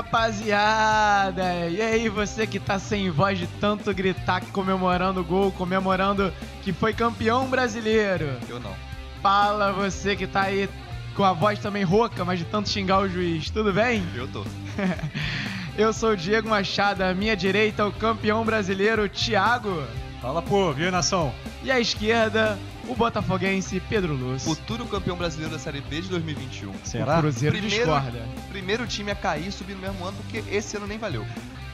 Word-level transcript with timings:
rapaziada! 0.00 1.68
E 1.68 1.80
aí, 1.80 2.08
você 2.08 2.46
que 2.46 2.58
tá 2.58 2.78
sem 2.78 3.10
voz 3.10 3.38
de 3.38 3.46
tanto 3.46 3.92
gritar 3.92 4.40
comemorando 4.46 5.20
o 5.20 5.24
gol, 5.24 5.52
comemorando 5.52 6.32
que 6.62 6.72
foi 6.72 6.94
campeão 6.94 7.46
brasileiro. 7.46 8.38
Eu 8.48 8.58
não. 8.58 8.74
Fala 9.22 9.72
você 9.72 10.16
que 10.16 10.26
tá 10.26 10.42
aí 10.42 10.68
com 11.14 11.22
a 11.22 11.34
voz 11.34 11.58
também 11.58 11.84
rouca, 11.84 12.24
mas 12.24 12.38
de 12.38 12.46
tanto 12.46 12.70
xingar 12.70 13.00
o 13.00 13.08
juiz. 13.08 13.50
Tudo 13.50 13.72
bem? 13.72 14.02
Eu 14.14 14.26
tô. 14.28 14.44
Eu 15.76 15.92
sou 15.92 16.10
o 16.10 16.16
Diego 16.16 16.48
Machado, 16.48 17.02
à 17.02 17.14
minha 17.14 17.36
direita 17.36 17.86
o 17.86 17.92
campeão 17.92 18.44
brasileiro 18.44 19.08
Thiago. 19.08 19.82
Fala, 20.20 20.42
pô, 20.42 20.72
viu, 20.72 20.90
nação? 20.90 21.32
E 21.62 21.70
à 21.70 21.78
esquerda, 21.78 22.58
o 22.88 22.94
botafoguense 22.94 23.80
Pedro 23.88 24.14
Luz. 24.14 24.44
Futuro 24.44 24.86
campeão 24.86 25.16
brasileiro 25.16 25.52
da 25.52 25.58
Série 25.58 25.80
B 25.80 26.00
de 26.00 26.08
2021. 26.08 26.72
Será? 26.84 27.18
O 27.18 27.20
Cruzeiro 27.20 27.56
Primeiro- 27.56 27.84
discorda. 27.84 28.28
Primeiro 28.50 28.86
time 28.86 29.10
a 29.10 29.14
cair 29.14 29.48
e 29.48 29.52
subir 29.52 29.74
no 29.74 29.80
mesmo 29.80 30.04
ano, 30.04 30.16
porque 30.18 30.42
esse 30.54 30.76
ano 30.76 30.86
nem 30.86 30.98
valeu. 30.98 31.24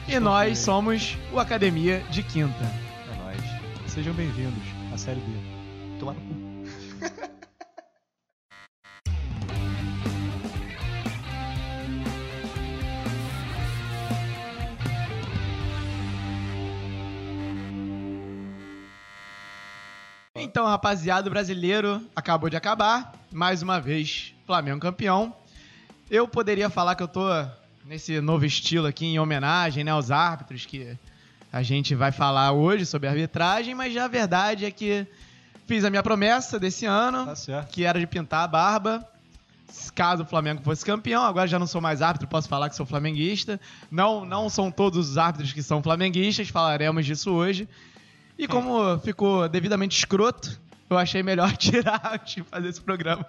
E 0.07 0.19
nós 0.19 0.57
somos 0.59 1.17
o 1.33 1.39
Academia 1.39 2.03
de 2.09 2.23
Quinta. 2.23 2.63
É 3.11 3.17
nóis. 3.23 3.91
Sejam 3.91 4.13
bem-vindos 4.13 4.63
à 4.93 4.97
Série 4.97 5.19
B. 5.19 5.27
Tomar 5.99 6.13
no 6.13 6.21
cu. 6.21 6.36
Então, 20.47 20.65
rapaziada, 20.65 21.27
o 21.27 21.29
brasileiro 21.29 22.01
acabou 22.15 22.49
de 22.49 22.55
acabar. 22.55 23.13
Mais 23.29 23.61
uma 23.61 23.81
vez, 23.81 24.33
Flamengo 24.45 24.79
campeão. 24.79 25.35
Eu 26.09 26.25
poderia 26.25 26.69
falar 26.69 26.95
que 26.95 27.03
eu 27.03 27.07
tô 27.07 27.27
nesse 27.85 28.21
novo 28.21 28.45
estilo 28.45 28.87
aqui 28.87 29.05
em 29.05 29.19
homenagem 29.19 29.83
né, 29.83 29.91
aos 29.91 30.09
árbitros 30.09 30.65
que 30.65 30.97
a 31.51 31.61
gente 31.61 31.93
vai 31.93 32.13
falar 32.13 32.53
hoje 32.53 32.85
sobre 32.85 33.09
arbitragem, 33.09 33.75
mas 33.75 33.93
já 33.93 34.05
a 34.05 34.07
verdade 34.07 34.63
é 34.63 34.71
que 34.71 35.05
fiz 35.67 35.83
a 35.83 35.89
minha 35.89 36.01
promessa 36.01 36.57
desse 36.57 36.85
ano, 36.85 37.25
Tá 37.25 37.63
que 37.63 37.83
era 37.83 37.99
de 37.99 38.07
pintar 38.07 38.45
a 38.45 38.47
barba. 38.47 39.05
Caso 39.93 40.23
o 40.23 40.25
Flamengo 40.25 40.61
fosse 40.63 40.85
campeão, 40.85 41.23
agora 41.23 41.45
já 41.45 41.59
não 41.59 41.67
sou 41.67 41.81
mais 41.81 42.01
árbitro, 42.01 42.25
posso 42.25 42.47
falar 42.47 42.69
que 42.69 42.75
sou 42.77 42.85
flamenguista. 42.85 43.59
Não, 43.91 44.23
não 44.23 44.49
são 44.49 44.71
todos 44.71 45.09
os 45.09 45.17
árbitros 45.17 45.51
que 45.51 45.61
são 45.61 45.83
flamenguistas, 45.83 46.47
falaremos 46.47 47.05
disso 47.05 47.33
hoje. 47.33 47.67
E 48.37 48.47
como 48.47 48.97
ficou 48.99 49.47
devidamente 49.49 49.97
escroto, 49.97 50.59
eu 50.89 50.97
achei 50.97 51.23
melhor 51.23 51.51
tirar 51.57 52.21
de 52.25 52.43
fazer 52.43 52.69
esse 52.69 52.81
programa. 52.81 53.25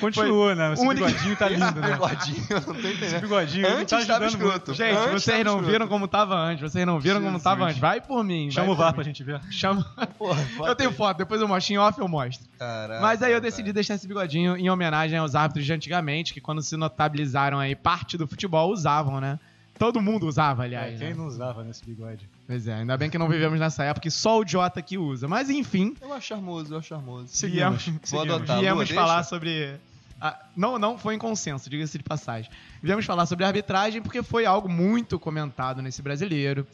Continua, 0.00 0.54
né? 0.54 0.72
Esse 0.72 0.82
única- 0.86 1.06
bigodinho 1.06 1.36
tá 1.36 1.48
lindo, 1.48 1.80
né? 1.80 1.92
Bigodinho, 1.92 2.46
eu 2.50 2.60
não 2.60 2.66
tô 2.66 2.72
Esse 2.80 2.88
entendendo. 2.96 3.20
bigodinho 3.22 3.62
não 3.70 3.76
Antes 3.78 3.90
tá 3.90 3.96
ajudando 3.98 4.28
escroto. 4.28 4.66
muito. 4.68 4.74
Gente, 4.74 4.96
Antes 4.96 5.22
vocês 5.22 5.44
não 5.44 5.52
escroto. 5.54 5.70
viram 5.72 5.88
como 5.88 6.08
tava 6.08 6.34
antes, 6.36 6.60
vocês 6.70 6.86
não 6.86 6.98
viram 7.00 7.16
como 7.16 7.26
Jesus. 7.28 7.42
tava 7.44 7.64
antes. 7.66 7.78
Vai 7.78 8.00
por 8.00 8.22
mim. 8.24 8.50
Chama 8.50 8.66
vai 8.66 8.72
o 8.74 8.76
por 8.76 8.82
VAR 8.82 8.90
mim. 8.92 8.94
pra 8.96 9.04
gente 9.04 9.22
ver. 9.24 9.40
Chama... 9.50 9.84
Porra, 10.18 10.44
Eu 10.66 10.74
tenho 10.74 10.92
foto, 10.92 11.18
depois 11.18 11.40
eu 11.40 11.48
mostro 11.48 11.72
em 11.72 11.78
off, 11.78 11.98
eu 11.98 12.08
mostro. 12.08 12.46
Caraca, 12.58 13.00
Mas 13.00 13.22
aí 13.22 13.30
eu 13.32 13.36
cara. 13.36 13.50
decidi 13.50 13.72
deixar 13.72 13.94
esse 13.94 14.06
bigodinho 14.06 14.56
em 14.56 14.68
homenagem 14.68 15.18
aos 15.18 15.34
árbitros 15.34 15.64
de 15.64 15.72
antigamente, 15.72 16.34
que 16.34 16.40
quando 16.40 16.60
se 16.62 16.76
notabilizaram 16.76 17.58
aí 17.58 17.74
parte 17.74 18.18
do 18.18 18.26
futebol, 18.26 18.70
usavam, 18.72 19.20
né? 19.20 19.38
Todo 19.78 20.00
mundo 20.00 20.26
usava, 20.26 20.64
aliás. 20.64 20.94
É, 20.94 20.98
quem 20.98 21.08
né? 21.10 21.14
não 21.16 21.26
usava 21.26 21.62
nesse 21.62 21.84
bigode? 21.84 22.28
Pois 22.46 22.66
é, 22.68 22.74
ainda 22.74 22.96
bem 22.96 23.10
que 23.10 23.18
não 23.18 23.28
vivemos 23.28 23.58
nessa 23.58 23.82
época 23.84 24.06
e 24.06 24.10
só 24.10 24.38
o 24.38 24.42
idiota 24.42 24.80
que 24.80 24.96
usa. 24.96 25.26
Mas 25.26 25.50
enfim, 25.50 25.96
Eu 26.00 26.12
acho 26.12 26.28
charmoso, 26.28 26.74
eu 26.74 26.78
acho 26.78 26.88
charmoso. 26.88 27.28
Seguimos. 27.28 27.82
Viemos- 27.84 28.00
Vou 28.10 28.20
seguimos. 28.20 28.34
adotar. 28.36 28.60
Viemos 28.60 28.88
deixa? 28.88 28.94
falar 28.94 29.22
sobre. 29.24 29.76
a- 30.20 30.38
não, 30.56 30.78
não 30.78 30.96
foi 30.96 31.14
em 31.14 31.18
consenso, 31.18 31.68
diga-se 31.68 31.98
de 31.98 32.04
passagem. 32.04 32.50
Viemos 32.82 33.04
falar 33.04 33.26
sobre 33.26 33.44
arbitragem 33.44 34.00
porque 34.00 34.22
foi 34.22 34.46
algo 34.46 34.68
muito 34.68 35.18
comentado 35.18 35.82
nesse 35.82 36.00
brasileiro. 36.02 36.66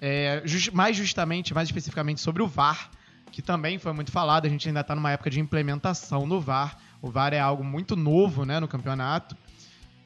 É, 0.00 0.40
jus- 0.44 0.70
mais 0.70 0.96
justamente, 0.96 1.52
mais 1.52 1.68
especificamente 1.68 2.20
sobre 2.20 2.42
o 2.42 2.46
VAR, 2.46 2.90
que 3.30 3.42
também 3.42 3.78
foi 3.78 3.92
muito 3.92 4.10
falado. 4.10 4.46
A 4.46 4.48
gente 4.48 4.66
ainda 4.66 4.80
está 4.80 4.94
numa 4.94 5.10
época 5.10 5.28
de 5.28 5.38
implementação 5.40 6.26
do 6.26 6.40
VAR. 6.40 6.78
O 7.02 7.10
VAR 7.10 7.34
é 7.34 7.38
algo 7.40 7.62
muito 7.62 7.94
novo 7.94 8.44
né, 8.46 8.58
no 8.60 8.66
campeonato. 8.66 9.36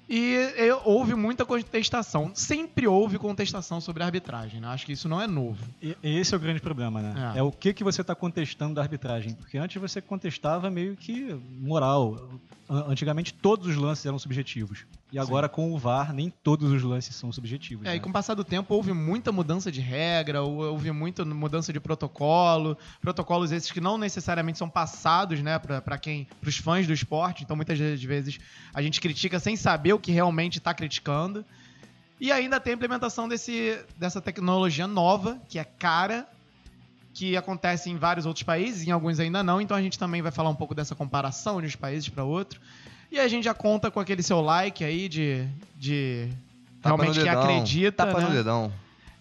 E 0.09 0.35
é, 0.57 0.75
houve 0.85 1.15
muita 1.15 1.45
contestação. 1.45 2.33
Sempre 2.35 2.87
houve 2.87 3.19
contestação 3.19 3.81
sobre 3.81 4.03
a 4.03 4.07
arbitragem. 4.07 4.61
Né? 4.61 4.69
Acho 4.69 4.85
que 4.87 4.93
isso 4.93 5.09
não 5.09 5.21
é 5.21 5.27
novo. 5.27 5.65
E 5.81 5.97
esse 6.03 6.35
é 6.35 6.37
o 6.37 6.41
grande 6.41 6.61
problema, 6.61 7.01
né? 7.01 7.33
É. 7.35 7.39
É, 7.39 7.43
o 7.43 7.51
que, 7.53 7.73
que 7.73 7.83
você 7.85 8.03
tá 8.05 8.15
contestando 8.15 8.75
da 8.75 8.83
arbitragem. 8.83 9.35
Porque 9.35 9.57
antes 9.57 9.81
você 9.81 10.01
contestava 10.01 10.71
meio 10.71 10.97
que 10.97 11.33
moral. 11.61 12.29
An- 12.69 12.85
Antigamente 12.89 13.33
todos 13.33 13.67
os 13.67 13.77
lances 13.77 14.05
eram 14.05 14.19
subjetivos. 14.19 14.85
E 15.13 15.19
agora 15.19 15.47
com 15.49 15.73
o 15.73 15.79
VAR, 15.79 16.13
nem 16.15 16.31
todos 16.31 16.73
os 16.73 16.83
lances 16.83 17.15
são 17.15 17.31
subjetivos. 17.31 17.85
É, 17.87 17.91
né? 17.91 17.97
e 17.97 18.01
com 18.01 18.09
o 18.09 18.13
passar 18.13 18.35
do 18.35 18.43
tempo 18.43 18.75
houve 18.75 18.93
muita 18.95 19.31
mudança 19.31 19.71
de 19.71 19.81
regra, 19.81 20.43
hou- 20.43 20.71
houve 20.73 20.91
muita 20.91 21.23
mudança 21.25 21.71
de 21.73 21.79
protocolo, 21.79 22.79
protocolos 23.01 23.53
esses 23.53 23.71
que 23.71 23.81
não 23.81 23.99
necessariamente 23.99 24.57
são 24.59 24.71
passados, 24.71 25.41
né, 25.43 25.59
para 25.59 25.99
quem, 25.99 26.27
para 26.41 26.49
os 26.49 26.57
fãs 26.57 26.87
do 26.87 26.93
esporte. 26.95 27.45
Então 27.45 27.55
muitas 27.55 27.79
vezes 27.79 28.39
a 28.73 28.81
gente 28.81 29.01
critica 29.03 29.39
sem 29.39 29.55
saber 29.55 29.93
o 29.93 29.99
que 29.99 30.11
realmente 30.13 30.57
está 30.59 30.73
criticando. 30.73 31.45
E 32.19 32.31
ainda 32.33 32.59
tem 32.59 32.73
a 32.73 32.77
implementação 32.77 33.29
desse, 33.29 33.79
dessa 33.99 34.21
tecnologia 34.21 34.87
nova, 34.87 35.39
que 35.49 35.59
é 35.59 35.65
cara, 35.65 36.27
que 37.13 37.37
acontece 37.37 37.91
em 37.91 37.97
vários 37.97 38.25
outros 38.25 38.45
países, 38.45 38.87
em 38.87 38.91
alguns 38.91 39.19
ainda 39.21 39.43
não. 39.43 39.61
Então 39.61 39.77
a 39.77 39.83
gente 39.83 39.99
também 39.99 40.23
vai 40.23 40.33
falar 40.33 40.49
um 40.49 40.55
pouco 40.55 40.75
dessa 40.75 40.95
comparação 40.95 41.61
de 41.61 41.67
uns 41.67 41.77
países 41.77 42.09
para 42.09 42.25
outros. 42.25 42.61
E 43.13 43.21
a 43.21 43.29
gente 43.29 43.45
já 43.45 43.53
conta 43.55 43.91
com 43.91 44.01
aquele 44.01 44.23
seu 44.23 44.41
like 44.41 44.83
aí 44.83 45.07
de, 45.09 45.47
de 45.77 46.29
Tapa 46.81 46.97
realmente 46.97 47.19
no 47.19 47.25
quem 47.25 47.25
dedão, 47.33 47.43
acredita, 47.43 48.07
Tapa 48.07 48.21
no 48.23 48.29
né? 48.29 48.35
dedão. 48.35 48.73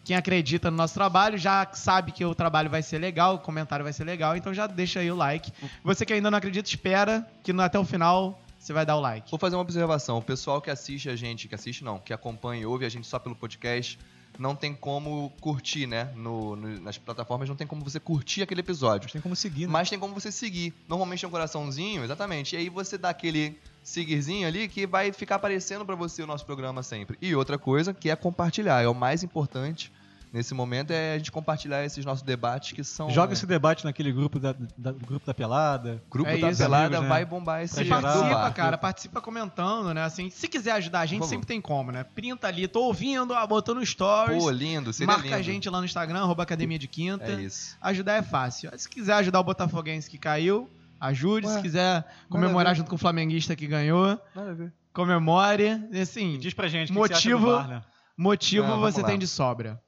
Quem 0.03 0.15
acredita 0.15 0.71
no 0.71 0.77
nosso 0.77 0.93
trabalho 0.93 1.37
já 1.37 1.67
sabe 1.73 2.11
que 2.11 2.23
o 2.25 2.33
trabalho 2.33 2.69
vai 2.69 2.81
ser 2.81 2.97
legal, 2.99 3.35
o 3.35 3.39
comentário 3.39 3.83
vai 3.83 3.93
ser 3.93 4.03
legal, 4.05 4.35
então 4.35 4.53
já 4.53 4.65
deixa 4.65 5.01
aí 5.01 5.11
o 5.11 5.15
like. 5.15 5.51
Você 5.83 6.05
que 6.05 6.13
ainda 6.13 6.31
não 6.31 6.37
acredita, 6.37 6.67
espera 6.69 7.27
que 7.43 7.51
no- 7.53 7.61
até 7.61 7.77
o 7.77 7.83
final 7.85 8.41
você 8.57 8.71
vai 8.73 8.85
dar 8.85 8.95
o 8.95 8.99
like. 9.01 9.29
Vou 9.29 9.39
fazer 9.39 9.55
uma 9.57 9.61
observação. 9.61 10.17
O 10.17 10.21
pessoal 10.21 10.61
que 10.61 10.71
assiste 10.71 11.09
a 11.09 11.15
gente, 11.15 11.47
que 11.47 11.53
assiste 11.53 11.83
não, 11.83 11.99
que 11.99 12.13
acompanha 12.13 12.61
e 12.63 12.65
ouve 12.65 12.85
a 12.85 12.89
gente 12.89 13.05
só 13.05 13.19
pelo 13.19 13.35
podcast, 13.35 13.99
não 14.39 14.55
tem 14.55 14.73
como 14.73 15.31
curtir, 15.41 15.85
né? 15.85 16.09
No, 16.15 16.55
no- 16.55 16.79
nas 16.79 16.97
plataformas 16.97 17.47
não 17.49 17.55
tem 17.57 17.67
como 17.67 17.83
você 17.83 17.99
curtir 17.99 18.41
aquele 18.41 18.61
episódio. 18.61 19.11
Tem 19.11 19.21
como 19.21 19.35
seguir, 19.35 19.67
né? 19.67 19.71
Mas 19.73 19.89
tem 19.89 19.99
como 19.99 20.13
você 20.13 20.31
seguir. 20.31 20.73
Normalmente 20.87 21.19
tem 21.19 21.27
um 21.27 21.31
coraçãozinho, 21.31 22.03
exatamente. 22.03 22.55
E 22.55 22.57
aí 22.57 22.69
você 22.69 22.97
dá 22.97 23.09
aquele 23.09 23.59
seguirzinho 23.83 24.47
ali 24.47 24.67
que 24.67 24.85
vai 24.85 25.11
ficar 25.11 25.35
aparecendo 25.35 25.85
pra 25.85 25.95
você 25.95 26.21
o 26.23 26.27
nosso 26.27 26.45
programa 26.45 26.83
sempre. 26.83 27.17
E 27.21 27.35
outra 27.35 27.57
coisa 27.57 27.93
que 27.93 28.09
é 28.09 28.15
compartilhar. 28.15 28.81
É 28.81 28.87
o 28.87 28.93
mais 28.95 29.23
importante 29.23 29.91
nesse 30.33 30.53
momento 30.53 30.91
é 30.91 31.15
a 31.15 31.17
gente 31.17 31.29
compartilhar 31.29 31.83
esses 31.83 32.05
nossos 32.05 32.21
debates 32.23 32.71
que 32.71 32.85
são. 32.85 33.09
Joga 33.09 33.33
esse 33.33 33.45
debate 33.45 33.83
naquele 33.83 34.13
grupo 34.13 34.39
da, 34.39 34.55
da- 34.77 34.93
grupo 34.93 35.25
da 35.25 35.33
pelada. 35.33 36.01
grupo 36.09 36.29
É 36.29 36.37
da 36.37 36.51
isso, 36.51 36.61
pelada 36.61 36.85
amigos, 36.85 37.03
né? 37.03 37.09
vai 37.09 37.25
bombar 37.25 37.61
esse 37.63 37.83
participa, 37.83 38.51
cara, 38.51 38.77
participa 38.77 39.19
comentando, 39.19 39.93
né? 39.93 40.03
Assim, 40.03 40.29
se 40.29 40.47
quiser 40.47 40.71
ajudar 40.71 41.01
a 41.01 41.05
gente, 41.05 41.17
Por 41.19 41.25
favor. 41.25 41.29
sempre 41.33 41.47
tem 41.47 41.59
como, 41.59 41.91
né? 41.91 42.05
Printa 42.05 42.47
ali, 42.47 42.65
tô 42.67 42.83
ouvindo, 42.83 43.33
ah, 43.33 43.45
botou 43.45 43.75
no 43.75 43.85
stories. 43.85 44.41
Pô, 44.41 44.49
lindo, 44.51 44.93
seria 44.93 45.07
marca 45.07 45.23
lindo. 45.23 45.35
a 45.35 45.41
gente 45.41 45.69
lá 45.69 45.79
no 45.79 45.85
Instagram, 45.85 46.19
arroba 46.21 46.43
Academia 46.43 46.79
de 46.79 46.87
Quinta. 46.87 47.25
É 47.25 47.41
isso. 47.41 47.75
Ajudar 47.81 48.13
é 48.13 48.21
fácil. 48.21 48.71
Se 48.77 48.87
quiser 48.87 49.15
ajudar 49.15 49.41
o 49.41 49.43
Botafoguense 49.43 50.09
que 50.09 50.17
caiu, 50.17 50.69
ajude. 51.01 51.47
Ué, 51.47 51.55
Se 51.55 51.61
quiser 51.61 52.05
comemorar 52.29 52.73
junto 52.75 52.89
com 52.89 52.95
o 52.95 52.99
flamenguista 52.99 53.55
que 53.55 53.67
ganhou, 53.67 54.17
Nada 54.35 54.51
a 54.51 54.53
ver. 54.53 54.71
comemore. 54.93 55.83
E, 55.91 55.99
assim, 55.99 56.37
Diz 56.39 56.53
pra 56.53 56.67
gente 56.67 56.91
o 56.91 56.93
que 56.93 56.99
Motivo- 56.99 57.19
você 57.19 57.27
acha 57.27 57.37
do 57.37 57.57
VAR, 57.57 57.67
né? 57.67 57.83
motivo 58.15 58.67
Não, 58.67 58.75
vamos 58.79 58.93
você 58.93 59.01
lá. 59.01 59.07
tem 59.07 59.19
de 59.19 59.27
sobra. 59.27 59.81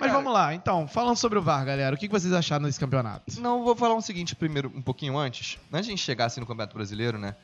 Mas 0.00 0.10
Cara- 0.10 0.20
vamos 0.22 0.32
lá, 0.32 0.54
então, 0.54 0.86
falando 0.86 1.16
sobre 1.16 1.38
o 1.40 1.42
VAR, 1.42 1.64
galera, 1.64 1.96
o 1.96 1.98
que 1.98 2.06
vocês 2.08 2.32
acharam 2.32 2.64
desse 2.66 2.78
campeonato? 2.78 3.40
Não, 3.40 3.64
vou 3.64 3.74
falar 3.74 3.94
um 3.96 4.00
seguinte 4.00 4.36
primeiro, 4.36 4.70
um 4.72 4.80
pouquinho 4.82 5.18
antes. 5.18 5.58
Antes 5.72 5.86
de 5.86 5.92
a 5.92 5.96
gente 5.96 6.04
chegar 6.04 6.26
assim 6.26 6.38
no 6.38 6.46
Campeonato 6.46 6.76
Brasileiro, 6.76 7.18
né? 7.18 7.34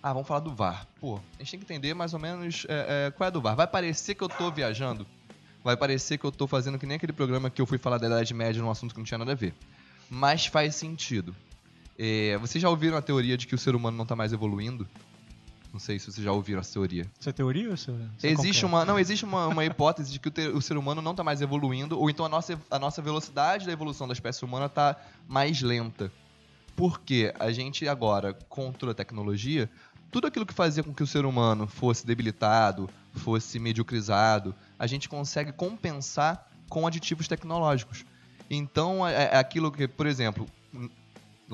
Ah, 0.00 0.12
vamos 0.12 0.28
falar 0.28 0.40
do 0.40 0.54
VAR. 0.54 0.86
Pô, 1.00 1.16
a 1.16 1.38
gente 1.42 1.50
tem 1.52 1.58
que 1.60 1.64
entender 1.64 1.92
mais 1.94 2.14
ou 2.14 2.20
menos 2.20 2.66
é, 2.68 3.06
é, 3.06 3.10
qual 3.10 3.26
é 3.26 3.30
do 3.32 3.40
VAR. 3.40 3.56
Vai 3.56 3.66
parecer 3.66 4.14
que 4.14 4.22
eu 4.22 4.28
tô 4.28 4.48
viajando. 4.50 5.04
Vai 5.64 5.76
parecer 5.76 6.18
que 6.18 6.24
eu 6.24 6.30
tô 6.30 6.46
fazendo 6.46 6.78
que 6.78 6.84
nem 6.86 6.96
aquele 6.98 7.12
programa 7.12 7.48
que 7.50 7.60
eu 7.60 7.66
fui 7.66 7.78
falar 7.78 7.96
da 7.98 8.06
Idade 8.06 8.32
Média 8.34 8.62
num 8.62 8.70
assunto 8.70 8.92
que 8.94 9.00
não 9.00 9.04
tinha 9.04 9.18
nada 9.18 9.32
a 9.32 9.34
ver. 9.34 9.54
Mas 10.10 10.44
faz 10.46 10.76
sentido. 10.76 11.34
É, 11.98 12.36
vocês 12.38 12.60
já 12.60 12.68
ouviram 12.68 12.96
a 12.96 13.02
teoria 13.02 13.36
de 13.36 13.46
que 13.46 13.54
o 13.54 13.58
ser 13.58 13.74
humano 13.74 13.96
não 13.96 14.06
tá 14.06 14.16
mais 14.16 14.32
evoluindo? 14.32 14.88
Não 15.72 15.80
sei 15.80 15.98
se 15.98 16.10
vocês 16.10 16.24
já 16.24 16.30
ouviram 16.32 16.60
essa 16.60 16.72
teoria. 16.72 17.10
Isso 17.18 17.28
é 17.28 17.32
teoria 17.32 17.68
ou 17.68 17.74
isso 17.74 17.90
é- 17.90 18.28
é 18.28 18.30
Existe 18.30 18.62
concreto? 18.62 18.66
uma, 18.66 18.84
não, 18.84 18.98
existe 18.98 19.24
uma, 19.24 19.48
uma 19.48 19.64
hipótese 19.64 20.12
de 20.12 20.18
que 20.20 20.28
o, 20.28 20.30
te- 20.30 20.48
o 20.48 20.62
ser 20.62 20.76
humano 20.76 21.02
não 21.02 21.10
está 21.10 21.24
mais 21.24 21.40
evoluindo, 21.42 21.98
ou 21.98 22.08
então 22.08 22.24
a 22.24 22.28
nossa, 22.28 22.60
a 22.70 22.78
nossa 22.78 23.02
velocidade 23.02 23.66
da 23.66 23.72
evolução 23.72 24.06
da 24.06 24.12
espécie 24.12 24.44
humana 24.44 24.66
está 24.66 24.96
mais 25.28 25.60
lenta. 25.62 26.12
Porque 26.76 27.32
a 27.38 27.50
gente 27.52 27.88
agora, 27.88 28.34
com 28.48 28.72
toda 28.72 28.92
a 28.92 28.94
tecnologia, 28.94 29.68
tudo 30.10 30.26
aquilo 30.28 30.46
que 30.46 30.54
fazia 30.54 30.82
com 30.82 30.94
que 30.94 31.02
o 31.02 31.06
ser 31.06 31.24
humano 31.24 31.66
fosse 31.66 32.06
debilitado, 32.06 32.88
fosse 33.12 33.58
mediocrizado, 33.58 34.54
a 34.78 34.86
gente 34.86 35.08
consegue 35.08 35.52
compensar 35.52 36.48
com 36.68 36.86
aditivos 36.86 37.26
tecnológicos. 37.28 38.04
Então, 38.50 39.06
é, 39.06 39.24
é 39.32 39.36
aquilo 39.36 39.70
que, 39.72 39.86
por 39.88 40.06
exemplo, 40.06 40.46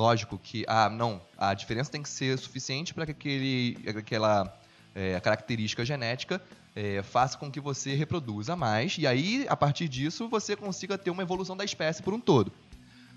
lógico 0.00 0.38
que, 0.38 0.64
ah, 0.66 0.88
não, 0.88 1.20
a 1.36 1.52
diferença 1.52 1.90
tem 1.90 2.02
que 2.02 2.08
ser 2.08 2.38
suficiente 2.38 2.94
para 2.94 3.04
que 3.04 3.12
aquele, 3.12 3.76
aquela 3.86 4.58
é, 4.94 5.20
característica 5.20 5.84
genética 5.84 6.40
é, 6.74 7.02
faça 7.02 7.36
com 7.36 7.50
que 7.50 7.60
você 7.60 7.94
reproduza 7.94 8.56
mais 8.56 8.96
e 8.96 9.06
aí, 9.06 9.44
a 9.46 9.54
partir 9.54 9.88
disso, 9.88 10.26
você 10.26 10.56
consiga 10.56 10.96
ter 10.96 11.10
uma 11.10 11.22
evolução 11.22 11.54
da 11.54 11.66
espécie 11.66 12.02
por 12.02 12.14
um 12.14 12.20
todo. 12.20 12.50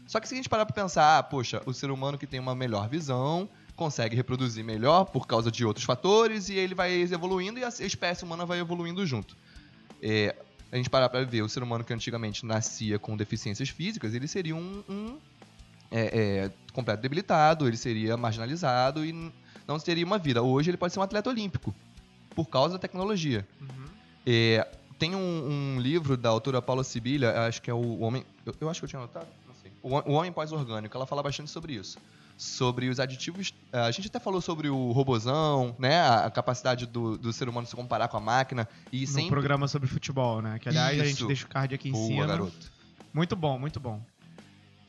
Só 0.06 0.20
que 0.20 0.28
se 0.28 0.34
a 0.34 0.38
gente 0.38 0.50
parar 0.50 0.66
para 0.66 0.76
pensar, 0.76 1.20
ah, 1.20 1.24
poxa, 1.24 1.62
o 1.66 1.74
ser 1.74 1.90
humano 1.90 2.18
que 2.18 2.28
tem 2.28 2.38
uma 2.42 2.54
melhor 2.54 2.90
visão 2.90 3.48
consegue 3.78 4.14
reproduzir 4.14 4.66
melhor 4.66 5.06
por 5.06 5.26
causa 5.26 5.50
de 5.50 5.66
outros 5.66 5.86
fatores 5.86 6.50
e 6.50 6.56
ele 6.56 6.76
vai 6.76 6.92
evoluindo 6.92 7.60
e 7.60 7.64
a 7.64 7.70
espécie 7.70 8.26
humana 8.26 8.46
vai 8.46 8.60
evoluindo 8.60 9.06
junto. 9.06 9.38
É, 10.02 10.36
a 10.70 10.76
gente 10.76 10.90
parar 10.90 11.08
para 11.08 11.24
ver 11.24 11.44
o 11.44 11.48
ser 11.48 11.64
humano 11.64 11.86
que 11.86 11.94
antigamente 11.94 12.46
nascia 12.46 13.00
com 13.00 13.16
deficiências 13.16 13.70
físicas, 13.70 14.14
ele 14.14 14.28
seria 14.28 14.54
um, 14.54 14.84
um 14.90 15.18
é, 15.94 16.02
é, 16.02 16.52
completo 16.74 17.02
debilitado, 17.02 17.68
ele 17.68 17.78
seria 17.78 18.18
marginalizado 18.18 19.06
e 19.06 19.32
não 19.68 19.80
teria 19.80 20.06
uma 20.06 20.18
vida. 20.18 20.42
Hoje 20.42 20.70
ele 20.70 20.78
pode 20.78 20.94
ser 20.94 21.00
um 21.00 21.04
atleta 21.04 21.30
olímpico 21.30 21.74
por 22.36 22.46
causa 22.50 22.74
da 22.74 22.80
tecnologia. 22.80 23.48
Uhum. 23.62 23.86
É, 24.26 24.68
tem 24.98 25.16
um, 25.16 25.76
um, 25.76 25.80
livro 25.80 26.18
da 26.18 26.30
autora 26.30 26.62
Paula 26.62 26.84
Sibilha, 26.84 27.46
acho 27.48 27.62
que 27.62 27.70
é 27.70 27.74
o 27.74 28.00
Homem. 28.00 28.26
Eu, 28.46 28.56
eu 28.60 28.70
acho 28.70 28.82
que 28.82 28.86
eu 28.86 28.90
tinha 28.90 29.00
anotado, 29.00 29.28
não 29.48 29.56
sei. 29.56 29.72
O, 29.82 29.90
o 29.90 30.14
Homem 30.14 30.32
Pós-Orgânico, 30.32 30.96
ela 30.96 31.06
fala 31.06 31.22
bastante 31.22 31.50
sobre 31.50 31.74
isso. 31.74 31.98
Sobre 32.36 32.90
os 32.90 33.00
aditivos. 33.00 33.54
A 33.72 33.92
gente 33.92 34.08
até 34.08 34.20
falou 34.20 34.42
sobre 34.42 34.68
o 34.68 34.92
robozão, 34.92 35.76
né? 35.78 36.02
A, 36.02 36.32
capacidade 36.32 36.88
do, 36.88 37.16
do 37.16 37.32
ser 37.32 37.48
humano 37.48 37.68
se 37.68 37.76
comparar 37.76 38.08
com 38.08 38.18
a 38.18 38.20
máquina. 38.20 38.68
E 38.92 39.02
no 39.02 39.08
sempre... 39.08 39.30
programa 39.30 39.68
sobre 39.68 39.88
futebol, 39.88 40.42
né? 40.42 40.58
Que 40.58 40.70
aliás 40.70 40.96
isso. 40.96 41.02
a 41.02 41.06
gente 41.06 41.28
deixa 41.28 41.46
o 41.46 41.50
card 41.50 41.76
aqui 41.76 41.90
em 41.90 41.92
Boa, 41.92 42.08
cima. 42.08 42.26
garoto. 42.26 42.72
Muito 43.14 43.36
bom, 43.36 43.60
muito 43.60 43.80
bom. 43.80 44.02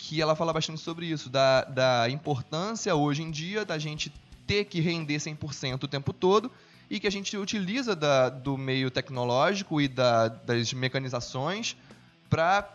Que 0.07 0.21
ela 0.21 0.37
fala 0.37 0.53
bastante 0.53 0.83
sobre 0.83 1.07
isso, 1.07 1.31
da, 1.31 1.65
da 1.65 2.11
importância 2.11 2.95
hoje 2.95 3.23
em 3.23 3.31
dia 3.31 3.65
da 3.65 3.79
gente 3.79 4.13
ter 4.47 4.67
que 4.67 4.79
render 4.79 5.17
100% 5.17 5.83
o 5.83 5.89
tempo 5.89 6.13
todo 6.13 6.53
e 6.91 7.01
que 7.01 7.07
a 7.07 7.11
gente 7.11 7.35
utiliza 7.39 7.97
da, 7.97 8.29
do 8.29 8.59
meio 8.59 8.91
tecnológico 8.91 9.81
e 9.81 9.89
da, 9.89 10.29
das 10.29 10.75
mecanizações 10.75 11.75
para 12.29 12.69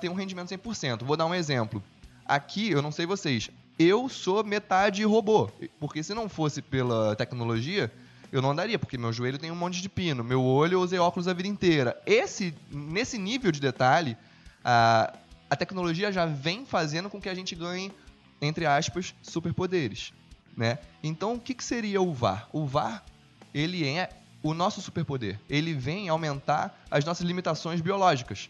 ter 0.00 0.08
um 0.08 0.14
rendimento 0.14 0.48
100%. 0.48 1.04
Vou 1.04 1.14
dar 1.14 1.26
um 1.26 1.34
exemplo. 1.34 1.84
Aqui, 2.24 2.70
eu 2.70 2.80
não 2.80 2.90
sei 2.90 3.04
vocês, 3.04 3.50
eu 3.78 4.08
sou 4.08 4.42
metade 4.42 5.04
robô, 5.04 5.50
porque 5.78 6.02
se 6.02 6.14
não 6.14 6.26
fosse 6.26 6.62
pela 6.62 7.14
tecnologia, 7.14 7.92
eu 8.32 8.40
não 8.40 8.52
andaria, 8.52 8.78
porque 8.78 8.96
meu 8.96 9.12
joelho 9.12 9.38
tem 9.38 9.50
um 9.50 9.56
monte 9.56 9.82
de 9.82 9.90
pino, 9.90 10.24
meu 10.24 10.42
olho 10.42 10.76
eu 10.76 10.80
usei 10.80 10.98
óculos 10.98 11.28
a 11.28 11.34
vida 11.34 11.48
inteira. 11.48 12.00
Esse, 12.06 12.54
nesse 12.70 13.18
nível 13.18 13.52
de 13.52 13.60
detalhe, 13.60 14.16
a, 14.64 15.12
a 15.52 15.56
tecnologia 15.56 16.10
já 16.10 16.24
vem 16.24 16.64
fazendo 16.64 17.10
com 17.10 17.20
que 17.20 17.28
a 17.28 17.34
gente 17.34 17.54
ganhe, 17.54 17.92
entre 18.40 18.64
aspas, 18.64 19.14
superpoderes. 19.20 20.10
Né? 20.56 20.78
Então, 21.02 21.34
o 21.34 21.38
que, 21.38 21.52
que 21.52 21.62
seria 21.62 22.00
o 22.00 22.10
VAR? 22.10 22.48
O 22.54 22.64
VAR 22.64 23.04
ele 23.52 23.86
é 23.86 24.08
o 24.42 24.54
nosso 24.54 24.80
superpoder. 24.80 25.38
Ele 25.50 25.74
vem 25.74 26.08
aumentar 26.08 26.82
as 26.90 27.04
nossas 27.04 27.26
limitações 27.26 27.82
biológicas. 27.82 28.48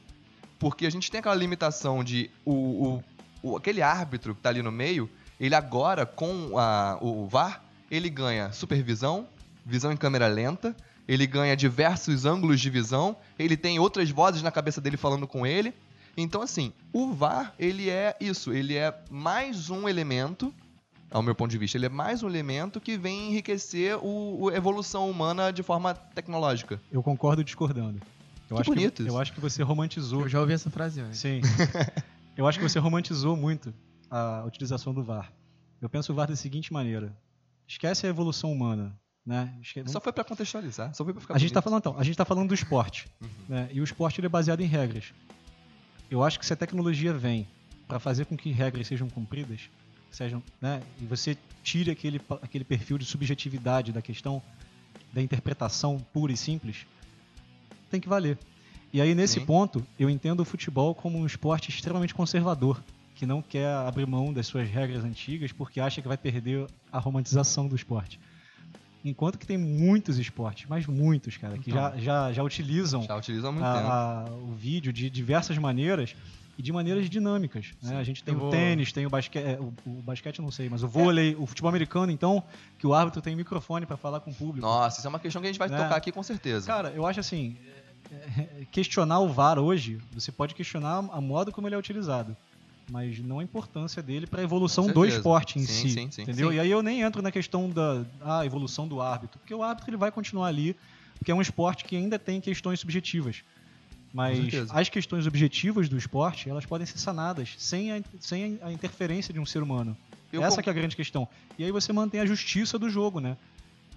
Porque 0.61 0.87
a 0.87 0.91
gente 0.91 1.11
tem 1.11 1.19
aquela 1.19 1.35
limitação 1.35 2.05
de 2.05 2.31
o, 2.45 2.53
o, 2.53 3.05
o 3.43 3.57
aquele 3.57 3.83
árbitro 3.83 4.33
que 4.33 4.39
está 4.39 4.51
ali 4.51 4.63
no 4.63 4.71
meio, 4.71 5.11
ele 5.41 5.57
agora, 5.57 6.07
com 6.07 6.57
a, 6.57 6.99
o 7.01 7.27
VAR, 7.27 7.65
ele 7.91 8.09
ganha 8.09 8.53
supervisão, 8.53 9.27
visão 9.67 9.91
em 9.91 9.97
câmera 9.97 10.29
lenta, 10.29 10.77
ele 11.09 11.27
ganha 11.27 11.57
diversos 11.57 12.25
ângulos 12.25 12.61
de 12.61 12.71
visão, 12.71 13.17
ele 13.37 13.57
tem 13.57 13.81
outras 13.81 14.09
vozes 14.09 14.41
na 14.41 14.53
cabeça 14.53 14.81
dele 14.81 14.97
falando 14.97 15.27
com 15.27 15.45
ele. 15.45 15.75
Então, 16.17 16.43
assim, 16.43 16.73
o 16.93 17.13
VAR, 17.13 17.55
ele 17.59 17.89
é 17.89 18.17
isso, 18.21 18.53
ele 18.53 18.77
é 18.77 18.95
mais 19.11 19.71
um 19.71 19.89
elemento 19.89 20.53
ao 21.13 21.23
meu 21.23 21.35
ponto 21.35 21.51
de 21.51 21.59
vista. 21.59 21.77
Ele 21.77 21.87
é 21.87 21.91
mais 21.91 22.23
um 22.23 22.29
elemento 22.29 22.81
que 22.81 22.97
vem 22.97 23.31
enriquecer 23.31 23.99
o, 24.03 24.49
a 24.49 24.55
evolução 24.55 25.11
humana 25.11 25.53
de 25.53 25.63
forma 25.63 25.95
tecnológica. 25.95 26.81
Eu 26.91 27.03
concordo 27.03 27.45
discordando. 27.45 28.01
Eu 28.49 28.57
que 28.57 28.63
acho 28.63 28.71
bonito 28.71 28.95
que, 28.95 29.03
isso. 29.03 29.11
Eu 29.11 29.19
acho 29.19 29.33
que 29.33 29.41
você 29.41 29.63
romantizou. 29.63 30.23
Eu 30.23 30.29
já 30.29 30.41
ouvi 30.41 30.53
essa 30.53 30.71
frase 30.71 31.01
antes. 31.01 31.19
Sim. 31.19 31.41
eu 32.37 32.47
acho 32.47 32.59
que 32.59 32.69
você 32.69 32.79
romantizou 32.79 33.37
muito 33.37 33.73
a 34.11 34.45
utilização 34.47 34.93
do 34.93 35.03
VAR. 35.03 35.33
Eu 35.81 35.89
penso 35.89 36.13
o 36.13 36.15
VAR 36.15 36.29
da 36.29 36.37
seguinte 36.37 36.73
maneira: 36.73 37.15
esquece 37.67 38.07
a 38.07 38.11
evolução 38.11 38.51
humana. 38.53 38.99
Né? 39.25 39.55
Esquece... 39.63 39.91
Só 39.93 40.01
foi 40.01 40.13
para 40.13 40.25
contextualizar, 40.25 40.93
só 40.95 41.05
foi 41.05 41.13
para 41.15 41.21
ficar 41.21 41.35
A 41.35 41.39
gente 41.39 41.51
está 41.51 41.63
falando 41.63 41.79
então, 41.79 41.97
a 41.97 42.03
gente 42.03 42.17
tá 42.17 42.25
falando 42.25 42.49
do 42.49 42.55
esporte, 42.55 43.09
uhum. 43.21 43.29
né? 43.49 43.69
E 43.71 43.81
o 43.81 43.85
esporte 43.85 44.19
ele 44.19 44.27
é 44.27 44.29
baseado 44.29 44.63
em 44.63 44.67
regras. 44.67 45.13
Eu 46.13 46.23
acho 46.23 46.39
que 46.39 46.45
se 46.45 46.53
a 46.53 46.57
tecnologia 46.57 47.11
vem 47.11 47.49
para 47.89 47.99
fazer 47.99 48.27
com 48.27 48.37
que 48.37 48.51
regras 48.51 48.87
sejam 48.87 49.09
cumpridas, 49.09 49.71
sejam, 50.11 50.43
né, 50.61 50.83
e 51.01 51.07
você 51.07 51.39
tire 51.63 51.91
aquele, 51.91 52.21
aquele 52.43 52.65
perfil 52.65 52.99
de 52.99 53.07
subjetividade 53.07 53.93
da 53.93 54.03
questão, 54.03 54.43
da 55.11 55.23
interpretação 55.23 55.99
pura 56.13 56.31
e 56.31 56.37
simples, 56.37 56.87
tem 57.91 57.99
que 57.99 58.11
valer. 58.11 58.37
E 58.93 59.01
aí, 59.01 59.15
nesse 59.15 59.41
Sim. 59.41 59.47
ponto, 59.47 59.87
eu 59.99 60.11
entendo 60.11 60.41
o 60.41 60.45
futebol 60.45 60.95
como 60.95 61.19
um 61.19 61.25
esporte 61.25 61.71
extremamente 61.71 62.13
conservador, 62.13 62.85
que 63.15 63.25
não 63.25 63.41
quer 63.41 63.69
abrir 63.69 64.07
mão 64.07 64.35
das 64.35 64.47
suas 64.47 64.69
regras 64.69 65.05
antigas 65.05 65.51
porque 65.51 65.81
acha 65.81 66.03
que 66.03 66.09
vai 66.09 66.19
perder 66.19 66.67
a 66.93 66.99
romantização 66.99 67.67
do 67.67 67.75
esporte. 67.75 68.21
Enquanto 69.05 69.39
que 69.39 69.47
tem 69.47 69.59
muitos 69.59 70.19
esportes, 70.19 70.67
mas 70.69 70.87
muitos, 70.87 71.37
cara, 71.37 71.59
que 71.59 71.71
então, 71.71 71.83
já, 71.83 71.97
já, 71.99 72.33
já 72.33 72.43
utilizam, 72.43 73.03
já 73.03 73.17
utilizam 73.17 73.53
a, 73.63 74.23
a, 74.23 74.25
o 74.31 74.53
vídeo 74.55 74.93
de 74.93 75.11
diversas 75.11 75.59
maneiras 75.59 76.15
e 76.57 76.63
de 76.63 76.73
maneiras 76.73 77.09
dinâmicas. 77.09 77.73
Né? 77.83 77.97
A 77.97 78.05
gente 78.05 78.23
tem 78.23 78.35
o 78.35 78.51
tênis, 78.51 78.93
tem 78.93 79.07
o 79.07 79.11
basquete, 79.11 79.45
é, 79.45 79.59
o, 79.59 79.73
o, 79.87 80.03
basquete 80.03 80.41
não 80.41 80.51
sei, 80.51 80.69
mas 80.69 80.83
o 80.83 80.89
vôlei, 80.89 81.33
é. 81.33 81.37
o 81.37 81.47
futebol 81.47 81.69
americano, 81.69 82.13
então, 82.13 82.43
que 82.79 82.87
o 82.87 82.95
árbitro 82.95 83.21
tem 83.21 83.35
microfone 83.35 83.87
para 83.87 83.97
falar 83.97 84.21
com 84.21 84.31
o 84.31 84.35
público. 84.35 84.67
Nossa, 84.67 84.99
isso 84.99 85.07
é 85.07 85.11
uma 85.11 85.19
questão 85.19 85.41
que 85.41 85.49
a 85.49 85.51
gente 85.51 85.59
vai 85.59 85.69
né? 85.69 85.77
tocar 85.77 85.97
aqui 85.97 86.13
com 86.13 86.23
certeza. 86.23 86.67
Cara, 86.67 86.91
eu 86.91 87.07
acho 87.07 87.21
assim, 87.21 87.57
é, 88.11 88.67
questionar 88.71 89.21
o 89.21 89.29
VAR 89.29 89.59
hoje, 89.59 89.99
você 90.13 90.31
pode 90.31 90.55
questionar 90.55 91.09
a 91.11 91.21
moda 91.21 91.51
como 91.51 91.67
ele 91.67 91.75
é 91.75 91.79
utilizado. 91.79 92.37
Mas 92.93 93.19
não 93.21 93.39
a 93.39 93.43
importância 93.43 94.03
dele 94.03 94.27
para 94.27 94.43
a 94.43 94.45
evolução 94.45 94.87
do 94.87 95.07
esporte 95.07 95.59
em 95.59 95.65
sim, 95.65 95.89
si. 95.89 95.91
Sim, 95.95 96.11
sim, 96.11 96.23
entendeu? 96.23 96.53
E 96.53 96.61
aí 96.61 96.71
eu 96.71 96.83
nem 96.83 97.01
entro 97.01 97.23
na 97.23 97.33
questão 97.33 97.71
da 97.71 98.05
ah, 98.21 98.45
evolução 98.45 98.87
do 98.87 99.01
árbitro, 99.01 99.39
porque 99.39 99.55
o 99.55 99.63
árbitro 99.63 99.89
ele 99.89 99.97
vai 99.97 100.13
continuar 100.13 100.49
ali, 100.49 100.77
porque 101.19 101.33
é 101.33 101.35
um 101.35 101.41
esporte 101.41 101.87
que 101.87 101.97
ainda 101.97 102.19
tem 102.19 102.39
questões 102.39 102.81
subjetivas. 102.81 103.45
Mas 104.13 104.53
as 104.71 104.91
questões 104.91 105.27
objetivas 105.27 105.89
do 105.89 105.97
esporte, 105.97 106.51
elas 106.51 106.67
podem 106.67 106.87
ser 106.87 106.99
sanadas 106.99 107.55
sem 107.57 107.93
a, 107.93 108.03
sem 108.21 108.59
a 108.61 108.71
interferência 108.71 109.33
de 109.33 109.41
um 109.41 109.47
ser 109.47 109.63
humano. 109.63 109.97
Eu 110.31 110.45
Essa 110.45 110.61
é 110.61 110.69
a 110.69 110.73
grande 110.75 110.95
questão. 110.95 111.27
E 111.59 111.65
aí 111.65 111.73
você 111.73 111.95
mantém 111.95 112.21
a 112.21 112.27
justiça 112.27 112.79
do 112.79 112.91
jogo, 112.91 113.21
né? 113.21 113.39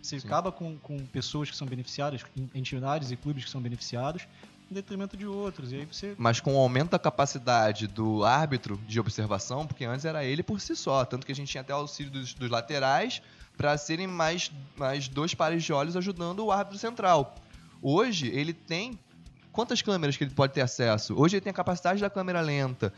Você 0.02 0.18
Sim. 0.22 0.28
acaba 0.28 0.54
com, 0.54 0.78
com 0.78 1.06
pessoas 1.08 1.52
que 1.52 1.58
são 1.58 1.68
beneficiadas, 1.68 2.22
entidades 2.54 3.12
e 3.12 3.18
clubes 3.18 3.44
que 3.44 3.50
são 3.50 3.62
beneficiados, 3.62 4.26
em 4.70 4.74
detrimento 4.74 5.16
de 5.16 5.26
outros. 5.26 5.72
E 5.72 5.76
aí 5.76 5.86
você... 5.86 6.16
Mas 6.18 6.40
com 6.40 6.56
o 6.56 6.60
aumento 6.60 6.92
da 6.92 7.00
capacidade 7.00 7.88
do 7.88 8.24
árbitro 8.24 8.78
de 8.88 9.00
observação, 9.00 9.66
porque 9.66 9.86
antes 9.86 10.06
era 10.06 10.24
ele 10.24 10.44
por 10.44 10.60
si 10.60 10.76
só, 10.76 11.06
tanto 11.06 11.26
que 11.26 11.32
a 11.32 11.36
gente 11.36 11.50
tinha 11.50 11.62
até 11.62 11.74
o 11.74 11.78
auxílio 11.78 12.12
dos, 12.12 12.34
dos 12.34 12.50
laterais 12.50 13.22
para 13.58 13.78
serem 13.78 14.08
mais, 14.08 14.52
mais 14.76 15.08
dois 15.08 15.34
pares 15.34 15.64
de 15.64 15.72
olhos 15.72 15.96
ajudando 15.96 16.46
o 16.46 16.52
árbitro 16.52 16.78
central. 16.78 17.36
Hoje 17.82 18.28
ele 18.28 18.54
tem 18.54 19.00
quantas 19.52 19.82
câmeras 19.82 20.18
que 20.18 20.24
ele 20.24 20.32
pode 20.32 20.54
ter 20.54 20.62
acesso? 20.62 21.16
Hoje 21.18 21.38
ele 21.38 21.42
tem 21.42 21.52
a 21.52 21.54
capacidade 21.54 22.02
da 22.02 22.10
câmera 22.10 22.42
lenta. 22.42 22.94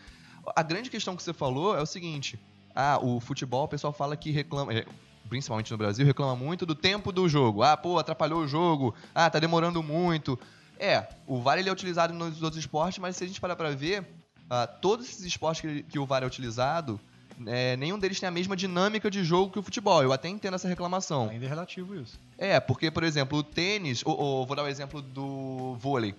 A 0.56 0.64
grande 0.64 0.90
questão 0.90 1.16
que 1.16 1.22
você 1.22 1.34
falou 1.34 1.78
é 1.78 1.82
o 1.82 1.86
seguinte: 1.86 2.40
ah, 2.74 2.98
o 3.02 3.20
futebol, 3.20 3.66
o 3.66 3.68
pessoal 3.68 3.94
fala 3.94 4.16
que 4.16 4.32
reclama, 4.32 4.74
é, 4.74 4.86
principalmente 5.30 5.72
no 5.72 5.78
Brasil, 5.78 6.06
reclama 6.06 6.36
muito 6.36 6.66
do 6.66 6.74
tempo 6.74 7.12
do 7.12 7.28
jogo. 7.28 7.62
Ah, 7.62 7.78
pô, 7.78 8.00
atrapalhou 8.00 8.42
o 8.42 8.48
jogo. 8.48 8.96
Ah, 9.14 9.30
tá 9.30 9.40
demorando 9.40 9.84
muito. 9.84 10.40
É, 10.80 11.08
o 11.26 11.42
VAR 11.42 11.58
ele 11.58 11.70
é 11.70 11.72
utilizado 11.72 12.14
nos 12.14 12.42
outros 12.42 12.60
esportes, 12.60 13.00
mas 13.00 13.16
se 13.16 13.24
a 13.24 13.28
gente 13.28 13.42
parar 13.42 13.56
pra 13.56 13.72
ver, 13.72 14.06
ah, 14.50 14.68
todos 14.68 15.08
esses 15.08 15.26
esportes 15.26 15.62
que, 15.62 15.84
que 15.84 16.00
o 16.00 16.06
VAR 16.06 16.24
é 16.24 16.26
utilizado, 16.26 17.00
é, 17.46 17.78
nenhum 17.78 18.00
deles 18.00 18.20
tem 18.20 18.28
a 18.28 18.32
mesma 18.32 18.56
dinâmica 18.56 19.12
de 19.12 19.24
jogo 19.24 19.52
que 19.52 19.60
o 19.60 19.64
futebol. 19.64 20.02
Eu 20.02 20.12
até 20.12 20.28
entendo 20.28 20.56
essa 20.56 20.68
reclamação. 20.68 21.30
Ainda 21.30 21.46
é 21.46 21.50
relativo 21.50 21.96
isso. 21.96 22.20
É, 22.38 22.60
porque, 22.60 22.90
por 22.90 23.04
exemplo, 23.04 23.40
o 23.40 23.44
tênis, 23.44 24.02
ou, 24.06 24.18
ou 24.20 24.46
vou 24.46 24.56
dar 24.56 24.64
o 24.64 24.66
um 24.66 24.70
exemplo 24.70 25.02
do 25.02 25.76
vôlei 25.80 26.16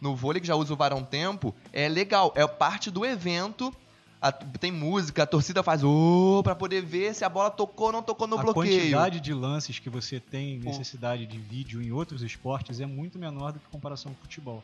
no 0.00 0.14
vôlei, 0.14 0.40
que 0.40 0.46
já 0.46 0.54
usa 0.54 0.72
o 0.72 0.76
VAR 0.76 0.92
há 0.92 0.96
um 0.96 1.04
tempo, 1.04 1.54
é 1.72 1.88
legal. 1.88 2.32
É 2.36 2.46
parte 2.46 2.90
do 2.90 3.04
evento. 3.04 3.74
A, 4.20 4.32
tem 4.32 4.72
música, 4.72 5.22
a 5.22 5.26
torcida 5.26 5.62
faz 5.62 5.84
ô 5.84 6.38
oh, 6.38 6.42
para 6.42 6.54
poder 6.54 6.82
ver 6.82 7.14
se 7.14 7.24
a 7.24 7.28
bola 7.28 7.50
tocou 7.50 7.86
ou 7.86 7.92
não 7.92 8.02
tocou 8.02 8.26
no 8.26 8.36
a 8.38 8.42
bloqueio. 8.42 8.74
A 8.74 8.80
quantidade 8.80 9.20
de 9.20 9.32
lances 9.32 9.78
que 9.78 9.88
você 9.88 10.18
tem 10.18 10.58
necessidade 10.58 11.24
de 11.24 11.38
vídeo 11.38 11.80
em 11.80 11.92
outros 11.92 12.22
esportes 12.22 12.80
é 12.80 12.86
muito 12.86 13.18
menor 13.18 13.52
do 13.52 13.60
que 13.60 13.66
a 13.66 13.70
comparação 13.70 14.12
com 14.12 14.18
o 14.18 14.22
futebol. 14.22 14.62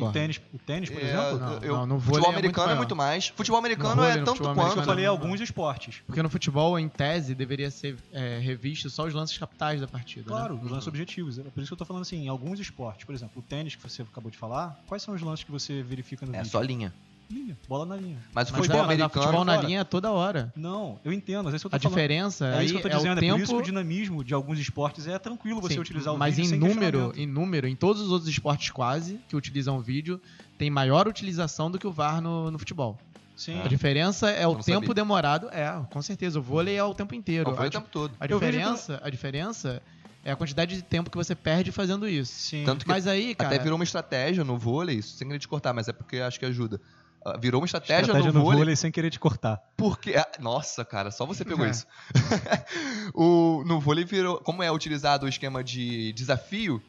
O 0.00 0.12
tênis, 0.12 0.40
o 0.52 0.58
tênis, 0.58 0.90
por 0.90 1.00
é, 1.00 1.04
exemplo? 1.04 1.38
Não, 1.38 1.58
eu, 1.58 1.76
não, 1.76 1.86
no 1.86 2.00
futebol 2.00 2.32
é 2.32 2.34
americano 2.34 2.72
é 2.72 2.74
muito, 2.74 2.96
mais. 2.96 3.28
Futebol 3.28 3.58
americano 3.58 4.02
vôlei, 4.02 4.10
é 4.10 4.24
tanto 4.24 4.42
quanto. 4.42 4.78
Eu 4.78 4.84
falei 4.84 5.06
alguns 5.06 5.40
esportes. 5.40 6.02
Porque 6.04 6.20
no 6.20 6.28
futebol, 6.28 6.78
em 6.78 6.88
tese, 6.88 7.34
deveria 7.34 7.70
ser 7.70 7.96
é, 8.12 8.38
revisto 8.40 8.90
só 8.90 9.06
os 9.06 9.14
lances 9.14 9.38
capitais 9.38 9.80
da 9.80 9.86
partida. 9.86 10.24
Claro, 10.26 10.56
né? 10.56 10.60
os 10.64 10.70
lances 10.70 10.88
objetivos. 10.88 11.38
É 11.38 11.42
por 11.44 11.60
isso 11.60 11.68
que 11.68 11.74
eu 11.74 11.78
tô 11.78 11.84
falando 11.84 12.02
assim, 12.02 12.24
em 12.24 12.28
alguns 12.28 12.58
esportes, 12.58 13.04
por 13.04 13.14
exemplo, 13.14 13.38
o 13.38 13.42
tênis 13.42 13.76
que 13.76 13.82
você 13.82 14.02
acabou 14.02 14.30
de 14.30 14.36
falar, 14.36 14.76
quais 14.88 15.02
são 15.02 15.14
os 15.14 15.22
lances 15.22 15.44
que 15.44 15.52
você 15.52 15.80
verifica 15.82 16.26
no 16.26 16.34
é 16.34 16.38
vídeo? 16.38 16.48
É 16.48 16.50
só 16.50 16.60
linha. 16.60 16.92
Linha, 17.30 17.56
bola 17.68 17.86
na 17.86 17.96
linha. 17.96 18.18
Mas 18.32 18.48
o 18.48 18.52
Mas 18.52 18.60
futebol 18.60 18.84
é, 18.84 18.86
mas 18.86 18.98
na 18.98 19.04
americano. 19.04 19.24
futebol 19.24 19.44
na 19.44 19.56
linha 19.56 19.80
é 19.80 19.84
toda 19.84 20.10
hora. 20.10 20.52
Não, 20.56 20.98
eu 21.04 21.12
entendo, 21.12 21.46
às 21.46 21.52
vezes 21.52 21.64
eu 21.64 21.70
tô 21.70 21.76
A 21.76 21.78
falando. 21.80 21.94
diferença 21.94 22.46
É 22.46 22.58
aí 22.58 22.64
isso 22.66 22.74
que 22.74 22.78
eu 22.78 22.82
tô 22.82 22.88
é 22.88 22.96
dizendo, 22.96 23.20
o 23.20 23.24
é 23.24 23.28
por 23.30 23.40
isso 23.40 23.46
que 23.46 23.52
o 23.52 23.56
tempo... 23.56 23.62
dinamismo 23.62 24.24
de 24.24 24.34
alguns 24.34 24.58
esportes 24.58 25.06
é 25.06 25.18
tranquilo 25.18 25.60
você 25.60 25.74
Sim, 25.74 25.80
utilizar 25.80 26.14
o 26.14 26.18
mas 26.18 26.36
vídeo 26.36 26.46
em 26.46 26.50
sem 26.50 26.58
número, 26.58 27.12
em 27.16 27.26
número, 27.26 27.66
em 27.68 27.76
todos 27.76 28.02
os 28.02 28.10
outros 28.10 28.28
esportes 28.30 28.70
quase 28.70 29.20
que 29.28 29.36
utilizam 29.36 29.76
o 29.76 29.80
vídeo, 29.80 30.20
tem 30.56 30.70
maior 30.70 31.06
utilização 31.06 31.70
do 31.70 31.78
que 31.78 31.86
o 31.86 31.92
VAR 31.92 32.20
no, 32.20 32.50
no 32.50 32.58
futebol. 32.58 32.98
Sim. 33.36 33.60
A 33.62 33.68
diferença 33.68 34.28
é 34.30 34.46
o 34.48 34.54
não 34.54 34.60
tempo 34.60 34.80
sabia. 34.80 34.94
demorado. 34.94 35.48
É, 35.50 35.70
com 35.90 36.02
certeza. 36.02 36.40
O 36.40 36.42
vôlei 36.42 36.76
é 36.76 36.82
o 36.82 36.92
tempo 36.92 37.14
inteiro. 37.14 37.54
Foi 37.54 37.66
a, 37.66 37.68
o 37.68 37.70
tempo 37.70 37.88
todo. 37.88 38.12
a 38.18 38.26
vejo 38.26 38.40
diferença, 38.40 39.00
a 39.00 39.08
diferença 39.08 39.80
é 40.24 40.32
a 40.32 40.36
quantidade 40.36 40.74
de 40.74 40.82
tempo 40.82 41.08
que 41.08 41.16
você 41.16 41.36
perde 41.36 41.70
fazendo 41.70 42.08
isso. 42.08 42.32
Sim. 42.32 42.64
Tanto 42.66 42.84
que 42.84 42.90
Mas 42.90 43.06
aí, 43.06 43.36
cara, 43.36 43.54
até 43.54 43.62
virou 43.62 43.76
uma 43.78 43.84
estratégia 43.84 44.42
no 44.42 44.58
vôlei, 44.58 44.96
isso 44.96 45.16
sem 45.16 45.28
querer 45.28 45.38
te 45.38 45.46
cortar, 45.46 45.72
mas 45.72 45.86
é 45.86 45.92
porque 45.92 46.18
acho 46.18 46.38
que 46.38 46.46
ajuda. 46.46 46.80
Ah, 47.24 47.36
Virou 47.36 47.60
uma 47.60 47.64
estratégia, 47.66 48.00
Estratégia 48.02 48.32
no, 48.32 48.38
no 48.38 48.44
vôlei, 48.44 48.58
vôlei 48.60 48.76
sem 48.76 48.90
querer 48.92 49.10
te 49.10 49.18
cortar. 49.18 49.60
porque. 49.76 50.14
ah, 50.16 50.26
Nossa, 50.40 50.84
cara, 50.84 51.10
só 51.10 51.26
você 51.26 51.44
pegou 51.44 51.66
É. 51.66 51.70
isso. 51.70 51.86
o, 53.14 53.62
no 53.66 53.80
vôlei 53.80 54.04
virou. 54.04 54.38
Como 54.38 54.62
é 54.62 54.70
utilizado 54.70 55.26
o 55.26 55.28
esquema 55.28 55.62
de 55.62 56.12
desafio, 56.12 56.82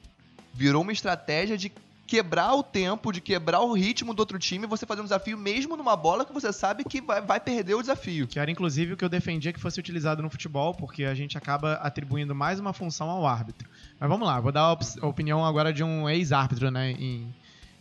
virou 0.54 0.82
uma 0.82 0.92
estratégia 0.92 1.58
de 1.58 1.72
quebrar 2.08 2.56
o 2.56 2.64
tempo, 2.64 3.12
de 3.12 3.22
quebrar 3.22 3.60
o 3.62 3.72
ritmo 3.74 4.16
do 4.16 4.20
outro 4.20 4.40
time, 4.40 4.66
você 4.66 4.84
fazer 4.84 5.02
um 5.02 5.04
desafio 5.04 5.38
mesmo 5.38 5.78
numa 5.78 5.96
bola 5.96 6.26
que 6.26 6.34
você 6.34 6.52
sabe 6.52 6.84
que 6.84 7.00
vai, 7.02 7.22
vai 7.22 7.40
perder 7.40 7.76
o 7.76 7.82
desafio. 7.82 8.26
que 8.28 8.40
era 8.40 8.50
inclusive 8.50 8.94
o 8.94 8.98
que 8.98 9.06
eu 9.06 9.10
defendia 9.10 9.54
que 9.54 9.60
fosse 9.60 9.80
utilizado 9.80 10.20
no 10.24 10.30
futebol, 10.30 10.74
porque 10.74 11.04
a 11.04 11.14
gente 11.14 11.38
acaba 11.38 11.74
atribuindo 11.74 12.34
mais 12.34 12.60
uma 12.60 12.74
função 12.74 13.12
ao 13.12 13.28
árbitro. 13.28 13.70
Mas 14.00 14.10
vamos 14.10 14.28
lá, 14.28 14.40
vou 14.40 14.52
dar 14.52 14.62
a 14.62 14.72
op- 14.72 15.00
a 15.02 15.06
opinião 15.06 15.46
agora 15.46 15.72
de 15.72 15.84
um 15.84 16.10
ex-árbitro, 16.10 16.72
né? 16.72 16.92
Em, 16.94 17.32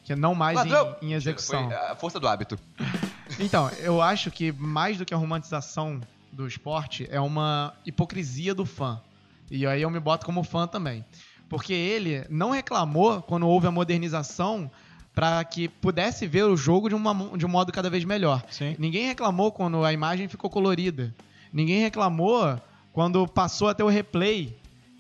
que 0.08 0.14
é 0.14 0.16
não 0.16 0.34
mais 0.34 0.58
em, 1.02 1.08
em 1.08 1.12
execução. 1.12 1.66
Foi 1.66 1.76
a 1.76 1.94
força 1.94 2.18
do 2.18 2.26
hábito. 2.26 2.58
Então, 3.38 3.70
eu 3.80 4.00
acho 4.00 4.30
que 4.30 4.50
mais 4.52 4.96
do 4.96 5.04
que 5.04 5.12
a 5.12 5.16
romantização 5.16 6.00
do 6.32 6.48
esporte 6.48 7.06
é 7.10 7.20
uma 7.20 7.74
hipocrisia 7.84 8.54
do 8.54 8.64
fã. 8.64 9.02
E 9.50 9.66
aí 9.66 9.82
eu 9.82 9.90
me 9.90 10.00
boto 10.00 10.24
como 10.24 10.42
fã 10.42 10.66
também. 10.66 11.04
Porque 11.46 11.74
ele 11.74 12.24
não 12.30 12.50
reclamou 12.50 13.20
quando 13.20 13.46
houve 13.46 13.66
a 13.66 13.70
modernização 13.70 14.70
para 15.14 15.44
que 15.44 15.68
pudesse 15.68 16.26
ver 16.26 16.44
o 16.44 16.56
jogo 16.56 16.88
de, 16.88 16.94
uma, 16.94 17.36
de 17.36 17.44
um 17.44 17.50
modo 17.50 17.70
cada 17.70 17.90
vez 17.90 18.02
melhor. 18.02 18.42
Sim. 18.48 18.74
Ninguém 18.78 19.06
reclamou 19.06 19.52
quando 19.52 19.84
a 19.84 19.92
imagem 19.92 20.26
ficou 20.26 20.48
colorida. 20.48 21.14
Ninguém 21.52 21.82
reclamou 21.82 22.58
quando 22.94 23.28
passou 23.28 23.68
a 23.68 23.74
ter 23.74 23.82
o 23.82 23.88
replay. 23.88 24.56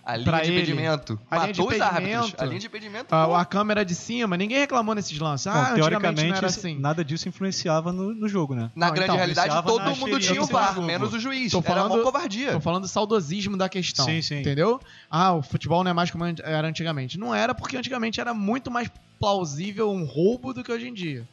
A 0.08 0.16
linha 0.16 0.24
Pra 0.24 0.40
de 0.40 0.48
ele. 0.50 0.56
impedimento. 0.62 1.20
A 1.30 1.36
linha 1.36 1.52
de 1.52 1.60
Matou 1.60 1.74
os 1.76 1.80
árbitros. 1.82 2.08
impedimento. 2.08 2.42
A 2.42 2.46
linha 2.46 2.58
de 2.60 2.66
impedimento. 2.66 3.14
A, 3.14 3.26
pô, 3.26 3.34
a 3.34 3.44
câmera 3.44 3.84
de 3.84 3.94
cima, 3.94 4.38
ninguém 4.38 4.56
reclamou 4.56 4.94
nesses 4.94 5.18
lances. 5.18 5.44
Bom, 5.46 5.52
Ah, 5.52 5.72
antigamente 5.72 5.90
teoricamente, 5.90 6.28
não 6.30 6.36
era 6.38 6.46
assim. 6.46 6.78
nada 6.78 7.04
disso 7.04 7.28
influenciava 7.28 7.92
no, 7.92 8.14
no 8.14 8.26
jogo, 8.26 8.54
né? 8.54 8.70
Na 8.74 8.86
Não, 8.86 8.94
grande 8.94 9.04
então, 9.04 9.16
realidade, 9.16 9.62
todo 9.66 9.94
mundo 9.96 10.18
tinha 10.18 10.42
o 10.42 10.46
VAR, 10.46 10.80
menos 10.80 11.12
o 11.12 11.18
juiz. 11.20 11.52
Tô 11.52 11.58
Era 11.58 11.66
falando- 11.66 11.94
uma 11.96 12.02
covardia. 12.02 12.52
Tô 12.52 12.60
falando 12.60 12.82
do 12.84 12.88
saudosismo 12.88 13.54
da 13.54 13.68
questão. 13.68 14.06
Sim, 14.06 14.22
sim. 14.22 14.40
Entendeu? 14.40 14.80
Ah, 15.10 15.34
o 15.34 15.42
futebol 15.42 15.84
não 15.84 15.90
é 15.90 15.94
mais 15.94 16.10
como 16.10 16.24
era 16.24 16.66
antigamente. 16.66 17.18
Não 17.18 17.34
era 17.34 17.54
porque 17.54 17.76
antigamente 17.76 18.18
era 18.18 18.32
muito 18.32 18.70
mais 18.70 18.90
plausível 19.20 19.90
um 19.92 20.06
roubo 20.06 20.54
do 20.54 20.64
que 20.64 20.72
hoje 20.72 20.88
em 20.88 20.94
dia. 20.94 21.28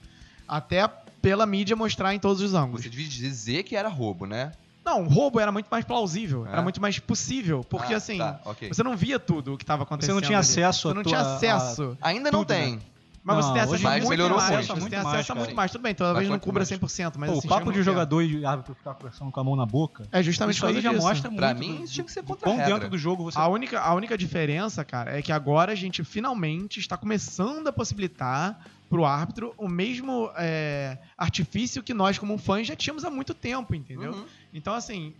Até 0.46 0.86
pela 1.22 1.46
mídia 1.46 1.78
mostrar 1.78 2.14
em 2.14 2.20
todos 2.20 2.42
os 2.42 2.54
ângulos. 2.54 2.84
Você 2.84 2.90
devia 2.90 3.08
dizer 3.08 3.64
que 3.64 3.76
era 3.76 3.88
roubo, 3.88 4.26
né? 4.26 4.52
Não, 4.86 5.04
o 5.04 5.08
roubo 5.08 5.40
era 5.40 5.52
muito 5.52 5.68
mais 5.68 5.84
plausível. 5.84 6.46
É? 6.48 6.52
Era 6.52 6.62
muito 6.62 6.80
mais 6.80 7.00
possível. 7.00 7.66
Porque 7.68 7.94
Ah, 7.94 7.98
assim, 7.98 8.20
tá, 8.20 8.40
ok. 8.46 8.68
você 8.70 8.84
não 8.84 8.96
via 8.96 9.18
tudo 9.20 9.54
o 9.54 9.58
que 9.58 9.64
estava 9.64 9.84
Você 9.84 9.88
acontecendo. 9.88 10.16
não 10.16 10.22
tinha 10.22 10.38
ali. 10.38 10.46
acesso 10.48 10.82
Você 10.84 10.88
a 10.90 10.94
não 10.94 11.02
tua- 11.04 11.10
tinha 11.12 11.22
a- 11.22 11.36
acesso. 11.36 11.98
Ainda 12.02 12.32
não 12.32 12.40
tudo, 12.40 12.50
né? 12.54 12.60
tem. 12.66 12.80
Mas 13.28 13.38
você 13.38 13.48
Não, 13.48 13.54
tem 13.56 13.64
hoje 13.64 13.74
acesso 13.74 13.88
a 13.88 13.90
mais 13.90 14.04
muito 14.04 14.10
melhorou 14.12 14.38
mais. 14.38 14.52
muito. 14.52 14.66
Você 14.68 14.74
Muito 14.74 14.90
tem 14.92 15.00
mais, 15.02 15.16
acesso 15.16 15.32
a 15.32 15.36
muito 15.36 15.56
mais. 15.56 15.72
Tudo 15.72 15.82
bem, 15.82 15.96
talvez 15.96 16.18
Mas 16.18 16.30
não 16.30 16.38
cubra 16.38 16.60
mais? 16.60 16.70
100%, 16.70 17.18
mas 17.18 17.32
Pô, 17.32 17.40
assim, 17.40 17.48
o 17.48 17.50
papo 17.50 17.74
de 17.74 17.80
é. 17.80 17.82
jogador 17.82 18.22
e 18.22 18.46
árbitro 18.46 18.76
ficar 18.76 18.94
conversando 18.94 19.32
com 19.32 19.40
a 19.40 19.44
mão 19.44 19.56
na 19.56 19.66
boca. 19.66 20.08
É 20.12 20.22
justamente 20.22 20.58
Isso 20.58 20.66
aí 20.68 20.80
já 20.80 20.92
disso. 20.92 21.02
mostra 21.02 21.32
Pra 21.32 21.48
muito. 21.56 21.60
mim, 21.60 21.78
do- 21.78 21.84
isso 21.86 21.94
tinha 21.96 22.04
que 22.06 22.12
ser 22.12 22.22
contra 22.22 22.48
a 22.48 22.54
regra. 22.54 22.74
dentro 22.76 22.90
do 22.92 22.98
jogo 23.00 23.24
você. 23.24 23.40
A 23.40 23.48
única, 23.48 23.80
a 23.82 23.92
única 23.96 24.16
diferença, 24.16 24.86
cara, 24.86 25.18
é 25.18 25.24
que 25.24 25.32
agora 25.32 25.72
a 25.72 25.76
gente 25.76 26.04
finalmente 26.04 26.80
está 26.80 26.96
começando 26.98 27.68
a 27.68 27.74
possibilitar 27.74 28.60
pro 28.96 29.04
árbitro 29.04 29.54
o 29.58 29.68
mesmo 29.68 30.32
é, 30.38 30.98
artifício 31.18 31.84
que 31.84 31.94
nós, 31.94 32.18
como 32.18 32.38
fãs, 32.38 32.66
já 32.66 32.78
tínhamos 32.78 33.04
há 33.04 33.10
muito 33.10 33.34
tempo, 33.34 33.76
entendeu? 33.76 34.14
Uhum. 34.14 34.26
Então, 34.54 34.74
assim, 34.74 35.14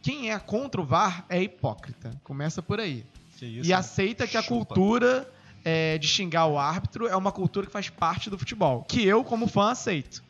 quem 0.00 0.30
é 0.30 0.38
contra 0.38 0.80
o 0.80 0.84
VAR 0.84 1.26
é 1.28 1.42
hipócrita. 1.42 2.12
Começa 2.22 2.62
por 2.62 2.78
aí. 2.78 3.04
Isso, 3.42 3.68
e 3.68 3.72
aceita 3.72 4.28
que 4.28 4.36
a 4.36 4.42
Chupa. 4.42 4.76
cultura 4.76 5.28
é, 5.64 5.98
de 5.98 6.06
xingar 6.06 6.46
o 6.46 6.56
árbitro 6.56 7.08
é 7.08 7.16
uma 7.16 7.32
cultura 7.32 7.66
que 7.66 7.72
faz 7.72 7.88
parte 7.88 8.30
do 8.30 8.38
futebol. 8.38 8.84
Que 8.84 9.04
eu, 9.04 9.24
como 9.24 9.48
fã, 9.48 9.72
aceito. 9.72 10.22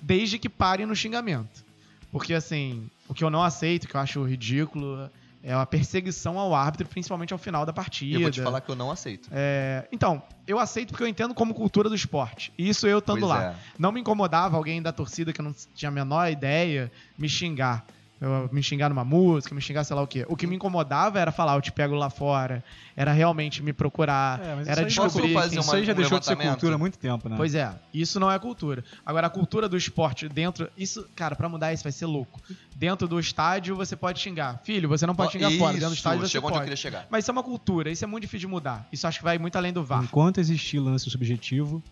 Desde 0.00 0.38
que 0.38 0.48
pare 0.48 0.86
no 0.86 0.96
xingamento. 0.96 1.62
Porque, 2.10 2.32
assim, 2.32 2.88
o 3.06 3.12
que 3.12 3.22
eu 3.22 3.28
não 3.28 3.42
aceito, 3.42 3.86
que 3.86 3.94
eu 3.94 4.00
acho 4.00 4.24
ridículo, 4.24 5.10
é 5.42 5.52
a 5.52 5.66
perseguição 5.66 6.38
ao 6.38 6.54
árbitro, 6.54 6.86
principalmente 6.86 7.32
ao 7.32 7.38
final 7.38 7.66
da 7.66 7.72
partida. 7.72 8.16
eu 8.16 8.22
vou 8.22 8.30
te 8.30 8.40
falar 8.40 8.60
que 8.60 8.70
eu 8.70 8.76
não 8.76 8.90
aceito. 8.90 9.28
É, 9.32 9.86
então, 9.90 10.22
eu 10.46 10.58
aceito 10.58 10.90
porque 10.90 11.02
eu 11.02 11.08
entendo 11.08 11.34
como 11.34 11.52
cultura 11.52 11.88
do 11.88 11.94
esporte. 11.94 12.52
Isso 12.56 12.86
eu 12.86 12.98
estando 13.00 13.20
Pois 13.20 13.30
lá. 13.30 13.44
é. 13.44 13.54
Não 13.78 13.90
me 13.90 14.00
incomodava 14.00 14.56
alguém 14.56 14.80
da 14.80 14.92
torcida 14.92 15.32
que 15.32 15.42
não 15.42 15.52
tinha 15.74 15.88
a 15.88 15.92
menor 15.92 16.30
ideia 16.30 16.90
me 17.18 17.28
xingar. 17.28 17.84
Eu- 18.24 18.48
me 18.52 18.62
xingar 18.62 18.88
numa 18.88 19.04
música, 19.04 19.52
me 19.52 19.60
xingar 19.60 19.82
sei 19.82 19.96
lá 19.96 20.02
o 20.02 20.06
quê. 20.06 20.24
O 20.28 20.36
que 20.36 20.46
me 20.46 20.54
incomodava 20.54 21.18
era 21.18 21.32
falar, 21.32 21.56
eu 21.56 21.60
te 21.60 21.72
pego 21.72 21.96
lá 21.96 22.08
fora. 22.08 22.62
Era 22.94 23.12
realmente 23.12 23.60
me 23.62 23.72
procurar. 23.72 24.38
É, 24.40 24.44
era 24.70 24.86
isso 24.86 25.00
descobrir. 25.02 25.34
Fazer 25.34 25.50
quem- 25.50 25.58
Isso 25.58 25.68
uma- 25.70 25.76
aí 25.78 25.84
já 25.84 25.92
um 25.92 25.96
deixou 25.96 26.20
de 26.20 26.26
ser 26.26 26.36
cultura 26.36 26.74
há 26.76 26.78
muito 26.78 26.98
tempo, 26.98 27.28
né? 27.28 27.34
Pois 27.36 27.54
é, 27.56 27.72
isso 27.92 28.20
não 28.20 28.30
é 28.30 28.38
cultura. 28.38 28.84
Agora, 29.04 29.26
a 29.26 29.30
cultura 29.30 29.68
do 29.68 29.76
esporte 29.76 30.28
dentro. 30.28 30.70
Isso, 30.78 31.04
cara, 31.16 31.34
pra 31.34 31.48
mudar 31.48 31.72
isso 31.72 31.82
vai 31.82 31.90
ser 31.90 32.06
louco. 32.06 32.40
Dentro 32.76 33.08
do 33.08 33.18
estádio 33.18 33.74
você 33.74 33.96
pode 33.96 34.20
xingar. 34.20 34.60
Filho, 34.62 34.88
você 34.88 35.04
não 35.06 35.14
pode 35.16 35.32
xingar 35.32 35.50
fora. 35.52 35.72
Dentro 35.72 35.88
do 35.88 35.94
estádio 35.94 36.20
você 36.20 36.28
chegou 36.28 36.48
onde 36.48 36.54
eu 36.54 36.60
pode. 36.60 36.64
queria 36.70 36.76
chegar. 36.76 37.06
Mas 37.10 37.24
isso 37.24 37.30
é 37.30 37.32
uma 37.32 37.42
cultura, 37.42 37.90
isso 37.90 38.04
é 38.04 38.06
muito 38.06 38.22
difícil 38.22 38.46
de 38.46 38.52
mudar. 38.52 38.86
Isso 38.92 39.04
acho 39.06 39.18
que 39.18 39.24
vai 39.24 39.36
muito 39.38 39.56
além 39.56 39.72
do 39.72 39.82
VAR. 39.82 40.04
Enquanto 40.04 40.38
existir 40.38 40.78
lance 40.78 41.10
subjetivo, 41.10 41.82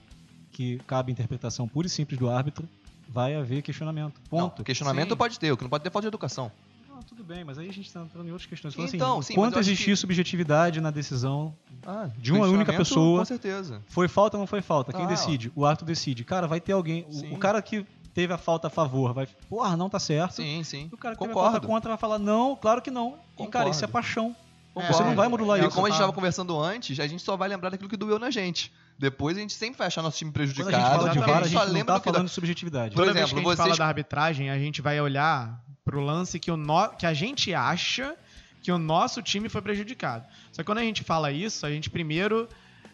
que 0.52 0.78
cabe 0.86 1.10
interpretação 1.10 1.66
pura 1.66 1.86
e 1.86 1.90
simples 1.90 2.18
do 2.18 2.28
árbitro, 2.30 2.68
vai 3.12 3.34
haver 3.34 3.62
questionamento. 3.62 4.20
Ponto. 4.30 4.58
Não, 4.58 4.64
questionamento 4.64 5.10
Sim. 5.10 5.16
pode 5.16 5.38
ter, 5.38 5.50
o 5.52 5.56
que 5.56 5.62
não 5.64 5.70
pode 5.70 5.82
ter 5.82 5.88
é 5.88 5.92
falta 5.92 6.04
de 6.04 6.08
educação. 6.08 6.50
Não, 6.88 7.02
tudo 7.02 7.24
bem, 7.24 7.44
mas 7.44 7.58
aí 7.58 7.68
a 7.68 7.72
gente 7.72 7.86
está 7.86 8.00
entrando 8.02 8.28
em 8.28 8.30
outras 8.30 8.46
questões. 8.48 8.74
Então, 8.74 8.86
Então, 8.94 9.18
assim, 9.18 9.34
sim, 9.34 9.40
acho 9.46 9.58
existir 9.58 9.84
que- 9.90 9.96
subjetividade 9.96 10.80
na 10.80 10.90
decisão, 10.90 11.54
Ah, 11.86 12.10
De 12.18 12.30
uma 12.30 12.46
única 12.46 12.74
pessoa. 12.74 13.20
Com 13.20 13.24
certeza. 13.24 13.80
foi 13.86 14.06
falta 14.06 14.36
ou 14.36 14.40
não 14.40 14.46
foi 14.46 14.60
falta? 14.60 14.92
Quem 14.92 15.04
Ah, 15.04 15.08
decide? 15.08 15.50
O 15.56 15.64
árbitro 15.64 15.86
decide. 15.86 16.24
Cara, 16.24 16.46
vai 16.46 16.60
ter 16.60 16.72
alguém. 16.72 17.06
o-. 17.10 17.34
O, 17.34 17.38
cara 17.38 17.62
que 17.62 17.86
teve 18.12 18.34
a 18.34 18.36
falta 18.38 18.66
a 18.66 18.70
favor 18.70 19.14
vai. 19.14 19.26
Porra, 19.48 19.76
não 19.78 19.88
tá 19.88 19.98
certo. 19.98 20.34
Sim, 20.34 20.62
sim. 20.62 20.88
E 20.92 20.94
o 20.94 20.98
cara 20.98 21.14
que 21.14 21.20
teve 21.20 21.32
a 21.32 21.34
falta 21.34 21.52
Concordo. 21.52 21.66
contra 21.66 21.88
vai 21.88 21.96
falar, 21.98 22.18
não, 22.18 22.54
claro 22.54 22.82
que 22.82 22.90
não. 22.90 23.08
E, 23.08 23.12
cara, 23.12 23.20
Concordo. 23.36 23.70
isso 23.70 23.82
é 23.84 23.88
paixão. 23.88 24.36
Concordo. 24.74 24.94
Você 24.94 25.02
não 25.04 25.14
vai 25.16 25.26
modular 25.28 25.58
E 25.58 25.62
isso. 25.62 25.70
como 25.74 25.86
a 25.86 25.88
gente 25.88 25.96
estava 25.96 26.12
conversando 26.12 26.60
antes, 26.60 27.00
a 27.00 27.06
gente 27.06 27.22
só 27.22 27.34
vai 27.34 27.48
lembrar 27.48 27.70
daquilo 27.70 27.88
que 27.88 27.96
doeu 27.96 28.18
na 28.18 28.30
gente. 28.30 28.70
Depois 29.00 29.34
a 29.36 29.40
gente 29.40 29.54
sempre 29.54 29.78
vai 29.78 29.86
achar 29.86 30.02
nosso 30.02 30.18
time 30.18 30.30
Quando 30.30 30.42
a 30.42 30.46
gente 30.46 30.54
prejudicado. 30.56 30.98
fala 30.98 31.10
de. 31.10 31.18
VAR, 31.20 31.28
a 31.30 31.34
só 31.40 31.46
gente 31.46 31.54
não 31.54 31.72
lembra 31.72 31.94
tá 31.94 32.00
falando 32.00 32.26
de 32.26 32.32
subjetividade. 32.32 32.94
Por 32.94 33.00
Toda 33.00 33.14
vez 33.14 33.24
exemplo, 33.24 33.28
que 33.42 33.48
a 33.48 33.50
gente 33.50 33.56
vocês- 33.56 33.66
fala 33.68 33.78
da 33.78 33.86
arbitragem, 33.86 34.50
a 34.50 34.58
gente 34.58 34.82
vai 34.82 35.00
olhar 35.00 35.58
pro 35.82 36.00
lance 36.02 36.38
que, 36.38 36.50
o 36.50 36.56
no... 36.56 36.88
que 36.90 37.06
a 37.06 37.14
gente 37.14 37.54
acha 37.54 38.14
que 38.62 38.70
o 38.70 38.76
nosso 38.76 39.22
time 39.22 39.48
foi 39.48 39.62
prejudicado. 39.62 40.26
Só 40.52 40.60
que 40.62 40.66
quando 40.66 40.78
a 40.78 40.82
gente 40.82 41.02
fala 41.02 41.32
isso, 41.32 41.64
a 41.64 41.70
gente 41.70 41.88
primeiro 41.88 42.46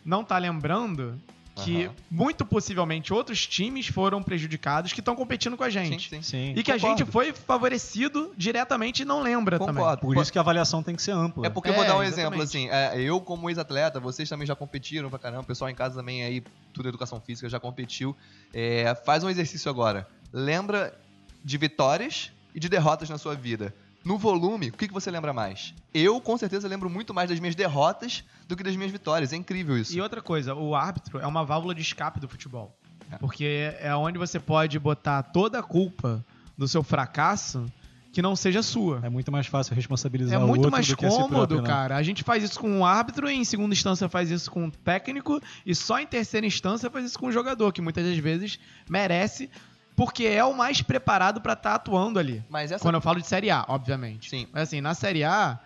não 0.05 0.23
tá 0.23 0.39
lembrando 0.39 1.21
que 1.65 1.85
Aham. 1.87 1.95
muito 2.11 2.45
possivelmente 2.45 3.13
outros 3.15 3.47
times 3.47 3.87
foram 3.87 4.23
prejudicados 4.23 4.93
que 4.93 5.01
estão 5.01 5.17
competindo 5.17 5.57
com 5.57 5.65
a 5.65 5.71
Sim, 5.71 5.73
gente. 5.87 6.11
sim. 6.11 6.23
Sim. 6.23 6.53
E 6.55 6.63
que 6.63 6.71
a 6.71 6.75
Concordo. 6.75 6.99
gente 6.99 7.11
foi 7.11 7.33
favorecido 7.33 8.33
diretamente 8.37 9.03
e 9.03 9.05
não 9.05 9.23
lembra 9.23 9.59
também. 9.59 9.75
Concordo. 9.77 10.03
Por 10.03 10.17
isso 10.19 10.31
que 10.31 10.39
a 10.39 10.43
avaliação 10.43 10.83
tem 10.83 10.95
que 10.95 11.03
ser 11.03 11.13
ampla. 11.13 11.47
É 11.47 11.51
porque 11.51 11.71
eu 11.71 11.75
vou 11.75 11.85
É, 11.85 11.87
dar 11.87 11.97
um 11.97 12.03
exatamente. 12.03 12.43
exemplo, 12.43 12.43
assim, 12.43 12.69
é, 12.71 13.01
eu 13.01 13.21
como 13.21 13.49
ex-atleta, 13.49 13.99
vocês 13.99 14.29
também 14.29 14.47
já 14.47 14.55
competiram 14.55 15.09
pra 15.09 15.19
caramba, 15.19 15.43
o 15.43 15.47
pessoal 15.47 15.71
em 15.71 15.75
casa 15.75 15.95
também 15.97 16.23
aí, 16.23 16.43
tudo 16.75 16.89
educação 16.89 17.21
física, 17.21 17.49
já 17.49 17.59
competiu. 17.59 18.15
É, 18.53 18.95
faz 19.07 19.25
um 19.25 19.31
exercício 19.31 19.71
agora. 19.71 20.07
Lembra 20.33 20.99
de 21.43 21.57
vitórias 21.57 22.31
e 22.55 22.61
de 22.61 22.69
derrotas 22.69 23.09
na 23.09 23.17
sua 23.17 23.35
vida. 23.35 23.75
No 24.07 24.17
volume, 24.17 24.69
o 24.69 24.73
que, 24.73 24.87
que 24.87 24.95
você 24.95 25.11
lembra 25.11 25.33
mais? 25.33 25.75
Eu, 25.93 26.21
com 26.21 26.39
certeza, 26.39 26.69
lembro 26.69 26.89
muito 26.89 27.13
mais 27.13 27.29
das 27.29 27.41
minhas 27.41 27.57
derrotas 27.57 28.23
do 28.47 28.57
que 28.57 28.63
das 28.63 28.77
minhas 28.77 28.93
vitórias. 28.93 29.33
É 29.33 29.37
incrível 29.37 29.77
isso. 29.77 29.97
E 29.97 30.01
outra 30.01 30.23
coisa, 30.23 30.55
o 30.55 30.77
árbitro 30.77 31.19
é 31.19 31.27
uma 31.27 31.45
válvula 31.45 31.75
de 31.75 31.83
escape 31.83 32.21
do 32.21 32.29
futebol. 32.29 32.73
É. 33.11 33.19
Porque 33.19 33.75
é 33.81 33.93
onde 33.97 34.17
você 34.17 34.39
pode 34.39 34.79
botar 34.79 35.25
toda 35.25 35.59
a 35.59 35.63
culpa 35.63 36.25
do 36.57 36.69
seu 36.69 36.85
fracasso 36.85 37.67
que 38.13 38.23
não 38.23 38.37
seja 38.37 38.63
sua. 38.63 39.01
É 39.03 39.11
muito 39.11 39.33
mais 39.33 39.49
fácil 39.49 39.75
responsabilizar 39.75 40.35
É 40.35 40.39
o 40.39 40.47
muito 40.47 40.61
outro 40.61 40.71
mais 40.71 40.87
do 40.87 40.97
que 40.97 41.05
a 41.05 41.11
si 41.11 41.17
cômodo, 41.17 41.35
próprio, 41.35 41.63
né? 41.63 41.67
cara. 41.67 41.97
A 41.97 42.03
gente 42.03 42.23
faz 42.23 42.45
isso 42.45 42.61
com 42.61 42.79
o 42.81 42.85
árbitro 42.85 43.29
e 43.29 43.35
em 43.35 43.45
segunda 43.45 43.75
instância 43.75 44.09
faz 44.09 44.31
isso 44.31 44.51
com 44.51 44.69
o 44.69 44.71
técnico 44.71 45.39
e 45.67 45.75
só 45.75 45.99
em 45.99 46.07
terceira 46.07 46.47
instância 46.47 46.89
faz 46.89 47.05
isso 47.07 47.19
com 47.19 47.27
o 47.27 47.33
jogador, 47.33 47.73
que 47.73 47.83
muitas 47.83 48.07
das 48.07 48.17
vezes 48.17 48.59
merece, 48.89 49.51
porque 49.97 50.25
é 50.27 50.45
o 50.45 50.55
mais 50.55 50.83
preparado 50.83 51.41
pra 51.41 51.55
estar 51.55 51.75
atuando 51.75 52.19
ali. 52.19 52.45
Mas 52.49 52.71
essa... 52.71 52.83
Quando 52.83 52.97
eu 52.97 53.01
falo 53.01 53.21
de 53.21 53.27
Série 53.27 53.51
A, 53.51 53.65
obviamente. 53.67 54.29
Sim. 54.29 54.47
Mas 54.53 54.65
assim, 54.65 54.81
na 54.81 54.95
Série 54.95 55.25
A, 55.25 55.59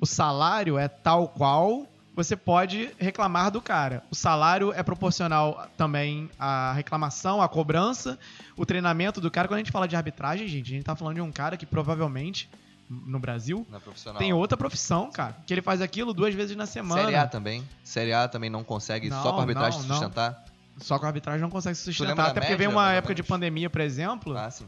o 0.00 0.04
salário 0.04 0.76
é 0.76 0.88
tal 0.88 1.28
qual 1.28 1.86
você 2.14 2.36
pode 2.36 2.90
reclamar 2.98 3.50
do 3.50 3.60
cara. 3.60 4.02
O 4.10 4.14
salário 4.14 4.72
é 4.72 4.82
proporcional 4.82 5.66
também 5.76 6.28
à 6.38 6.72
reclamação, 6.72 7.40
à 7.40 7.48
cobrança, 7.48 8.18
o 8.56 8.66
treinamento 8.66 9.20
do 9.20 9.30
cara. 9.30 9.48
Quando 9.48 9.56
a 9.56 9.60
gente 9.60 9.72
fala 9.72 9.88
de 9.88 9.96
arbitragem, 9.96 10.46
gente, 10.48 10.66
a 10.66 10.74
gente 10.74 10.84
tá 10.84 10.94
falando 10.94 11.14
de 11.14 11.20
um 11.22 11.32
cara 11.32 11.56
que 11.56 11.64
provavelmente, 11.64 12.50
no 12.90 13.18
Brasil, 13.18 13.66
profissional. 13.82 14.18
tem 14.18 14.32
outra 14.32 14.58
profissão, 14.58 15.10
cara. 15.10 15.36
Que 15.46 15.54
ele 15.54 15.62
faz 15.62 15.80
aquilo 15.80 16.12
duas 16.12 16.34
vezes 16.34 16.54
na 16.54 16.66
semana. 16.66 17.02
Série 17.02 17.16
A 17.16 17.26
também. 17.26 17.66
Série 17.82 18.12
A 18.12 18.28
também 18.28 18.50
não 18.50 18.62
consegue 18.62 19.08
Não, 19.08 19.22
só 19.22 19.32
com 19.32 19.38
a 19.38 19.42
arbitragem 19.42 19.80
não, 19.84 19.96
se 19.96 20.02
não. 20.02 20.10
Só 20.78 20.98
com 20.98 21.04
a 21.04 21.08
arbitragem 21.08 21.40
não 21.40 21.50
consegue 21.50 21.76
se 21.76 21.84
sustentar. 21.84 22.12
Até 22.30 22.40
porque 22.40 22.40
média, 22.40 22.56
vem 22.56 22.66
uma 22.68 22.92
época 22.92 23.14
de 23.14 23.22
pandemia, 23.22 23.68
por 23.70 23.80
exemplo, 23.80 24.36
Ah, 24.36 24.50
sim. 24.50 24.66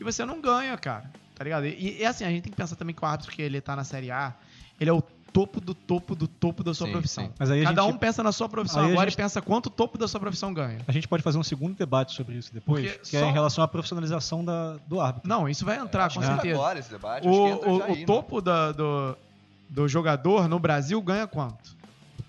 e 0.00 0.04
você 0.04 0.24
não 0.24 0.40
ganha, 0.40 0.76
cara. 0.76 1.10
Tá 1.34 1.42
ligado? 1.44 1.66
E, 1.66 1.98
e 2.00 2.04
assim, 2.04 2.24
a 2.24 2.28
gente 2.30 2.42
tem 2.42 2.50
que 2.52 2.56
pensar 2.56 2.76
também 2.76 2.94
que 2.94 3.02
o 3.02 3.06
árbitro 3.06 3.32
que 3.32 3.40
ele 3.42 3.60
tá 3.60 3.74
na 3.74 3.82
Série 3.84 4.10
A, 4.10 4.34
ele 4.80 4.90
é 4.90 4.92
o 4.92 5.02
topo 5.32 5.60
do 5.60 5.74
topo 5.74 6.14
do 6.14 6.28
topo 6.28 6.62
da 6.62 6.72
sua 6.72 6.86
Sim, 6.86 6.92
profissão. 6.92 7.24
sim. 7.24 7.32
Mas 7.36 7.50
aí 7.50 7.64
Cada 7.64 7.82
gente, 7.82 7.92
um 7.92 7.98
pensa 7.98 8.22
na 8.22 8.30
sua 8.30 8.48
profissão 8.48 8.84
Aí 8.84 8.92
agora 8.92 9.10
gente- 9.10 9.14
e 9.18 9.22
pensa 9.22 9.42
quanto 9.42 9.66
o 9.66 9.70
topo 9.70 9.98
da 9.98 10.06
sua 10.06 10.20
profissão 10.20 10.54
ganha. 10.54 10.78
a 10.86 10.92
gente 10.92 11.08
pode 11.08 11.24
fazer 11.24 11.38
um 11.38 11.42
segundo 11.42 11.74
debate 11.76 12.12
sobre 12.14 12.36
isso 12.36 12.54
depois, 12.54 12.84
Porque 12.92 13.10
que 13.10 13.16
é 13.16 13.20
só- 13.20 13.26
em 13.26 13.32
relação 13.32 13.64
à 13.64 13.66
profissionalização 13.68 14.44
da, 14.44 14.76
do 14.86 15.00
árbitro. 15.00 15.28
Não, 15.28 15.48
isso 15.48 15.64
vai 15.64 15.76
entrar, 15.78 16.04
Acho 16.06 16.20
com 16.20 16.24
certeza. 16.26 16.54
agora 16.54 16.78
esse 16.78 16.90
debate. 16.90 17.26
acho 17.26 17.36
que 17.36 17.48
entra 17.50 17.68
O, 17.70 17.78
já 17.78 17.84
o, 17.84 17.86
aí, 17.88 17.92
o 17.92 17.96
né? 18.00 18.06
topo 18.06 18.40
da- 18.40 18.70
do, 18.70 19.16
do 19.68 19.88
jogador 19.88 20.46
no 20.48 20.60
Brasil 20.60 21.02
ganha 21.02 21.26
quanto? 21.26 21.74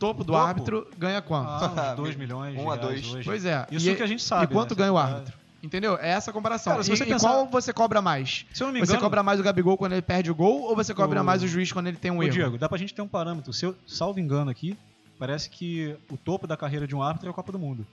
O 0.06 0.08
topo 0.10 0.24
do 0.24 0.34
topo? 0.34 0.46
árbitro 0.46 0.88
ganha 0.98 1.22
quanto? 1.22 1.50
Ah, 1.50 1.92
uns 1.94 1.96
2 1.98 2.16
milhões 2.16 2.54
de 2.56 2.60
Um 2.62 2.70
a 2.72 2.76
reais 2.76 2.82
dois. 3.02 3.14
hoje. 3.14 3.26
Pois 3.26 3.46
é. 3.46 3.66
Isso 3.72 3.90
e, 3.90 3.96
que 3.96 4.04
a 4.04 4.08
gente 4.08 4.24
sabe. 4.24 4.44
e 4.46 4.48
quanto 4.48 4.72
né? 4.72 4.78
ganha 4.78 4.92
o 4.94 4.96
Você- 4.96 5.02
árbitro? 5.14 5.34
Entendeu? 5.64 5.98
É 6.00 6.10
essa 6.12 6.30
a 6.30 6.34
comparação. 6.34 6.74
Cara, 6.74 6.84
se 6.84 6.92
e, 6.92 6.96
você 6.98 7.04
e 7.04 7.08
pensar- 7.08 7.28
qual 7.28 7.48
você 7.48 7.74
cobra 7.74 8.00
mais? 8.00 8.46
Se 8.54 8.62
eu 8.62 8.68
não 8.68 8.74
me 8.74 8.80
Você 8.82 8.92
engano, 8.92 9.02
cobra 9.02 9.24
mais 9.24 9.40
o 9.40 9.44
Gabigol 9.44 9.76
quando 9.78 9.94
ele 9.94 10.02
perde 10.04 10.30
o 10.30 10.36
gol 10.36 10.62
ou 10.62 10.76
você 10.76 10.94
cobra 10.94 11.22
O- 11.22 11.26
mais 11.26 11.42
o 11.42 11.48
juiz 11.48 11.72
quando 11.72 11.88
ele 11.88 11.98
tem 11.98 12.12
um 12.12 12.18
Ô, 12.20 12.24
erro? 12.24 12.32
Diego, 12.34 12.58
dá 12.60 12.70
pra 12.70 12.78
gente 12.78 12.94
ter 12.94 13.02
um 13.02 13.08
parâmetro. 13.08 13.52
Se 13.52 13.66
eu 13.66 13.76
salvo 13.88 14.20
engano 14.20 14.52
aqui, 14.52 14.78
parece 15.18 15.50
que 15.50 15.96
o 16.12 16.18
topo 16.18 16.46
da 16.46 16.56
carreira 16.56 16.86
de 16.86 16.96
um 16.96 17.02
árbitro 17.02 17.28
é 17.28 17.32
a 17.32 17.34
Copa 17.34 17.52
do 17.52 17.58
Mundo. 17.58 17.84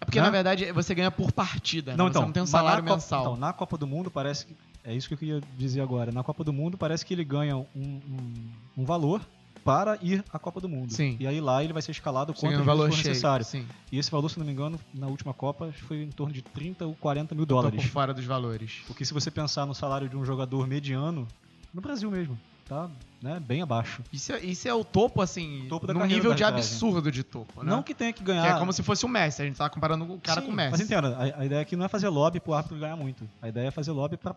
É 0.00 0.04
porque, 0.04 0.18
Né? 0.20 0.24
na 0.26 0.30
verdade, 0.30 0.70
você 0.70 0.94
ganha 0.94 1.10
por 1.10 1.32
partida, 1.32 1.90
né? 1.90 1.96
Não, 1.96 2.04
você 2.06 2.10
então, 2.10 2.22
não 2.22 2.32
tem 2.32 2.42
um 2.42 2.46
salário 2.46 2.82
Copa- 2.84 2.94
mensal. 2.94 3.20
então, 3.22 3.36
na 3.36 3.52
Copa 3.52 3.76
do 3.76 3.86
Mundo 3.86 4.10
parece 4.10 4.46
que. 4.46 4.54
É 4.84 4.94
isso 4.94 5.08
que 5.08 5.14
eu 5.14 5.18
queria 5.18 5.40
dizer 5.58 5.80
agora. 5.82 6.10
Na 6.12 6.22
Copa 6.22 6.42
do 6.44 6.52
Mundo 6.52 6.78
parece 6.78 7.04
que 7.04 7.12
ele 7.12 7.24
ganha 7.24 7.56
um, 7.56 7.66
um, 7.76 8.30
um 8.78 8.84
valor 8.84 9.20
para 9.64 9.98
ir 10.02 10.24
à 10.32 10.38
Copa 10.38 10.60
do 10.60 10.68
Mundo. 10.68 10.92
Sim. 10.92 11.16
E 11.20 11.26
aí 11.26 11.40
lá 11.40 11.62
ele 11.62 11.72
vai 11.72 11.82
ser 11.82 11.92
escalado 11.92 12.32
quanto 12.34 12.60
um 12.60 12.64
valor 12.64 12.88
for 12.90 12.96
cheio. 12.96 13.08
necessário. 13.08 13.44
Sim. 13.44 13.66
E 13.92 13.98
esse 13.98 14.10
valor, 14.10 14.28
se 14.28 14.38
não 14.38 14.46
me 14.46 14.52
engano, 14.52 14.78
na 14.94 15.06
última 15.06 15.34
Copa 15.34 15.72
foi 15.72 16.02
em 16.02 16.10
torno 16.10 16.32
de 16.32 16.42
30 16.42 16.86
ou 16.86 16.94
40 16.96 17.34
mil 17.34 17.46
Tô 17.46 17.54
por 17.56 17.62
dólares. 17.62 17.84
fora 17.86 18.14
dos 18.14 18.24
valores. 18.24 18.82
Porque 18.86 19.04
se 19.04 19.12
você 19.12 19.30
pensar 19.30 19.66
no 19.66 19.74
salário 19.74 20.08
de 20.08 20.16
um 20.16 20.24
jogador 20.24 20.66
mediano, 20.66 21.26
no 21.72 21.80
Brasil 21.80 22.10
mesmo, 22.10 22.38
tá 22.70 22.88
né, 23.20 23.38
bem 23.38 23.60
abaixo. 23.60 24.00
Isso 24.12 24.32
é, 24.32 24.38
isso 24.40 24.66
é 24.66 24.72
o 24.72 24.82
topo, 24.82 25.20
assim, 25.20 25.66
Topo 25.68 25.86
da 25.86 25.92
num 25.92 26.06
nível 26.06 26.30
da 26.30 26.36
de 26.36 26.44
absurdo 26.44 27.10
de 27.12 27.22
topo, 27.22 27.62
né? 27.62 27.68
Não 27.70 27.82
que 27.82 27.92
tenha 27.92 28.12
que 28.14 28.22
ganhar. 28.22 28.42
Que 28.46 28.48
é 28.52 28.58
como 28.58 28.72
se 28.72 28.82
fosse 28.82 29.04
o 29.04 29.08
Messi. 29.08 29.42
A 29.42 29.44
gente 29.44 29.56
tá 29.56 29.68
comparando 29.68 30.04
o 30.10 30.18
cara 30.20 30.40
Sim, 30.40 30.46
com 30.46 30.52
o 30.52 30.56
Messi. 30.56 30.70
Mas 30.70 30.80
entenda, 30.80 31.16
a, 31.16 31.40
a 31.40 31.44
ideia 31.44 31.60
aqui 31.60 31.76
não 31.76 31.84
é 31.84 31.88
fazer 31.88 32.08
lobby 32.08 32.40
pro 32.40 32.54
árbitro 32.54 32.78
ganhar 32.78 32.96
muito. 32.96 33.28
A 33.42 33.48
ideia 33.48 33.68
é 33.68 33.70
fazer 33.70 33.90
lobby 33.90 34.16
pra, 34.16 34.34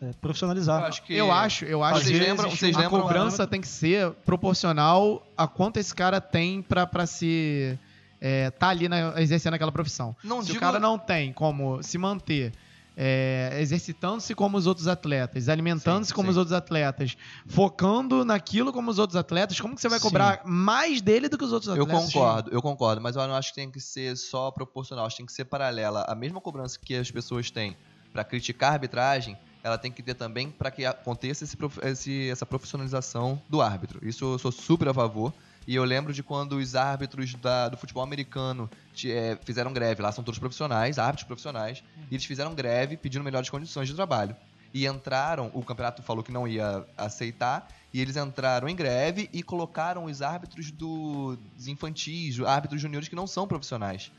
é, 0.00 0.10
profissionalizar. 0.22 0.80
Eu 0.80 0.86
acho 0.86 1.02
que... 1.02 1.14
Eu 1.14 1.30
acho, 1.32 1.64
eu 1.66 1.82
acho 1.84 2.00
Vocês 2.00 2.18
que 2.18 2.24
lembram- 2.24 2.50
vocês 2.50 2.76
lembram- 2.76 3.00
cobrança 3.02 3.46
tem 3.46 3.60
que 3.60 3.68
ser 3.68 4.10
proporcional 4.24 5.26
a 5.36 5.46
quanto 5.46 5.78
esse 5.78 5.94
cara 5.94 6.20
tem 6.20 6.62
pra, 6.62 6.86
pra 6.86 7.06
se 7.06 7.78
é, 8.20 8.50
tá 8.50 8.68
ali 8.68 8.88
na- 8.88 9.20
exercendo 9.20 9.54
aquela 9.54 9.72
profissão. 9.72 10.14
Não 10.24 10.40
se 10.40 10.46
digo- 10.46 10.58
o 10.58 10.60
cara 10.60 10.78
não 10.78 10.96
tem 10.98 11.32
como 11.32 11.82
se 11.82 11.98
manter 11.98 12.52
é, 12.96 13.56
exercitando-se 13.60 14.34
como 14.34 14.56
os 14.56 14.66
outros 14.66 14.86
atletas, 14.88 15.48
alimentando-se 15.48 16.08
Sim, 16.10 16.14
como 16.14 16.26
sim. 16.26 16.30
os 16.32 16.36
outros 16.36 16.52
atletas, 16.56 17.16
focando 17.46 18.24
naquilo 18.24 18.72
como 18.72 18.90
os 18.90 18.98
outros 18.98 19.16
atletas, 19.16 19.60
como 19.60 19.74
que 19.74 19.80
você 19.80 19.88
vai 19.88 19.98
Sim. 19.98 20.04
cobrar 20.04 20.42
mais 20.44 21.00
dele 21.00 21.28
do 21.28 21.38
que 21.38 21.44
os 21.44 21.52
outros 21.52 21.74
Eu 21.76 21.82
atletas? 21.84 22.04
concordo, 22.12 22.50
eu 22.52 22.62
concordo, 22.62 23.00
mas 23.00 23.16
eu 23.16 23.26
não 23.26 23.34
acho 23.34 23.50
que 23.50 23.56
tem 23.56 23.70
que 23.70 23.80
ser 23.80 24.16
só 24.16 24.50
proporcional, 24.50 25.06
acho 25.06 25.16
que 25.16 25.22
tem 25.22 25.26
que 25.26 25.32
ser 25.32 25.44
paralela. 25.44 26.04
A 26.08 26.14
mesma 26.14 26.40
cobrança 26.40 26.78
que 26.84 26.94
as 26.94 27.10
pessoas 27.10 27.50
têm 27.50 27.76
pra 28.12 28.24
criticar 28.24 28.70
a 28.70 28.72
arbitragem, 28.74 29.36
ela 29.62 29.76
tem 29.78 29.90
que 29.90 30.02
ter 30.02 30.14
também 30.14 30.50
pra 30.50 30.70
que 30.70 30.84
aconteça 30.84 31.42
esse 31.42 31.56
esse- 31.82 32.28
essa 32.30 32.46
profissionalização 32.46 33.42
do 33.48 33.60
árbitro. 33.60 34.06
Isso 34.06 34.24
eu 34.34 34.38
sou 34.38 34.52
super 34.52 34.88
a 34.88 34.94
favor. 34.94 35.34
E 35.66 35.74
eu 35.74 35.84
lembro 35.84 36.12
de 36.12 36.22
quando 36.22 36.56
os 36.56 36.74
árbitros 36.74 37.34
da- 37.34 37.68
do 37.68 37.76
futebol 37.76 38.02
americano 38.02 38.70
ti- 38.92 39.10
eh, 39.10 39.38
fizeram 39.44 39.72
greve. 39.72 40.02
Lá 40.02 40.12
são 40.12 40.22
todos 40.22 40.38
profissionais, 40.38 40.98
árbitros 40.98 41.26
profissionais. 41.26 41.82
E 42.10 42.14
eles 42.14 42.24
fizeram 42.24 42.54
greve 42.54 42.96
pedindo 42.96 43.24
melhores 43.24 43.48
condições 43.48 43.88
de 43.88 43.94
trabalho. 43.94 44.36
E 44.72 44.86
entraram, 44.86 45.50
o 45.54 45.62
campeonato 45.62 46.02
falou 46.02 46.22
que 46.24 46.32
não 46.32 46.48
ia 46.48 46.84
aceitar, 46.96 47.68
e 47.92 48.00
eles 48.00 48.16
entraram 48.16 48.68
em 48.68 48.74
greve 48.74 49.30
e 49.32 49.40
colocaram 49.42 50.04
os 50.06 50.20
árbitros 50.20 50.70
do, 50.72 51.36
dos 51.56 51.68
infantis, 51.68 52.40
árbitros 52.40 52.82
juniores 52.82 53.08
que 53.08 53.14
não 53.14 53.26
são 53.26 53.46
profissionais. 53.46 54.10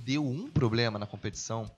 Deu 0.00 0.26
um 0.26 0.50
problema 0.50 0.98
na 0.98 1.06
competição 1.06 1.70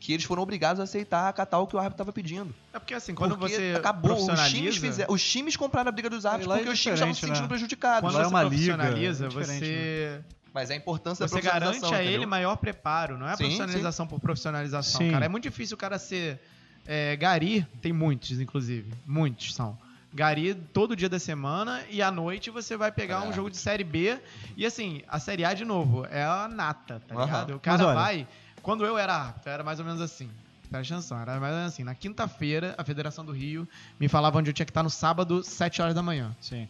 que 0.00 0.14
eles 0.14 0.24
foram 0.24 0.42
obrigados 0.42 0.80
a 0.80 0.84
aceitar, 0.84 1.28
acatar 1.28 1.60
o 1.60 1.66
que 1.66 1.76
o 1.76 1.78
árbitro 1.78 1.94
estava 1.96 2.12
pedindo. 2.12 2.54
É 2.72 2.78
porque 2.78 2.94
assim, 2.94 3.14
quando 3.14 3.36
Porque 3.36 3.54
você 3.54 3.74
acabou, 3.76 4.12
os 4.16 4.48
times, 4.50 4.76
fizeram, 4.78 5.12
os 5.12 5.22
times 5.22 5.56
compraram 5.56 5.90
a 5.90 5.92
briga 5.92 6.08
dos 6.08 6.24
árbitros 6.24 6.48
lá 6.48 6.54
é 6.54 6.58
porque 6.60 6.72
os 6.72 6.80
times 6.80 6.94
estavam 6.98 7.14
se 7.14 7.20
sentindo 7.20 7.42
né? 7.42 7.48
prejudicados. 7.48 8.00
quando 8.00 8.18
é 8.18 8.24
você 8.24 8.30
uma 8.30 8.42
liga, 8.42 8.76
profissionaliza, 8.76 9.26
é 9.26 9.28
diferente, 9.28 9.60
você 9.66 10.20
Mas 10.54 10.70
é 10.70 10.72
a 10.72 10.76
importância 10.76 11.28
Você 11.28 11.34
da 11.34 11.40
profissionalização, 11.40 11.90
garante 11.90 12.00
a 12.00 12.02
ele 12.02 12.10
entendeu? 12.14 12.28
maior 12.30 12.56
preparo, 12.56 13.18
não 13.18 13.26
é 13.28 13.32
Sim, 13.36 13.44
profissionalização 13.44 14.06
por 14.06 14.18
profissionalização, 14.18 15.00
Sim. 15.02 15.10
cara. 15.10 15.26
É 15.26 15.28
muito 15.28 15.42
difícil 15.44 15.74
o 15.74 15.78
cara 15.78 15.98
ser 15.98 16.40
é, 16.86 17.14
gari, 17.16 17.66
tem 17.82 17.92
muitos, 17.92 18.40
inclusive. 18.40 18.90
Muitos 19.06 19.54
são. 19.54 19.78
Gari 20.12 20.54
todo 20.72 20.96
dia 20.96 21.08
da 21.08 21.20
semana 21.20 21.82
e 21.88 22.02
à 22.02 22.10
noite 22.10 22.50
você 22.50 22.76
vai 22.76 22.90
pegar 22.90 23.24
É. 23.24 23.28
um 23.28 23.32
jogo 23.32 23.48
de 23.50 23.56
Série 23.58 23.84
B. 23.84 24.18
E 24.56 24.66
assim, 24.66 25.02
a 25.06 25.20
Série 25.20 25.44
A, 25.44 25.54
de 25.54 25.64
novo, 25.64 26.04
é 26.10 26.24
a 26.24 26.48
nata, 26.48 27.00
tá 27.06 27.14
Aham. 27.14 27.24
ligado? 27.26 27.54
O 27.56 27.60
cara 27.60 27.84
olha- 27.86 27.94
vai. 27.94 28.26
Quando 28.62 28.84
eu 28.84 28.96
era 28.98 29.14
árbitro, 29.14 29.50
era 29.50 29.64
mais 29.64 29.78
ou 29.78 29.84
menos 29.84 30.00
assim. 30.00 30.30
Presta 30.70 30.94
atenção, 30.94 31.20
era 31.20 31.40
mais 31.40 31.52
ou 31.52 31.58
menos 31.58 31.72
assim. 31.72 31.84
Na 31.84 31.94
quinta-feira, 31.94 32.74
a 32.78 32.84
Federação 32.84 33.24
do 33.24 33.32
Rio 33.32 33.68
me 33.98 34.08
falava 34.08 34.38
onde 34.38 34.50
eu 34.50 34.54
tinha 34.54 34.66
que 34.66 34.70
estar 34.70 34.82
no 34.82 34.90
sábado, 34.90 35.42
7 35.42 35.82
horas 35.82 35.94
da 35.94 36.02
manhã. 36.02 36.34
Sim. 36.40 36.68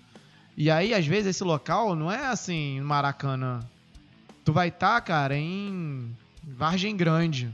E 0.57 0.71
aí, 0.71 0.95
às 0.95 1.07
vezes, 1.07 1.37
esse 1.37 1.45
local 1.45 1.95
não 1.95 2.11
é 2.11 2.27
assim, 2.27 2.81
Maracanã. 2.81 3.61
Tu 4.45 4.53
vai 4.53 4.69
estar, 4.69 5.01
cara, 5.03 5.37
em 5.37 6.17
Vargem 6.43 6.97
Grande. 6.97 7.51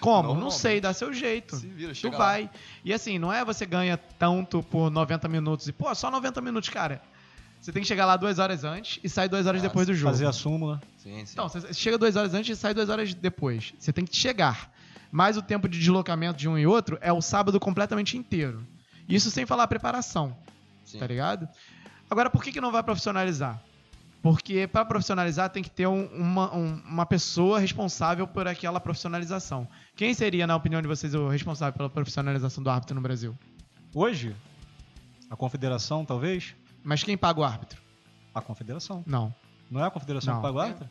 Como? 0.00 0.34
Não 0.34 0.50
sei, 0.50 0.80
dá 0.80 0.92
seu 0.92 1.12
jeito. 1.12 1.56
Se 1.56 1.66
vira, 1.66 1.92
Tu 1.92 1.96
chega 1.96 2.18
lá. 2.18 2.24
vai. 2.24 2.50
E 2.84 2.92
assim, 2.92 3.18
não 3.18 3.32
é 3.32 3.44
você 3.44 3.64
ganha 3.64 3.96
tanto 3.96 4.62
por 4.62 4.90
90 4.90 5.28
minutos 5.28 5.68
e, 5.68 5.72
pô, 5.72 5.94
só 5.94 6.10
90 6.10 6.40
minutos, 6.40 6.68
cara. 6.68 7.00
Você 7.66 7.72
tem 7.72 7.82
que 7.82 7.88
chegar 7.88 8.06
lá 8.06 8.16
duas 8.16 8.38
horas 8.38 8.62
antes 8.62 9.00
e 9.02 9.08
sai 9.08 9.28
duas 9.28 9.44
horas 9.44 9.60
Ah, 9.60 9.66
depois 9.66 9.88
do 9.88 9.92
jogo. 9.92 10.12
Fazer 10.12 10.24
a 10.24 10.32
súmula. 10.32 10.80
Sim, 10.98 11.26
sim. 11.26 11.36
Não, 11.36 11.48
você 11.48 11.74
chega 11.74 11.98
duas 11.98 12.14
horas 12.14 12.32
antes 12.32 12.56
e 12.56 12.60
sai 12.60 12.72
duas 12.72 12.88
horas 12.88 13.12
depois. 13.12 13.74
Você 13.76 13.92
tem 13.92 14.04
que 14.04 14.14
chegar. 14.16 14.72
Mas 15.10 15.36
o 15.36 15.42
tempo 15.42 15.68
de 15.68 15.76
deslocamento 15.76 16.38
de 16.38 16.48
um 16.48 16.56
e 16.56 16.64
outro 16.64 16.96
é 17.00 17.12
o 17.12 17.20
sábado 17.20 17.58
completamente 17.58 18.16
inteiro. 18.16 18.64
Isso 19.08 19.32
sem 19.32 19.44
falar 19.44 19.64
a 19.64 19.66
preparação 19.66 20.36
Sim. 20.84 21.00
tá 21.00 21.08
ligado? 21.08 21.48
Agora, 22.08 22.30
por 22.30 22.40
que, 22.44 22.52
que 22.52 22.60
não 22.60 22.70
vai 22.70 22.84
profissionalizar? 22.84 23.60
Porque 24.22 24.68
para 24.68 24.84
profissionalizar 24.84 25.50
tem 25.50 25.60
que 25.64 25.70
ter 25.70 25.88
um- 25.88 26.06
uma, 26.14 26.54
um- 26.54 26.80
uma 26.86 27.04
pessoa 27.04 27.58
responsável 27.58 28.28
por 28.28 28.46
aquela 28.46 28.78
profissionalização. 28.78 29.66
Quem 29.96 30.14
seria, 30.14 30.46
na 30.46 30.54
opinião 30.54 30.80
de 30.80 30.86
vocês, 30.86 31.16
o 31.16 31.26
responsável 31.26 31.76
pela 31.76 31.90
profissionalização 31.90 32.62
do 32.62 32.70
árbitro 32.70 32.94
no 32.94 33.00
Brasil? 33.00 33.36
Hoje, 33.92 34.36
a 35.28 35.34
confederação, 35.34 36.04
talvez? 36.04 36.54
Mas 36.86 37.02
quem 37.02 37.16
paga 37.16 37.40
o 37.40 37.44
árbitro? 37.44 37.82
A 38.34 38.40
confederação. 38.40 39.02
Não. 39.06 39.34
Não 39.70 39.82
é 39.82 39.86
a 39.88 39.90
confederação 39.90 40.34
Não. 40.34 40.40
que 40.40 40.46
paga 40.46 40.56
o 40.56 40.60
árbitro? 40.60 40.88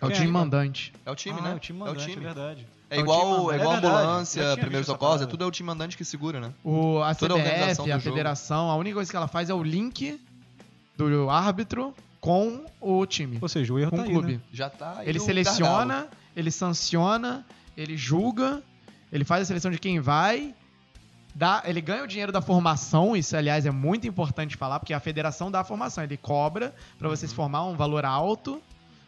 É 0.00 0.04
o 0.04 0.08
Quem 0.08 0.16
time 0.18 0.28
é? 0.28 0.32
mandante. 0.32 0.92
É 1.04 1.10
o 1.10 1.14
time, 1.16 1.38
ah, 1.40 1.42
né? 1.42 1.52
É 1.52 1.54
o 1.54 1.58
time 1.58 1.78
mandante, 1.80 2.12
é, 2.12 2.20
verdade. 2.20 2.66
É 2.90 2.96
É 2.96 2.98
o 2.98 3.02
igual, 3.02 3.20
time 3.20 3.32
mandante. 3.32 3.52
é 3.52 3.56
igual 3.60 3.72
É 3.76 3.80
verdade. 3.80 3.96
ambulância, 4.04 4.40
Eu 4.40 4.44
tinha 4.52 4.56
primeiros 4.58 4.86
socorros, 4.86 5.22
é 5.22 5.26
tudo 5.26 5.42
é 5.42 5.46
o 5.46 5.50
time 5.50 5.66
mandante 5.66 5.96
que 5.96 6.04
segura, 6.04 6.38
né? 6.38 6.52
O, 6.62 7.02
a 7.02 7.14
Toda 7.14 7.34
a 7.34 7.36
organização 7.38 7.84
CBF, 7.86 7.92
a 7.92 7.98
jogo. 7.98 8.10
federação, 8.14 8.70
a 8.70 8.76
única 8.76 8.94
coisa 8.94 9.10
que 9.10 9.16
ela 9.16 9.26
faz 9.26 9.50
é 9.50 9.54
o 9.54 9.62
link 9.62 10.20
do 10.96 11.28
árbitro 11.30 11.92
com 12.20 12.64
o 12.80 13.04
time, 13.06 13.38
Ou 13.40 13.48
seja, 13.48 13.72
o 13.72 13.78
erro 13.78 13.90
com 13.90 13.96
tá 13.96 14.02
o 14.02 14.06
aí, 14.06 14.12
clube. 14.12 14.32
né? 14.34 14.40
Já 14.52 14.68
tá 14.70 14.96
aí 14.98 15.08
Ele 15.08 15.18
seleciona, 15.18 15.86
gargalo. 15.94 16.10
ele 16.36 16.50
sanciona, 16.50 17.44
ele 17.76 17.96
julga, 17.96 18.62
ele 19.10 19.24
faz 19.24 19.42
a 19.42 19.44
seleção 19.46 19.70
de 19.70 19.78
quem 19.78 19.98
vai, 19.98 20.54
dá, 21.36 21.62
ele 21.66 21.80
ganha 21.82 22.02
o 22.02 22.06
dinheiro 22.06 22.32
da 22.32 22.40
formação, 22.40 23.14
isso 23.14 23.36
aliás 23.36 23.66
é 23.66 23.70
muito 23.70 24.06
importante 24.06 24.56
falar, 24.56 24.80
porque 24.80 24.94
a 24.94 25.00
federação 25.00 25.50
dá 25.50 25.60
a 25.60 25.64
formação, 25.64 26.02
ele 26.02 26.16
cobra 26.16 26.74
pra 26.98 27.08
você 27.08 27.28
se 27.28 27.34
formar 27.34 27.64
um 27.64 27.76
valor 27.76 28.04
alto, 28.06 28.60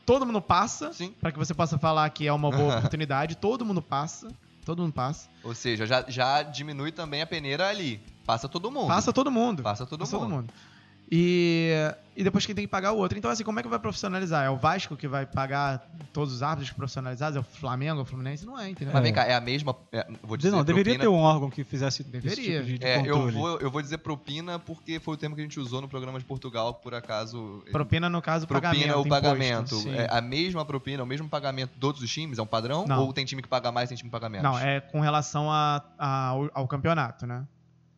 todo 0.04 0.26
mundo 0.26 0.40
passa, 0.40 0.90
pra 1.20 1.32
que 1.32 1.38
você 1.38 1.54
possa 1.54 1.78
falar 1.78 2.08
que 2.10 2.26
é 2.26 2.32
uma 2.32 2.50
boa 2.50 2.76
oportunidade, 2.78 3.36
todo 3.36 3.64
mundo 3.64 3.80
passa, 3.80 4.28
todo 4.64 4.82
mundo 4.82 4.92
passa, 4.92 5.28
Ou 5.42 5.54
seja, 5.54 5.86
já, 5.86 6.04
já 6.06 6.42
diminui 6.42 6.92
também 6.92 7.22
a 7.22 7.26
peneira 7.26 7.66
ali. 7.68 7.98
Passa 8.26 8.46
todo 8.46 8.70
mundo. 8.70 8.88
passa 8.88 9.10
todo 9.10 9.30
mundo. 9.30 9.62
Passa 9.62 9.86
todo 9.86 10.00
Passa 10.00 10.18
mundo. 10.18 10.28
todo 10.28 10.36
mundo. 10.36 10.52
E, 11.10 11.72
e 12.14 12.22
depois 12.22 12.44
quem 12.44 12.54
tem 12.54 12.64
que 12.66 12.70
pagar 12.70 12.88
é 12.88 12.92
o 12.92 12.96
outro. 12.96 13.16
Então, 13.16 13.30
assim, 13.30 13.42
como 13.42 13.58
é 13.58 13.62
que 13.62 13.68
vai 13.68 13.78
profissionalizar? 13.78 14.44
É 14.44 14.50
o 14.50 14.56
Vasco 14.56 14.94
que 14.96 15.08
vai 15.08 15.24
pagar 15.24 15.88
todos 16.12 16.34
os 16.34 16.42
árbitros 16.42 16.70
profissionalizados? 16.76 17.36
É 17.36 17.40
o 17.40 17.42
Flamengo, 17.42 18.02
o 18.02 18.04
Fluminense? 18.04 18.44
Não 18.44 18.58
é, 18.58 18.68
entendeu? 18.68 18.92
Mas 18.92 19.02
vem 19.02 19.12
cá, 19.14 19.24
é 19.24 19.34
a 19.34 19.40
mesma. 19.40 19.74
é, 19.90 20.06
vou 20.22 20.36
dizer 20.36 20.50
não, 20.50 20.62
deveria 20.62 20.94
propina- 20.98 21.04
ter 21.04 21.08
um 21.08 21.18
órgão 21.22 21.48
que 21.48 21.64
fizesse 21.64 22.02
esse 22.02 22.10
Deveria. 22.10 22.60
tipo 22.60 22.66
de, 22.66 22.78
de 22.78 22.84
É, 22.86 23.00
eu 23.06 23.30
vou, 23.30 23.58
eu 23.58 23.70
vou 23.70 23.80
dizer 23.80 23.98
propina 23.98 24.58
porque 24.58 25.00
foi 25.00 25.14
o 25.14 25.16
termo 25.16 25.34
que 25.34 25.40
a 25.40 25.44
gente 25.44 25.58
usou 25.58 25.80
no 25.80 25.88
programa 25.88 26.18
de 26.18 26.24
Portugal, 26.26 26.74
por 26.74 26.94
acaso. 26.94 27.62
Propina, 27.72 28.08
no 28.10 28.20
caso, 28.20 28.46
Propina 28.46 28.68
pagamento. 28.70 28.96
o 28.96 29.00
imposto. 29.00 29.08
pagamento. 29.08 29.74
sim. 29.76 29.94
É 29.94 30.08
a 30.10 30.20
mesma 30.20 30.64
propina, 30.64 31.02
o 31.02 31.06
mesmo 31.06 31.28
pagamento 31.28 31.72
de 31.72 31.78
todos 31.80 32.02
os 32.02 32.10
times? 32.12 32.38
É 32.38 32.42
um 32.42 32.46
padrão? 32.46 32.84
Não. 32.86 33.02
Ou 33.06 33.12
tem 33.14 33.24
time 33.24 33.40
que 33.40 33.48
paga 33.48 33.72
mais, 33.72 33.88
tem 33.88 33.96
time 33.96 34.10
que 34.10 34.12
paga 34.12 34.28
menos? 34.28 34.44
Não, 34.50 34.58
é 34.58 34.80
com 34.80 35.00
relação 35.00 35.50
a, 35.50 35.82
a- 35.98 36.26
ao, 36.28 36.50
ao 36.52 36.68
campeonato, 36.68 37.26
né? 37.26 37.44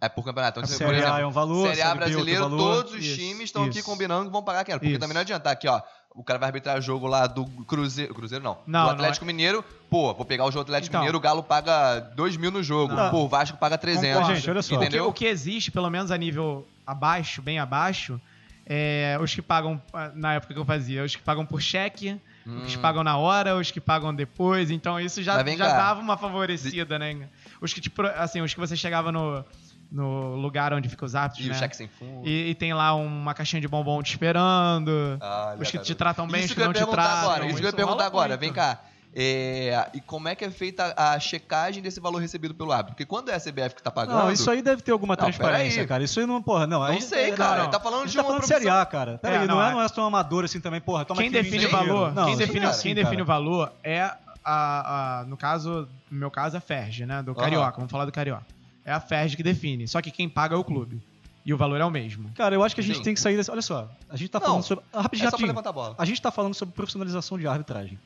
É 0.01 0.09
por 0.09 0.25
campeonato. 0.25 0.61
Então, 0.61 0.65
A 0.75 0.79
Série 0.79 0.85
por 0.91 0.95
exemplo, 0.97 1.15
A 1.15 1.21
é 1.21 1.27
um 1.27 1.31
valor, 1.31 1.69
Série 1.69 1.83
A 1.83 1.87
outro 1.91 1.99
brasileiro, 2.01 2.41
valor. 2.49 2.59
todos 2.77 2.93
os 2.95 3.05
Isso, 3.05 3.17
times 3.17 3.45
estão 3.45 3.65
aqui 3.65 3.83
combinando 3.83 4.27
que 4.27 4.33
vão 4.33 4.43
pagar 4.43 4.61
aquela. 4.61 4.79
Porque 4.79 4.93
Isso. 4.93 5.01
também 5.01 5.15
não 5.15 5.21
adianta 5.21 5.51
aqui, 5.51 5.69
ó. 5.69 5.81
O 6.15 6.25
cara 6.25 6.39
vai 6.39 6.49
arbitrar 6.49 6.81
jogo 6.81 7.07
lá 7.07 7.27
do 7.27 7.45
Cruzeiro. 7.67 8.13
Cruzeiro 8.15 8.43
não. 8.43 8.59
Não, 8.67 8.81
do 8.81 8.87
não 8.87 8.91
Atlético 8.95 9.25
Mineiro. 9.27 9.63
Pô, 9.91 10.13
vou 10.15 10.25
pegar 10.25 10.45
o 10.45 10.51
jogo 10.51 10.65
do 10.65 10.69
Atlético 10.69 10.91
Então. 10.93 11.01
Mineiro, 11.03 11.19
o 11.19 11.21
Galo 11.21 11.43
paga 11.43 12.01
2 12.01 12.37
mil 12.37 12.51
no 12.51 12.63
jogo. 12.63 12.95
Não. 12.95 13.11
Pô, 13.11 13.19
o 13.25 13.29
Vasco 13.29 13.57
paga 13.59 13.77
300. 13.79 14.15
Concordo. 14.15 14.35
Gente, 14.35 14.51
olha 14.51 14.63
só. 14.63 14.75
O 14.75 14.79
que, 14.79 14.85
Entendeu? 14.87 15.07
o 15.09 15.13
que 15.13 15.27
existe, 15.27 15.71
pelo 15.71 15.89
menos 15.91 16.11
a 16.11 16.17
nível 16.17 16.67
abaixo, 16.87 17.41
bem 17.43 17.59
abaixo, 17.61 18.19
é 18.67 19.19
os 19.21 19.35
que 19.35 19.43
pagam, 19.43 19.81
na 20.15 20.35
época 20.35 20.55
que 20.55 20.59
eu 20.61 20.65
fazia, 20.65 21.05
os 21.05 21.15
que 21.15 21.23
pagam 21.23 21.45
por 21.47 21.61
cheque, 21.61 22.19
os 22.65 22.73
que 22.73 22.79
Hum. 22.79 22.83
pagam 22.83 23.05
na 23.05 23.17
hora, 23.17 23.57
os 23.57 23.71
que 23.71 23.81
pagam 23.81 24.13
depois. 24.15 24.71
Então 24.71 24.99
isso 24.99 25.23
já, 25.23 25.45
já 25.45 25.69
dava 25.69 26.01
uma 26.01 26.17
favorecida, 26.17 26.99
né? 26.99 27.29
Os 27.61 27.73
que, 27.73 27.81
tipo, 27.81 28.03
assim, 28.03 28.41
os 28.41 28.53
que 28.55 28.59
você 28.59 28.75
chegava 28.77 29.13
no, 29.13 29.45
no 29.91 30.37
lugar 30.37 30.73
onde 30.73 30.89
ficam 30.89 31.05
os 31.07 31.15
árbitros, 31.15 31.45
E 31.47 31.49
né? 31.49 31.55
o 31.55 31.59
cheque 31.59 31.77
sem 31.77 31.89
fundo. 31.89 32.27
E, 32.29 32.51
e 32.51 32.55
tem 32.55 32.73
lá 32.73 32.95
uma 32.95 33.35
caixinha 33.35 33.61
de 33.61 33.67
bombom 33.69 34.03
te 34.03 34.11
esperando. 34.13 35.19
Ah, 35.21 35.57
os 35.59 35.71
que 35.71 35.79
te 35.79 35.95
tratam 35.95 36.27
bem, 36.29 36.45
os 36.45 36.53
que 36.53 36.61
não 36.61 36.73
te 36.73 36.79
perguntar 36.79 37.03
tratam. 37.03 37.19
agora. 37.31 37.47
Isso 37.47 37.57
que 37.57 37.63
eu 37.63 37.67
ia 37.71 37.73
perguntar 37.73 38.07
agora. 38.07 38.29
muito. 38.29 38.41
Vem 38.41 38.53
cá. 38.53 38.79
É, 39.13 39.89
e 39.93 40.01
como 40.01 40.29
é 40.29 40.37
que 40.37 40.45
é 40.45 40.51
feita 40.53 40.95
a 40.97 41.19
checagem 41.19 41.83
desse 41.83 41.99
valor 41.99 42.19
recebido 42.23 42.55
pelo 42.55 42.71
árbitro? 42.71 42.93
Porque 42.95 43.05
quando 43.05 43.29
é 43.29 43.35
a 43.35 43.41
CBF 43.41 43.75
que 43.75 43.83
tá 43.83 43.91
pagando. 43.91 44.17
Não, 44.19 44.31
isso 44.31 44.49
aí 44.49 44.63
deve 44.63 44.83
ter 44.83 44.93
alguma 44.93 45.15
Não, 45.17 45.25
transparência, 45.25 45.73
peraí. 45.79 45.89
cara. 45.89 46.05
Isso 46.05 46.21
aí 46.21 46.27
não, 46.27 46.41
porra, 46.41 46.65
não. 46.69 46.79
Não 46.79 46.87
aí- 46.87 47.03
sei, 47.03 47.31
não, 47.31 47.37
cara. 47.37 47.57
não. 47.57 47.63
Ele 47.65 47.73
tá 47.73 47.81
falando 47.81 48.07
de 48.07 48.15
tá 48.15 48.21
uma 48.21 48.27
falando 48.29 48.43
de 48.43 48.47
Série 48.47 48.61
profissão. 48.67 48.81
A, 48.83 48.87
cara. 48.87 49.19
Pera 49.19 49.35
É, 49.35 49.39
aí, 49.41 49.47
não, 49.49 49.57
não, 49.57 49.63
é, 49.65 49.69
é- 49.71 49.73
não 49.73 49.83
é 49.83 49.89
tão 49.89 50.05
amador 50.05 50.45
assim 50.45 50.61
também, 50.61 50.81
porra. 50.81 51.05
Toma 51.05 51.21
Quem 51.21 51.29
aqui 51.29 51.43
20 51.43 51.51
define 51.51 51.67
o 51.67 51.71
valor, 51.71 52.15
Não, 52.15 52.27
quem 52.27 52.37
define, 52.37 52.61
não 52.61 52.71
é 52.71 52.79
quem 52.79 52.95
define 52.95 53.23
o 53.23 53.25
valor 53.25 53.73
é 53.83 54.01
a, 54.03 54.15
a- 54.45 55.25
no 55.27 55.37
caso, 55.37 55.89
no 56.09 56.19
meu 56.21 56.31
caso, 56.31 56.57
a 56.57 56.61
Ferg, 56.61 57.05
né? 57.05 57.21
Do. 57.21 57.35
Carioca, 57.35 57.77
vamos 57.79 57.91
falar 57.91 58.05
do 58.05 58.13
Carioca. 58.13 58.47
É 58.91 58.93
a 58.93 58.99
Ferg 59.01 59.37
que 59.37 59.43
define, 59.45 59.87
só 59.87 60.03
que 60.03 60.11
quem 60.11 60.29
paga 60.29 60.57
é 60.57 60.59
o 60.59 60.65
clube. 60.65 61.01
E 61.47 61.55
o 61.55 61.57
valor 61.57 61.81
é 61.81 61.85
o 61.85 61.91
mesmo. 61.91 62.29
Cara, 62.35 62.57
eu 62.57 62.65
acho 62.65 62.75
que 62.75 62.81
a 62.81 62.85
gente 62.85 62.97
Sim. 62.97 63.03
tem 63.05 63.15
que 63.15 63.21
sair 63.21 63.37
desse. 63.37 63.49
Olha 63.49 63.63
só, 63.63 63.89
a 64.09 64.17
gente 64.17 64.29
tá 64.31 64.41
Não, 64.41 64.47
falando 64.47 64.63
sobre. 64.65 64.85
Ah, 64.93 65.03
Rapidinho, 65.03 65.29
É 65.29 65.31
só 65.31 65.37
pra 65.37 65.47
levantar 65.47 65.71
a 65.71 65.73
bola. 65.73 65.95
A 65.97 66.05
gente 66.05 66.21
tá 66.21 66.33
falando 66.33 66.55
sobre 66.55 66.75
profissionalização 66.75 67.39
de 67.39 67.47
arbitragem. 67.47 68.01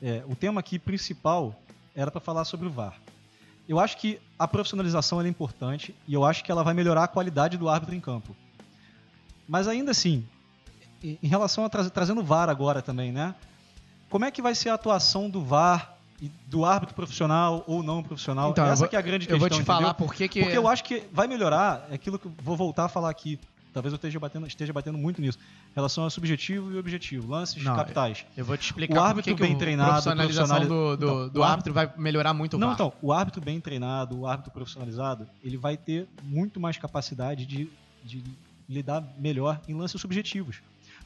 É, 0.00 0.22
o 0.28 0.36
tema 0.36 0.60
aqui 0.60 0.78
principal 0.78 1.60
era 1.92 2.08
para 2.08 2.20
falar 2.20 2.44
sobre 2.44 2.68
o 2.68 2.70
VAR. 2.70 2.94
Eu 3.68 3.80
acho 3.80 3.96
que 3.96 4.20
a 4.38 4.46
profissionalização 4.46 5.18
ela 5.18 5.26
é 5.26 5.30
importante 5.30 5.92
e 6.06 6.14
eu 6.14 6.24
acho 6.24 6.44
que 6.44 6.52
ela 6.52 6.62
vai 6.62 6.72
melhorar 6.72 7.02
a 7.02 7.08
qualidade 7.08 7.58
do 7.58 7.68
árbitro 7.68 7.96
em 7.96 8.00
campo. 8.00 8.34
Mas 9.48 9.66
ainda 9.66 9.90
assim, 9.90 10.24
em 11.02 11.26
relação 11.26 11.64
a 11.64 11.68
tra 11.68 11.90
trazendo 11.90 12.20
o 12.20 12.24
VAR 12.24 12.48
agora 12.48 12.80
também, 12.80 13.10
né? 13.10 13.34
Como 14.08 14.24
é 14.24 14.30
que 14.30 14.40
vai 14.40 14.54
ser 14.54 14.68
a 14.68 14.74
atuação 14.74 15.28
do 15.28 15.42
VAR 15.42 15.97
do 16.46 16.64
árbitro 16.64 16.94
profissional 16.94 17.62
ou 17.66 17.82
não 17.82 18.02
profissional? 18.02 18.50
Então, 18.50 18.64
eu 18.66 18.72
Essa 18.72 18.80
vou- 18.80 18.88
que 18.88 18.96
é 18.96 18.98
a 18.98 19.02
grande 19.02 19.24
Eu 19.26 19.38
questão. 19.38 19.38
vou 19.38 19.48
te 19.48 19.54
entendeu? 19.54 19.66
falar 19.74 19.94
por 19.94 20.14
que 20.14 20.28
que... 20.28 20.40
Porque 20.40 20.56
eu 20.58 20.66
acho 20.68 20.82
que 20.84 21.04
vai 21.12 21.26
melhorar 21.28 21.86
é 21.90 21.94
aquilo 21.94 22.18
que 22.18 22.26
eu 22.26 22.32
vou 22.42 22.56
voltar 22.56 22.86
a 22.86 22.88
falar 22.88 23.10
aqui. 23.10 23.38
Talvez 23.72 23.92
eu 23.92 23.96
esteja 23.96 24.18
batendo, 24.18 24.46
esteja 24.46 24.72
batendo 24.72 24.98
muito 24.98 25.20
nisso. 25.20 25.38
Em 25.70 25.74
relação 25.76 26.04
a 26.04 26.10
subjetivo 26.10 26.72
e 26.72 26.78
objetivo, 26.78 27.28
lances 27.30 27.62
Não, 27.62 27.76
capitais. 27.76 28.24
Eu 28.36 28.44
vou 28.44 28.56
te 28.56 28.62
explicar 28.64 28.96
O 28.98 29.00
árbitro 29.04 29.34
que 29.34 29.40
que 29.40 29.46
bem 29.46 29.54
o 29.54 29.58
treinado, 29.58 29.90
profissionalização 29.90 30.56
profissionali- 30.56 30.96
do, 30.96 30.96
do, 30.96 31.04
Então, 31.22 31.28
do 31.28 31.40
o 31.40 31.44
árbitro 31.44 31.72
vai 31.72 31.92
melhorar 31.96 32.34
muito 32.34 32.54
o 32.54 32.58
Não, 32.58 32.68
VAR. 32.68 32.74
então, 32.74 32.92
o 33.00 33.12
árbitro 33.12 33.40
bem 33.40 33.60
treinado, 33.60 34.18
o 34.20 34.26
árbitro 34.26 34.50
profissionalizado, 34.50 35.28
ele 35.44 35.56
vai 35.56 35.76
ter 35.76 36.08
muito 36.24 36.58
mais 36.58 36.76
capacidade 36.78 37.46
de, 37.46 37.68
de 38.02 38.24
lidar 38.68 39.04
melhor 39.18 39.60
em 39.68 39.74
lances 39.74 40.00
subjetivos. 40.00 40.56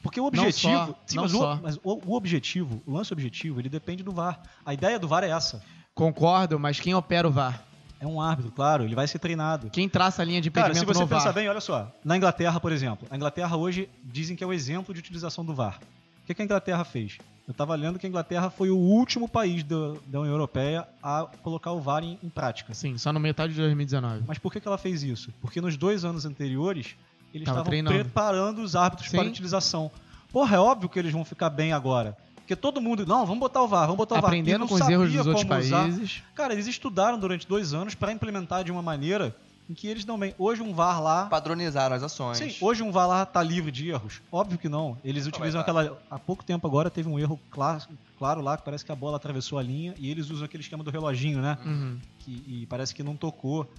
Porque 0.03 0.19
o 0.21 0.25
objetivo. 0.25 0.73
só, 0.87 0.95
sim, 1.07 1.15
não 1.15 1.23
mas, 1.23 1.31
só. 1.31 1.53
O, 1.55 1.61
mas 1.63 1.75
o, 1.83 2.01
o 2.11 2.15
objetivo, 2.15 2.83
o 2.85 2.93
lance 2.93 3.11
objetivo, 3.11 3.59
ele 3.59 3.69
depende 3.69 4.03
do 4.03 4.11
VAR. 4.11 4.39
A 4.65 4.73
ideia 4.73 4.99
do 4.99 5.07
VAR 5.07 5.23
é 5.23 5.29
essa. 5.29 5.63
Concordo, 5.95 6.59
mas 6.59 6.79
quem 6.79 6.93
opera 6.93 7.27
o 7.27 7.31
VAR? 7.31 7.63
É 7.99 8.05
um 8.05 8.19
árbitro, 8.19 8.51
claro, 8.51 8.83
ele 8.83 8.95
vai 8.95 9.07
ser 9.07 9.17
treinado. 9.17 9.69
Quem 9.69 9.87
traça 9.87 10.21
a 10.21 10.25
linha 10.25 10.41
de 10.41 10.51
Cara, 10.51 10.67
impedimento 10.67 10.91
se 10.91 10.93
você 10.93 10.99
no 11.03 11.07
VAR? 11.07 11.19
pensar 11.19 11.31
bem, 11.31 11.47
olha 11.47 11.61
só. 11.61 11.89
Na 12.03 12.17
Inglaterra, 12.17 12.59
por 12.59 12.71
exemplo, 12.73 13.07
a 13.09 13.15
Inglaterra 13.15 13.55
hoje 13.55 13.89
dizem 14.03 14.35
que 14.35 14.43
é 14.43 14.47
o 14.47 14.51
exemplo 14.51 14.93
de 14.93 14.99
utilização 14.99 15.45
do 15.45 15.55
VAR. 15.55 15.79
O 16.21 16.25
que, 16.25 16.33
que 16.33 16.41
a 16.41 16.45
Inglaterra 16.45 16.83
fez? 16.83 17.17
Eu 17.47 17.51
estava 17.51 17.75
lendo 17.75 17.97
que 17.99 18.05
a 18.05 18.09
Inglaterra 18.09 18.49
foi 18.49 18.69
o 18.69 18.77
último 18.77 19.27
país 19.27 19.63
do- 19.63 20.01
da 20.07 20.19
União 20.19 20.33
Europeia 20.33 20.87
a 21.01 21.27
colocar 21.41 21.71
o 21.73 21.79
VAR 21.81 22.03
em, 22.03 22.17
em 22.23 22.29
prática. 22.29 22.73
Sim, 22.73 22.97
só 22.97 23.11
no 23.13 23.19
metade 23.19 23.53
de 23.53 23.59
2019. 23.59 24.23
Mas 24.27 24.37
por 24.37 24.51
que, 24.51 24.59
que 24.61 24.67
ela 24.67 24.77
fez 24.77 25.03
isso? 25.03 25.33
Porque 25.41 25.59
nos 25.61 25.75
dois 25.77 26.03
anos 26.05 26.25
anteriores, 26.25 26.95
eles 27.33 27.45
Tava 27.45 27.59
estavam 27.59 27.63
treinando. 27.69 27.97
preparando 27.97 28.61
os 28.61 28.75
árbitros 28.75 29.09
Sim. 29.09 29.17
para 29.17 29.27
utilização. 29.27 29.91
Porra, 30.31 30.55
é 30.55 30.59
óbvio 30.59 30.89
que 30.89 30.99
eles 30.99 31.11
vão 31.11 31.25
ficar 31.25 31.49
bem 31.49 31.73
agora. 31.73 32.17
Porque 32.35 32.55
todo 32.55 32.81
mundo, 32.81 33.05
não, 33.05 33.25
vamos 33.25 33.39
botar 33.39 33.61
o 33.61 33.67
VAR, 33.67 33.83
vamos 33.83 33.97
botar 33.97 34.15
o 34.15 34.21
VAR. 34.21 34.31
Aprendendo 34.31 34.59
não 34.59 34.67
com 34.67 34.75
os 34.75 34.89
erros 34.89 35.11
dos 35.11 35.25
outros 35.25 35.45
como 35.45 35.59
usar. 35.59 35.83
países. 35.83 36.21
Cara, 36.35 36.53
eles 36.53 36.67
estudaram 36.67 37.17
durante 37.17 37.47
dois 37.47 37.73
anos 37.73 37.95
para 37.95 38.11
implementar 38.11 38.63
de 38.63 38.71
uma 38.71 38.81
maneira 38.81 39.33
em 39.69 39.73
que 39.73 39.87
eles 39.87 40.05
não 40.05 40.19
bem. 40.19 40.35
Hoje 40.37 40.61
um 40.61 40.73
VAR 40.73 41.01
lá. 41.01 41.27
Padronizaram 41.27 41.95
as 41.95 42.03
ações. 42.03 42.37
Sim, 42.37 42.53
hoje 42.59 42.83
um 42.83 42.91
VAR 42.91 43.07
lá 43.07 43.25
tá 43.25 43.41
livre 43.41 43.71
de 43.71 43.89
erros. 43.89 44.21
Óbvio 44.29 44.57
que 44.57 44.67
não. 44.67 44.97
Eles 45.05 45.25
utilizam 45.25 45.59
mas 45.59 45.65
tá. 45.65 45.79
aquela. 45.79 46.01
Há 46.09 46.19
pouco 46.19 46.43
tempo 46.43 46.67
agora 46.67 46.89
teve 46.89 47.07
um 47.07 47.17
erro 47.17 47.39
claro, 47.49 47.83
claro 48.17 48.41
lá, 48.41 48.57
que 48.57 48.65
parece 48.65 48.83
que 48.83 48.91
a 48.91 48.95
bola 48.95 49.15
atravessou 49.15 49.57
a 49.57 49.63
linha 49.63 49.93
e 49.97 50.11
eles 50.11 50.29
usam 50.29 50.45
aquele 50.45 50.63
esquema 50.63 50.83
do 50.83 50.91
reloginho, 50.91 51.41
né? 51.41 51.57
Uhum. 51.65 51.97
Que, 52.19 52.43
e 52.45 52.65
parece 52.67 52.93
que 52.93 53.03
não 53.03 53.15
tocou. 53.15 53.71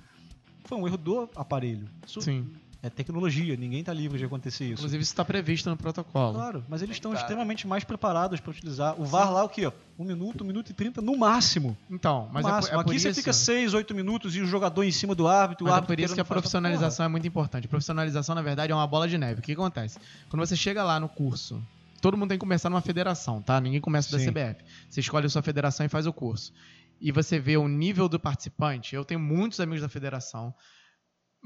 Foi 0.65 0.79
um 0.79 0.87
erro 0.87 0.97
do 0.97 1.29
aparelho. 1.37 1.87
Isso 2.07 2.23
Sim. 2.23 2.51
É 2.85 2.91
tecnologia, 2.91 3.57
ninguém 3.57 3.83
tá 3.83 3.95
livre 3.95 4.19
de 4.19 4.27
acontecer 4.27 4.65
isso. 4.65 4.75
Inclusive, 4.75 5.03
isso 5.03 5.13
está 5.13 5.25
previsto 5.25 5.71
no 5.71 5.77
protocolo. 5.77 6.35
Claro, 6.35 6.63
mas 6.69 6.83
eles 6.83 6.97
estão 6.97 7.15
extremamente 7.15 7.67
mais 7.67 7.83
preparados 7.83 8.41
para 8.41 8.51
utilizar. 8.51 9.01
O 9.01 9.07
VAR 9.07 9.33
lá, 9.33 9.43
o 9.43 9.49
quê? 9.49 9.73
Um 9.99 10.05
minuto, 10.05 10.45
um 10.45 10.47
minuto 10.47 10.69
e 10.69 10.75
trinta 10.75 11.01
no 11.01 11.17
máximo. 11.17 11.75
Então, 11.91 12.29
mas 12.31 12.43
no 12.43 12.49
é, 12.49 12.53
por- 12.53 12.57
máximo. 12.57 12.75
é 12.75 12.83
por 12.85 12.91
Aqui 12.91 12.97
isso... 12.97 13.09
você 13.09 13.15
fica 13.15 13.33
seis, 13.33 13.73
oito 13.73 13.95
minutos 13.95 14.37
e 14.37 14.43
o 14.43 14.47
jogador 14.47 14.83
em 14.83 14.91
cima 14.91 15.15
do 15.15 15.27
árbitro. 15.27 15.65
o 15.65 15.69
Mas 15.69 15.73
é 15.73 15.77
árbitro 15.77 15.97
por 15.97 16.05
isso 16.05 16.15
que 16.15 16.21
a 16.21 16.25
profissionalização 16.27 17.07
é 17.07 17.09
muito 17.09 17.27
importante. 17.27 17.67
Profissionalização, 17.67 18.35
na 18.35 18.43
verdade, 18.43 18.71
é 18.71 18.75
uma 18.75 18.87
bola 18.87 19.09
de 19.09 19.17
neve. 19.17 19.41
O 19.41 19.43
que 19.43 19.53
acontece? 19.53 19.99
Quando 20.29 20.47
você 20.47 20.55
chega 20.55 20.85
lá 20.85 21.01
no 21.01 21.09
curso, 21.09 21.63
todo 22.03 22.19
mundo 22.19 22.29
tem 22.29 22.37
que 22.39 22.41
começar 22.41 22.69
numa 22.69 22.83
federação, 22.83 23.41
tá? 23.41 23.59
Ninguém 23.63 23.81
começa 23.81 24.13
da 24.13 24.19
Sim. 24.19 24.31
CBF. 24.31 24.63
Você 24.91 25.01
escolhe 25.01 25.25
a 25.25 25.31
sua 25.31 25.41
federação 25.41 25.87
e 25.87 25.89
faz 25.89 26.07
o 26.07 26.13
curso. 26.13 26.53
E 27.01 27.11
você 27.11 27.39
vê 27.39 27.57
o 27.57 27.67
nível 27.67 28.11
do 28.11 28.21
participante. 28.21 28.95
Eu 28.95 29.07
tenho 29.07 29.21
muitos 29.21 29.59
amigos 29.59 29.81
da 29.81 29.89
federação. 29.89 30.53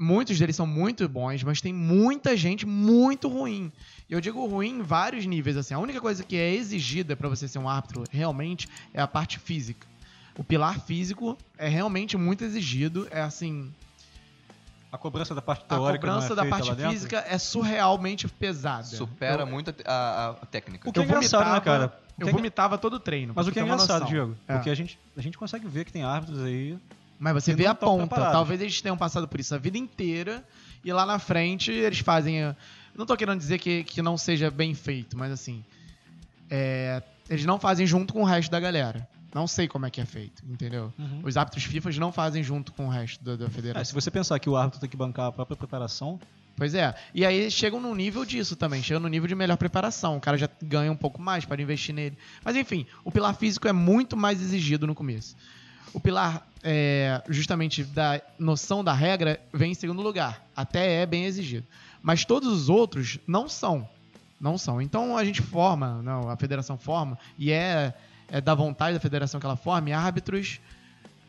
Muitos 0.01 0.39
deles 0.39 0.55
são 0.55 0.65
muito 0.65 1.07
bons, 1.09 1.43
mas 1.43 1.59
tem 1.59 1.73
muita 1.73 2.37
gente 2.37 2.65
muito 2.65 3.27
ruim. 3.27 3.69
E 4.09 4.13
eu 4.13 4.21
digo 4.21 4.45
ruim 4.47 4.79
em 4.79 4.81
vários 4.81 5.25
níveis. 5.25 5.57
Assim, 5.57 5.73
a 5.73 5.79
única 5.79 5.99
coisa 5.99 6.23
que 6.23 6.37
é 6.37 6.53
exigida 6.55 7.17
para 7.17 7.27
você 7.27 7.47
ser 7.49 7.59
um 7.59 7.67
árbitro 7.67 8.05
realmente 8.09 8.67
é 8.93 9.01
a 9.01 9.07
parte 9.07 9.37
física. 9.37 9.85
O 10.37 10.43
pilar 10.43 10.79
físico 10.79 11.37
é 11.57 11.67
realmente 11.67 12.15
muito 12.15 12.45
exigido. 12.45 13.09
É 13.11 13.19
assim, 13.21 13.69
A 14.89 14.97
cobrança 14.97 15.35
da 15.35 15.41
parte 15.41 15.65
a 15.65 15.75
teórica. 15.75 16.07
não 16.07 16.13
é 16.13 16.15
cobrança 16.15 16.33
da 16.35 16.43
feita 16.43 16.57
parte 16.75 16.89
física 16.93 17.25
é 17.27 17.37
surrealmente 17.37 18.25
pesada. 18.27 18.83
Supera 18.85 19.43
Eu- 19.43 19.47
muito 19.47 19.75
a, 19.85 19.91
a- 19.93 20.29
a 20.41 20.45
técnica. 20.45 20.89
O 20.89 20.93
que 20.93 20.99
é 20.99 21.01
eu 21.01 21.05
engraçado, 21.05 21.41
né, 21.41 21.45
vomitava- 21.49 21.61
cara? 21.89 21.99
O 22.17 22.21
Eu 22.23 22.27
é- 22.29 22.31
vomitava 22.31 22.77
todo 22.77 22.93
o 22.93 22.99
treino. 22.99 23.33
Mas 23.35 23.47
o 23.47 23.51
que 23.51 23.59
é 23.59 23.63
engraçado, 23.63 23.99
noção. 24.01 24.07
Diego, 24.07 24.35
É. 24.47 24.53
porque 24.55 24.69
a 24.69 24.75
gente, 24.75 24.97
a 25.17 25.21
gente 25.21 25.37
consegue 25.37 25.67
ver 25.67 25.83
que 25.85 25.91
tem 25.91 26.03
árbitros 26.03 26.41
aí. 26.41 26.77
Mas 27.19 27.33
você 27.33 27.53
vê 27.53 27.65
a 27.65 27.75
ponta. 27.75 28.07
preparados. 28.07 28.33
Talvez 28.33 28.61
eles 28.61 28.81
tenham 28.81 28.97
passado 28.97 29.27
por 29.27 29.39
isso 29.39 29.53
a 29.53 29.57
vida 29.57 29.77
inteira 29.77 30.43
e 30.83 30.91
lá 30.93 31.05
na 31.05 31.19
frente 31.19 31.71
eles 31.71 31.99
fazem. 31.99 32.55
Não 32.95 33.05
tô 33.05 33.15
querendo 33.17 33.37
dizer 33.37 33.59
que, 33.59 33.83
que 33.83 34.01
não 34.01 34.17
seja 34.17 34.49
bem 34.49 34.73
feito, 34.73 35.17
mas 35.17 35.31
assim. 35.31 35.63
é, 36.49 37.01
eles 37.29 37.45
não 37.45 37.59
fazem 37.59 37.85
junto 37.85 38.13
com 38.13 38.21
o 38.21 38.25
resto 38.25 38.49
da 38.49 38.59
galera. 38.59 39.07
Não 39.33 39.45
sei 39.45 39.67
como 39.67 39.85
é 39.85 39.91
que 39.91 40.01
é 40.01 40.05
feito, 40.05 40.43
entendeu? 40.49 40.91
Os 41.23 41.37
árbitros 41.37 41.63
FIFA 41.63 41.91
não 41.99 42.11
fazem 42.11 42.41
junto 42.43 42.71
com 42.73 42.87
o 42.87 42.89
resto 42.89 43.23
da, 43.23 43.35
da 43.35 43.45
É, 43.45 43.49
federação. 43.49 43.85
se 43.85 43.93
você 43.93 44.09
pensar 44.09 44.39
que 44.39 44.49
o 44.49 44.57
árbitro 44.57 44.79
tem 44.81 44.89
que 44.89 44.97
bancar 44.97 45.27
a 45.27 45.31
própria 45.31 45.55
preparação, 45.57 46.19
Pois 46.55 46.73
é. 46.75 46.93
E 47.15 47.25
aí 47.25 47.37
eles 47.37 47.53
chegam 47.53 47.79
no 47.79 47.95
nível 47.95 48.25
disso 48.25 48.53
também, 48.53 48.83
chegam 48.83 48.99
no 48.99 49.07
nível 49.07 49.29
de 49.29 49.33
melhor 49.35 49.55
preparação. 49.55 50.17
O 50.17 50.19
cara 50.19 50.37
já 50.37 50.49
ganha 50.61 50.91
um 50.91 50.95
pouco 50.95 51.21
mais 51.21 51.45
para 51.45 51.61
investir 51.61 51.95
nele. 51.95 52.17
Mas 52.43 52.53
enfim, 52.57 52.85
o 53.05 53.09
pilar 53.09 53.33
físico 53.33 53.65
é 53.65 53.71
muito 53.71 54.17
mais 54.17 54.41
exigido 54.41 54.85
no 54.85 54.93
começo. 54.93 55.37
O 55.93 55.99
pilar, 55.99 56.47
é, 56.63 57.21
justamente 57.29 57.83
da 57.83 58.21
noção 58.37 58.83
da 58.83 58.93
regra, 58.93 59.39
vem 59.53 59.71
em 59.71 59.75
segundo 59.75 60.01
lugar. 60.01 60.45
Até 60.55 61.01
é 61.01 61.05
bem 61.05 61.25
exigido. 61.25 61.65
Mas 62.01 62.25
todos 62.25 62.47
os 62.49 62.69
outros 62.69 63.19
não 63.27 63.49
são. 63.49 63.87
Não 64.39 64.57
são. 64.57 64.81
Então 64.81 65.17
a 65.17 65.25
gente 65.25 65.41
forma, 65.41 66.01
não, 66.01 66.29
a 66.29 66.37
federação 66.37 66.77
forma, 66.77 67.17
e 67.37 67.51
é, 67.51 67.93
é 68.29 68.39
da 68.39 68.55
vontade 68.55 68.93
da 68.93 68.99
federação 68.99 69.39
que 69.39 69.45
ela 69.45 69.57
forme, 69.57 69.91
árbitros 69.91 70.59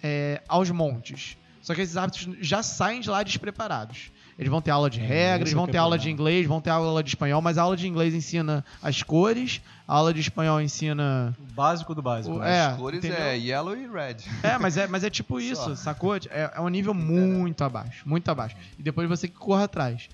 é, 0.03 0.43
aos 0.47 0.71
montes. 0.71 1.37
Só 1.63 1.75
que 1.75 1.81
esses 1.81 1.97
árbitros 1.97 2.37
já 2.41 2.63
saem 2.63 3.01
de 3.01 3.11
lá 3.11 3.23
despreparados. 3.23 4.11
Eles 4.41 4.49
vão 4.51 4.61
ter 4.63 4.71
aula 4.71 4.89
de 4.89 5.01
É, 5.01 5.05
regras, 5.05 5.53
é 5.53 5.55
vão 5.55 5.65
é 5.67 5.69
ter 5.71 5.77
aula 5.79 5.99
de 5.99 6.11
inglês, 6.11 6.47
vão 6.47 6.61
ter 6.61 6.71
aula 6.71 7.03
de 7.03 7.11
espanhol, 7.11 7.43
mas 7.43 7.59
a 7.59 7.63
aula 7.63 7.77
de 7.77 7.87
inglês 7.87 8.15
ensina 8.15 8.65
as 8.83 9.03
cores, 9.03 9.61
a 9.87 9.95
aula 9.95 10.15
de 10.15 10.21
espanhol 10.21 10.61
ensina. 10.61 11.37
O 11.39 11.53
básico 11.53 11.95
do 11.95 12.01
básico. 12.01 12.37
O- 12.37 12.39
né? 12.39 12.57
é, 12.57 12.61
As 12.67 12.77
cores 12.79 12.99
entendeu? 12.99 13.19
é 13.23 13.37
yellow 13.37 13.77
e 13.77 13.87
red. 13.87 14.17
É, 14.43 14.57
mas 14.59 14.77
é, 14.79 14.87
mas 14.87 15.05
é 15.05 15.11
tipo 15.11 15.35
Só. 15.41 15.53
isso, 15.71 15.77
sacou? 15.77 16.17
É, 16.17 16.53
é 16.57 16.61
um 16.61 16.69
nível 16.69 16.95
muito 16.95 17.63
abaixo, 17.63 18.09
muito 18.09 18.29
abaixo. 18.31 18.57
E 18.79 18.83
depois 18.83 19.07
você 19.09 19.29
que 19.29 19.35
corra 19.37 19.65
atrás. 19.65 20.09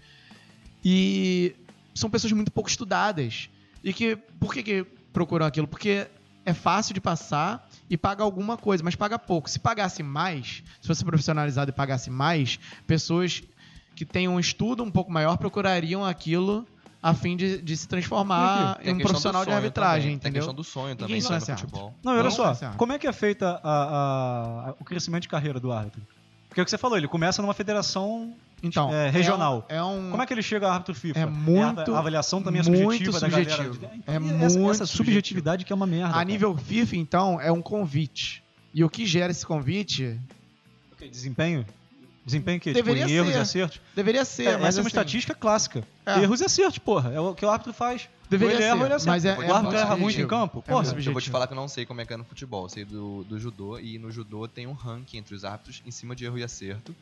E 0.84 1.54
são 1.94 2.10
pessoas 2.10 2.32
muito 2.32 2.50
pouco 2.50 2.68
estudadas. 2.68 3.48
E 3.82 3.92
que, 3.92 4.16
por 4.40 4.52
que, 4.52 4.62
que 4.62 4.86
procuram 5.12 5.46
aquilo? 5.46 5.66
Porque 5.66 6.06
é 6.44 6.52
fácil 6.52 6.94
de 6.94 7.00
passar 7.00 7.68
e 7.88 7.96
paga 7.96 8.22
alguma 8.22 8.56
coisa, 8.56 8.82
mas 8.82 8.94
paga 8.94 9.18
pouco. 9.18 9.48
Se 9.48 9.58
pagasse 9.58 10.02
mais, 10.02 10.62
se 10.80 10.86
fosse 10.86 11.04
profissionalizado 11.04 11.70
e 11.70 11.72
pagasse 11.74 12.10
mais, 12.10 12.58
pessoas 12.86 13.42
que 13.96 14.04
têm 14.04 14.28
um 14.28 14.38
estudo 14.38 14.84
um 14.84 14.90
pouco 14.90 15.10
maior 15.10 15.36
procurariam 15.38 16.04
aquilo 16.04 16.64
a 17.02 17.12
fim 17.14 17.36
de, 17.36 17.60
de 17.62 17.76
se 17.76 17.88
transformar 17.88 18.76
Tem 18.76 18.92
em 18.92 18.94
um 18.96 18.98
profissional 18.98 19.44
de 19.44 19.50
arbitragem, 19.52 20.02
também. 20.02 20.18
Tem 20.18 20.28
entendeu? 20.30 20.40
questão 20.42 20.54
do 20.54 20.62
sonho 20.64 20.94
também 20.96 21.20
ser 21.20 21.32
árbitro. 21.34 21.56
futebol. 21.58 21.94
Não, 22.04 22.12
olha 22.16 22.30
só, 22.30 22.52
é 22.52 22.70
como 22.76 22.92
é 22.92 22.98
que 22.98 23.06
é 23.06 23.12
feita 23.12 23.60
a- 23.62 23.70
a- 23.72 24.68
a- 24.70 24.74
o 24.78 24.84
crescimento 24.84 25.22
de 25.22 25.28
carreira 25.28 25.58
do 25.58 25.72
árbitro? 25.72 26.02
Porque 26.48 26.60
é 26.60 26.62
o 26.62 26.64
que 26.64 26.70
você 26.70 26.78
falou, 26.78 26.96
ele 26.96 27.08
começa 27.08 27.40
numa 27.42 27.54
federação. 27.54 28.32
Então, 28.62 28.92
É, 28.92 29.10
regional. 29.10 29.66
É 29.68 29.82
um, 29.82 30.10
Como 30.10 30.22
é 30.22 30.26
que 30.26 30.32
ele 30.32 30.42
chega 30.42 30.66
a 30.68 30.72
árbitro 30.72 30.94
FIFA? 30.94 31.20
É 31.20 31.26
muito- 31.26 31.94
a 31.94 31.98
avaliação 31.98 32.42
também 32.42 32.60
é 32.62 32.64
muito 32.64 32.80
subjetiva 32.82 33.20
da 33.20 33.28
galera. 33.28 33.64
Então, 33.66 33.90
É 34.06 34.16
e 34.16 34.18
muito 34.18 34.44
essa, 34.44 34.58
essa 34.58 34.86
subjetivo. 34.86 34.96
subjetividade 34.96 35.64
que 35.64 35.72
é 35.72 35.76
uma 35.76 35.86
merda. 35.86 36.08
A 36.08 36.12
cara. 36.14 36.24
nível 36.24 36.56
FIFA, 36.56 36.96
então, 36.96 37.38
é 37.40 37.52
um 37.52 37.60
convite. 37.60 38.42
E 38.74 38.82
o 38.82 38.88
que 38.88 39.04
gera 39.06 39.30
esse 39.30 39.44
convite 39.46 40.18
Ok, 40.92 41.08
Desempenho? 41.10 41.64
Desempenho 42.26 42.58
que? 42.58 42.72
Deveria 42.72 43.06
tipo, 43.06 43.12
em 43.12 43.16
erros 43.18 43.32
ser. 43.32 43.38
e 43.38 43.40
acertos? 43.40 43.80
deveria 43.94 44.24
ser, 44.24 44.42
É, 44.42 44.56
mas 44.56 44.68
essa 44.70 44.80
é 44.80 44.80
uma 44.80 44.80
assim, 44.80 44.86
estatística 44.88 45.32
clássica. 45.32 45.86
É. 46.04 46.22
Erros 46.22 46.40
e 46.40 46.44
acertos, 46.44 46.78
porra. 46.78 47.12
É 47.14 47.20
o 47.20 47.32
que 47.32 47.44
o 47.44 47.48
árbitro 47.48 47.72
faz. 47.72 48.08
Deveria 48.28 48.54
ele 48.56 48.64
erra 48.64 48.74
ser, 48.74 48.80
ou 48.80 48.86
ele 48.86 48.94
acerta. 48.94 49.10
mas 49.12 49.24
é- 49.24 49.28
o 49.28 49.30
é 49.30 49.34
árbitro 49.44 49.62
muito 49.62 49.76
erra 49.76 49.96
muito 49.96 50.20
em 50.20 50.26
campo? 50.26 50.58
É 50.66 50.70
Porra, 50.72 50.84
Eu 50.88 51.12
vou 51.12 51.22
te 51.22 51.30
falar 51.30 51.46
que 51.46 51.52
eu 51.52 51.56
não 51.56 51.68
sei 51.68 51.86
como 51.86 52.00
é 52.00 52.04
que 52.04 52.12
é 52.12 52.16
no 52.16 52.24
futebol. 52.24 52.64
Eu 52.64 52.68
sei 52.68 52.84
do, 52.84 53.22
do 53.22 53.38
judô 53.38 53.78
e 53.78 53.96
no 53.96 54.10
judô 54.10 54.48
tem 54.48 54.66
um 54.66 54.72
ranking 54.72 55.18
entre 55.18 55.36
os 55.36 55.44
árbitros 55.44 55.80
em 55.86 55.92
cima 55.92 56.16
de 56.16 56.24
erro 56.24 56.36
e 56.36 56.42
acerto. 56.42 56.94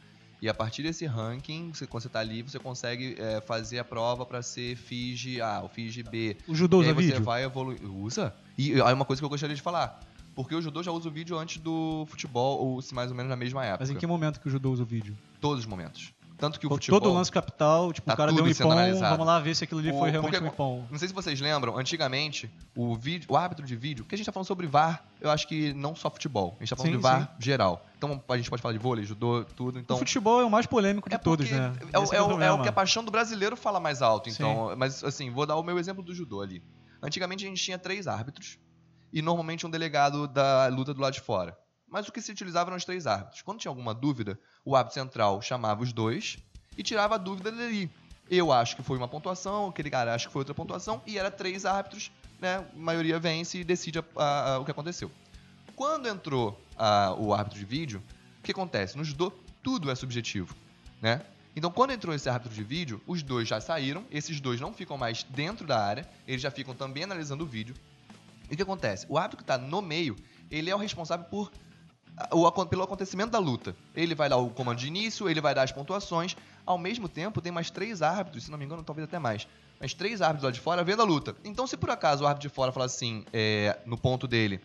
E 0.43 0.49
a 0.49 0.53
partir 0.53 0.83
desse 0.83 1.07
ranking, 1.07 1.73
você, 1.73 1.87
quando 1.87 2.03
você 2.03 2.11
tá 2.11 2.21
ali, 2.21 2.43
você 2.43 2.59
consegue 2.59 3.17
é, 3.19 3.41
fazer 3.41 3.79
a 3.79 3.85
prova 3.85 4.27
pra 4.27 4.43
ser 4.43 4.77
FIG 4.77 5.41
A 5.41 5.61
ou 5.63 5.71
FIG 5.71 6.03
B. 6.03 6.37
o 6.47 6.55
judô 6.55 6.79
e 6.79 6.81
usa 6.81 6.89
aí 6.91 6.95
você 6.95 7.07
vídeo? 7.07 7.25
vai 7.25 7.45
evoluir. 7.45 7.79
Usa? 7.83 8.35
E 8.59 8.79
aí 8.79 8.93
uma 8.93 9.07
coisa 9.07 9.23
que 9.23 9.25
eu 9.25 9.31
gostaria 9.31 9.57
de 9.57 9.63
falar. 9.63 9.99
Porque 10.35 10.55
o 10.55 10.61
judô 10.63 10.83
já 10.83 10.91
usa 10.91 11.09
o 11.09 11.13
vídeo 11.13 11.39
antes 11.39 11.59
do 11.59 12.05
futebol, 12.09 12.59
ou 12.59 12.83
se 12.83 12.95
mais 12.95 13.11
ou 13.11 13.17
menos 13.17 13.31
na 13.31 13.37
mesma 13.37 13.65
época. 13.65 13.83
Mas 13.85 13.91
em 13.91 13.95
que 13.97 14.07
momento 14.07 14.41
que 14.41 14.49
o 14.49 14.51
judô 14.51 14.71
usa 14.73 14.83
o 14.83 14.87
vídeo? 14.87 15.17
Todos 15.41 15.61
os 15.61 15.67
momentos. 15.67 16.13
Tanto 16.37 16.59
que 16.59 16.67
o 16.67 16.71
futebol... 16.71 17.01
Todo 17.01 17.15
lance 17.15 17.31
capital, 17.31 17.93
tipo, 17.93 18.09
Tá 18.09 18.15
o 18.15 18.17
cara 18.17 18.33
deu 18.33 18.45
um 18.45 18.49
ipom, 18.49 18.73
analisado. 18.73 19.11
vamos 19.13 19.25
lá 19.27 19.39
ver 19.39 19.55
se 19.55 19.63
aquilo 19.63 19.79
ali 19.79 19.93
O- 19.93 19.99
foi 20.01 20.11
realmente 20.11 20.33
porque- 20.33 20.45
um 20.45 20.49
ipom. 20.53 20.85
Não 20.91 20.99
sei 20.99 21.07
se 21.07 21.15
vocês 21.15 21.41
lembram, 21.41 21.79
antigamente, 21.79 22.51
o, 22.75 22.97
vídeo, 22.97 23.29
o 23.31 23.37
árbitro 23.37 23.65
de 23.65 23.77
vídeo, 23.77 24.05
que 24.05 24.17
a 24.17 24.19
gente 24.19 24.27
tá 24.27 24.33
falando 24.33 24.47
sobre 24.49 24.67
VAR, 24.67 25.05
eu 25.21 25.31
acho 25.31 25.47
que 25.47 25.73
não 25.75 25.95
só 25.95 26.11
futebol, 26.11 26.57
a 26.59 26.65
gente 26.65 26.71
tá 26.71 26.77
falando 26.77 26.91
Sim, 26.93 26.97
de 26.97 27.03
VAR 27.03 27.37
geral. 27.39 27.87
Então 27.97 28.21
a 28.29 28.37
gente 28.37 28.51
pode 28.51 28.61
falar 28.61 28.73
de 28.73 28.81
vôlei, 28.81 29.05
judô, 29.05 29.45
tudo. 29.45 29.79
Então, 29.79 29.95
o 29.95 29.99
futebol 30.01 30.41
é 30.41 30.45
o 30.45 30.51
mais 30.51 30.67
polêmico 30.67 31.09
de 31.09 31.15
é 31.15 31.19
todos, 31.19 31.49
né? 31.49 31.73
É, 31.93 31.99
o- 31.99 32.03
é 32.03 32.07
o, 32.11 32.15
é 32.15 32.21
o 32.23 32.27
problema. 32.27 32.63
que 32.65 32.69
a 32.69 32.73
paixão 32.73 33.05
do 33.05 33.13
brasileiro 33.13 33.57
fala 33.57 33.79
mais 33.79 34.03
alto. 34.03 34.29
Então, 34.29 34.75
mas 34.77 35.05
assim, 35.05 35.31
vou 35.31 35.47
dar 35.47 35.55
o 35.55 35.63
meu 35.63 35.79
exemplo 35.79 36.03
do 36.03 36.13
judô 36.13 36.43
ali. 36.43 36.61
Antigamente 37.01 37.45
a 37.45 37.49
gente 37.49 37.63
tinha 37.63 37.79
três 37.79 38.09
árbitros 38.09 38.59
e 39.15 39.23
normalmente 39.23 39.65
um 39.65 39.71
delegado 39.71 40.27
da 40.27 40.67
luta 40.67 40.93
do 40.93 41.01
lado 41.01 41.15
de 41.15 41.21
fora. 41.21 41.57
Mas 41.89 42.09
o 42.09 42.13
que 42.13 42.21
se 42.21 42.33
utilizava 42.33 42.69
eram 42.71 42.77
os 42.77 42.85
três 42.85 43.07
árbitros. 43.07 43.43
Quando 43.43 43.61
tinha 43.61 43.71
alguma 43.71 43.95
dúvida, 43.95 44.37
o 44.65 44.75
árbitro 44.75 44.95
central 45.01 45.41
chamava 45.41 45.85
os 45.85 45.93
dois 45.93 46.37
e 46.77 46.83
tirava 46.83 47.15
a 47.15 47.19
dúvida 47.19 47.53
dali. 47.53 47.89
Eu 48.29 48.51
acho 48.51 48.75
que 48.75 48.83
foi 48.83 48.99
uma 48.99 49.07
pontuação, 49.07 49.69
aquele 49.69 49.89
cara 49.89 50.13
acha 50.13 50.27
que 50.27 50.33
foi 50.33 50.41
outra 50.41 50.55
pontuação, 50.55 51.01
e 51.07 51.17
era 51.17 51.31
três 51.31 51.65
árbitros, 51.65 52.11
né? 52.41 52.57
A 52.57 52.77
maioria 52.77 53.21
vence 53.21 53.59
e 53.59 53.63
decide 53.65 54.01
a- 54.01 54.05
a- 54.17 54.55
a- 54.55 54.59
o 54.59 54.65
que 54.65 54.71
aconteceu. 54.73 55.11
Quando 55.77 56.09
entrou 56.09 56.61
o 57.19 57.33
árbitro 57.33 57.59
de 57.59 57.65
vídeo, 57.65 58.03
o 58.41 58.43
que 58.43 58.51
acontece? 58.51 58.97
No 58.97 59.05
judô, 59.05 59.33
tudo 59.63 59.91
é 59.91 59.95
subjetivo, 59.95 60.57
né? 61.01 61.23
Então, 61.55 61.71
quando 61.71 61.93
entrou 61.93 62.13
esse 62.13 62.29
árbitro 62.29 62.53
de 62.53 62.65
vídeo, 62.65 63.01
os 63.07 63.23
dois 63.23 63.47
já 63.47 63.61
saíram, 63.61 64.05
esses 64.11 64.41
dois 64.41 64.61
não 64.61 64.73
ficam 64.75 64.99
mais 64.99 65.23
dentro 65.23 65.65
da 65.65 65.79
área, 65.81 66.09
eles 66.27 66.43
já 66.43 66.51
ficam 66.51 66.75
também 66.75 67.05
analisando 67.05 67.45
o 67.45 67.47
vídeo. 67.47 67.77
E 68.51 68.55
o 68.55 68.57
que 68.57 68.63
acontece? 68.63 69.07
O 69.09 69.17
árbitro 69.17 69.39
que 69.39 69.43
está 69.43 69.59
no 69.59 69.81
meio, 69.81 70.17
ele 70.51 70.71
é 70.71 70.75
o 70.75 70.79
responsável 70.79 71.25
por 71.27 71.51
o, 72.31 72.67
pelo 72.67 72.83
acontecimento 72.83 73.31
da 73.31 73.39
luta. 73.39 73.75
Ele 73.95 74.15
vai 74.15 74.29
dar 74.29 74.37
o 74.37 74.51
comando 74.51 74.79
de 74.79 74.87
início, 74.87 75.29
ele 75.29 75.41
vai 75.41 75.55
dar 75.55 75.63
as 75.63 75.73
pontuações. 75.73 76.37
Ao 76.65 76.79
mesmo 76.79 77.09
tempo, 77.09 77.41
tem 77.41 77.53
mais 77.53 77.71
três 77.71 78.03
árbitros, 78.03 78.45
se 78.45 78.51
não 78.51 78.59
me 78.59 78.65
engano, 78.65 78.83
talvez 78.83 79.07
até 79.07 79.19
mais. 79.19 79.47
Mas 79.81 79.93
três 79.93 80.23
árbitros 80.23 80.45
lá 80.45 80.51
de 80.51 80.61
fora 80.61 80.85
vendo 80.85 81.03
a 81.03 81.05
luta. 81.05 81.37
Então, 81.45 81.67
se 81.67 81.77
por 81.77 81.91
acaso 81.91 82.25
o 82.25 82.27
árbitro 82.27 82.49
de 82.49 82.55
fora 82.55 82.73
falar 82.73 82.87
assim, 82.87 83.25
é, 83.33 83.79
no 83.85 83.99
ponto 83.99 84.27
dele, 84.27 84.61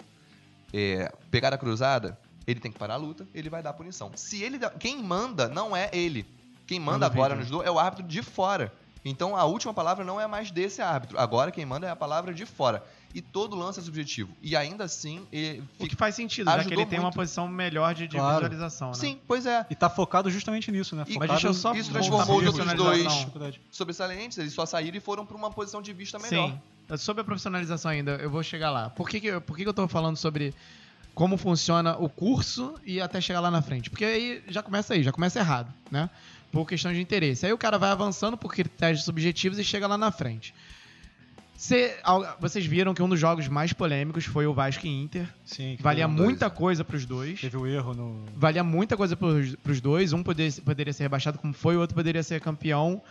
é, 0.73 1.11
pegar 1.31 1.53
a 1.53 1.57
cruzada, 1.57 2.17
ele 2.45 2.59
tem 2.59 2.71
que 2.71 2.77
parar 2.77 2.93
a 2.93 2.97
luta, 2.97 3.27
ele 3.33 3.49
vai 3.49 3.61
dar 3.61 3.71
a 3.71 3.73
punição. 3.73 4.11
Se 4.15 4.41
ele 4.43 4.59
quem 4.79 5.01
manda 5.01 5.47
não 5.47 5.75
é 5.75 5.89
ele. 5.91 6.25
Quem 6.67 6.79
manda 6.79 7.05
agora 7.05 7.35
nos 7.35 7.47
judô 7.47 7.63
é 7.63 7.71
o 7.71 7.79
árbitro 7.79 8.05
de 8.05 8.21
fora. 8.21 8.71
Então 9.05 9.35
a 9.35 9.45
última 9.45 9.73
palavra 9.73 10.03
não 10.03 10.19
é 10.19 10.27
mais 10.27 10.51
desse 10.51 10.81
árbitro. 10.81 11.17
Agora 11.19 11.51
quem 11.51 11.65
manda 11.65 11.88
é 11.88 11.89
a 11.89 11.95
palavra 11.95 12.33
de 12.33 12.45
fora. 12.45 12.83
E 13.15 13.21
todo 13.21 13.55
lance 13.55 13.79
é 13.79 13.81
subjetivo. 13.83 14.31
E 14.41 14.55
ainda 14.55 14.83
assim, 14.83 15.25
ele 15.31 15.62
O 15.79 15.83
que 15.83 15.89
fica... 15.89 15.95
faz 15.97 16.13
sentido, 16.13 16.45
já 16.45 16.53
que 16.55 16.59
Ajudou 16.62 16.79
ele 16.81 16.85
tem 16.89 16.99
uma 16.99 17.05
muito. 17.05 17.15
posição 17.15 17.47
melhor 17.47 17.95
de, 17.95 18.07
de 18.07 18.15
Claro. 18.17 18.35
visualização, 18.41 18.89
né? 18.89 18.93
Sim, 18.93 19.19
pois 19.27 19.47
é. 19.47 19.65
E 19.69 19.73
tá 19.73 19.89
focado 19.89 20.29
justamente 20.29 20.71
nisso, 20.71 20.95
né? 20.95 21.05
E- 21.07 21.13
Focado 21.13 21.19
Mas 21.33 21.41
deixa 21.41 21.47
eu 21.47 21.53
só 21.55 21.73
Isso 21.73 21.91
transformou 21.91 22.38
os 22.39 22.45
outros 22.47 22.73
dois. 22.75 23.27
Sobressalentes, 23.71 24.38
eles 24.38 24.53
só 24.53 24.65
saíram 24.65 24.97
e 24.97 24.99
foram 24.99 25.25
para 25.25 25.35
uma 25.35 25.49
posição 25.49 25.81
de 25.81 25.91
vista 25.93 26.19
melhor. 26.19 26.51
Sim. 26.89 26.97
Sobre 26.97 27.21
a 27.21 27.23
profissionalização 27.23 27.89
ainda, 27.91 28.12
eu 28.17 28.29
vou 28.29 28.43
chegar 28.43 28.69
lá. 28.69 28.89
Por 28.89 29.09
que, 29.09 29.19
que, 29.19 29.39
por 29.39 29.55
que, 29.57 29.63
que 29.63 29.69
eu 29.69 29.73
tô 29.73 29.88
falando 29.88 30.17
sobre 30.17 30.53
como 31.15 31.35
funciona 31.38 31.97
o 31.97 32.09
curso 32.09 32.75
e 32.85 33.01
até 33.01 33.19
chegar 33.21 33.39
lá 33.39 33.49
na 33.51 33.62
frente? 33.62 33.89
Porque 33.89 34.05
aí 34.05 34.43
já 34.47 34.62
começa 34.62 34.93
aí, 34.93 35.03
já 35.03 35.12
começa 35.12 35.39
errado, 35.39 35.71
né? 35.91 36.09
Por 36.51 36.67
questão 36.67 36.91
de 36.91 36.99
interesse. 37.01 37.45
Aí 37.45 37.53
o 37.53 37.57
cara 37.57 37.77
vai 37.77 37.91
avançando 37.91 38.35
por 38.38 38.51
critérios 38.53 39.03
subjetivos 39.03 39.59
e 39.59 39.63
chega 39.63 39.85
lá 39.88 39.97
na 39.97 40.12
frente. 40.12 40.53
Cê- 41.55 41.97
vocês 42.39 42.65
viram 42.65 42.93
que 42.93 43.03
um 43.03 43.09
dos 43.09 43.19
jogos 43.19 43.47
mais 43.49 43.73
polêmicos 43.73 44.23
foi 44.25 44.47
o 44.47 44.53
Vasco 44.53 44.88
e 44.88 44.89
Inter. 44.89 45.27
Sim, 45.43 45.75
que 45.75 45.83
Valia 45.83 46.07
um, 46.07 46.15
dois. 46.15 46.29
muita 46.29 46.49
coisa 46.49 46.85
pros 46.85 47.05
dois. 47.05 47.41
Teve 47.41 47.57
o 47.57 47.67
erro 47.67 47.93
no. 47.93 48.25
Valia 48.35 48.63
muita 48.63 48.95
coisa 48.95 49.15
pros, 49.17 49.55
pros 49.57 49.81
dois. 49.81 50.13
Um 50.13 50.23
poderia, 50.23 50.62
poderia 50.63 50.93
ser 50.93 51.03
rebaixado 51.03 51.38
como 51.38 51.53
foi, 51.53 51.75
o 51.75 51.81
outro 51.81 51.95
poderia 51.95 52.23
ser 52.23 52.39
campeão. 52.39 53.01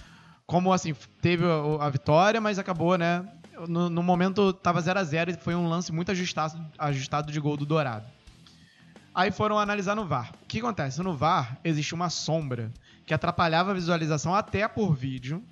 Como, 0.46 0.72
assim, 0.72 0.94
teve 1.20 1.44
a, 1.44 1.84
a 1.84 1.90
vitória, 1.90 2.40
mas 2.40 2.58
acabou, 2.58 2.96
né? 2.96 3.28
No, 3.68 3.90
no 3.90 4.02
momento 4.02 4.50
tava 4.52 4.80
0 4.80 4.98
a 4.98 5.04
0 5.04 5.30
e 5.32 5.34
foi 5.34 5.54
um 5.54 5.68
lance 5.68 5.92
muito 5.92 6.10
ajustado, 6.10 6.58
ajustado 6.78 7.30
de 7.30 7.38
gol 7.38 7.54
do 7.56 7.66
Dourado. 7.66 8.06
Aí 9.14 9.30
foram 9.30 9.58
analisar 9.58 9.94
no 9.94 10.06
VAR. 10.06 10.32
O 10.42 10.46
que 10.46 10.60
acontece? 10.60 11.02
No 11.02 11.14
VAR 11.14 11.58
existe 11.64 11.92
uma 11.94 12.08
sombra 12.08 12.72
que 13.08 13.14
atrapalhava 13.14 13.70
a 13.70 13.74
visualização 13.74 14.34
até 14.34 14.68
por 14.68 14.94
vídeo 14.94 15.42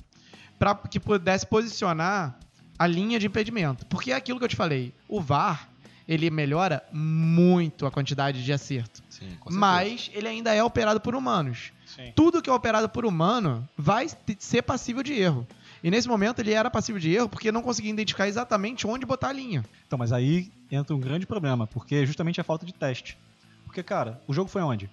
para 0.59 0.75
que 0.75 1.01
pudesse 1.01 1.47
posicionar 1.47 2.39
a 2.79 2.87
linha 2.87 3.19
de 3.19 3.27
impedimento. 3.27 3.85
Porque 3.87 4.13
é 4.13 4.15
aquilo 4.15 4.39
que 4.39 4.45
eu 4.45 4.49
te 4.49 4.57
falei. 4.57 4.95
O 5.09 5.21
VAR, 5.21 5.69
ele 6.07 6.31
melhora 6.31 6.85
muito 6.93 7.87
a 7.87 7.91
quantidade 7.91 8.45
de 8.45 8.53
acerto. 8.53 9.03
Sim, 9.09 9.31
com 9.41 9.51
certeza. 9.51 9.59
Mas 9.59 10.11
ele 10.13 10.29
ainda 10.29 10.55
é 10.55 10.63
operado 10.63 11.01
por 11.01 11.15
humanos. 11.15 11.73
Sim. 11.87 12.13
Tudo 12.15 12.43
que 12.43 12.51
é 12.51 12.53
operado 12.53 12.89
por 12.89 13.07
humano 13.07 13.67
vai 13.77 14.07
ser 14.39 14.63
passível 14.63 15.03
de 15.03 15.15
erro. 15.15 15.47
E 15.83 15.91
nesse 15.91 16.09
momento 16.09 16.41
ele 16.41 16.53
era 16.53 16.71
passível 16.71 17.01
de 17.01 17.11
erro 17.11 17.29
porque 17.29 17.51
não 17.51 17.63
conseguia 17.63 17.91
identificar 17.91 18.29
exatamente 18.29 18.87
onde 18.87 19.07
botar 19.07 19.29
a 19.29 19.33
linha. 19.33 19.65
Então, 19.87 19.99
mas 19.99 20.13
aí 20.13 20.53
entra 20.71 20.95
um 20.95 21.01
grande 21.01 21.27
problema, 21.27 21.67
porque 21.67 21.97
é 21.97 22.07
justamente 22.07 22.41
a 22.41 22.45
falta 22.45 22.67
de 22.67 22.75
teste. 22.75 23.17
Porque, 23.65 23.83
cara, 23.83 24.21
o 24.27 24.35
jogo 24.35 24.51
foi 24.51 24.63
onde? 24.63 24.91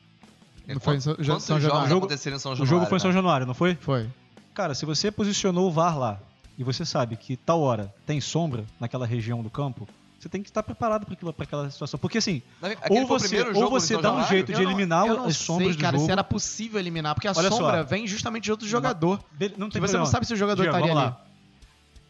É, 0.67 0.73
Não 0.73 0.80
foi 0.82 0.95
em 0.95 0.99
São- 1.02 1.15
quantos 1.15 1.43
São 1.43 1.60
jogos 1.60 1.63
Januário? 1.63 1.86
O 1.86 1.89
jogo- 1.89 2.06
aconteceram 2.06 2.36
em 2.38 2.39
São 2.39 2.52
O 2.52 2.56
Januário? 2.56 2.69
jogo 2.80 2.86
foi 2.89 2.97
em 2.97 2.99
São 3.02 3.10
né? 3.12 3.15
Januário, 3.15 3.45
não 3.47 3.54
foi? 3.54 3.76
Foi. 3.76 4.10
Cara, 4.54 4.73
se 4.76 4.86
você 4.86 5.12
posicionou 5.12 5.67
o 5.67 5.71
VAR 5.71 5.97
lá 5.97 6.19
e 6.58 6.63
você 6.63 6.86
sabe 6.86 7.15
que 7.17 7.36
tal 7.36 7.62
hora 7.62 7.93
tem 8.06 8.21
sombra 8.21 8.63
naquela 8.80 9.06
região 9.06 9.41
do 9.43 9.49
campo, 9.49 9.88
você 10.19 10.30
tem 10.30 10.41
que 10.41 10.49
estar 10.49 10.63
preparado 10.63 11.06
para 11.06 11.43
aquela 11.43 11.69
situação. 11.69 11.99
Porque 11.99 12.17
assim, 12.19 12.41
Aquele 12.62 12.99
ou 12.99 13.04
o 13.06 13.08
você, 13.08 13.41
ou 13.41 13.69
você 13.69 13.93
dá 13.95 13.99
um 13.99 14.04
Januário? 14.04 14.30
jeito 14.30 14.47
de 14.47 14.54
Eu 14.54 14.63
não- 14.63 14.69
eliminar 14.71 15.06
eu 15.08 15.17
não 15.17 15.26
as 15.26 15.36
sombras 15.36 15.67
sei, 15.69 15.76
do 15.78 15.82
cara, 15.82 15.97
jogo. 15.97 16.06
se 16.06 16.12
era 16.13 16.23
possível 16.23 16.80
eliminar, 16.80 17.13
porque 17.13 17.28
a 17.28 17.34
Olha 17.36 17.49
só. 17.49 17.58
sombra 17.58 17.84
vem 17.84 18.08
justamente 18.08 18.43
de 18.45 18.52
outro 18.52 18.65
jogador. 18.67 19.19
Be- 19.34 19.49
Não 19.58 19.67
Que 19.67 19.73
tem 19.73 19.82
você 19.82 19.88
problema. 19.93 19.99
não 19.99 20.06
sabe 20.06 20.26
se 20.26 20.34
o 20.34 20.38
jogador 20.38 20.62
Diego, 20.62 20.78
estaria 20.78 20.95
vamos 20.95 21.10
ali. 21.13 21.23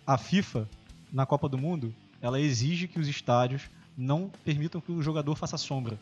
A 0.06 0.18
FIFA, 0.18 0.68
na 1.12 1.26
Copa 1.26 1.48
do 1.50 1.58
Mundo, 1.58 1.94
ela 2.22 2.40
exige 2.40 2.88
que 2.88 3.00
os 3.00 3.08
estádios 3.08 3.64
não 3.98 4.30
permitam 4.44 4.80
que 4.82 4.92
o 4.92 5.02
jogador 5.02 5.36
faça 5.36 5.58
sombra. 5.58 5.98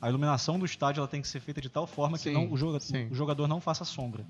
A 0.00 0.08
iluminação 0.08 0.58
do 0.58 0.64
estádio 0.64 1.00
ela 1.00 1.08
tem 1.08 1.20
que 1.20 1.28
ser 1.28 1.40
feita 1.40 1.60
de 1.60 1.68
tal 1.68 1.86
forma 1.86 2.16
que 2.16 2.24
Sim, 2.24 2.32
não- 2.34 2.52
o, 2.52 2.56
joga- 2.56 2.78
o 3.10 3.14
jogador 3.14 3.48
não 3.48 3.60
faça 3.60 3.84
sombra. 3.84 4.24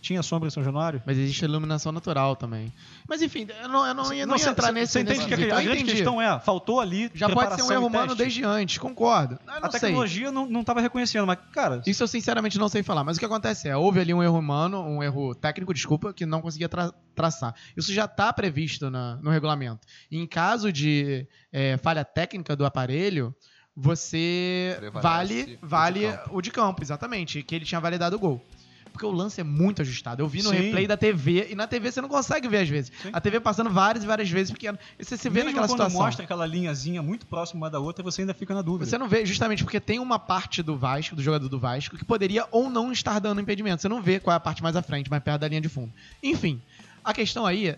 Tinha 0.00 0.20
sombra 0.20 0.48
em 0.48 0.50
São 0.50 0.64
Januário? 0.64 1.00
Mas 1.06 1.16
existe 1.16 1.44
iluminação 1.44 1.92
natural 1.92 2.34
também. 2.34 2.72
Mas 3.08 3.22
enfim, 3.22 3.46
eu 3.62 3.68
não, 3.68 3.86
eu 3.86 3.94
não, 3.94 4.12
ia- 4.12 4.26
não 4.26 4.36
ia 4.36 4.48
entrar 4.48 4.66
cê- 4.66 4.72
nesse 4.72 4.92
Você 4.94 5.00
entende 5.00 5.18
nesse 5.20 5.28
que 5.28 5.50
a, 5.52 5.58
a 5.58 5.62
grande 5.62 5.78
entendi. 5.82 5.92
questão 5.92 6.20
é, 6.20 6.40
faltou 6.40 6.80
ali 6.80 7.08
Já 7.14 7.28
pode 7.30 7.54
ser 7.54 7.62
um 7.62 7.70
erro 7.70 7.86
humano 7.86 8.12
desde 8.16 8.42
antes, 8.44 8.78
concordo. 8.78 9.38
Não 9.46 9.54
A 9.62 9.70
sei. 9.70 9.78
tecnologia 9.78 10.32
não, 10.32 10.44
não 10.44 10.64
tava 10.64 10.80
reconhecendo, 10.80 11.24
mas, 11.24 11.38
cara, 11.52 11.80
Isso 11.86 12.02
eu 12.02 12.08
sinceramente 12.08 12.58
não 12.58 12.68
sei 12.68 12.82
falar, 12.82 13.04
mas 13.04 13.16
o 13.16 13.20
que 13.20 13.24
acontece 13.26 13.68
é, 13.68 13.76
houve 13.76 14.00
ali 14.00 14.12
um 14.12 14.20
erro 14.20 14.36
humano, 14.40 14.82
um 14.82 15.04
erro 15.04 15.36
técnico, 15.36 15.72
desculpa, 15.72 16.12
que 16.12 16.26
não 16.26 16.42
conseguia 16.42 16.68
tra- 16.68 16.92
traçar. 17.14 17.54
Isso 17.76 17.92
já 17.94 18.06
está 18.06 18.32
previsto 18.32 18.90
na- 18.90 19.18
no 19.22 19.30
regulamento. 19.30 19.86
E 20.10 20.18
em 20.18 20.26
caso 20.26 20.72
de 20.72 21.28
é, 21.52 21.76
falha 21.76 22.04
técnica 22.04 22.56
do 22.56 22.66
aparelho, 22.66 23.32
você 23.76 24.74
Prevalece 24.78 25.02
vale, 25.02 25.42
o 25.42 25.46
de 25.46 25.58
vale 25.62 26.00
campo. 26.12 26.36
o 26.36 26.42
de 26.42 26.50
campo, 26.50 26.82
exatamente, 26.82 27.42
que 27.42 27.54
ele 27.54 27.64
tinha 27.64 27.80
validado 27.80 28.16
o 28.16 28.18
gol. 28.18 28.44
Porque 28.92 29.06
o 29.06 29.10
lance 29.10 29.40
é 29.40 29.44
muito 29.44 29.80
ajustado. 29.80 30.22
Eu 30.22 30.28
vi 30.28 30.42
no 30.42 30.50
Sim. 30.50 30.56
replay 30.56 30.86
da 30.86 30.98
TV, 30.98 31.48
e 31.50 31.54
na 31.54 31.66
TV 31.66 31.90
você 31.90 32.02
não 32.02 32.10
consegue 32.10 32.46
ver 32.46 32.58
às 32.58 32.68
vezes. 32.68 32.92
Sim. 33.02 33.08
A 33.10 33.20
TV 33.22 33.40
passando 33.40 33.70
várias 33.70 34.04
e 34.04 34.06
várias 34.06 34.28
vezes, 34.28 34.50
porque 34.50 34.70
você 35.00 35.16
se 35.16 35.30
vê 35.30 35.38
mesmo 35.42 35.46
naquela 35.46 35.66
quando 35.66 35.78
situação. 35.78 36.00
mostra 36.02 36.24
aquela 36.24 36.44
linhazinha 36.44 37.02
muito 37.02 37.24
próxima 37.24 37.62
uma 37.62 37.70
da 37.70 37.80
outra, 37.80 38.04
você 38.04 38.20
ainda 38.20 38.34
fica 38.34 38.52
na 38.52 38.60
dúvida. 38.60 38.84
Você 38.84 38.98
não 38.98 39.08
vê, 39.08 39.24
justamente 39.24 39.64
porque 39.64 39.80
tem 39.80 39.98
uma 39.98 40.18
parte 40.18 40.62
do 40.62 40.76
Vasco, 40.76 41.16
do 41.16 41.22
jogador 41.22 41.48
do 41.48 41.58
Vasco, 41.58 41.96
que 41.96 42.04
poderia 42.04 42.46
ou 42.50 42.68
não 42.68 42.92
estar 42.92 43.18
dando 43.18 43.40
impedimento. 43.40 43.80
Você 43.80 43.88
não 43.88 44.02
vê 44.02 44.20
qual 44.20 44.34
é 44.34 44.36
a 44.36 44.40
parte 44.40 44.62
mais 44.62 44.76
à 44.76 44.82
frente, 44.82 45.08
mais 45.08 45.22
perto 45.22 45.40
da 45.40 45.48
linha 45.48 45.62
de 45.62 45.70
fundo. 45.70 45.90
Enfim, 46.22 46.60
a 47.02 47.14
questão 47.14 47.46
aí 47.46 47.74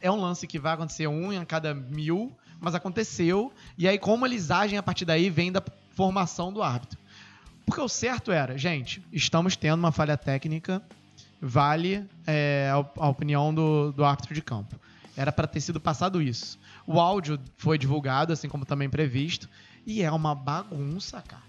é 0.00 0.10
um 0.12 0.20
lance 0.20 0.46
que 0.46 0.60
vai 0.60 0.74
acontecer 0.74 1.08
um 1.08 1.32
em 1.32 1.44
cada 1.44 1.74
mil, 1.74 2.32
mas 2.62 2.74
aconteceu. 2.74 3.52
E 3.76 3.86
aí, 3.88 3.98
como 3.98 4.24
eles 4.24 4.50
agem 4.50 4.78
a 4.78 4.82
partir 4.82 5.04
daí, 5.04 5.28
vem 5.28 5.50
da 5.50 5.62
formação 5.90 6.52
do 6.52 6.62
árbitro. 6.62 6.98
Porque 7.66 7.80
o 7.80 7.88
certo 7.88 8.30
era, 8.32 8.56
gente, 8.56 9.02
estamos 9.12 9.56
tendo 9.56 9.78
uma 9.80 9.92
falha 9.92 10.16
técnica, 10.16 10.80
vale 11.40 12.06
é, 12.26 12.70
a, 12.72 12.78
op- 12.78 12.98
a 13.00 13.08
opinião 13.08 13.52
do, 13.52 13.92
do 13.92 14.04
árbitro 14.04 14.32
de 14.34 14.40
campo. 14.40 14.76
Era 15.16 15.30
para 15.30 15.46
ter 15.46 15.60
sido 15.60 15.78
passado 15.80 16.22
isso. 16.22 16.58
O 16.86 16.98
áudio 16.98 17.38
foi 17.58 17.76
divulgado, 17.76 18.32
assim 18.32 18.48
como 18.48 18.64
também 18.64 18.88
previsto, 18.88 19.48
e 19.84 20.02
é 20.02 20.10
uma 20.10 20.34
bagunça, 20.34 21.20
cara. 21.20 21.42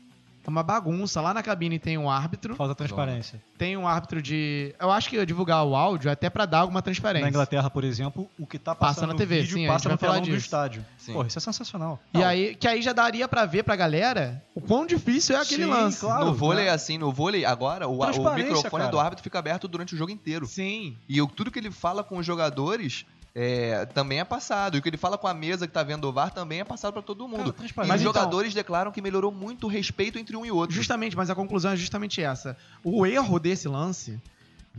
É 0.45 0.49
uma 0.49 0.62
bagunça. 0.62 1.21
Lá 1.21 1.34
na 1.34 1.41
cabine 1.41 1.79
tem 1.79 1.97
um 1.97 2.10
árbitro, 2.10 2.56
Falta 2.56 2.75
transparência. 2.75 3.41
tem 3.58 3.77
um 3.77 3.88
árbitro 3.88 4.21
de. 4.21 4.75
Eu 4.79 4.91
acho 4.91 5.10
que 5.10 5.15
eu 5.15 5.25
divulgar 5.25 5.63
o 5.65 5.73
áudio 5.75 6.10
é 6.10 6.12
até 6.12 6.29
para 6.29 6.45
dar 6.45 6.60
alguma 6.60 6.82
transparência. 6.82 7.23
Na 7.23 7.29
Inglaterra, 7.29 7.69
por 7.69 7.84
exemplo, 7.84 8.29
o 8.38 8.45
que 8.45 8.60
tá 8.60 8.75
Passa 8.75 8.93
passando 8.95 9.08
na 9.08 9.13
no 9.13 9.19
TV, 9.19 9.41
vídeo 9.41 9.53
sim, 9.58 9.67
passa 9.67 9.88
no 9.88 9.97
telão 9.97 10.21
do 10.21 10.36
estádio. 10.36 10.86
Sim. 10.97 11.13
Porra, 11.13 11.27
isso 11.27 11.38
é 11.38 11.41
sensacional. 11.41 11.97
E 12.13 12.21
aí, 12.23 12.56
que 12.56 12.67
aí 12.67 12.82
já 12.82 12.91
daria 12.91 13.27
pra 13.27 13.45
ver 13.45 13.63
pra 13.63 13.75
galera 13.75 14.43
o 14.53 14.60
quão 14.62 14.86
difícil 14.86 15.36
é 15.38 15.39
aquele 15.39 15.63
Sim, 15.63 15.69
lance. 15.69 15.99
claro. 16.01 16.25
no 16.25 16.34
vôlei, 16.34 16.65
né? 16.65 16.71
assim, 16.71 16.97
no 16.97 17.12
vôlei, 17.12 17.45
agora, 17.45 17.88
o, 17.88 17.99
o 18.01 18.36
microfone 18.36 18.69
cara. 18.84 18.88
do 18.91 18.99
árbitro 18.99 19.23
fica 19.23 19.39
aberto 19.39 19.67
durante 19.67 19.95
o 19.95 19.97
jogo 19.97 20.12
inteiro. 20.12 20.45
Sim. 20.45 20.97
E 21.08 21.21
o- 21.21 21.27
tudo 21.27 21.49
que 21.49 21.58
ele 21.60 21.71
fala 21.71 22.03
com 22.03 22.17
os 22.17 22.25
jogadores 22.25 23.06
é, 23.35 23.85
também 23.87 24.19
é 24.19 24.23
passado. 24.23 24.75
E 24.75 24.79
o 24.79 24.81
que 24.81 24.89
ele 24.89 24.97
fala 24.97 25.17
com 25.17 25.27
a 25.27 25.33
mesa 25.33 25.65
que 25.67 25.73
tá 25.73 25.81
vendo 25.83 26.05
o 26.07 26.11
VAR 26.13 26.31
também 26.31 26.59
é 26.59 26.63
passado 26.63 26.93
pra 26.93 27.01
todo 27.01 27.27
mundo. 27.27 27.37
Cara, 27.37 27.49
e 27.49 27.53
transparente. 27.53 27.87
os 27.89 27.93
Mas 27.93 28.01
então- 28.01 28.13
jogadores 28.13 28.53
declaram 28.53 28.91
que 28.91 29.01
melhorou 29.01 29.31
muito 29.31 29.65
o 29.65 29.69
respeito 29.69 30.19
entre 30.19 30.35
um 30.37 30.45
e 30.45 30.51
outro. 30.51 30.75
Justamente, 30.75 31.15
mas 31.17 31.29
a 31.29 31.35
conclusão 31.35 31.71
é 31.71 31.75
justamente 31.75 32.21
essa. 32.21 32.55
O 32.83 33.05
erro 33.05 33.39
desse 33.39 33.67
lance 33.67 34.19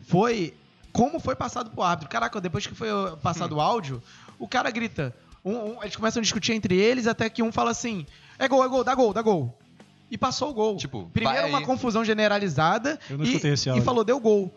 foi 0.07 0.55
como 0.93 1.19
foi 1.19 1.35
passado 1.35 1.71
pro 1.71 1.83
árbitro. 1.83 2.09
Caraca, 2.09 2.41
depois 2.41 2.67
que 2.67 2.75
foi 2.75 2.89
passado 3.23 3.57
o 3.57 3.61
áudio, 3.61 4.03
o 4.39 4.47
cara 4.49 4.71
grita. 4.71 5.15
um- 5.47 5.75
um- 5.77 5.83
eles 5.83 5.95
começam 5.95 6.21
a 6.21 6.23
discutir 6.23 6.53
entre 6.55 6.75
eles 6.75 7.07
até 7.07 7.29
que 7.29 7.43
um 7.43 7.53
fala 7.53 7.71
assim: 7.71 8.07
é 8.39 8.49
gol, 8.49 8.65
é 8.65 8.69
gol, 8.69 8.83
dá 8.83 8.95
gol, 8.95 9.13
dá 9.13 9.21
gol. 9.21 9.55
E 10.11 10.17
passou 10.17 10.49
o 10.51 10.55
gol. 10.55 10.77
Tipo, 10.79 11.11
Primeiro 11.13 11.49
uma 11.49 11.59
aí. 11.59 11.65
confusão 11.67 12.03
generalizada 12.05 12.99
Eu 13.11 13.19
não 13.19 13.25
e, 13.27 13.29
escutei 13.29 13.53
esse 13.53 13.69
e 13.69 13.71
áudio. 13.71 13.85
falou, 13.85 14.05
deu 14.05 14.19
gol. 14.21 14.55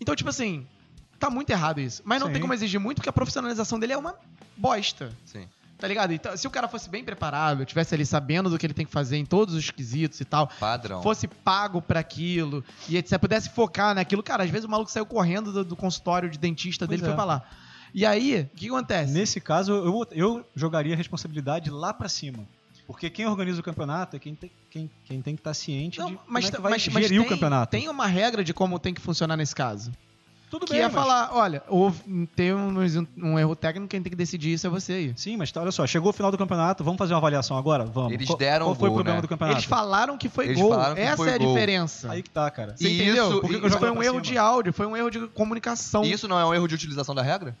Então, 0.00 0.14
tipo 0.16 0.30
assim, 0.30 0.66
tá 1.20 1.30
muito 1.30 1.50
errado 1.50 1.80
isso. 1.80 2.02
Mas 2.04 2.18
não 2.18 2.26
Sim. 2.28 2.32
tem 2.32 2.42
como 2.42 2.54
exigir 2.54 2.80
muito, 2.80 2.96
porque 2.96 3.08
a 3.08 3.12
profissionalização 3.12 3.78
dele 3.78 3.92
é 3.92 3.98
uma 3.98 4.14
bosta. 4.56 5.12
Sim. 5.24 5.46
Tá 5.78 5.88
ligado? 5.88 6.12
Então, 6.12 6.36
se 6.36 6.46
o 6.46 6.50
cara 6.50 6.68
fosse 6.68 6.90
bem 6.90 7.02
preparado, 7.02 7.64
tivesse 7.64 7.94
ali 7.94 8.04
sabendo 8.04 8.50
do 8.50 8.58
que 8.58 8.66
ele 8.66 8.74
tem 8.74 8.84
que 8.84 8.92
fazer 8.92 9.16
em 9.16 9.24
todos 9.24 9.54
os 9.54 9.70
quesitos 9.70 10.20
e 10.20 10.24
tal, 10.26 10.46
Padrão. 10.60 11.02
fosse 11.02 11.26
pago 11.26 11.80
pra 11.80 12.00
aquilo 12.00 12.62
e 12.86 12.98
etc, 12.98 13.18
pudesse 13.18 13.48
focar 13.48 13.94
naquilo, 13.94 14.22
cara, 14.22 14.44
às 14.44 14.50
vezes 14.50 14.66
o 14.66 14.68
maluco 14.68 14.90
saiu 14.90 15.06
correndo 15.06 15.52
do, 15.52 15.64
do 15.64 15.76
consultório 15.76 16.28
de 16.28 16.38
dentista 16.38 16.86
Pois 16.86 17.00
dele 17.00 17.02
e 17.02 17.04
é. 17.04 17.08
foi 17.08 17.16
pra 17.16 17.24
lá. 17.24 17.42
E 17.94 18.04
aí, 18.04 18.42
o 18.52 18.56
que 18.56 18.68
acontece? 18.68 19.12
Nesse 19.12 19.40
caso, 19.40 19.72
eu, 19.72 20.06
eu 20.12 20.46
jogaria 20.54 20.92
a 20.92 20.96
responsabilidade 20.96 21.70
lá 21.70 21.94
pra 21.94 22.08
cima. 22.10 22.44
Porque 22.86 23.08
quem 23.08 23.26
organiza 23.26 23.60
o 23.60 23.62
campeonato 23.64 24.16
é 24.16 24.18
quem 24.18 24.34
tem, 24.34 24.50
quem, 24.68 24.90
quem 25.06 25.22
tem 25.22 25.34
que 25.34 25.40
estar 25.40 25.54
ciente 25.54 25.98
Não, 25.98 26.08
de 26.10 26.18
mas, 26.26 26.26
como 26.26 26.38
é 26.38 26.50
que 26.50 26.60
vai 26.60 26.70
mas, 26.72 26.88
mas 26.88 27.02
gerir 27.04 27.18
tem, 27.20 27.26
o 27.26 27.28
campeonato. 27.28 27.70
tem 27.70 27.88
uma 27.88 28.06
regra 28.06 28.44
de 28.44 28.52
como 28.52 28.78
tem 28.78 28.92
que 28.92 29.00
funcionar 29.00 29.36
nesse 29.36 29.54
caso. 29.54 29.90
Tudo 30.50 30.66
que 30.66 30.72
bem, 30.72 30.80
é 30.82 30.84
mas- 30.86 30.92
falar, 30.92 31.30
olha, 31.32 31.62
houve, 31.68 32.26
tem 32.34 32.52
um, 32.52 32.74
um 33.16 33.38
erro 33.38 33.54
técnico, 33.54 33.86
quem 33.88 34.02
tem 34.02 34.10
que 34.10 34.16
decidir 34.16 34.52
isso 34.54 34.66
é 34.66 34.70
você 34.70 34.92
aí. 34.94 35.12
Sim, 35.16 35.36
mas 35.36 35.52
tá, 35.52 35.60
olha 35.60 35.70
só, 35.70 35.86
chegou 35.86 36.10
o 36.10 36.12
final 36.12 36.30
do 36.32 36.36
campeonato, 36.36 36.82
vamos 36.82 36.98
fazer 36.98 37.12
uma 37.14 37.18
avaliação 37.18 37.56
agora? 37.56 37.84
Vamos. 37.84 38.12
Eles 38.12 38.26
Qual- 38.26 38.36
deram 38.36 38.66
Qual 38.66 38.72
o 38.72 38.78
foi 38.78 38.88
o 38.88 38.90
gol, 38.90 38.96
problema 38.98 39.16
né? 39.18 39.22
do 39.22 39.28
campeonato? 39.28 39.58
Eles 39.58 39.64
falaram 39.64 40.18
que 40.18 40.28
foi 40.28 40.46
Eles 40.46 40.58
gol. 40.60 40.70
que 40.94 41.00
Essa 41.00 41.16
foi 41.16 41.28
é 41.30 41.34
a 41.34 41.38
gol. 41.38 41.46
diferença. 41.54 42.10
Aí 42.10 42.22
que 42.22 42.30
tá, 42.30 42.50
cara. 42.50 42.74
Você 42.76 42.88
E 42.88 42.94
entendeu? 43.02 43.28
isso- 43.30 43.40
Porque 43.40 43.56
isso 43.58 43.78
foi 43.78 43.78
vai 43.78 43.90
um 43.90 44.02
erro 44.02 44.14
cima. 44.14 44.22
de 44.22 44.38
áudio, 44.38 44.72
foi 44.72 44.86
um 44.86 44.96
erro 44.96 45.08
de 45.10 45.26
comunicação. 45.28 46.04
E 46.04 46.10
isso 46.12 46.26
não 46.26 46.38
é 46.38 46.44
um 46.44 46.52
erro 46.52 46.66
de 46.66 46.74
utilização 46.74 47.14
da 47.14 47.22
regra? 47.22 47.56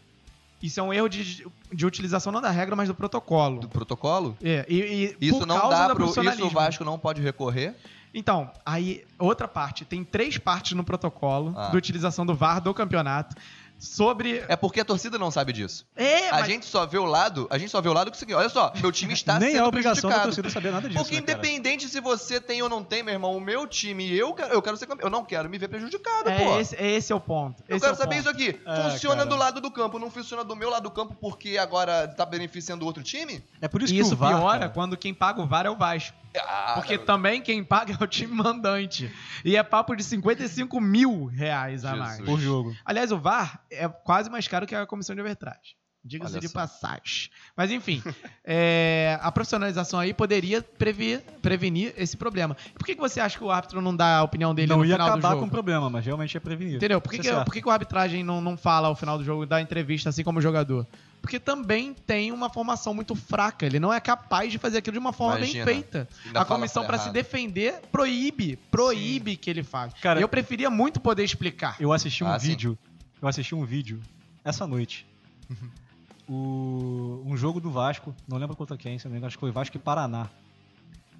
Isso 0.62 0.78
é 0.78 0.82
um 0.82 0.92
erro 0.92 1.08
de, 1.08 1.46
de 1.72 1.86
utilização 1.86 2.30
não 2.32 2.40
da 2.40 2.50
regra, 2.50 2.74
mas 2.76 2.88
do 2.88 2.94
protocolo. 2.94 3.60
Do 3.60 3.68
protocolo? 3.68 4.36
É, 4.42 4.66
e, 4.68 5.16
e 5.20 5.26
Isso 5.28 5.38
por 5.38 5.46
não 5.46 5.58
causa 5.58 5.76
dá 5.88 5.94
pro. 5.94 6.04
Isso 6.06 6.20
o. 6.46 6.50
Vasco 6.50 6.84
não 6.84 6.98
pode 6.98 7.22
recorrer. 7.22 7.74
Então, 8.12 8.50
aí, 8.64 9.04
outra 9.18 9.46
parte. 9.46 9.84
Tem 9.84 10.02
três 10.04 10.36
partes 10.38 10.72
no 10.72 10.84
protocolo 10.84 11.54
Ah. 11.56 11.68
da 11.68 11.76
utilização 11.78 12.26
do 12.26 12.34
VAR 12.34 12.60
do 12.60 12.72
campeonato 12.74 13.36
sobre... 13.78 14.44
É 14.46 14.56
porque 14.56 14.80
a 14.80 14.84
torcida 14.84 15.18
não 15.18 15.30
sabe 15.30 15.52
disso. 15.54 15.86
É, 15.96 16.28
A 16.28 16.40
mas- 16.40 16.46
gente 16.46 16.66
só 16.66 16.84
vê 16.84 16.98
o 16.98 17.04
lado, 17.06 17.46
a 17.50 17.56
gente 17.56 17.70
só 17.70 17.80
vê 17.80 17.88
o 17.88 17.92
lado 17.94 18.10
que 18.10 18.14
é 18.14 18.18
o 18.18 18.18
seguinte, 18.18 18.34
olha 18.36 18.48
só, 18.50 18.72
meu 18.76 18.92
time 18.92 19.14
está 19.14 19.38
Nem 19.38 19.52
sendo 19.52 19.60
é 19.60 19.64
obrigação 19.66 20.10
da 20.10 20.20
torcida 20.20 20.50
saber 20.50 20.70
nada 20.70 20.86
disso. 20.88 21.00
Porque 21.02 21.16
né, 21.16 21.22
cara? 21.22 21.38
independente 21.38 21.88
se 21.88 21.98
você 22.00 22.38
tem 22.40 22.60
ou 22.60 22.68
não 22.68 22.84
tem, 22.84 23.02
meu 23.02 23.14
irmão, 23.14 23.34
o 23.34 23.40
meu 23.40 23.66
time 23.66 24.06
e 24.06 24.18
eu 24.18 24.34
quero, 24.34 24.52
eu 24.52 24.60
quero 24.60 24.76
ser 24.76 24.86
campeão. 24.86 25.06
Eu 25.06 25.10
não 25.10 25.24
quero 25.24 25.48
me 25.48 25.56
ver 25.56 25.68
prejudicado, 25.68 26.24
pô. 26.24 26.30
é, 26.30 26.60
esse, 26.60 26.76
é 26.76 26.90
esse 26.90 27.10
é 27.10 27.14
o 27.16 27.20
ponto. 27.20 27.62
Eu 27.68 27.76
Esse 27.76 27.84
quero 27.86 27.94
é 27.94 27.96
saber 27.96 28.16
ponto. 28.16 28.20
isso 28.20 28.28
aqui. 28.28 28.60
É, 28.66 28.90
funciona 28.90 29.16
cara. 29.16 29.28
do 29.30 29.36
lado 29.36 29.60
do 29.62 29.70
campo, 29.70 29.98
não 29.98 30.10
funciona 30.10 30.44
do 30.44 30.54
meu 30.54 30.68
lado 30.68 30.82
do 30.82 30.90
campo 30.90 31.16
porque 31.18 31.56
agora 31.56 32.06
tá 32.08 32.26
beneficiando 32.26 32.84
o 32.84 32.86
outro 32.86 33.02
time? 33.02 33.42
É 33.62 33.68
por 33.68 33.80
isso 33.82 33.94
E 33.94 33.96
que 33.96 34.02
isso 34.02 34.12
o 34.12 34.16
VAR, 34.16 34.36
piora 34.36 34.58
cara, 34.58 34.70
quando 34.72 34.94
quem 34.96 35.14
paga 35.14 35.40
o 35.40 35.46
VAR 35.46 35.64
é 35.64 35.70
o 35.70 35.76
Vasco. 35.76 36.14
Ah, 36.36 36.72
Porque 36.76 36.94
garoto. 36.94 37.06
também 37.06 37.40
quem 37.42 37.64
paga 37.64 37.96
é 37.98 38.04
o 38.04 38.06
time 38.06 38.32
mandante. 38.34 39.12
E 39.44 39.56
é 39.56 39.62
papo 39.62 39.96
de 39.96 40.04
55 40.04 40.80
mil 40.80 41.26
reais 41.26 41.84
a 41.84 41.96
mais. 41.96 42.18
Jesus. 42.18 42.28
por 42.28 42.38
jogo. 42.40 42.76
Aliás, 42.84 43.10
o 43.10 43.18
VAR 43.18 43.62
é 43.70 43.88
quase 43.88 44.30
mais 44.30 44.46
caro 44.46 44.66
que 44.66 44.74
a 44.74 44.86
comissão 44.86 45.14
de 45.14 45.20
arbitragem. 45.20 45.74
Diga-se 46.02 46.40
de 46.40 46.48
passagem. 46.48 47.28
Mas 47.54 47.70
enfim, 47.70 48.02
é, 48.42 49.18
a 49.20 49.30
profissionalização 49.30 50.00
aí 50.00 50.14
poderia 50.14 50.62
prever, 50.62 51.20
prevenir 51.42 51.92
esse 51.94 52.16
problema. 52.16 52.56
Por 52.74 52.86
que, 52.86 52.94
que 52.94 53.00
você 53.00 53.20
acha 53.20 53.36
que 53.36 53.44
o 53.44 53.50
árbitro 53.50 53.82
não 53.82 53.94
dá 53.94 54.16
a 54.16 54.22
opinião 54.22 54.54
dele 54.54 54.68
Não 54.68 54.78
no 54.78 54.84
ia 54.86 54.94
final 54.94 55.08
do 55.08 55.12
acabar 55.12 55.28
jogo? 55.30 55.42
com 55.42 55.48
o 55.48 55.50
problema, 55.50 55.90
mas 55.90 56.06
realmente 56.06 56.34
ia 56.34 56.40
prevenir. 56.40 56.76
Entendeu? 56.76 57.02
Por 57.02 57.10
que, 57.10 57.18
que, 57.18 57.28
é 57.28 57.32
certo. 57.32 57.44
por 57.44 57.52
que, 57.52 57.60
que 57.60 57.68
a 57.68 57.72
arbitragem 57.74 58.24
não, 58.24 58.40
não 58.40 58.56
fala 58.56 58.88
ao 58.88 58.96
final 58.96 59.18
do 59.18 59.24
jogo, 59.24 59.44
dá 59.44 59.60
entrevista 59.60 60.08
assim 60.08 60.24
como 60.24 60.38
o 60.38 60.42
jogador? 60.42 60.86
Porque 61.20 61.38
também 61.38 61.92
tem 61.94 62.32
uma 62.32 62.48
formação 62.48 62.94
muito 62.94 63.14
fraca. 63.14 63.66
Ele 63.66 63.78
não 63.78 63.92
é 63.92 64.00
capaz 64.00 64.50
de 64.50 64.58
fazer 64.58 64.78
aquilo 64.78 64.94
de 64.94 64.98
uma 64.98 65.12
forma 65.12 65.36
Imagina. 65.36 65.64
bem 65.64 65.74
feita. 65.82 66.08
A 66.34 66.44
comissão, 66.44 66.86
pra 66.86 66.98
se 66.98 67.10
defender, 67.10 67.80
proíbe. 67.92 68.56
Proíbe 68.70 69.36
que 69.36 69.50
ele 69.50 69.62
faça. 69.62 69.94
Cara, 70.00 70.20
eu 70.20 70.28
preferia 70.28 70.70
muito 70.70 70.98
poder 71.00 71.22
explicar. 71.24 71.76
Eu 71.78 71.92
assisti 71.92 72.24
um 72.24 72.28
Ah, 72.28 72.38
sim. 72.38 72.48
vídeo. 72.48 72.78
Eu 73.20 73.28
assisti 73.28 73.54
um 73.54 73.64
vídeo 73.64 74.00
essa 74.44 74.66
noite. 74.66 75.06
o, 76.28 77.22
um 77.26 77.36
jogo 77.36 77.60
do 77.60 77.70
Vasco, 77.70 78.14
não 78.26 78.38
lembro 78.38 78.56
contra 78.56 78.76
quem, 78.76 78.98
se 78.98 79.04
não 79.04 79.12
me 79.12 79.18
engano, 79.18 79.26
acho 79.28 79.36
que 79.36 79.40
foi 79.40 79.50
Vasco 79.50 79.76
e 79.76 79.80
Paraná. 79.80 80.28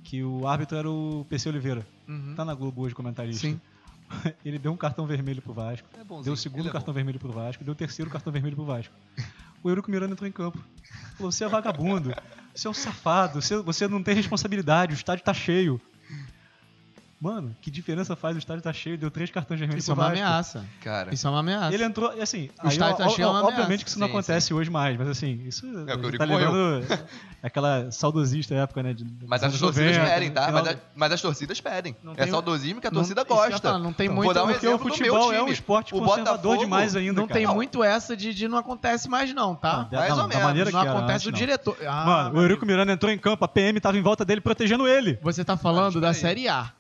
Que 0.03 0.23
o 0.25 0.47
árbitro 0.47 0.79
era 0.79 0.91
o 0.91 1.27
PC 1.29 1.49
Oliveira. 1.51 1.87
Uhum. 2.09 2.35
Tá 2.35 2.45
na 2.45 2.55
Globo 2.55 2.83
hoje, 2.83 2.95
comentarista. 2.95 3.47
Sim. 3.47 3.61
Ele 4.45 4.59
deu 4.59 4.73
um 4.73 4.77
cartão 4.77 5.07
vermelho 5.07 5.43
pro 5.43 5.53
Vasco. 5.53 5.87
É 5.99 6.03
bonzinho, 6.03 6.25
Deu 6.25 6.33
o 6.33 6.37
segundo 6.37 6.69
é 6.69 6.73
cartão 6.73 6.93
bom. 6.93 6.95
vermelho 6.97 7.19
pro 7.19 7.31
Vasco. 7.31 7.63
Deu 7.63 7.73
o 7.73 7.77
terceiro 7.77 8.11
cartão 8.11 8.33
vermelho 8.33 8.57
pro 8.57 8.65
Vasco. 8.65 8.95
O 9.63 9.69
Eurico 9.69 9.91
Miranda 9.91 10.13
entrou 10.13 10.29
em 10.29 10.33
campo. 10.33 10.59
Falou: 11.17 11.31
você 11.31 11.45
é 11.45 11.49
vagabundo. 11.49 12.15
Você 12.55 12.67
é 12.67 12.71
um 12.71 12.75
safado. 12.75 13.41
Você, 13.41 13.57
você 13.59 13.89
não 13.89 14.03
tem 14.03 14.15
responsabilidade. 14.15 14.93
O 14.93 14.95
estádio 14.95 15.25
tá 15.25 15.35
cheio. 15.35 15.81
Mano, 17.21 17.55
que 17.61 17.71
diferença 17.71 18.17
faz 18.17 18.35
o 18.35 18.39
estádio 18.39 18.63
tá 18.63 18.73
cheio? 18.73 18.97
Deu 18.97 19.11
três 19.11 19.31
cartões 19.31 19.61
vermelhos 19.61 19.85
Isso 19.85 19.91
é 19.91 19.95
uma 19.95 20.05
Vasco. 20.05 20.17
ameaça. 20.25 20.65
Cara, 20.83 21.13
Isso 21.13 21.27
é 21.27 21.31
uma 21.31 21.41
ameaça. 21.41 21.75
Ele 21.75 21.85
entrou, 21.85 22.15
e 22.17 22.21
assim, 22.23 22.49
O 22.65 22.69
estádio 22.69 22.97
tá 22.97 23.07
ó- 23.07 23.09
cheio 23.11 23.27
é 23.27 23.29
uma 23.31 23.41
ó- 23.43 23.45
obviamente 23.45 23.65
ameaça. 23.67 23.85
que 23.85 23.91
isso 23.91 23.99
não 24.01 24.07
Sim, 24.07 24.13
acontece 24.15 24.55
hoje 24.55 24.71
mais, 24.71 24.97
mas 24.97 25.07
assim, 25.07 25.43
isso 25.45 25.67
o 25.67 25.85
tá 25.85 25.93
Eurico 25.93 26.25
lembrando 26.25 26.87
aquela 27.43 27.91
saudosista 27.91 28.55
época, 28.55 28.83
né? 28.83 28.95
de- 28.95 29.07
mas 29.27 29.43
as 29.45 29.59
torcidas 29.59 29.97
90, 29.99 30.11
pedem, 30.15 30.31
tá? 30.31 30.47
final 30.47 30.65
Mas, 30.65 30.73
a- 30.75 30.79
mas 30.97 31.13
as 31.13 31.21
torcidas 31.21 31.61
pedem. 31.61 31.95
Não 32.03 32.13
É 32.15 32.17
tem- 32.17 32.31
saudosismo 32.31 32.81
que 32.81 32.87
a 32.87 32.91
não- 32.91 33.01
torcida 33.01 33.21
ia 33.21 33.27
gosta. 33.27 33.59
falar, 33.61 33.79
não 33.79 33.93
tem 33.93 34.07
Então, 34.07 34.17
muito- 34.17 34.25
Vou 34.27 34.35
dar 34.35 34.45
um 34.45 34.47
porque 34.53 34.67
o 34.67 34.71
exemplo 34.71 34.79
do 34.79 34.85
meu 34.89 34.97
futebol 34.97 35.25
time. 35.27 35.37
é 35.37 35.43
um 35.43 35.49
esporte 35.49 35.95
o 35.95 35.99
conservador 35.99 36.37
Botafogo, 36.39 36.65
demais 36.65 36.97
ainda, 36.97 37.13
Não 37.21 37.29
cara. 37.29 37.39
tem 37.41 37.47
muito 37.49 37.85
essa 37.85 38.17
de, 38.17 38.33
de 38.33 38.49
não 38.49 38.57
acontece 38.57 39.11
mais, 39.11 39.35
não, 39.35 39.55
tá? 39.55 39.87
Mais 39.93 40.09
não, 40.17 40.23
ou 40.23 40.29
menos. 40.29 40.43
maneira 40.43 40.71
não 40.71 40.81
acontece 40.81 41.27
não. 41.27 41.33
diretor. 41.33 41.77
Ah, 41.87 42.05
Mano, 42.07 42.39
o 42.39 42.43
Eurico 42.43 42.65
Miranda 42.65 42.93
entrou 42.93 43.13
em 43.13 43.19
campo, 43.19 43.45
a 43.45 43.49
PM 43.49 43.79
tava 43.79 43.99
em 43.99 44.03
volta 44.03 44.25
dele 44.25 44.41
protegendo 44.41 44.89
ele. 44.89 45.19
Você 45.23 45.45
tá 45.45 45.55
falando 45.55 46.01
da 46.01 46.09
peraí. 46.09 46.15
Série 46.15 46.49
A. 46.49 46.73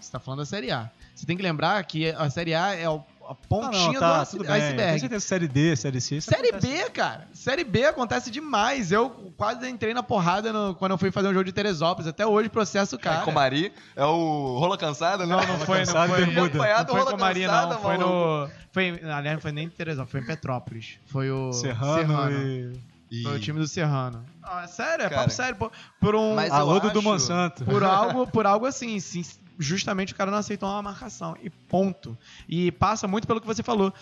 Você 0.00 0.10
tá 0.12 0.18
falando 0.20 0.40
da 0.40 0.46
Série 0.46 0.70
A. 0.70 0.90
Você 1.14 1.24
tem 1.26 1.36
que 1.36 1.42
lembrar 1.42 1.82
que 1.84 2.10
a 2.10 2.28
Série 2.28 2.54
A 2.54 2.74
é 2.74 2.88
o, 2.88 2.96
a 3.26 3.30
Ah, 3.30 3.34
pontinha 3.34 3.92
não, 3.94 4.00
tá, 4.00 4.22
do 4.24 4.30
tudo 4.30 4.44
bem. 4.44 4.48
Com 4.48 4.52
iceberg. 4.66 5.00
certeza, 5.00 5.26
série 5.26 5.48
D, 5.48 5.74
série 5.76 6.00
C. 6.00 6.16
isso 6.16 6.30
Série 6.30 6.48
acontece. 6.50 6.84
B, 6.84 6.90
cara. 6.90 7.28
Série 7.32 7.64
B 7.64 7.84
acontece 7.86 8.30
demais. 8.30 8.92
Eu 8.92 9.08
quase 9.36 9.66
entrei 9.68 9.94
na 9.94 10.02
porrada 10.02 10.52
no- 10.52 10.74
quando 10.74 10.92
eu 10.92 10.98
fui 10.98 11.10
fazer 11.10 11.28
um 11.28 11.32
jogo 11.32 11.44
de 11.44 11.52
Teresópolis. 11.52 12.06
Até 12.06 12.26
hoje 12.26 12.48
processo 12.50 12.96
o 12.96 12.98
cara. 12.98 13.22
É, 13.22 13.24
Comari 13.24 13.72
é 13.96 14.04
o 14.04 14.58
rola 14.58 14.76
cansada, 14.76 15.24
né? 15.24 15.34
Não, 15.34 15.46
não 15.46 15.58
foi, 15.60 15.78
não 15.78 15.86
cansado, 15.86 16.08
foi. 16.10 16.18
bermuda. 16.18 16.40
Não 16.40 16.46
Acompanhado, 16.46 16.90
foi 16.92 17.00
rola 17.00 17.12
com 17.12 17.18
Maria, 17.18 17.48
cansada, 17.48 17.74
não. 17.74 17.80
Foi 17.80 17.96
maluco. 17.96 18.10
no. 18.12 18.50
Foi, 18.72 18.88
aliás, 19.02 19.32
não 19.36 19.40
foi 19.40 19.52
nem 19.52 19.64
em 19.66 19.70
Teresópolis, 19.70 20.12
foi 20.12 20.20
em 20.20 20.26
Petrópolis. 20.26 20.98
Foi 21.06 21.30
o. 21.30 21.52
Serrano, 21.54 22.72
e... 23.10 23.22
Foi 23.22 23.36
o 23.36 23.40
time 23.40 23.58
do 23.58 23.66
Serrano. 23.68 24.24
Ah, 24.42 24.64
é 24.64 24.66
sério, 24.66 25.04
é 25.06 25.08
Cara. 25.08 25.22
papo 25.22 25.30
sério. 25.30 25.56
Por, 25.56 25.70
por 26.00 26.14
um. 26.14 26.34
Mas 26.34 26.50
Dudu 26.52 26.86
acho- 26.98 27.02
Monsanto. 27.02 27.64
Por 27.64 27.82
algo, 27.82 28.26
por 28.26 28.46
algo 28.46 28.66
assim, 28.66 28.98
sim, 29.00 29.24
justamente 29.58 30.12
o 30.12 30.16
cara 30.16 30.30
não 30.30 30.38
aceitou 30.38 30.68
uma 30.68 30.82
marcação. 30.82 31.36
E 31.42 31.50
ponto. 31.50 32.16
E 32.48 32.70
passa 32.72 33.06
muito 33.06 33.26
pelo 33.26 33.40
que 33.40 33.46
você 33.46 33.62
falou. 33.62 33.92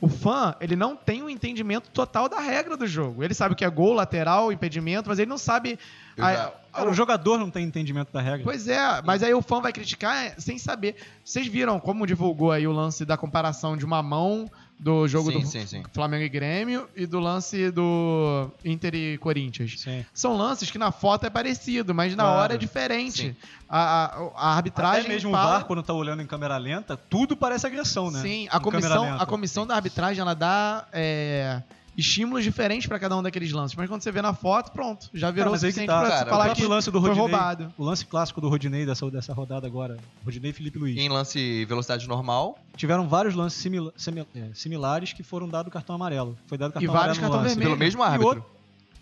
O 0.00 0.08
fã, 0.08 0.54
ele 0.60 0.76
não 0.76 0.94
tem 0.94 1.22
um 1.24 1.28
entendimento 1.28 1.90
total 1.90 2.28
da 2.28 2.38
regra 2.38 2.76
do 2.76 2.86
jogo. 2.86 3.24
Ele 3.24 3.34
sabe 3.34 3.54
o 3.54 3.56
que 3.56 3.64
é 3.64 3.70
gol, 3.70 3.94
lateral, 3.94 4.52
impedimento, 4.52 5.08
mas 5.08 5.18
ele 5.18 5.28
não 5.28 5.38
sabe. 5.38 5.78
a-. 6.16 6.52
Cara, 6.72 6.90
o 6.90 6.94
jogador 6.94 7.38
não 7.38 7.50
tem 7.50 7.64
entendimento 7.64 8.12
da 8.12 8.20
regra. 8.20 8.44
Pois 8.44 8.68
é, 8.68 9.02
mas 9.02 9.22
aí 9.22 9.34
o 9.34 9.42
fã 9.42 9.60
vai 9.60 9.72
criticar 9.72 10.34
sem 10.38 10.56
saber. 10.58 10.94
Vocês 11.24 11.48
viram 11.48 11.80
como 11.80 12.06
divulgou 12.06 12.52
aí 12.52 12.68
o 12.68 12.72
lance 12.72 13.04
da 13.04 13.16
comparação 13.16 13.76
de 13.76 13.84
uma 13.84 14.00
mão 14.00 14.48
do 14.78 15.08
jogo 15.08 15.32
Sim, 15.32 15.40
do 15.40 15.46
sim, 15.46 15.66
sim. 15.66 15.82
Flamengo 15.92 16.22
e 16.24 16.28
Grêmio 16.28 16.88
e 16.94 17.04
do 17.04 17.18
lance 17.18 17.70
do 17.70 18.48
Inter 18.64 18.94
e 18.94 19.18
Corinthians. 19.18 19.80
Sim. 19.80 20.04
São 20.14 20.36
lances 20.36 20.70
que 20.70 20.78
na 20.78 20.92
foto 20.92 21.26
é 21.26 21.30
parecido, 21.30 21.94
mas 21.94 22.14
na 22.14 22.22
Claro. 22.22 22.38
hora 22.40 22.54
é 22.54 22.56
diferente. 22.56 23.36
A, 23.68 23.78
a, 23.78 24.30
a 24.36 24.56
arbitragem 24.56 25.00
Até 25.00 25.08
mesmo 25.08 25.32
fala... 25.32 25.48
o 25.48 25.52
VAR, 25.52 25.64
quando 25.64 25.82
tá 25.82 25.92
olhando 25.92 26.22
em 26.22 26.26
câmera 26.26 26.56
lenta, 26.56 26.96
tudo 26.96 27.36
parece 27.36 27.66
agressão, 27.66 28.10
né? 28.10 28.22
Sim, 28.22 28.46
a 28.50 28.60
comissão, 28.60 29.20
a 29.20 29.26
comissão 29.26 29.66
da 29.66 29.74
arbitragem 29.74 30.20
ela 30.20 30.34
dá 30.34 30.86
é, 30.92 31.60
estímulos 31.98 32.44
diferentes 32.44 32.86
pra 32.86 32.98
cada 32.98 33.16
um 33.16 33.22
daqueles 33.22 33.50
lances. 33.52 33.76
Mas 33.76 33.88
quando 33.88 34.00
você 34.02 34.10
vê 34.12 34.22
na 34.22 34.32
foto, 34.32 34.70
pronto, 34.70 35.10
já 35.12 35.30
virou 35.30 35.46
Cara, 35.52 35.56
o 35.56 35.60
suficiente 35.60 35.86
tá. 35.88 35.98
pra 36.00 36.08
Cara, 36.08 36.18
você 36.20 36.24
o 36.26 36.30
falar 36.30 36.54
que 36.54 36.64
lance 36.64 36.90
do 36.90 37.00
foi 37.00 37.10
Rodinei, 37.10 37.30
roubado. 37.32 37.74
O 37.76 37.84
lance 37.84 38.06
clássico 38.06 38.40
do 38.40 38.48
Rodinei 38.48 38.86
dessa, 38.86 39.10
dessa 39.10 39.32
rodada 39.34 39.66
agora. 39.66 39.96
Rodinei 40.24 40.50
e 40.52 40.54
Felipe 40.54 40.78
Luiz. 40.78 40.96
Em 40.96 41.08
lance 41.08 41.64
velocidade 41.66 42.06
normal. 42.08 42.56
Tiveram 42.76 43.08
vários 43.08 43.34
lances 43.34 43.60
simila- 43.60 43.92
simi- 43.96 44.26
é, 44.34 44.48
similares 44.54 45.12
que 45.12 45.22
foram 45.24 45.48
dados 45.48 45.72
cartão 45.72 45.96
amarelo. 45.96 46.38
Foi 46.46 46.56
dado 46.56 46.72
cartão 46.72 46.92
vários 46.94 47.18
amarelo 47.18 47.20
no 47.20 47.20
cartão 47.20 47.42
lance. 47.42 47.54
vermelho. 47.56 47.70
Pelo 47.76 47.78
mesmo 47.78 48.02
E, 48.02 48.04
árbitro. 48.06 48.26
outro- 48.28 48.44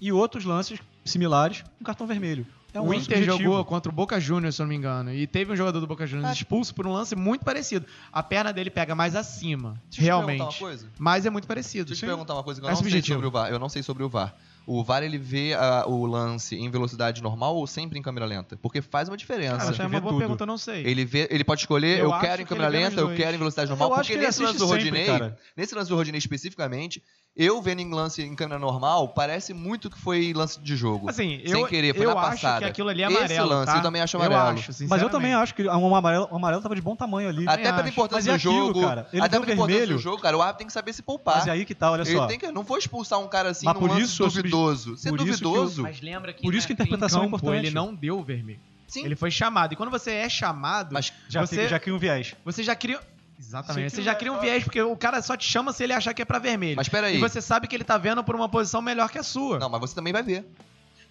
e 0.00 0.12
outros 0.12 0.44
lances 0.44 0.78
similares 1.04 1.62
com 1.78 1.84
cartão 1.84 2.06
vermelho. 2.06 2.46
É 2.74 2.80
um 2.80 2.88
o 2.88 2.94
Inter 2.94 3.16
subjetivo. 3.18 3.38
jogou 3.42 3.64
contra 3.64 3.90
o 3.90 3.94
Boca 3.94 4.20
Juniors, 4.20 4.54
se 4.56 4.60
eu 4.62 4.64
não 4.64 4.68
me 4.68 4.76
engano. 4.76 5.12
E 5.12 5.26
teve 5.26 5.52
um 5.52 5.56
jogador 5.56 5.80
do 5.80 5.86
Boca 5.86 6.06
Juniors 6.06 6.28
Ah. 6.30 6.32
expulso 6.34 6.74
por 6.74 6.86
um 6.86 6.92
lance 6.92 7.16
muito 7.16 7.44
parecido. 7.44 7.86
A 8.12 8.22
perna 8.22 8.52
dele 8.52 8.68
pega 8.70 8.94
mais 8.94 9.16
acima, 9.16 9.80
Deixa 9.88 9.88
eu 9.88 9.90
te 9.90 9.96
perguntar 9.96 10.16
uma 10.16 10.26
realmente. 10.34 10.58
coisa. 10.58 10.86
Mas 10.98 11.24
é 11.24 11.30
muito 11.30 11.46
parecido. 11.48 11.86
Deixa 11.86 12.04
eu 12.04 12.08
te 12.08 12.10
perguntar 12.10 12.34
uma 12.34 12.42
coisa 12.42 12.60
que 12.60 12.66
eu 12.66 12.68
É 12.68 12.72
não 12.72 12.76
sei 12.76 12.84
subjetivo. 12.84 13.14
sobre 13.16 13.26
o 13.28 13.30
VAR. 13.30 13.50
Eu 13.50 13.58
não 13.58 13.68
sei 13.68 13.82
sobre 13.82 14.02
o 14.04 14.08
VAR. 14.08 14.34
O 14.68 14.82
VAR 14.82 15.04
ele 15.04 15.16
vê 15.16 15.54
ah, 15.54 15.84
o 15.86 16.04
lance 16.06 16.56
em 16.56 16.68
velocidade 16.68 17.22
normal 17.22 17.54
ou 17.54 17.68
sempre 17.68 17.98
em 18.00 18.02
câmera 18.02 18.26
lenta? 18.26 18.56
Porque 18.56 18.82
faz 18.82 19.08
uma 19.08 19.16
diferença. 19.16 19.52
Cara, 19.58 19.62
acho 19.62 19.72
essa 19.74 19.82
é 19.84 19.86
que 19.88 19.94
uma 19.94 20.00
boa 20.00 20.12
tudo. 20.12 20.18
pergunta, 20.18 20.42
eu 20.42 20.46
não 20.48 20.58
sei. 20.58 20.84
Ele, 20.84 21.04
vê, 21.04 21.28
ele 21.30 21.44
pode 21.44 21.60
escolher, 21.60 22.00
Eu 22.00 22.10
eu, 22.10 22.18
quero 22.18 22.42
em 22.42 22.44
que 22.44 22.48
câmera 22.48 22.68
lenta, 22.68 23.00
eu 23.00 23.14
quero 23.14 23.36
em 23.36 23.38
velocidade 23.38 23.70
Eu 23.70 23.76
normal. 23.76 23.92
acho 24.00 24.08
Porque 24.08 24.12
que 24.14 24.18
ele 24.18 24.26
nesse 24.26 24.42
lance 24.42 24.58
do 24.58 24.66
sempre, 24.66 24.82
Rodinei, 25.08 25.32
nesse 25.56 25.72
lance 25.74 25.88
do 25.88 25.94
Rodinei 25.94 26.18
especificamente, 26.18 27.00
eu 27.36 27.60
vendo 27.60 27.80
em 27.80 27.90
lance 27.92 28.22
em 28.22 28.34
câmera 28.34 28.58
normal, 28.58 29.08
parece 29.08 29.52
muito 29.52 29.90
que 29.90 29.98
foi 29.98 30.32
lance 30.32 30.58
de 30.58 30.74
jogo. 30.74 31.10
Assim, 31.10 31.42
Sem 31.44 31.60
eu, 31.60 31.66
querer, 31.66 31.94
foi 31.94 32.06
eu 32.06 32.14
na 32.14 32.20
acho 32.22 32.30
passada. 32.30 32.58
que 32.60 32.64
aquilo 32.64 32.88
ali 32.88 33.02
é 33.02 33.06
Esse 33.06 33.16
amarelo. 33.16 33.48
lance 33.50 33.72
tá? 33.72 33.76
eu 33.78 33.82
também 33.82 34.00
acho 34.00 34.16
amarelo. 34.16 34.40
Eu 34.40 34.46
acho, 34.54 34.72
Mas 34.88 35.02
eu 35.02 35.10
também 35.10 35.34
acho 35.34 35.54
que 35.54 35.62
o 35.64 35.94
amarelo, 35.94 36.28
o 36.30 36.36
amarelo 36.36 36.62
tava 36.62 36.74
de 36.74 36.80
bom 36.80 36.96
tamanho 36.96 37.28
ali. 37.28 37.46
Até 37.46 37.64
pela 37.64 37.80
acho. 37.80 37.88
importância 37.90 38.32
Mas 38.32 38.42
do 38.42 38.48
aquilo, 38.48 38.66
jogo. 38.68 38.80
cara? 38.80 39.08
Até 39.20 39.38
pela 39.40 39.52
importância 39.52 39.86
do 39.86 39.98
jogo, 39.98 40.22
cara, 40.22 40.36
o 40.38 40.40
árbitro 40.40 40.58
tem 40.58 40.66
que 40.66 40.72
saber 40.72 40.92
se 40.94 41.02
poupar. 41.02 41.36
Mas 41.36 41.46
é 41.46 41.50
aí 41.50 41.64
que 41.66 41.74
tá, 41.74 41.90
olha 41.90 42.02
Ele 42.02 42.16
só. 42.16 42.26
tem 42.26 42.38
que, 42.38 42.50
não 42.50 42.62
vou 42.62 42.78
expulsar 42.78 43.18
um 43.20 43.28
cara 43.28 43.50
assim 43.50 43.66
Mas 43.66 43.74
num 43.74 43.80
por 43.80 43.90
lance 43.90 44.16
duvidoso. 44.18 44.94
É 45.04 45.08
por 45.10 45.20
isso 45.20 45.38
que 45.38 45.44
eu- 45.44 45.50
duvidoso, 45.52 45.82
Mas 45.82 46.00
lembra 46.00 46.32
que 46.32 46.42
Por 46.42 46.54
isso 46.54 46.66
que 46.66 46.72
a 46.72 46.74
interpretação 46.74 47.22
é 47.22 47.26
importante. 47.26 47.66
ele 47.66 47.70
não 47.70 47.94
deu 47.94 48.18
o 48.18 48.22
vermelho. 48.24 48.60
sim. 48.86 49.04
Ele 49.04 49.14
foi 49.14 49.30
chamado. 49.30 49.72
E 49.74 49.76
quando 49.76 49.90
você 49.90 50.12
é 50.12 50.28
chamado, 50.28 50.92
Mas 50.94 51.12
Já, 51.28 51.44
você, 51.44 51.68
já 51.68 51.78
cria 51.78 51.94
um 51.94 51.98
viés. 51.98 52.34
você 52.44 52.62
já 52.62 52.74
cria. 52.74 52.98
Exatamente. 53.38 53.94
Você 53.94 54.02
já 54.02 54.14
cria 54.14 54.32
um 54.32 54.40
viés. 54.40 54.64
porque 54.64 54.80
o 54.80 54.96
cara 54.96 55.20
só 55.22 55.36
te 55.36 55.44
chama 55.48 55.72
se 55.72 55.84
ele 55.84 55.92
achar 55.92 56.14
que 56.14 56.22
é 56.22 56.24
pra 56.24 56.38
vermelho. 56.38 56.76
Mas 56.76 56.88
peraí. 56.88 57.16
E 57.16 57.20
você 57.20 57.40
sabe 57.42 57.66
que 57.68 57.76
ele 57.76 57.84
tá 57.84 57.98
vendo 57.98 58.22
por 58.24 58.34
uma 58.34 58.48
posição 58.48 58.80
melhor 58.80 59.10
que 59.10 59.18
a 59.18 59.22
sua. 59.22 59.58
Não, 59.58 59.68
mas 59.68 59.80
você 59.80 59.94
também 59.94 60.12
vai 60.12 60.22
ver. 60.22 60.44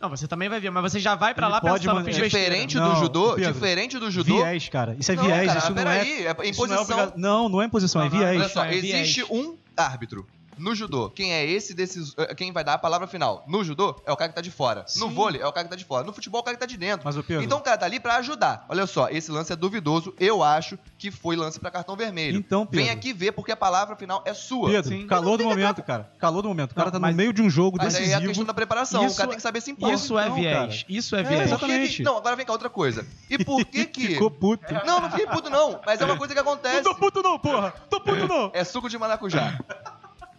Não, 0.01 0.09
você 0.09 0.27
também 0.27 0.49
vai 0.49 0.59
ver, 0.59 0.69
mas 0.71 0.83
você 0.91 0.99
já 0.99 1.15
vai 1.15 1.33
pra 1.33 1.47
Ele 1.47 1.53
lá 1.53 1.61
pode 1.61 1.79
pensando, 1.87 1.95
man- 1.95 2.03
fiz 2.03 2.17
besteira. 2.17 2.49
Diferente 2.49 2.75
Não, 2.75 2.93
do 2.93 2.99
judô, 2.99 3.33
Pedro, 3.35 3.53
diferente 3.53 3.97
do 3.97 4.11
judô. 4.11 4.35
Viés, 4.43 4.67
cara. 4.69 4.95
Isso 4.99 5.11
é 5.11 5.15
Não, 5.15 5.23
viés, 5.23 5.45
cara, 5.47 5.59
isso 5.59 5.71
não 5.73 5.81
é. 5.81 5.83
peraí, 5.83 6.25
é 6.27 6.35
em 6.47 6.49
isso 6.49 6.67
não 6.67 6.73
é 6.75 6.77
posição. 6.77 6.99
obriga- 6.99 7.13
Não, 7.15 7.49
não 7.49 7.61
é 7.61 7.65
em 7.65 7.69
posição, 7.69 8.01
Não, 8.01 8.07
é 8.07 8.11
não, 8.11 8.17
viés. 8.19 8.39
Olha 8.41 8.49
só, 8.49 8.65
É 8.65 8.71
viés. 8.71 8.83
existe 9.07 9.23
um 9.31 9.55
árbitro. 9.77 10.27
No 10.57 10.73
judô, 10.75 11.09
quem 11.09 11.33
é 11.33 11.45
esse 11.45 11.73
desses. 11.73 12.13
eh, 12.17 12.33
Quem 12.35 12.51
vai 12.51 12.63
dar 12.63 12.73
a 12.73 12.77
palavra 12.77 13.07
final? 13.07 13.43
No 13.47 13.63
judô, 13.63 13.95
é 14.05 14.11
o 14.11 14.15
cara 14.17 14.29
que 14.29 14.35
tá 14.35 14.41
de 14.41 14.51
fora. 14.51 14.81
No 14.97 15.07
Sim. 15.09 15.13
vôlei, 15.13 15.41
é 15.41 15.47
o 15.47 15.51
cara 15.51 15.65
que 15.65 15.69
tá 15.69 15.75
de 15.75 15.85
fora. 15.85 16.03
No 16.05 16.13
futebol, 16.13 16.39
é 16.39 16.41
o 16.41 16.43
cara 16.45 16.55
que 16.57 16.61
tá 16.61 16.65
de 16.65 16.77
dentro. 16.77 17.01
Mas 17.05 17.17
o 17.17 17.23
Pedro, 17.23 17.43
Então 17.43 17.57
o 17.57 17.61
cara 17.61 17.77
tá 17.77 17.85
ali 17.85 17.99
pra 17.99 18.15
ajudar. 18.17 18.65
Olha 18.69 18.85
só, 18.87 19.09
esse 19.09 19.31
lance 19.31 19.51
é 19.51 19.55
duvidoso. 19.55 20.13
Eu 20.19 20.41
acho 20.43 20.77
que 20.97 21.11
foi 21.11 21.35
lance 21.35 21.59
pra 21.59 21.69
cartão 21.71 21.95
vermelho. 21.95 22.37
então, 22.37 22.65
Pedro, 22.65 22.85
Vem 22.85 22.89
aqui 22.93 23.11
ver 23.13 23.31
porque 23.33 23.51
a 23.51 23.55
palavra 23.57 23.95
final 23.95 24.21
é 24.25 24.33
sua. 24.33 24.69
Pedro, 24.69 24.89
Sim. 24.89 25.07
calor 25.07 25.37
do 25.37 25.43
momento, 25.43 25.83
cara. 25.83 26.09
Calor 26.19 26.41
do 26.41 26.47
momento. 26.49 26.71
O 26.71 26.75
cara 26.75 26.85
Não, 26.87 26.91
tá 26.93 26.99
mas- 26.99 27.11
no 27.11 27.17
meio 27.17 27.33
de 27.33 27.41
um 27.41 27.49
jogo 27.49 27.77
Mas 27.77 27.95
aí 27.95 28.11
é 28.11 28.15
a 28.15 28.21
questão 28.21 28.45
da 28.45 28.53
preparação. 28.53 29.05
Isso 29.05 29.15
o 29.15 29.17
cara 29.17 29.27
é- 29.27 29.31
tem 29.31 29.37
que 29.37 29.43
saber 29.43 29.61
se 29.61 29.71
impor. 29.71 29.91
Isso 29.93 30.17
é 30.17 30.23
Então, 30.25 30.35
viés. 30.35 30.55
cara. 30.57 30.85
Isso 30.89 31.15
é 31.15 31.19
É, 31.19 31.23
viés. 31.23 31.49
Por 31.49 31.59
que 31.59 31.65
que- 31.65 31.71
exatamente. 31.71 32.03
Não, 32.03 32.17
agora 32.17 32.35
vem 32.35 32.45
cá 32.45 32.51
outra 32.53 32.69
coisa. 32.69 33.05
E 33.29 33.43
por 33.43 33.63
que 33.65 33.85
que... 33.85 34.07
Ficou 34.07 34.31
puto. 34.31 34.73
Não, 34.85 34.99
não 35.01 35.09
fiquei 35.09 35.27
puto 35.27 35.49
não, 35.49 35.79
mas 35.85 35.99
é 35.99 36.05
uma 36.05 36.17
coisa 36.17 36.33
que 36.33 36.39
acontece. 36.39 36.75
Não 36.77 36.83
tô 36.83 36.95
puto 36.95 37.21
não, 37.21 37.37
porra. 37.39 37.73
Tô 37.89 37.99
puto 37.99 38.27
não. 38.27 38.51
É 38.53 38.63
suco 38.63 38.89
de 38.89 38.97
maracujá. 38.97 39.59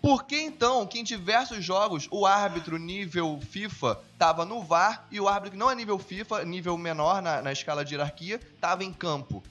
Por 0.06 0.22
que 0.24 0.40
então 0.40 0.86
que 0.86 1.00
em 1.00 1.04
diversos 1.04 1.64
jogos 1.64 2.06
o 2.12 2.24
árbitro 2.26 2.78
nível 2.78 3.40
FIFA 3.50 3.98
tava 4.16 4.44
no 4.44 4.62
VAR 4.62 5.04
e 5.10 5.20
o 5.20 5.26
árbitro 5.26 5.50
que 5.52 5.56
não 5.56 5.68
é 5.68 5.74
nível 5.74 5.98
FIFA, 5.98 6.44
nível 6.44 6.78
menor 6.78 7.20
na, 7.20 7.42
na 7.42 7.50
escala 7.50 7.84
de 7.84 7.94
hierarquia, 7.94 8.40
tava 8.60 8.84
em 8.84 8.92
campo? 8.92 9.42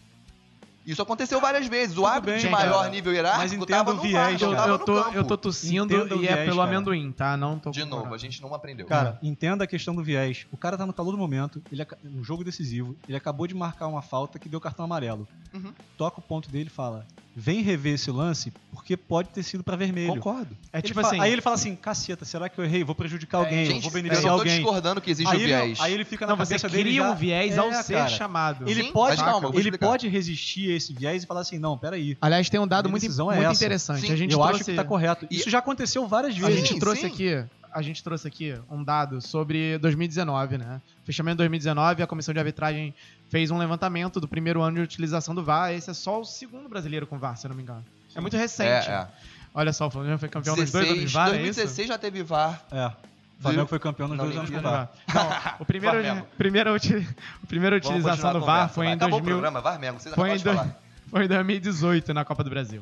Isso 0.86 1.02
aconteceu 1.02 1.42
várias 1.42 1.68
vezes. 1.68 1.94
O 1.98 2.02
Tudo 2.02 2.08
árbitro 2.08 2.32
bem, 2.36 2.40
de 2.46 2.50
cara. 2.50 2.70
maior 2.70 2.90
nível 2.90 3.12
Mas 3.12 3.18
hierárquico 3.18 3.64
entenda 3.64 3.78
tava 3.80 3.92
o 3.92 3.96
no 3.96 4.02
viés, 4.04 4.40
VAR, 4.40 4.40
cara. 4.40 4.56
tava 4.56 4.70
eu 4.72 4.78
no 4.78 4.86
tô, 4.86 5.04
campo. 5.04 5.18
eu 5.18 5.24
tô 5.26 5.38
tossindo 5.38 5.94
Entenda 5.94 6.16
o 6.16 6.22
e 6.24 6.28
é 6.28 6.32
viés, 6.34 6.46
pelo 6.48 6.58
cara. 6.60 6.70
amendoim, 6.70 7.12
tá? 7.12 7.36
Não 7.36 7.60
tô 7.60 7.72
De 7.72 7.84
novo, 7.84 8.14
a 8.14 8.18
gente 8.18 8.42
não 8.42 8.54
aprendeu. 8.54 8.86
Cara, 8.86 9.20
entenda 9.22 9.66
a 9.66 9.68
questão 9.68 9.94
do 9.94 10.02
viés. 10.04 10.46
O 10.54 10.58
cara 10.58 10.78
tá 10.78 10.86
no 10.86 10.94
calor 10.94 11.12
do 11.12 11.18
momento, 11.18 11.62
ele 11.72 11.82
aca- 11.82 11.98
um 12.06 12.24
jogo 12.24 12.44
decisivo, 12.46 12.96
ele 13.10 13.18
acabou 13.18 13.46
de 13.48 13.54
marcar 13.54 13.88
uma 13.88 14.02
falta 14.04 14.38
que 14.40 14.48
deu 14.48 14.62
cartão 14.62 14.86
amarelo. 14.86 15.28
Uhum. 15.54 15.74
Toca 15.98 16.20
o 16.20 16.24
ponto 16.24 16.50
dele 16.50 16.68
e 16.68 16.72
fala: 16.74 17.06
vem 17.36 17.62
rever 17.62 17.96
esse 17.96 18.10
lance, 18.10 18.54
porque 18.72 18.96
pode 18.96 19.30
ter 19.30 19.44
sido 19.44 19.64
pra 19.64 19.76
vermelho. 19.76 20.14
Concordo. 20.16 20.56
É 20.72 20.78
Ele 20.78 20.84
tipo 20.88 21.02
fa- 21.02 21.08
assim. 21.08 21.20
Aí 21.20 21.32
ele 21.34 21.42
fala 21.42 21.56
assim: 21.56 21.76
caceta, 21.76 22.24
será 22.24 22.48
que 22.48 22.58
eu 22.58 22.64
errei? 22.64 22.84
Vou 22.84 22.96
prejudicar 22.96 23.40
alguém, 23.40 23.66
Gente, 23.66 23.82
vou 23.82 23.90
eu 23.92 23.94
beneficiar 23.94 24.24
não 24.32 24.38
tô 24.38 24.42
alguém. 24.42 24.56
discordando 24.56 25.02
que 25.02 25.12
existe 25.12 25.30
Aí 25.30 25.38
o 25.38 25.42
ele, 25.42 25.48
viés. 25.48 25.80
aí 25.82 25.94
ele 25.94 26.06
fica 26.06 26.26
na 26.26 26.32
Não, 26.32 26.38
você 26.38 26.54
cabeça 26.56 26.70
dele. 26.70 26.84
cria 26.90 27.02
já- 27.04 27.12
um 27.12 27.16
viés 27.16 27.56
É, 27.56 27.60
ao 27.60 27.74
ser 27.74 27.94
cara. 27.96 28.10
chamado. 28.10 28.70
Ele 28.70 28.84
Sim, 28.84 28.92
pode, 28.92 29.18
mas 29.18 29.26
calma, 29.26 29.50
eu 29.54 29.60
ele 29.60 29.78
pode 29.78 30.08
resistir 30.08 30.72
a 30.72 30.76
esse 30.76 30.94
viés 30.94 31.24
e 31.24 31.26
falar 31.28 31.42
assim: 31.42 31.60
não, 31.60 31.78
peraí. 31.78 32.18
Aliás, 32.22 32.50
tem 32.50 32.60
um 32.60 32.68
dado 32.68 32.90
muito, 32.90 33.06
é 33.06 33.10
muito 33.10 33.42
essa. 33.44 33.54
interessante. 33.54 34.02
Sim, 34.08 34.14
a 34.14 34.16
gente 34.16 34.32
eu 34.32 34.40
trouxe, 34.40 34.56
acho 34.56 34.64
que 34.66 34.74
tá 34.76 34.84
correto. 34.86 35.28
Isso 35.30 35.50
já 35.50 35.60
aconteceu 35.60 36.08
várias 36.08 36.34
A 36.36 36.40
vezes. 36.40 36.56
gente 36.62 36.74
Sim, 36.74 36.80
trouxe 36.80 37.06
aqui, 37.06 37.44
a 37.74 37.82
gente 37.82 38.02
trouxe 38.02 38.26
aqui 38.28 38.54
um 38.72 38.82
dado 38.82 39.20
sobre 39.20 39.78
2019, 39.80 40.58
né? 40.58 40.82
Fechamento 41.04 41.34
de 41.36 41.38
2019, 41.40 42.02
a 42.02 42.08
comissão 42.08 42.34
de 42.34 42.40
arbitragem 42.40 42.96
fez 43.30 43.52
um 43.52 43.58
levantamento 43.58 44.20
do 44.20 44.28
primeiro 44.28 44.62
ano 44.62 44.78
de 44.78 44.82
utilização 44.82 45.34
do 45.34 45.44
VAR. 45.44 45.74
Esse 45.74 45.90
é 45.90 45.94
só 45.94 46.22
o 46.22 46.26
segundo 46.26 46.70
brasileiro 46.70 47.08
com 47.08 47.18
VAR, 47.18 47.38
se 47.38 47.46
eu 47.46 47.50
não 47.50 47.56
me 47.56 47.64
engano. 47.64 47.84
É 48.16 48.22
muito 48.22 48.38
recente. 48.38 48.90
É, 48.90 48.94
é. 48.94 49.08
Olha 49.54 49.72
só, 49.72 49.88
o 49.88 49.92
Flamengo 49.92 50.18
foi 50.18 50.30
campeão 50.30 50.56
nos 50.56 50.72
dois 50.72 50.86
anos 50.86 51.00
de 51.00 51.06
16, 51.06 51.14
VAR, 51.14 51.28
é 51.30 51.42
isso? 51.42 51.62
2016 51.62 51.88
já 51.88 51.98
teve 51.98 52.24
VAR. 52.24 52.62
É. 52.72 52.88
O 52.88 53.42
Flamengo 53.42 53.68
foi 53.68 53.80
campeão 53.80 54.08
nos 54.08 54.18
Não, 54.18 54.26
dois 54.26 54.38
anos 54.38 54.50
com. 54.50 54.62
VAR. 54.62 54.90
Não, 55.14 55.56
o 55.60 55.66
primeiro, 55.66 55.98
a 56.12 56.26
primeira 56.38 56.72
Vamos 56.72 57.88
utilização 57.88 58.34
do 58.34 58.42
VAR 58.42 58.70
foi 58.74 58.88
em, 58.88 58.94
Acabou 58.94 59.20
2000, 59.20 59.36
o 59.38 59.40
programa, 59.40 59.62
VAR 59.62 59.80
mesmo, 59.80 60.00
você 60.00 60.10
já 60.10 60.16
foi, 60.16 60.34
em 60.34 60.40
falar. 60.40 60.78
foi 61.10 61.26
em 61.26 61.28
2018 61.28 62.14
na 62.14 62.26
Copa 62.26 62.44
do 62.44 62.50
Brasil. 62.50 62.82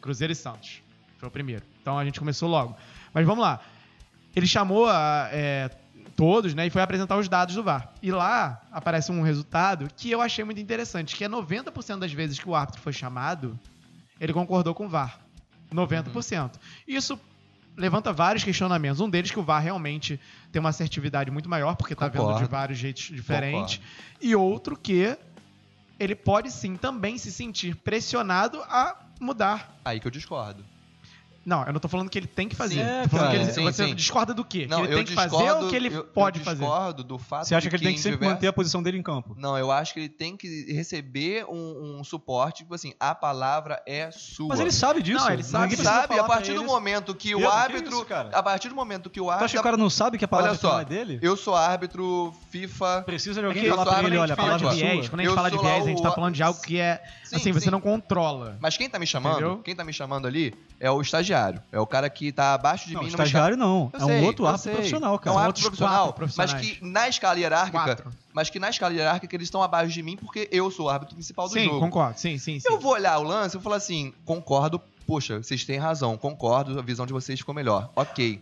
Cruzeiro 0.00 0.32
e 0.32 0.36
Santos. 0.36 0.82
Foi 1.18 1.28
o 1.28 1.32
primeiro. 1.32 1.62
Então 1.80 1.98
a 1.98 2.04
gente 2.04 2.18
começou 2.18 2.48
logo. 2.48 2.76
Mas 3.14 3.24
vamos 3.24 3.42
lá. 3.42 3.60
Ele 4.34 4.46
chamou 4.46 4.88
a, 4.88 5.28
é, 5.30 5.70
todos, 6.22 6.54
né? 6.54 6.68
E 6.68 6.70
foi 6.70 6.80
apresentar 6.80 7.16
os 7.18 7.28
dados 7.28 7.56
do 7.56 7.64
VAR. 7.64 7.92
E 8.00 8.12
lá 8.12 8.62
aparece 8.70 9.10
um 9.10 9.22
resultado 9.22 9.88
que 9.96 10.08
eu 10.08 10.20
achei 10.20 10.44
muito 10.44 10.60
interessante, 10.60 11.16
que 11.16 11.24
é 11.24 11.28
90% 11.28 11.98
das 11.98 12.12
vezes 12.12 12.38
que 12.38 12.48
o 12.48 12.54
árbitro 12.54 12.80
foi 12.80 12.92
chamado, 12.92 13.58
ele 14.20 14.32
concordou 14.32 14.72
com 14.72 14.86
o 14.86 14.88
VAR. 14.88 15.18
90%. 15.74 16.52
Isso 16.86 17.18
levanta 17.76 18.12
vários 18.12 18.44
questionamentos. 18.44 19.00
Um 19.00 19.10
deles 19.10 19.32
que 19.32 19.40
o 19.40 19.42
VAR 19.42 19.60
realmente 19.60 20.20
tem 20.52 20.60
uma 20.60 20.68
assertividade 20.68 21.28
muito 21.28 21.48
maior, 21.48 21.74
porque 21.74 21.96
tá 21.96 22.06
vendo 22.06 22.20
de 22.20 22.26
Concordo. 22.28 22.48
vários 22.48 22.78
jeitos 22.78 23.02
diferentes. 23.02 23.80
E 24.20 24.36
outro 24.36 24.76
que 24.76 25.18
ele 25.98 26.14
pode 26.14 26.52
sim 26.52 26.76
também 26.76 27.18
se 27.18 27.32
sentir 27.32 27.74
pressionado 27.74 28.62
a 28.68 28.96
mudar. 29.18 29.76
Aí 29.84 29.98
que 29.98 30.06
eu 30.06 30.10
discordo. 30.12 30.64
Não, 31.44 31.64
eu 31.64 31.72
não 31.72 31.80
tô 31.80 31.88
falando 31.88 32.08
que 32.08 32.18
ele 32.18 32.26
tem 32.26 32.48
que 32.48 32.54
fazer. 32.54 32.76
Sim. 32.76 32.80
É, 32.80 33.08
cara. 33.08 33.30
que 33.30 33.36
ele- 33.36 33.52
Sim, 33.52 33.64
você 33.64 33.86
sim. 33.88 33.94
discorda 33.94 34.32
do 34.32 34.44
quê? 34.44 34.66
Não, 34.68 34.78
que 34.78 34.84
ele 34.84 34.92
eu 34.92 34.96
tem 34.98 35.04
que 35.06 35.14
fazer 35.14 35.28
discordo, 35.36 35.64
ou 35.64 35.70
que 35.70 35.76
ele 35.76 35.88
eu- 35.94 36.04
pode 36.04 36.38
eu 36.38 36.44
fazer? 36.44 36.60
discordo 36.60 37.04
do 37.04 37.18
fato 37.18 37.46
Você 37.48 37.54
acha 37.54 37.68
que 37.68 37.76
ele 37.76 37.82
tem 37.84 37.92
que 37.94 37.98
em 37.98 38.02
sempre 38.02 38.18
diversos- 38.18 38.34
manter 38.36 38.46
a 38.46 38.52
posição 38.52 38.82
dele 38.82 38.98
em 38.98 39.02
campo? 39.02 39.34
Não, 39.36 39.58
eu 39.58 39.70
acho 39.70 39.92
que 39.94 40.00
ele 40.00 40.08
tem 40.08 40.36
que 40.36 40.72
receber 40.72 41.44
um, 41.48 41.98
um 41.98 42.04
suporte, 42.04 42.58
tipo 42.58 42.74
assim, 42.74 42.92
a 43.00 43.14
palavra 43.14 43.82
é 43.86 44.10
sua. 44.12 44.48
Mas 44.48 44.60
ele 44.60 44.70
sabe 44.72 45.02
disso. 45.02 45.24
Não, 45.24 45.32
ele 45.32 45.42
sabe. 45.42 45.64
Ninguém 45.64 45.76
precisa 45.78 46.00
sabe, 46.02 46.18
a 46.18 46.24
partir 46.24 46.52
do 46.54 46.60
ele. 46.60 46.66
momento 46.66 47.14
que 47.14 47.34
o 47.34 47.38
que 47.38 47.44
árbitro. 47.44 48.02
isso, 48.02 48.06
a 48.32 48.42
partir 48.42 48.68
do 48.68 48.74
momento 48.74 49.10
que 49.10 49.20
o 49.20 49.24
Tu 49.24 49.30
acha 49.30 49.38
que 49.38 49.42
árbitro. 49.44 49.60
o 49.60 49.62
cara 49.64 49.76
não 49.76 49.90
sabe 49.90 50.18
que 50.18 50.24
a 50.24 50.28
palavra 50.28 50.52
Olha 50.52 50.60
só, 50.60 50.80
é 50.80 50.84
dele? 50.84 51.18
Eu 51.22 51.36
sou 51.36 51.56
árbitro 51.56 52.32
FIFA. 52.50 53.02
Precisa 53.04 53.40
de 53.40 53.44
É 53.44 53.48
alguém 53.48 53.62
que 53.64 53.68
falar 53.70 53.82
eu 53.82 53.86
pra 53.86 53.98
sou 53.98 54.06
ele, 54.06 54.16
olha, 54.18 54.34
a 54.34 54.36
palavra 54.36 54.58
de 54.58 54.66
é 54.66 54.70
viés, 54.78 55.00
sua. 55.06 55.10
quando 55.10 55.20
a 55.20 55.22
gente 55.24 55.30
Eu 55.30 55.34
fala 55.34 55.50
de 55.50 55.58
viés, 55.58 55.84
a 55.84 55.88
gente 55.88 55.98
o- 55.98 56.02
tá 56.02 56.12
falando 56.12 56.34
de 56.34 56.42
algo 56.42 56.60
que 56.60 56.78
é, 56.78 57.02
Sim, 57.24 57.36
assim, 57.36 57.52
você 57.52 57.70
não 57.70 57.80
controla. 57.80 58.56
Mas 58.60 58.76
quem 58.76 58.88
tá 58.88 58.98
me 58.98 59.06
chamando, 59.06 59.60
quem 59.64 59.74
tá 59.74 59.82
me 59.84 59.92
chamando 59.92 60.26
ali 60.26 60.54
é 60.78 60.90
o 60.90 61.00
estagiário. 61.00 61.31
É 61.70 61.80
o 61.80 61.86
cara 61.86 62.08
que 62.10 62.30
tá 62.32 62.54
abaixo 62.54 62.86
de 62.88 62.94
Não, 62.94 63.02
mim 63.02 63.08
estagiário 63.08 63.56
não. 63.56 63.90
Eu 63.92 64.00
é 64.00 64.04
um 64.04 64.06
sei, 64.06 64.24
outro 64.24 64.44
eu 64.44 64.48
árbitro 64.48 64.64
sei. 64.64 64.74
profissional, 64.74 65.12
É 65.12 65.16
um 65.16 65.18
cara. 65.18 65.38
árbitro 65.40 65.62
profissional, 65.62 66.14
mas 66.36 66.52
que 66.54 66.78
na 66.84 67.08
escala 67.08 67.38
hierárquica, 67.38 67.84
Quatro. 67.84 68.12
mas 68.32 68.50
que 68.50 68.58
na 68.58 68.70
escala 68.70 68.94
hierárquica 68.94 69.34
eles 69.36 69.46
estão 69.46 69.62
abaixo 69.62 69.92
de 69.92 70.02
mim 70.02 70.16
porque 70.16 70.48
eu 70.52 70.70
sou 70.70 70.86
o 70.86 70.88
árbitro 70.88 71.14
principal 71.14 71.48
do 71.48 71.54
Sim, 71.54 71.64
jogo. 71.64 71.80
concordo. 71.80 72.18
Sim, 72.18 72.38
sim, 72.38 72.58
sim. 72.60 72.66
Eu 72.68 72.78
vou 72.78 72.92
olhar 72.92 73.18
o 73.18 73.22
lance 73.22 73.54
e 73.54 73.58
vou 73.58 73.62
falar 73.62 73.76
assim, 73.76 74.12
concordo, 74.24 74.80
poxa, 75.06 75.42
vocês 75.42 75.64
têm 75.64 75.78
razão, 75.78 76.16
concordo, 76.16 76.78
a 76.78 76.82
visão 76.82 77.06
de 77.06 77.12
vocês 77.12 77.38
ficou 77.38 77.54
melhor. 77.54 77.90
OK. 77.96 78.40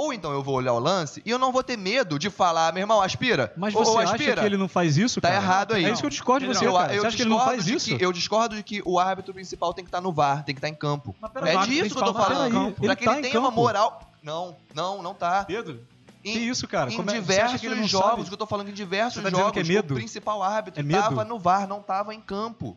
Ou 0.00 0.14
então 0.14 0.32
eu 0.32 0.42
vou 0.42 0.54
olhar 0.54 0.72
o 0.72 0.78
lance 0.78 1.20
e 1.26 1.30
eu 1.30 1.38
não 1.38 1.52
vou 1.52 1.62
ter 1.62 1.76
medo 1.76 2.18
de 2.18 2.30
falar, 2.30 2.72
meu 2.72 2.80
irmão, 2.82 3.02
aspira. 3.02 3.52
Mas 3.54 3.74
Ou- 3.74 3.84
você 3.84 3.90
ou 3.90 3.98
acha 3.98 4.12
aspira. 4.14 4.40
que 4.40 4.46
ele 4.46 4.56
não 4.56 4.66
faz 4.66 4.96
isso, 4.96 5.20
Tá 5.20 5.28
cara? 5.28 5.42
errado 5.42 5.74
aí. 5.74 5.84
É 5.84 5.90
isso 5.90 6.00
que 6.00 6.06
eu 6.06 6.10
discordo 6.10 6.46
de 6.46 6.52
Não, 6.54 6.58
você, 6.58 6.66
eu, 6.66 6.72
cara. 6.72 6.94
eu 6.94 7.00
Você 7.02 7.06
acha 7.08 7.16
que 7.16 7.22
ele 7.22 7.28
não 7.30 7.36
discordo 7.36 7.56
faz 7.58 7.66
de 7.66 7.74
isso? 7.74 7.96
que- 7.98 8.04
eu 8.04 8.12
discordo 8.12 8.56
de 8.56 8.62
que 8.62 8.82
o 8.86 8.98
árbitro 8.98 9.34
principal 9.34 9.74
tem 9.74 9.84
que 9.84 9.88
estar 9.88 10.00
no 10.00 10.10
VAR, 10.10 10.42
tem 10.42 10.54
que 10.54 10.58
estar 10.58 10.68
em 10.70 10.74
campo. 10.74 11.14
Mas 11.20 11.30
É 11.44 11.66
disso 11.66 11.94
que 11.94 12.00
eu 12.00 12.04
tô 12.06 12.14
tá 12.14 12.22
falando. 12.24 12.72
Pra 12.72 12.84
Ele 12.86 12.96
que 12.96 13.04
tá 13.04 13.10
ele 13.12 13.20
em 13.20 13.30
tenha 13.30 13.40
uma 13.40 13.50
moral. 13.50 14.10
Não, 14.22 14.56
não, 14.74 15.02
não 15.02 15.12
tá. 15.14 15.44
Pedro, 15.44 15.80
Em- 16.24 16.32
que 16.32 16.38
isso, 16.38 16.66
cara? 16.66 16.90
em 16.90 16.96
Como 16.96 17.10
é- 17.10 17.12
acha 17.12 17.20
diversos 17.20 17.60
que 17.60 17.66
ele 17.66 17.74
não 17.74 17.86
jogos, 17.86 18.08
sabe? 18.10 18.24
que 18.24 18.32
eu 18.32 18.38
tô 18.38 18.46
falando 18.46 18.66
que 18.66 18.72
em 18.72 18.74
diversos 18.74 19.22
tá 19.22 19.28
jogos, 19.28 19.52
que 19.52 19.58
é 19.60 19.64
medo? 19.64 19.92
o 19.92 19.96
principal 19.96 20.42
árbitro 20.42 20.80
É 20.80 20.82
medo? 20.82 21.02
tava 21.02 21.24
no 21.24 21.38
VAR, 21.38 21.66
não 21.68 21.82
tava 21.82 22.14
em 22.14 22.20
campo. 22.22 22.74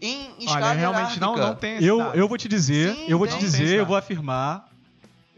Em 0.00 0.30
escala 0.38 0.66
Olha, 0.66 0.78
realmente 0.78 1.18
não, 1.20 1.36
não 1.36 1.54
tem 1.56 1.76
esse 1.76 1.84
Eu, 1.86 2.00
eu 2.14 2.28
vou 2.28 2.36
te 2.38 2.46
dizer, 2.46 2.94
Sim, 2.94 3.06
eu 3.08 3.18
vou 3.18 3.26
te. 3.26 3.32
Não 3.32 3.38
dizer, 3.40 3.78
eu 3.80 3.86
vou 3.86 3.96
afirmar. 3.96 4.68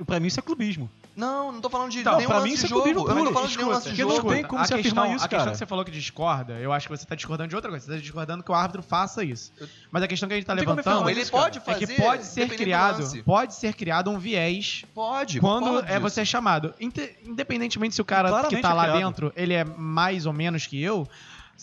Pra 0.07 0.21
mim 0.21 0.27
isso 0.27 0.39
é 0.41 0.43
clubismo. 0.43 0.91
Não, 1.17 1.51
não 1.51 1.61
tô 1.63 1.71
falando 1.71 1.91
de 1.91 2.01
Então, 2.01 2.17
nenhum 2.19 2.29
pra 2.29 2.37
lance 2.37 2.45
mim 2.49 2.51
de 2.51 2.57
isso 2.59 2.67
é 2.67 2.69
jogo. 2.69 2.83
clubismo 2.83 3.09
Eu 3.09 3.15
não 3.15 3.15
tô 3.15 3.23
puro. 3.23 3.35
falando 3.35 3.51
de 3.51 3.57
nenhum 3.57 3.71
lance 3.71 3.83
de 3.85 3.89
Porque 3.89 4.05
não 4.05 4.17
jogo. 4.17 4.29
tem 4.35 4.45
como 4.45 4.61
a 4.61 4.65
você 4.67 4.75
questão, 4.75 5.03
afirmar 5.03 5.17
isso, 5.17 5.25
A 5.25 5.29
questão 5.29 5.39
cara. 5.39 5.51
que 5.53 5.57
você 5.59 5.67
falou 5.67 5.85
que 5.87 5.91
discorda, 5.91 6.53
eu 6.55 6.73
acho 6.75 6.89
que 6.89 6.97
você 6.97 7.07
tá 7.07 7.15
discordando 7.15 7.49
de 7.49 7.57
outra 7.57 7.71
coisa. 7.71 7.87
Você 7.87 7.93
tá 7.93 7.99
discordando 7.99 8.43
que 8.45 8.51
o 8.51 8.55
árbitro 8.55 8.83
faça 8.83 9.25
isso. 9.25 9.51
Mas 9.91 10.03
a 10.03 10.07
questão 10.09 10.29
que 10.29 10.35
a 10.35 10.37
gente 10.37 10.47
tá 10.47 10.55
Não 10.55 10.61
levantando 10.61 11.09
ele 11.09 11.23
isso, 11.23 11.33
cara. 11.33 11.45
pode 11.45 11.59
é 11.59 11.61
fazer. 11.63 11.87
que 11.87 11.95
pode 12.03 12.25
ser 12.27 12.41
dependendo 12.41 12.57
do 12.59 12.63
criado, 12.65 12.99
lance. 13.01 13.23
pode 13.23 13.55
ser 13.55 13.75
criado 13.75 14.11
um 14.11 14.19
viés 14.19 14.85
Pode. 14.95 15.41
quando 15.41 15.65
concordo 15.65 15.89
é 15.91 15.99
você 15.99 16.23
chamado. 16.25 16.75
Inte- 16.79 17.17
Independentemente 17.25 17.95
se 17.95 18.03
o 18.03 18.05
cara 18.05 18.29
Claramente 18.29 18.57
que 18.57 18.61
tá 18.63 18.71
é 18.71 18.75
lá 18.75 18.83
criado. 18.85 18.99
dentro, 18.99 19.33
ele 19.35 19.55
é 19.55 19.65
mais 19.65 20.27
ou 20.27 20.35
menos 20.35 20.67
que 20.67 20.81
eu, 20.83 21.09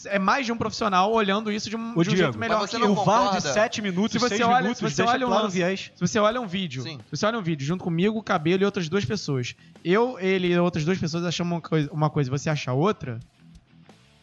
é 0.05 0.17
mais 0.19 0.45
de 0.45 0.51
um 0.51 0.57
profissional 0.57 1.11
olhando 1.11 1.51
isso 1.51 1.69
de 1.69 1.75
um, 1.75 1.91
Ô, 1.97 2.03
de 2.03 2.09
um 2.09 2.13
Diego, 2.13 2.17
jeito 2.33 2.37
melhor 2.39 2.59
você 2.59 2.77
que 2.77 2.83
o 2.83 2.95
VAR 2.95 3.19
de 3.21 3.25
concorda? 3.27 3.53
7 3.53 3.81
minutos, 3.81 4.11
Se 4.13 4.19
você 4.19 4.37
6 4.37 4.41
olha- 4.47 4.61
minutos, 4.61 4.77
se 4.79 4.83
você 4.95 5.01
olha 5.03 5.25
um 5.25 5.29
claro 5.29 5.47
o 5.47 5.49
viés. 5.49 5.91
Se 5.95 5.99
você 6.01 6.19
olha 6.19 6.41
um 6.41 6.47
vídeo, 6.47 6.83
Sim. 6.83 6.97
se 7.09 7.17
você 7.17 7.25
olha 7.25 7.37
um 7.37 7.41
vídeo 7.43 7.65
junto 7.65 7.83
comigo, 7.83 8.17
o 8.17 8.23
Cabelo 8.23 8.63
e 8.63 8.65
outras 8.65 8.89
duas 8.89 9.05
pessoas, 9.05 9.55
eu, 9.83 10.17
ele 10.19 10.47
e 10.47 10.57
outras 10.59 10.83
duas 10.83 10.97
pessoas 10.97 11.23
achamos 11.25 11.53
uma 11.53 11.61
coisa, 11.61 11.89
uma 11.91 12.09
coisa 12.09 12.29
e 12.29 12.31
você 12.31 12.49
acha 12.49 12.73
outra, 12.73 13.19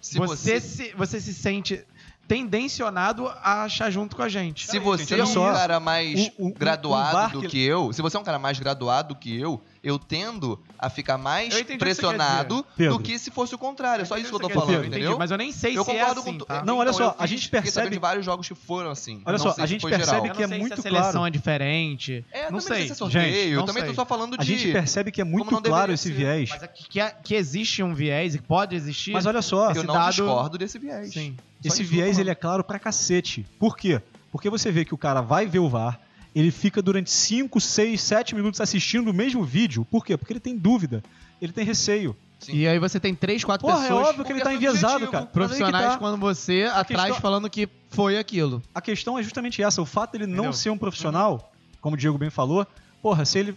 Se 0.00 0.18
você, 0.18 0.58
você, 0.58 0.60
se, 0.60 0.94
você 0.96 1.20
se 1.20 1.32
sente 1.34 1.84
tendencionado 2.26 3.26
a 3.26 3.64
achar 3.64 3.90
junto 3.90 4.14
com 4.16 4.22
a 4.22 4.28
gente. 4.28 4.66
se 4.70 4.78
você 4.78 5.14
é 5.20 5.24
um 5.24 5.34
cara 5.34 5.80
mais 5.80 6.30
O- 6.38 6.44
o- 6.44 6.48
o 6.48 6.54
graduado 6.54 7.12
VAR 7.12 7.32
do 7.32 7.40
que- 7.42 7.48
que 7.48 7.60
eu, 7.62 7.92
se 7.92 8.00
você 8.00 8.16
é 8.16 8.20
um 8.20 8.24
cara 8.24 8.38
mais 8.38 8.58
graduado 8.58 9.14
do 9.14 9.16
que 9.18 9.38
eu, 9.38 9.60
eu 9.82 9.98
tendo 9.98 10.58
a 10.78 10.90
ficar 10.90 11.16
mais 11.16 11.54
que 11.54 11.78
pressionado 11.78 12.64
Pedro. 12.76 12.98
do 12.98 13.02
que 13.02 13.18
se 13.18 13.30
fosse 13.30 13.54
o 13.54 13.58
contrário. 13.58 14.02
É 14.02 14.04
só 14.04 14.16
isso 14.18 14.28
que 14.28 14.34
eu 14.34 14.40
tô 14.40 14.46
Entendi, 14.46 14.60
falando, 14.60 14.78
entendi, 14.84 14.96
entendeu? 14.98 15.18
Mas 15.18 15.30
eu 15.30 15.38
nem 15.38 15.52
sei 15.52 15.76
eu 15.76 15.84
se 15.84 15.90
é 15.90 15.98
concordo 16.00 16.20
assim, 16.20 16.32
com 16.32 16.38
tu- 16.38 16.44
tá? 16.44 16.64
Não, 16.64 16.78
olha 16.78 16.90
Então, 16.90 16.98
só, 17.10 17.16
a 17.18 17.26
gente 17.26 17.48
percebe- 17.48 17.90
de 17.90 17.98
vários 17.98 18.24
jogos 18.24 18.46
que 18.46 18.54
foram 18.54 18.90
assim. 18.90 19.22
Olha 19.24 19.38
só, 19.38 19.50
a 19.50 19.54
se 19.54 19.66
gente 19.66 19.82
percebe 19.82 20.04
geral. 20.04 20.22
Que 20.22 20.28
não 20.28 20.44
é 20.44 20.48
sei 20.48 20.58
muito 20.58 20.74
se 20.74 20.80
a 20.80 20.82
seleção 20.82 21.10
claro. 21.12 21.26
é 21.26 21.30
diferente. 21.30 22.24
É, 22.30 22.50
não 22.50 22.60
sei. 22.60 22.76
sei 22.76 22.86
se 22.86 22.92
é 22.92 22.94
sorteio, 22.94 23.24
Gente, 23.24 23.48
eu 23.52 23.62
também 23.64 23.82
sei. 23.82 23.90
tô 23.90 23.94
só 23.94 24.04
falando 24.04 24.36
de... 24.36 24.42
A 24.42 24.44
gente 24.44 24.70
percebe 24.72 25.10
que 25.10 25.20
é 25.20 25.24
muito 25.24 25.60
claro 25.62 25.92
esse 25.92 26.10
viés. 26.12 26.50
Mas 26.50 26.62
é 26.62 26.68
que, 26.68 26.88
que, 26.88 27.00
é- 27.00 27.14
que 27.22 27.34
existe 27.34 27.82
um 27.82 27.94
viés 27.94 28.34
e 28.34 28.38
que 28.38 28.44
pode 28.46 28.76
existir. 28.76 29.12
Mas 29.12 29.24
olha 29.26 29.40
só, 29.42 29.72
Eu 29.72 29.82
não 29.84 30.08
discordo 30.08 30.58
desse 30.58 30.78
viés. 30.78 31.12
Sim. 31.12 31.36
Esse 31.64 31.78
que 31.78 31.84
viés 31.84 32.18
ele 32.18 32.30
é 32.30 32.34
claro 32.34 32.62
pra 32.64 32.78
cacete. 32.78 33.46
Por 33.58 33.76
quê? 33.76 34.00
Porque 34.32 34.48
você 34.48 34.70
vê 34.70 34.84
que 34.84 34.94
o 34.94 34.98
cara 34.98 35.20
vai 35.20 35.46
ver 35.46 35.58
o 35.58 35.68
VAR, 35.68 35.98
ele 36.34 36.50
fica 36.50 36.80
durante 36.80 37.10
5, 37.10 37.60
6, 37.60 38.00
7 38.00 38.34
minutos 38.34 38.60
assistindo 38.60 39.10
o 39.10 39.14
mesmo 39.14 39.44
vídeo. 39.44 39.84
Por 39.84 40.04
quê? 40.04 40.16
Porque 40.16 40.32
ele 40.32 40.40
tem 40.40 40.56
dúvida, 40.56 41.02
ele 41.40 41.52
tem 41.52 41.64
receio. 41.64 42.16
Sim. 42.38 42.54
E 42.56 42.66
aí 42.66 42.78
você 42.78 42.98
tem 42.98 43.14
três, 43.14 43.44
quatro 43.44 43.66
Porra, 43.66 43.80
é 43.80 43.88
pessoas 43.88 44.08
óbvio 44.08 44.24
que 44.24 44.32
ele 44.32 44.40
tá 44.40 44.52
é 44.52 44.54
enviesado, 44.56 45.08
cara. 45.08 45.26
Profissionais 45.26 45.92
tá. 45.92 45.98
quando 45.98 46.16
você 46.18 46.62
atrás 46.72 46.86
questão- 47.08 47.20
falando 47.20 47.50
que 47.50 47.68
foi 47.90 48.16
aquilo. 48.18 48.62
A 48.74 48.80
questão 48.80 49.18
é 49.18 49.22
justamente 49.22 49.62
essa. 49.62 49.82
O 49.82 49.84
fato 49.86 50.12
dele 50.12 50.26
não 50.26 50.34
Entendeu? 50.36 50.52
ser 50.54 50.70
um 50.70 50.78
profissional, 50.78 51.52
como 51.82 51.96
o 51.96 51.98
Diego 51.98 52.16
bem 52.16 52.30
falou, 52.30 52.66
porra, 53.02 53.26
se 53.26 53.38
ele 53.38 53.54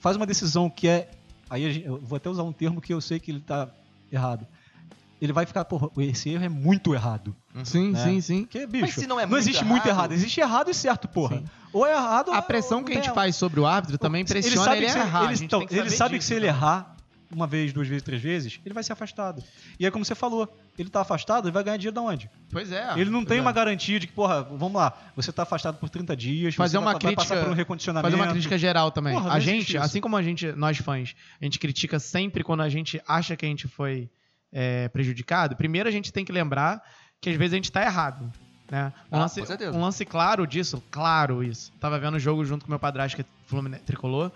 faz 0.00 0.16
uma 0.16 0.26
decisão 0.26 0.68
que 0.68 0.88
é. 0.88 1.10
Aí 1.48 1.64
a 1.64 1.70
gente- 1.72 1.86
eu 1.86 2.00
vou 2.02 2.16
até 2.16 2.28
usar 2.28 2.42
um 2.42 2.52
termo 2.52 2.80
que 2.80 2.92
eu 2.92 3.00
sei 3.00 3.20
que 3.20 3.30
ele 3.30 3.40
tá 3.40 3.68
errado. 4.10 4.44
Ele 5.22 5.32
vai 5.32 5.46
ficar, 5.46 5.64
porra, 5.64 5.88
esse 5.98 6.28
erro 6.30 6.44
é 6.44 6.48
muito 6.48 6.92
errado. 6.94 7.34
Sim, 7.64 7.92
né? 7.92 8.04
sim, 8.04 8.20
sim. 8.20 8.40
Porque, 8.42 8.66
bicho, 8.66 9.00
se 9.00 9.06
não 9.06 9.18
é 9.18 9.24
muito 9.26 9.38
existe 9.40 9.64
muito 9.64 9.86
errado- 9.86 9.98
errado, 10.10 10.12
existe 10.12 10.40
errado 10.40 10.70
e 10.70 10.74
certo, 10.74 11.08
porra. 11.08 11.38
Sim. 11.38 11.44
Ou 11.72 11.86
é 11.86 11.92
errado 11.92 12.32
A 12.32 12.42
pressão 12.42 12.78
ou 12.78 12.84
que 12.84 12.92
a 12.92 12.96
gente 12.96 13.06
não 13.06 13.12
é. 13.12 13.14
faz 13.14 13.36
sobre 13.36 13.58
o 13.60 13.66
árbitro 13.66 13.96
também 13.96 14.20
ele 14.22 14.28
pressiona 14.28 14.64
sabe 14.64 14.76
ele, 14.78 14.86
que 14.86 14.90
a 14.90 14.92
se 14.92 14.98
errar. 14.98 15.20
A 15.20 15.24
ele, 15.24 15.34
gente 15.36 15.44
então, 15.46 15.58
tem 15.60 15.68
que 15.68 15.74
ele 15.74 15.82
saber 15.84 15.96
sabe 15.96 16.10
que 16.14 16.18
disso 16.18 16.28
se 16.28 16.34
ele 16.34 16.46
também. 16.46 16.56
errar 16.62 16.96
uma 17.32 17.46
vez, 17.48 17.72
duas 17.72 17.88
vezes, 17.88 18.02
três 18.02 18.22
vezes, 18.22 18.60
ele 18.64 18.72
vai 18.74 18.84
ser 18.84 18.92
afastado. 18.92 19.42
E 19.80 19.84
aí, 19.84 19.90
como 19.90 20.04
você 20.04 20.14
falou, 20.14 20.48
ele 20.78 20.88
tá 20.88 21.00
afastado, 21.00 21.46
ele 21.46 21.52
vai 21.52 21.64
ganhar 21.64 21.76
dinheiro 21.78 21.94
da 21.94 22.00
onde? 22.02 22.30
Pois 22.50 22.70
é. 22.70 22.92
ele 22.96 23.10
não 23.10 23.24
tem 23.24 23.38
é. 23.38 23.40
uma 23.40 23.50
garantia 23.50 23.98
de 23.98 24.06
que, 24.06 24.12
porra, 24.12 24.42
vamos 24.42 24.74
lá, 24.74 24.92
você 25.16 25.32
tá 25.32 25.42
afastado 25.42 25.76
por 25.78 25.88
30 25.88 26.14
dias, 26.16 26.54
Fazer 26.54 26.72
você 26.72 26.78
uma 26.78 26.92
vai, 26.92 27.00
vai 27.00 27.14
passar 27.16 27.28
crítica- 27.28 27.44
por 27.44 27.52
um 27.52 27.56
recondicionamento. 27.56 28.10
Fazer 28.12 28.22
uma 28.22 28.30
crítica 28.32 28.56
geral 28.58 28.90
também. 28.92 29.14
Porra, 29.14 29.28
não 29.30 29.34
a 29.34 29.40
gente, 29.40 29.76
assim 29.76 30.00
como 30.00 30.16
a 30.16 30.22
gente, 30.22 30.52
nós 30.52 30.76
fãs, 30.78 31.16
a 31.40 31.44
gente 31.44 31.58
critica 31.58 31.98
sempre 31.98 32.44
quando 32.44 32.60
a 32.60 32.68
gente 32.68 33.00
acha 33.08 33.36
que 33.36 33.44
a 33.44 33.48
gente 33.48 33.66
foi 33.66 34.08
é, 34.54 34.88
prejudicado. 34.88 35.56
Primeiro 35.56 35.88
a 35.88 35.92
gente 35.92 36.12
tem 36.12 36.24
que 36.24 36.30
lembrar 36.32 36.80
que 37.20 37.28
às 37.28 37.36
vezes 37.36 37.52
a 37.52 37.56
gente 37.56 37.72
tá 37.72 37.82
errado. 37.82 38.32
Né? 38.70 38.92
Um, 39.10 39.16
Ah, 39.16 39.20
lance, 39.20 39.42
um 39.72 39.80
lance 39.80 40.04
claro 40.04 40.46
disso, 40.46 40.82
claro 40.90 41.42
isso. 41.42 41.72
Tava 41.80 41.98
vendo 41.98 42.14
o 42.14 42.20
jogo 42.20 42.44
junto 42.44 42.64
com 42.64 42.70
meu 42.70 42.78
padrasto 42.78 43.16
que 43.16 43.22
é 43.22 43.78
tricolor. 43.84 44.30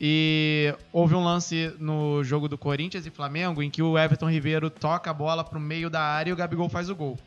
E 0.00 0.72
houve 0.92 1.16
um 1.16 1.24
lance 1.24 1.74
no 1.80 2.22
jogo 2.22 2.48
do 2.48 2.56
Corinthians 2.56 3.04
e 3.04 3.10
Flamengo 3.10 3.60
em 3.60 3.68
que 3.68 3.82
o 3.82 3.98
Everton 3.98 4.30
Ribeiro 4.30 4.70
toca 4.70 5.10
a 5.10 5.14
bola 5.14 5.42
pro 5.42 5.58
meio 5.58 5.90
da 5.90 6.00
área 6.00 6.30
e 6.30 6.32
o 6.32 6.36
Gabigol 6.36 6.68
faz 6.68 6.88
o 6.88 6.94
gol. 6.94 7.18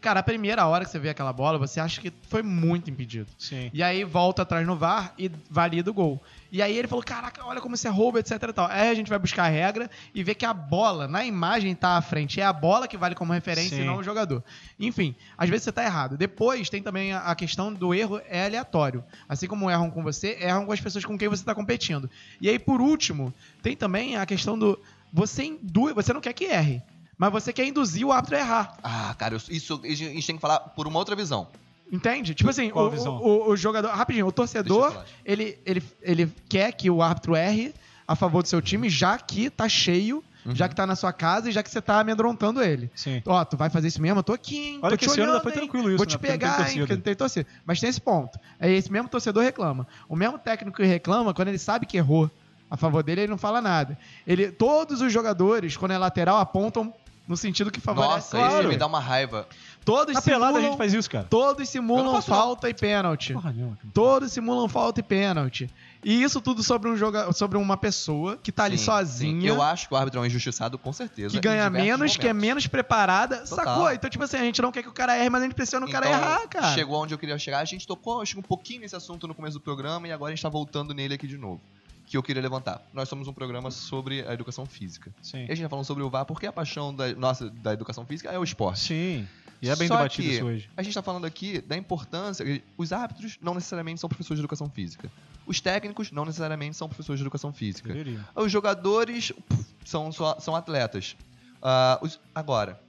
Cara, 0.00 0.20
a 0.20 0.22
primeira 0.22 0.64
hora 0.66 0.84
que 0.84 0.90
você 0.90 0.98
vê 0.98 1.08
aquela 1.08 1.32
bola, 1.32 1.58
você 1.58 1.80
acha 1.80 2.00
que 2.00 2.12
foi 2.28 2.42
muito 2.42 2.88
impedido. 2.88 3.28
Sim. 3.36 3.68
E 3.72 3.82
aí 3.82 4.04
volta 4.04 4.42
atrás 4.42 4.64
no 4.66 4.76
VAR 4.76 5.12
e 5.18 5.30
valida 5.50 5.90
o 5.90 5.94
gol. 5.94 6.22
E 6.52 6.62
aí 6.62 6.76
ele 6.76 6.86
falou: 6.86 7.04
Caraca, 7.04 7.44
olha 7.44 7.60
como 7.60 7.76
você 7.76 7.88
rouba, 7.88 8.20
etc 8.20 8.42
e 8.42 8.52
tal. 8.52 8.68
Aí 8.70 8.88
a 8.88 8.94
gente 8.94 9.10
vai 9.10 9.18
buscar 9.18 9.44
a 9.44 9.48
regra 9.48 9.90
e 10.14 10.22
vê 10.22 10.34
que 10.34 10.46
a 10.46 10.54
bola, 10.54 11.08
na 11.08 11.24
imagem, 11.24 11.74
tá 11.74 11.96
à 11.96 12.02
frente. 12.02 12.40
É 12.40 12.44
a 12.44 12.52
bola 12.52 12.86
que 12.86 12.96
vale 12.96 13.14
como 13.14 13.32
referência 13.32 13.76
Sim. 13.76 13.82
e 13.82 13.86
não 13.86 13.96
o 13.96 14.02
jogador. 14.02 14.42
Enfim, 14.78 15.16
às 15.36 15.48
vezes 15.48 15.64
você 15.64 15.72
tá 15.72 15.84
errado. 15.84 16.16
Depois 16.16 16.70
tem 16.70 16.82
também 16.82 17.12
a, 17.12 17.34
questão 17.34 17.72
do 17.72 17.92
erro 17.92 18.20
é 18.28 18.44
aleatório. 18.44 19.04
Assim 19.28 19.46
como 19.46 19.70
erram 19.70 19.90
com 19.90 20.02
você, 20.02 20.38
erram 20.40 20.64
com 20.64 20.72
as 20.72 20.80
pessoas 20.80 21.04
com 21.04 21.18
quem 21.18 21.28
você 21.28 21.44
tá 21.44 21.54
competindo. 21.54 22.08
E 22.40 22.48
aí, 22.48 22.58
por 22.58 22.80
último, 22.80 23.34
tem 23.62 23.76
também 23.76 24.16
a 24.16 24.24
questão 24.24 24.58
do. 24.58 24.78
Você 25.12 25.58
você 25.94 26.12
não 26.12 26.20
quer 26.20 26.32
que 26.32 26.44
erre. 26.44 26.82
Mas 27.18 27.32
você 27.32 27.52
quer 27.52 27.66
induzir 27.66 28.06
o 28.06 28.12
árbitro 28.12 28.36
a 28.36 28.40
errar. 28.40 28.74
Ah, 28.82 29.14
cara, 29.18 29.36
isso 29.50 29.80
a 29.84 29.88
gente 29.88 30.26
tem 30.26 30.36
que 30.36 30.40
falar 30.40 30.60
por 30.60 30.86
uma 30.86 30.98
outra 30.98 31.16
visão. 31.16 31.48
Entende? 31.90 32.34
Tipo 32.34 32.50
assim, 32.50 32.70
Qual 32.70 32.86
o, 32.92 33.08
o- 33.08 33.50
o 33.50 33.56
jogador. 33.56 33.88
Rapidinho, 33.90 34.26
o 34.26 34.32
torcedor, 34.32 35.04
ele, 35.24 35.58
ele, 35.66 35.82
ele 36.02 36.32
quer 36.48 36.70
que 36.72 36.88
o 36.90 37.02
árbitro 37.02 37.34
erre 37.34 37.74
a 38.06 38.14
favor 38.14 38.42
do 38.42 38.48
seu 38.48 38.60
time, 38.62 38.88
já 38.88 39.18
que 39.18 39.50
tá 39.50 39.68
cheio, 39.68 40.22
Uhum. 40.46 40.54
já 40.54 40.68
que 40.68 40.74
tá 40.74 40.86
na 40.86 40.94
sua 40.94 41.12
casa 41.12 41.48
e 41.50 41.52
já 41.52 41.62
que 41.62 41.68
você 41.70 41.82
tá 41.82 41.98
amedrontando 42.00 42.62
ele. 42.62 42.88
Sim. 42.94 43.20
Ó, 43.26 43.44
tu 43.44 43.56
vai 43.56 43.68
fazer 43.68 43.88
isso 43.88 44.00
mesmo? 44.00 44.20
Eu 44.20 44.22
tô 44.22 44.32
aqui, 44.32 44.56
hein? 44.56 44.78
Olha 44.80 44.92
tô 44.92 44.98
que 44.98 45.04
te 45.06 45.10
esse 45.10 45.20
ano 45.20 45.32
olhando, 45.32 45.34
ainda 45.34 45.42
foi 45.42 45.52
hein? 45.52 45.58
tranquilo 45.58 45.88
isso, 45.88 45.96
Vou 45.98 46.06
te 46.06 46.12
né? 46.12 46.18
Porque 46.18 46.32
não 46.32 46.38
tem 46.38 46.48
pegar, 46.48 46.70
hein? 46.70 46.78
Porque 46.78 46.94
não 46.94 47.00
tem 47.02 47.14
torcida. 47.16 47.46
Mas 47.66 47.80
tem 47.80 47.90
esse 47.90 48.00
ponto. 48.00 48.38
É 48.60 48.70
esse 48.70 48.90
mesmo 48.90 49.08
torcedor 49.08 49.42
reclama. 49.42 49.86
O 50.08 50.14
mesmo 50.14 50.38
técnico 50.38 50.76
que 50.76 50.84
reclama, 50.86 51.34
quando 51.34 51.48
ele 51.48 51.58
sabe 51.58 51.84
que 51.86 51.96
errou 51.98 52.30
a 52.70 52.76
favor 52.76 53.02
dele, 53.02 53.22
ele 53.22 53.30
não 53.30 53.36
fala 53.36 53.60
nada. 53.60 53.98
Ele, 54.26 54.50
todos 54.50 55.00
os 55.02 55.12
jogadores, 55.12 55.76
quando 55.76 55.90
é 55.92 55.98
lateral, 55.98 56.38
apontam 56.38 56.94
no 57.28 57.36
sentido 57.36 57.70
que 57.70 57.80
favorece. 57.80 58.14
Nossa, 58.14 58.36
claro. 58.38 58.60
isso 58.60 58.68
me 58.68 58.76
dá 58.76 58.86
uma 58.86 58.98
raiva. 59.00 59.46
Todos 59.84 60.14
Na 60.14 60.20
pelada 60.22 60.46
a 60.46 60.54
simulam, 60.54 60.70
gente 60.70 60.78
faz 60.78 60.94
isso, 60.94 61.10
cara. 61.10 61.26
todos 61.28 61.68
simulam 61.68 62.14
faço, 62.14 62.30
não. 62.30 62.36
falta 62.38 62.68
e 62.68 62.74
pênalti. 62.74 63.32
Porra 63.34 63.52
nenhuma. 63.52 63.78
Todos 63.94 64.32
simulam 64.32 64.68
falta 64.68 65.00
e 65.00 65.02
pênalti. 65.02 65.70
E 66.04 66.22
isso 66.22 66.40
tudo 66.40 66.62
sobre, 66.62 66.88
um 66.88 66.96
joga... 66.96 67.32
sobre 67.32 67.58
uma 67.58 67.76
pessoa 67.76 68.36
que 68.36 68.52
tá 68.52 68.64
ali 68.64 68.78
Sim, 68.78 68.84
sozinha. 68.84 69.40
sim. 69.40 69.46
Eu 69.48 69.60
acho 69.62 69.88
que 69.88 69.94
o 69.94 69.96
árbitro 69.96 70.20
é 70.20 70.22
um 70.22 70.26
injustiçado, 70.26 70.78
com 70.78 70.92
certeza. 70.92 71.34
que 71.34 71.40
ganha 71.40 71.68
menos, 71.68 72.16
que 72.16 72.26
é 72.26 72.32
momentos. 72.32 72.48
menos 72.48 72.66
preparada, 72.68 73.38
Total. 73.38 73.64
sacou? 73.64 73.92
Então, 73.92 74.08
tipo 74.08 74.22
assim, 74.22 74.36
a 74.36 74.42
gente 74.44 74.62
não 74.62 74.70
quer 74.70 74.82
que 74.82 74.88
o 74.88 74.92
cara 74.92 75.16
erre, 75.18 75.28
mas 75.28 75.40
a 75.42 75.44
gente 75.46 75.54
precisa 75.54 75.80
no 75.80 75.88
cara 75.90 76.06
Então, 76.08 76.20
errar, 76.20 76.46
cara. 76.48 76.74
Chegou 76.74 77.02
onde 77.02 77.12
eu 77.14 77.18
queria 77.18 77.36
chegar. 77.38 77.58
A 77.58 77.64
gente 77.64 77.86
tocou 77.86 78.20
acho, 78.22 78.38
um 78.38 78.42
pouquinho 78.42 78.80
nesse 78.80 78.94
assunto 78.94 79.26
no 79.26 79.34
começo 79.34 79.54
do 79.58 79.60
programa 79.60 80.06
e 80.06 80.12
agora 80.12 80.32
a 80.32 80.34
gente 80.34 80.42
tá 80.42 80.48
voltando 80.48 80.94
nele 80.94 81.14
aqui 81.14 81.26
de 81.26 81.36
novo. 81.36 81.60
Que 82.08 82.16
eu 82.16 82.22
queria 82.22 82.40
levantar. 82.40 82.80
Nós 82.92 83.08
somos 83.08 83.28
um 83.28 83.32
programa 83.32 83.70
sobre 83.70 84.26
a 84.26 84.32
educação 84.32 84.64
física. 84.64 85.12
Sim. 85.22 85.40
E 85.46 85.52
a 85.52 85.54
gente 85.54 85.62
tá 85.62 85.68
falando 85.68 85.84
sobre 85.84 86.02
o 86.02 86.08
VAR 86.08 86.24
porque 86.24 86.46
a 86.46 86.52
paixão 86.52 86.94
da 86.94 87.12
nossa 87.14 87.50
da 87.50 87.72
educação 87.72 88.06
física 88.06 88.30
é 88.30 88.38
o 88.38 88.42
esporte. 88.44 88.80
Sim. 88.80 89.28
E 89.60 89.68
é 89.68 89.74
bem 89.76 89.88
Só 89.88 89.96
debatido 89.96 90.28
isso 90.28 90.44
hoje. 90.46 90.70
A 90.76 90.82
gente 90.82 90.94
tá 90.94 91.02
falando 91.02 91.24
aqui 91.26 91.60
da 91.60 91.76
importância. 91.76 92.44
Os 92.76 92.92
árbitros 92.92 93.36
não 93.42 93.54
necessariamente 93.54 94.00
são 94.00 94.08
professores 94.08 94.38
de 94.38 94.42
educação 94.42 94.70
física. 94.70 95.10
Os 95.46 95.60
técnicos 95.60 96.10
não 96.12 96.24
necessariamente 96.24 96.76
são 96.76 96.88
professores 96.88 97.18
de 97.18 97.24
educação 97.24 97.52
física. 97.52 97.88
Deveria. 97.92 98.24
Os 98.36 98.50
jogadores 98.52 99.32
puf, 99.48 99.64
são, 99.84 100.10
só- 100.12 100.38
são 100.38 100.54
atletas. 100.54 101.16
Ah, 101.60 101.98
os- 102.00 102.20
agora, 102.34 102.80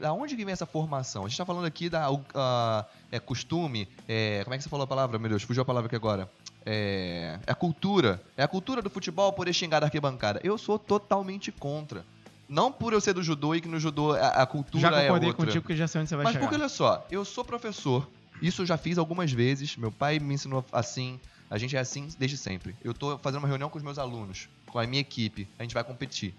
da 0.00 0.12
onde 0.12 0.34
que 0.34 0.44
vem 0.44 0.52
essa 0.52 0.64
formação? 0.66 1.24
A 1.26 1.28
gente 1.28 1.36
tá 1.36 1.44
falando 1.44 1.66
aqui 1.66 1.90
da 1.90 2.08
ah, 2.34 2.84
é, 3.12 3.20
costume, 3.20 3.86
é, 4.08 4.40
como 4.44 4.54
é 4.54 4.56
que 4.56 4.64
você 4.64 4.70
falou 4.70 4.84
a 4.84 4.86
palavra, 4.86 5.18
meu 5.18 5.28
Deus? 5.28 5.42
Fugiu 5.42 5.62
a 5.62 5.66
palavra 5.66 5.86
aqui 5.86 5.96
agora. 5.96 6.28
É, 6.66 7.38
é 7.46 7.52
a 7.52 7.54
cultura. 7.54 8.20
É 8.36 8.42
a 8.42 8.48
cultura 8.48 8.82
do 8.82 8.90
futebol 8.90 9.32
poder 9.32 9.52
xingar 9.52 9.78
da 9.80 9.86
arquibancada. 9.86 10.40
Eu 10.42 10.58
sou 10.58 10.78
totalmente 10.78 11.52
contra. 11.52 12.04
Não 12.48 12.70
por 12.72 12.92
eu 12.92 13.00
ser 13.00 13.12
do 13.14 13.22
judô 13.22 13.54
e 13.54 13.60
que 13.60 13.68
no 13.68 13.78
judô 13.78 14.12
a, 14.12 14.28
a 14.42 14.46
cultura 14.46 14.90
Já 14.90 15.00
é 15.00 15.10
outra. 15.12 15.32
contigo 15.32 15.66
que 15.66 15.74
já 15.76 15.86
sei 15.88 16.00
onde 16.00 16.08
você 16.10 16.16
vai 16.16 16.24
Mas 16.24 16.32
chegar. 16.34 16.44
porque 16.46 16.60
olha 16.60 16.68
só, 16.68 17.06
eu 17.10 17.24
sou 17.24 17.44
professor, 17.44 18.08
isso 18.42 18.62
eu 18.62 18.66
já 18.66 18.76
fiz 18.76 18.98
algumas 18.98 19.32
vezes, 19.32 19.76
meu 19.76 19.90
pai 19.90 20.20
me 20.20 20.34
ensinou 20.34 20.64
assim, 20.72 21.18
a 21.50 21.58
gente 21.58 21.76
é 21.76 21.80
assim 21.80 22.08
desde 22.18 22.36
sempre. 22.36 22.76
Eu 22.84 22.94
tô 22.94 23.18
fazendo 23.18 23.40
uma 23.40 23.48
reunião 23.48 23.68
com 23.68 23.78
os 23.78 23.82
meus 23.84 23.98
alunos, 23.98 24.48
com 24.70 24.78
a 24.78 24.86
minha 24.86 25.00
equipe, 25.00 25.48
a 25.58 25.62
gente 25.64 25.74
vai 25.74 25.82
competir. 25.82 26.34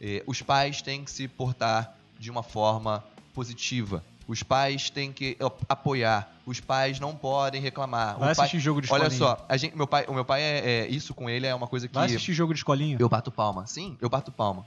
Eh, 0.00 0.22
os 0.26 0.40
pais 0.40 0.80
têm 0.80 1.04
que 1.04 1.10
se 1.10 1.28
portar 1.28 1.94
de 2.18 2.30
uma 2.30 2.42
forma 2.42 3.04
positiva. 3.34 4.02
Os 4.26 4.42
pais 4.42 4.88
têm 4.88 5.12
que 5.12 5.36
ap- 5.40 5.62
apoiar. 5.68 6.33
Os 6.46 6.60
pais 6.60 7.00
não 7.00 7.16
podem 7.16 7.60
reclamar. 7.60 8.18
Vai 8.18 8.32
o 8.32 8.36
pai, 8.36 8.44
assistir 8.44 8.60
jogo 8.60 8.80
de 8.82 8.92
olha 8.92 9.04
escolinha. 9.08 9.36
só, 9.36 9.46
a 9.48 9.56
gente, 9.56 9.74
meu 9.76 9.86
pai, 9.86 10.04
o 10.08 10.12
meu 10.12 10.24
pai 10.26 10.42
é, 10.42 10.58
é- 10.82 10.88
isso 10.88 11.14
com 11.14 11.28
ele 11.30 11.46
é 11.46 11.54
uma 11.54 11.66
coisa 11.66 11.88
que 11.88 11.94
Vai 11.94 12.04
assistir 12.06 12.32
jogo 12.34 12.52
de 12.52 12.58
escolinha. 12.60 12.96
eu 13.00 13.08
bato 13.08 13.30
palma. 13.32 13.66
Sim, 13.66 13.96
eu 14.00 14.08
bato 14.10 14.30
palma. 14.30 14.66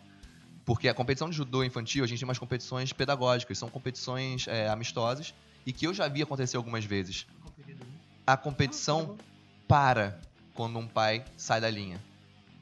Porque 0.65 0.89
a 0.89 0.93
competição 0.93 1.29
de 1.29 1.35
judô 1.35 1.63
infantil, 1.63 2.03
a 2.03 2.07
gente 2.07 2.19
tem 2.19 2.27
umas 2.27 2.39
competições 2.39 2.91
pedagógicas, 2.91 3.57
são 3.57 3.69
competições 3.69 4.47
é, 4.47 4.67
amistosas 4.67 5.33
e 5.65 5.71
que 5.71 5.85
eu 5.85 5.93
já 5.93 6.07
vi 6.07 6.21
acontecer 6.23 6.57
algumas 6.57 6.83
vezes. 6.83 7.25
A 8.25 8.35
competição 8.35 9.15
para 9.67 10.19
quando 10.53 10.79
um 10.79 10.87
pai 10.87 11.23
sai 11.37 11.61
da 11.61 11.69
linha. 11.69 12.01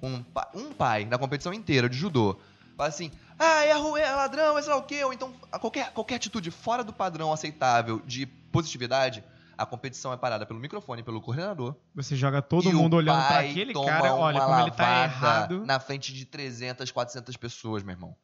Um, 0.01 0.21
pa- 0.21 0.49
um 0.53 0.71
pai, 0.73 1.05
na 1.05 1.17
competição 1.17 1.53
inteira 1.53 1.87
de 1.89 1.97
judô, 1.97 2.37
fala 2.77 2.89
assim: 2.89 3.11
ah, 3.39 3.63
é 3.65 3.73
ruim, 3.73 4.01
é 4.01 4.11
ladrão, 4.11 4.57
é 4.57 4.61
sei 4.61 4.71
lá 4.71 4.77
o 4.77 4.83
quê, 4.83 5.03
ou 5.03 5.11
então 5.13 5.33
qualquer, 5.59 5.91
qualquer 5.91 6.15
atitude 6.15 6.51
fora 6.51 6.83
do 6.83 6.93
padrão 6.93 7.31
aceitável 7.33 8.01
de 8.05 8.27
positividade, 8.55 9.23
a 9.57 9.65
competição 9.65 10.11
é 10.11 10.17
parada 10.17 10.45
pelo 10.45 10.59
microfone, 10.59 11.03
pelo 11.03 11.21
coordenador, 11.21 11.75
Você 11.93 12.15
joga 12.15 12.41
todo 12.41 12.71
mundo 12.71 12.95
olhando 12.95 13.17
pra 13.17 13.27
pai 13.27 13.49
aquele 13.51 13.73
cara, 13.73 14.13
olha 14.15 14.41
como 14.41 14.59
ele 14.61 14.71
tá 14.71 15.03
errado. 15.03 15.65
Na 15.65 15.79
frente 15.79 16.13
de 16.13 16.25
300, 16.25 16.91
400 16.91 17.37
pessoas, 17.37 17.83
meu 17.83 17.93
irmão. 17.93 18.15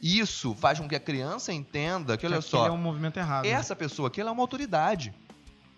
Isso 0.00 0.54
faz 0.54 0.80
com 0.80 0.88
que 0.88 0.96
a 0.96 1.00
criança 1.00 1.52
entenda 1.52 2.16
que, 2.16 2.26
olha 2.26 2.38
que 2.38 2.42
só, 2.42 2.62
aquele 2.62 2.74
é 2.74 2.78
um 2.78 2.82
movimento 2.82 3.18
errado. 3.18 3.46
essa 3.46 3.76
pessoa 3.76 4.08
aqui 4.08 4.20
ela 4.20 4.30
é 4.30 4.32
uma 4.32 4.42
autoridade. 4.42 5.14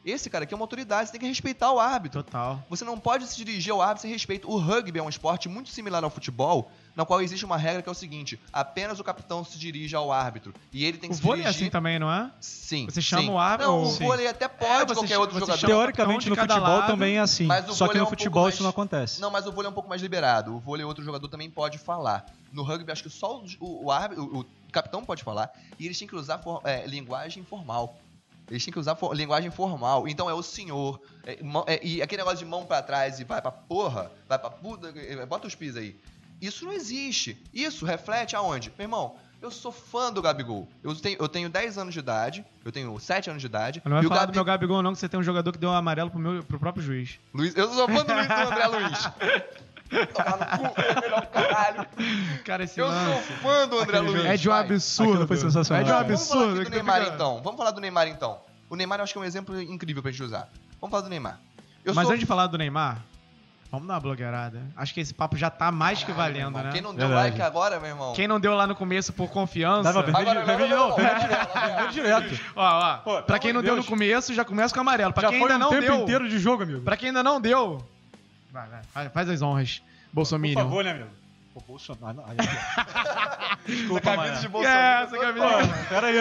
Esse 0.04 0.28
cara 0.28 0.44
aqui 0.44 0.52
é 0.52 0.56
uma 0.56 0.64
autoridade, 0.64 1.08
você 1.08 1.12
tem 1.12 1.20
que 1.20 1.26
respeitar 1.26 1.72
o 1.72 1.80
árbitro. 1.80 2.22
Total. 2.22 2.62
Você 2.68 2.84
não 2.84 2.98
pode 2.98 3.26
se 3.26 3.36
dirigir 3.36 3.72
ao 3.72 3.80
árbitro 3.80 4.02
sem 4.02 4.10
respeito. 4.10 4.50
O 4.50 4.58
rugby 4.58 4.98
é 4.98 5.02
um 5.02 5.08
esporte 5.08 5.48
muito 5.48 5.70
similar 5.70 6.04
ao 6.04 6.10
futebol, 6.10 6.70
na 6.96 7.04
qual 7.04 7.20
existe 7.20 7.44
uma 7.44 7.56
regra 7.56 7.82
que 7.82 7.88
é 7.88 7.92
o 7.92 7.94
seguinte: 7.94 8.38
apenas 8.52 9.00
o 9.00 9.04
capitão 9.04 9.44
se 9.44 9.58
dirige 9.58 9.94
ao 9.96 10.12
árbitro. 10.12 10.54
E 10.72 10.84
ele 10.84 10.98
tem 10.98 11.08
que 11.10 11.14
O 11.14 11.16
se 11.16 11.22
vôlei 11.22 11.42
é 11.42 11.44
dirigir. 11.44 11.62
assim 11.64 11.70
também, 11.70 11.98
não 11.98 12.10
é? 12.12 12.30
Sim. 12.40 12.86
Você 12.86 13.00
chama 13.02 13.22
sim. 13.22 13.30
o 13.30 13.38
árbitro- 13.38 13.72
Não, 13.72 13.82
o 13.82 13.86
Sim. 13.86 14.04
vôlei 14.04 14.26
até 14.28 14.46
pode 14.48 14.92
É, 14.92 14.94
qualquer 14.94 15.18
outro 15.18 15.34
você 15.38 15.46
jogador. 15.52 15.66
Teoricamente, 15.66 16.28
no 16.28 16.36
futebol 16.36 16.60
lado, 16.62 16.86
também 16.86 17.16
é 17.16 17.20
assim. 17.20 17.48
o 17.68 17.72
Só 17.74 17.88
que 17.88 17.96
é 17.96 18.00
no 18.00 18.06
um 18.06 18.08
futebol 18.10 18.42
mais- 18.44 18.54
isso 18.54 18.62
não 18.62 18.70
acontece. 18.70 19.20
Não, 19.20 19.30
mas 19.30 19.46
o 19.46 19.52
vôlei 19.52 19.68
é 19.68 19.70
um 19.70 19.74
pouco 19.74 19.88
mais 19.88 20.00
liberado. 20.02 20.54
O 20.56 20.60
vôlei 20.60 20.84
outro 20.84 21.04
jogador 21.04 21.28
também 21.28 21.50
pode 21.50 21.78
falar. 21.78 22.26
No 22.52 22.62
rugby, 22.62 22.92
acho 22.92 23.02
que 23.02 23.10
só 23.10 23.38
o, 23.38 23.44
o, 23.60 23.84
o 23.86 23.90
árbitro- 23.90 24.24
o- 24.24 24.40
o 24.40 24.72
capitão 24.72 25.04
pode 25.04 25.22
falar. 25.24 25.50
E 25.78 25.86
eles 25.86 25.98
têm 25.98 26.06
que 26.06 26.14
usar 26.14 26.38
for- 26.38 26.60
é, 26.64 26.86
linguagem 26.86 27.44
formal. 27.44 27.96
Eles 28.50 28.62
têm 28.64 28.70
que 28.72 28.78
usar 28.78 28.94
for- 28.94 29.14
linguagem 29.16 29.50
formal. 29.50 30.06
Então 30.06 30.28
é 30.30 30.34
o 30.34 30.42
senhor. 30.42 31.00
é, 31.26 31.42
mão- 31.42 31.64
é, 31.66 31.80
e 31.82 32.02
aquele 32.02 32.20
negócio 32.20 32.38
de 32.40 32.44
mão 32.44 32.66
pra 32.66 32.82
trás 32.82 33.18
e 33.18 33.24
vai 33.24 33.40
pra 33.40 33.50
porra, 33.50 34.10
vai 34.28 34.38
pra 34.38 34.50
puta, 34.50 34.92
é, 34.94 35.24
bota 35.24 35.46
os 35.46 35.54
pis 35.54 35.74
aí. 35.76 35.96
Isso 36.40 36.64
não 36.64 36.72
existe. 36.72 37.42
Isso 37.52 37.84
reflete 37.84 38.36
aonde? 38.36 38.72
Meu 38.76 38.84
irmão, 38.84 39.16
eu 39.40 39.50
sou 39.50 39.70
fã 39.70 40.12
do 40.12 40.22
Gabigol. 40.22 40.68
Eu 40.82 40.94
tenho, 40.94 41.16
eu 41.20 41.28
tenho 41.28 41.48
10 41.48 41.78
anos 41.78 41.92
de 41.92 42.00
idade, 42.00 42.44
eu 42.64 42.72
tenho 42.72 42.98
7 42.98 43.30
anos 43.30 43.42
de 43.42 43.46
idade. 43.46 43.82
Não 43.84 43.92
vai 43.92 44.02
e 44.02 44.06
o 44.06 44.08
falar 44.08 44.20
Gabi... 44.22 44.32
do 44.32 44.34
meu 44.36 44.44
Gabigol, 44.44 44.82
não, 44.82 44.92
que 44.92 44.98
você 44.98 45.08
tem 45.08 45.20
um 45.20 45.22
jogador 45.22 45.52
que 45.52 45.58
deu 45.58 45.70
um 45.70 45.74
amarelo 45.74 46.10
pro, 46.10 46.18
meu, 46.18 46.42
pro 46.42 46.58
próprio 46.58 46.82
juiz. 46.82 47.18
Luiz, 47.32 47.54
eu 47.54 47.68
sou 47.72 47.86
fã 47.86 48.04
do 48.04 48.12
Luiz 48.14 48.26
do 48.26 48.32
André 48.32 48.66
Luiz. 48.66 49.10
Tomar 50.12 50.38
no 50.38 50.72
cu, 50.72 50.80
é 50.80 51.00
melhor 51.00 51.26
caralho. 51.26 51.86
Cara, 52.44 52.64
esse 52.64 52.80
Eu 52.80 52.86
sou 52.86 52.94
lance. 52.94 53.32
fã 53.34 53.68
do 53.68 53.78
André 53.78 53.98
Aquele 53.98 54.12
Luiz. 54.12 54.24
É 54.24 54.36
de 54.36 54.48
um 54.48 54.52
absurdo. 54.52 55.26
Foi 55.26 55.36
sensacional. 55.36 55.82
É 55.82 55.84
de 55.84 55.90
um 55.90 55.94
Vamos 55.94 56.08
Vamos 56.08 56.28
falar 56.28 56.42
absurdo. 56.42 56.60
aqui 56.62 56.70
do 56.70 56.74
Neymar 56.74 57.02
então. 57.14 57.42
Vamos 57.42 57.58
falar 57.58 57.70
do 57.70 57.80
Neymar 57.80 58.08
então. 58.08 58.38
O 58.70 58.76
Neymar 58.76 58.98
eu 58.98 59.04
acho 59.04 59.12
que 59.12 59.18
é 59.18 59.22
um 59.22 59.24
exemplo 59.24 59.60
incrível 59.60 60.02
pra 60.02 60.10
gente 60.10 60.22
usar. 60.22 60.48
Vamos 60.80 60.90
falar 60.90 61.02
do 61.02 61.10
Neymar. 61.10 61.38
Eu 61.84 61.94
Mas 61.94 62.04
sou... 62.04 62.12
antes 62.12 62.20
de 62.20 62.26
falar 62.26 62.46
do 62.46 62.56
Neymar, 62.56 63.02
vamos 63.70 63.86
dar 63.88 63.94
uma 63.94 64.00
blogueirada. 64.00 64.62
Acho 64.76 64.94
que 64.94 65.00
esse 65.00 65.12
papo 65.12 65.36
já 65.36 65.50
tá 65.50 65.70
mais 65.72 66.02
que 66.04 66.12
valendo, 66.12 66.46
irmão, 66.48 66.62
né? 66.64 66.70
Quem 66.72 66.80
não 66.80 66.94
deu 66.94 67.08
Verdade. 67.08 67.30
like 67.30 67.42
agora, 67.42 67.80
meu 67.80 67.88
irmão? 67.90 68.12
Quem 68.14 68.28
não 68.28 68.38
deu 68.40 68.54
lá 68.54 68.66
no 68.66 68.74
começo 68.76 69.12
por 69.12 69.28
confiança. 69.30 69.88
Agora, 69.88 70.10
não, 70.10 70.68
novo. 70.68 71.00
não, 71.00 71.76
ver 71.76 71.88
direto. 71.90 72.40
Ó, 72.54 72.62
ó. 72.64 72.96
Pô, 72.98 73.22
pra 73.22 73.38
quem 73.38 73.52
não 73.52 73.60
de 73.60 73.66
deu 73.66 73.76
no 73.76 73.82
Deus. 73.82 73.88
começo, 73.88 74.32
já 74.34 74.44
começa 74.44 74.72
com 74.74 74.80
amarelo. 74.80 75.12
Pra 75.12 75.22
Já 75.22 75.28
quem 75.30 75.40
foi 75.40 75.50
ainda 75.52 75.66
um 75.66 75.70
não 75.70 75.80
tempo 75.80 75.92
deu. 75.92 76.02
inteiro 76.02 76.28
de 76.28 76.38
jogo, 76.38 76.62
amigo. 76.62 76.80
Pra 76.82 76.96
quem 76.96 77.08
ainda 77.08 77.22
não 77.22 77.40
deu. 77.40 77.84
Vai, 78.52 78.68
vai. 78.92 79.08
faz- 79.08 79.28
as 79.28 79.42
honras. 79.42 79.78
Por 80.10 80.14
Bolsominion. 80.16 80.54
favor, 80.62 80.84
né, 80.84 80.92
amigo? 80.92 81.08
Pô, 81.52 81.60
Bolsonaro. 81.66 82.22
Aí. 82.26 82.36
Desculpa, 83.66 84.00
camisa 84.00 84.26
mano. 84.28 84.40
de 84.40 84.48
Bolsonaro. 84.48 84.78
É, 84.80 85.02
essa 85.02 85.18
camisa. 85.18 85.46
Pô, 85.46 85.88
pera 85.88 86.06
aí. 86.06 86.20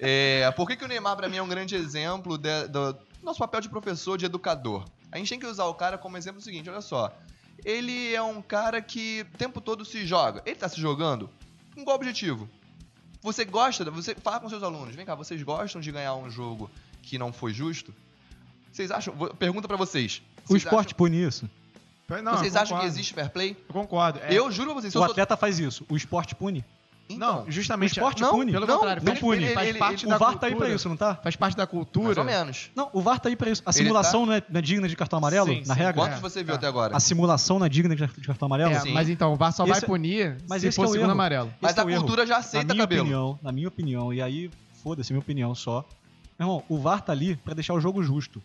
É, 0.00 0.50
por 0.56 0.66
que, 0.68 0.76
que 0.76 0.84
o 0.84 0.88
Neymar 0.88 1.16
pra 1.16 1.28
mim 1.28 1.36
é 1.38 1.42
um 1.42 1.48
grande 1.48 1.74
exemplo 1.74 2.36
de- 2.36 2.68
do 2.68 2.96
nosso 3.22 3.38
papel 3.38 3.60
de 3.60 3.68
professor, 3.68 4.18
de 4.18 4.26
educador? 4.26 4.84
A 5.14 5.18
gente 5.18 5.28
tem 5.28 5.38
que 5.38 5.46
usar 5.46 5.66
o 5.66 5.74
cara 5.74 5.96
como 5.96 6.16
exemplo 6.16 6.40
seguinte, 6.40 6.68
olha 6.68 6.80
só. 6.80 7.16
Ele 7.64 8.12
é 8.12 8.20
um 8.20 8.42
cara 8.42 8.82
que 8.82 9.24
o 9.32 9.38
tempo 9.38 9.60
todo 9.60 9.84
se 9.84 10.04
joga. 10.04 10.42
Ele 10.44 10.56
tá 10.56 10.68
se 10.68 10.80
jogando 10.80 11.30
com 11.72 11.84
qual 11.84 11.94
objetivo? 11.94 12.48
Você 13.22 13.44
gosta, 13.44 13.88
você 13.92 14.12
fala 14.16 14.40
com 14.40 14.48
seus 14.48 14.64
alunos, 14.64 14.94
vem 14.96 15.06
cá, 15.06 15.14
vocês 15.14 15.40
gostam 15.44 15.80
de 15.80 15.92
ganhar 15.92 16.16
um 16.16 16.28
jogo 16.28 16.68
que 17.00 17.16
não 17.16 17.32
foi 17.32 17.54
justo? 17.54 17.94
Vocês 18.72 18.90
acham, 18.90 19.14
pergunta 19.38 19.68
pra 19.68 19.76
vocês. 19.76 20.20
O 20.50 20.56
esporte 20.56 20.96
pune 20.96 21.22
isso. 21.22 21.48
Não, 22.22 22.36
vocês 22.36 22.56
acham 22.56 22.80
que 22.80 22.84
existe 22.86 23.14
fair 23.14 23.30
play? 23.30 23.56
Eu 23.68 23.72
concordo. 23.72 24.18
É, 24.18 24.34
Eu 24.34 24.50
juro 24.50 24.72
pra 24.72 24.80
vocês, 24.80 24.92
se 24.92 24.98
O 24.98 25.00
eu 25.00 25.04
sou... 25.04 25.12
atleta 25.12 25.36
faz 25.36 25.60
isso. 25.60 25.86
O 25.88 25.96
esporte 25.96 26.34
pune. 26.34 26.64
Então, 27.06 27.44
Não, 27.44 27.50
justamente. 27.50 27.90
O 27.90 27.92
esporte 27.92 28.22
não, 28.22 28.30
pune. 28.30 28.50
Pelo 28.50 28.66
Não, 28.66 28.76
contrário, 28.78 29.02
não 29.02 29.12
faz, 29.12 29.20
pune. 29.20 29.52
faz 29.52 29.68
Ele- 29.68 29.78
parte 29.78 30.06
O 30.06 30.08
da 30.08 30.16
VAR 30.16 30.38
tá 30.38 30.46
aí 30.46 30.52
cultura. 30.52 30.68
pra 30.70 30.74
isso, 30.74 30.88
não 30.88 30.96
tá? 30.96 31.14
Faz 31.16 31.36
parte 31.36 31.54
da 31.54 31.66
cultura. 31.66 32.06
mais 32.06 32.18
ou 32.18 32.24
menos. 32.24 32.70
Não, 32.74 32.88
o 32.94 33.02
VAR 33.02 33.20
tá 33.20 33.28
aí 33.28 33.36
pra 33.36 33.50
isso. 33.50 33.62
A 33.66 33.68
Ele 33.70 33.78
simulação 33.78 34.24
não, 34.24 34.32
é, 34.32 34.42
não 34.48 34.58
é 34.58 34.62
digna 34.62 34.88
de 34.88 34.96
cartão 34.96 35.18
amarelo, 35.18 35.48
Sim, 35.48 35.62
na 35.66 35.74
sim. 35.74 35.80
regra? 35.80 35.92
Quantos 35.92 36.20
você 36.20 36.42
viu 36.42 36.52
Tá. 36.54 36.58
até 36.58 36.66
agora? 36.66 36.96
A 36.96 37.00
simulação 37.00 37.58
não 37.58 37.66
é 37.66 37.68
digna 37.68 37.94
de 37.94 38.08
cartão 38.26 38.46
amarelo? 38.46 38.72
É, 38.72 38.80
Sim. 38.80 38.92
mas 38.94 39.08
então, 39.10 39.34
o 39.34 39.36
VAR 39.36 39.52
só 39.52 39.66
vai 39.66 39.76
Esse- 39.76 39.86
punir 39.86 40.38
mas 40.48 40.62
se 40.62 40.68
esse 40.68 40.76
for 40.76 40.84
é 40.84 40.86
o 40.86 40.88
o 40.88 40.92
segundo 40.92 41.04
erro. 41.08 41.12
amarelo. 41.12 41.52
Mas 41.60 41.72
Esse 41.72 41.80
é 41.80 41.82
a 41.82 41.86
o 41.86 41.90
erro. 41.90 42.00
cultura 42.00 42.26
já 42.26 42.34
na 42.34 42.40
aceita 42.40 42.72
minha 42.72 42.84
cabelo. 42.86 43.02
opinião, 43.02 43.38
na 43.42 43.52
minha 43.52 43.68
opinião, 43.68 44.12
e 44.12 44.22
aí, 44.22 44.50
foda-se, 44.82 45.12
minha 45.12 45.20
opinião 45.20 45.54
só. 45.54 45.84
Meu 46.38 46.48
irmão, 46.48 46.64
o 46.70 46.78
VAR 46.78 47.02
tá 47.02 47.12
ali 47.12 47.36
pra 47.36 47.52
deixar 47.52 47.74
o 47.74 47.80
jogo 47.80 48.02
justo. 48.02 48.42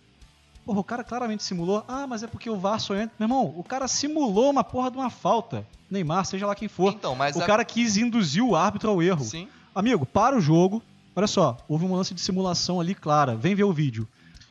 Porra, 0.70 0.82
o 0.82 0.84
cara 0.84 1.04
claramente 1.04 1.42
simulou. 1.42 1.84
Ah, 1.88 2.06
mas 2.06 2.22
é 2.22 2.28
porque 2.28 2.48
o 2.48 2.56
VAR 2.56 2.80
só 2.80 2.94
entra. 2.96 3.12
Meu 3.18 3.26
irmão, 3.26 3.52
o 3.58 3.64
cara 3.64 3.88
simulou 3.88 4.52
uma 4.52 4.64
porra 4.64 4.92
de 4.92 4.98
uma 4.98 5.10
falta. 5.10 5.66
Neymar, 5.90 6.24
seja 6.26 6.46
lá 6.46 6.54
quem 6.54 6.68
for. 6.68 6.94
Então, 6.94 7.16
mas 7.16 7.36
o 7.36 7.42
a- 7.42 7.46
cara 7.48 7.66
quis 7.66 7.98
induzir 7.98 8.44
o 8.44 8.56
árbitro 8.56 8.88
ao 8.92 9.02
erro. 9.02 9.24
Sim. 9.26 9.48
Amigo, 9.74 10.06
para 10.06 10.38
o 10.38 10.40
jogo. 10.40 10.80
Olha 11.16 11.26
só, 11.26 11.58
houve 11.68 11.86
um 11.86 11.96
lance 11.96 12.14
de 12.14 12.22
simulação 12.22 12.80
ali 12.80 12.94
clara. 12.94 13.36
Vem 13.36 13.56
ver 13.56 13.64
o 13.64 13.74
vídeo. 13.74 14.08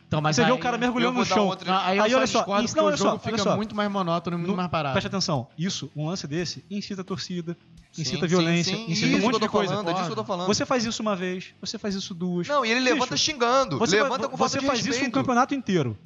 Então, 0.08 0.20
Você 0.20 0.44
vê 0.44 0.50
o 0.50 0.58
cara 0.58 0.76
mergulhando 0.76 1.20
no 1.20 1.24
chão. 1.24 1.46
outra- 1.46 1.70
Não, 1.72 1.78
aí 1.86 2.00
Aí, 2.00 2.10
só 2.10 2.16
olha 2.16 2.26
só, 2.26 2.40
isso- 2.64 2.76
não, 2.76 2.82
o 2.82 2.86
olha 2.88 2.96
jogo 2.96 3.10
só, 3.10 3.10
olha 3.10 3.18
fica 3.20 3.38
só. 3.38 3.54
muito 3.56 3.76
mais 3.76 3.88
monótono 3.88 4.36
e 4.36 4.38
muito 4.38 4.50
No- 4.50 4.56
mais 4.56 4.68
parado. 4.68 4.94
Preste 4.94 5.06
atenção, 5.06 5.46
isso, 5.56 5.88
um 5.94 6.08
lance 6.08 6.26
desse, 6.26 6.64
incita 6.68 7.02
a 7.02 7.04
torcida, 7.04 7.56
incita 8.02 8.20
Sim, 8.22 8.26
violência, 8.26 8.76
sim, 8.76 8.84
sim. 8.86 8.92
incita 8.92 9.06
Isso 9.08 9.16
um 9.16 9.20
monte 9.30 9.40
de 9.40 9.48
coisa. 9.48 9.72
falando, 9.72 9.90
é 9.90 9.92
disso 9.92 10.06
que 10.06 10.12
eu 10.12 10.16
tô 10.16 10.24
falando. 10.24 10.46
Você 10.46 10.64
faz 10.66 10.84
isso 10.84 11.02
uma 11.02 11.14
vez, 11.16 11.54
você 11.60 11.78
faz 11.78 11.94
isso 11.94 12.14
duas. 12.14 12.46
Não, 12.48 12.64
e 12.64 12.70
ele 12.70 12.80
Bicho, 12.80 12.94
levanta 12.94 13.16
xingando. 13.16 13.78
Você, 13.78 13.96
levanta 14.02 14.20
vai- 14.22 14.28
com 14.30 14.36
você 14.36 14.60
faz 14.60 14.78
isso 14.80 14.88
um 14.88 14.92
respeito. 14.92 15.12
campeonato 15.14 15.54
inteiro. 15.54 15.96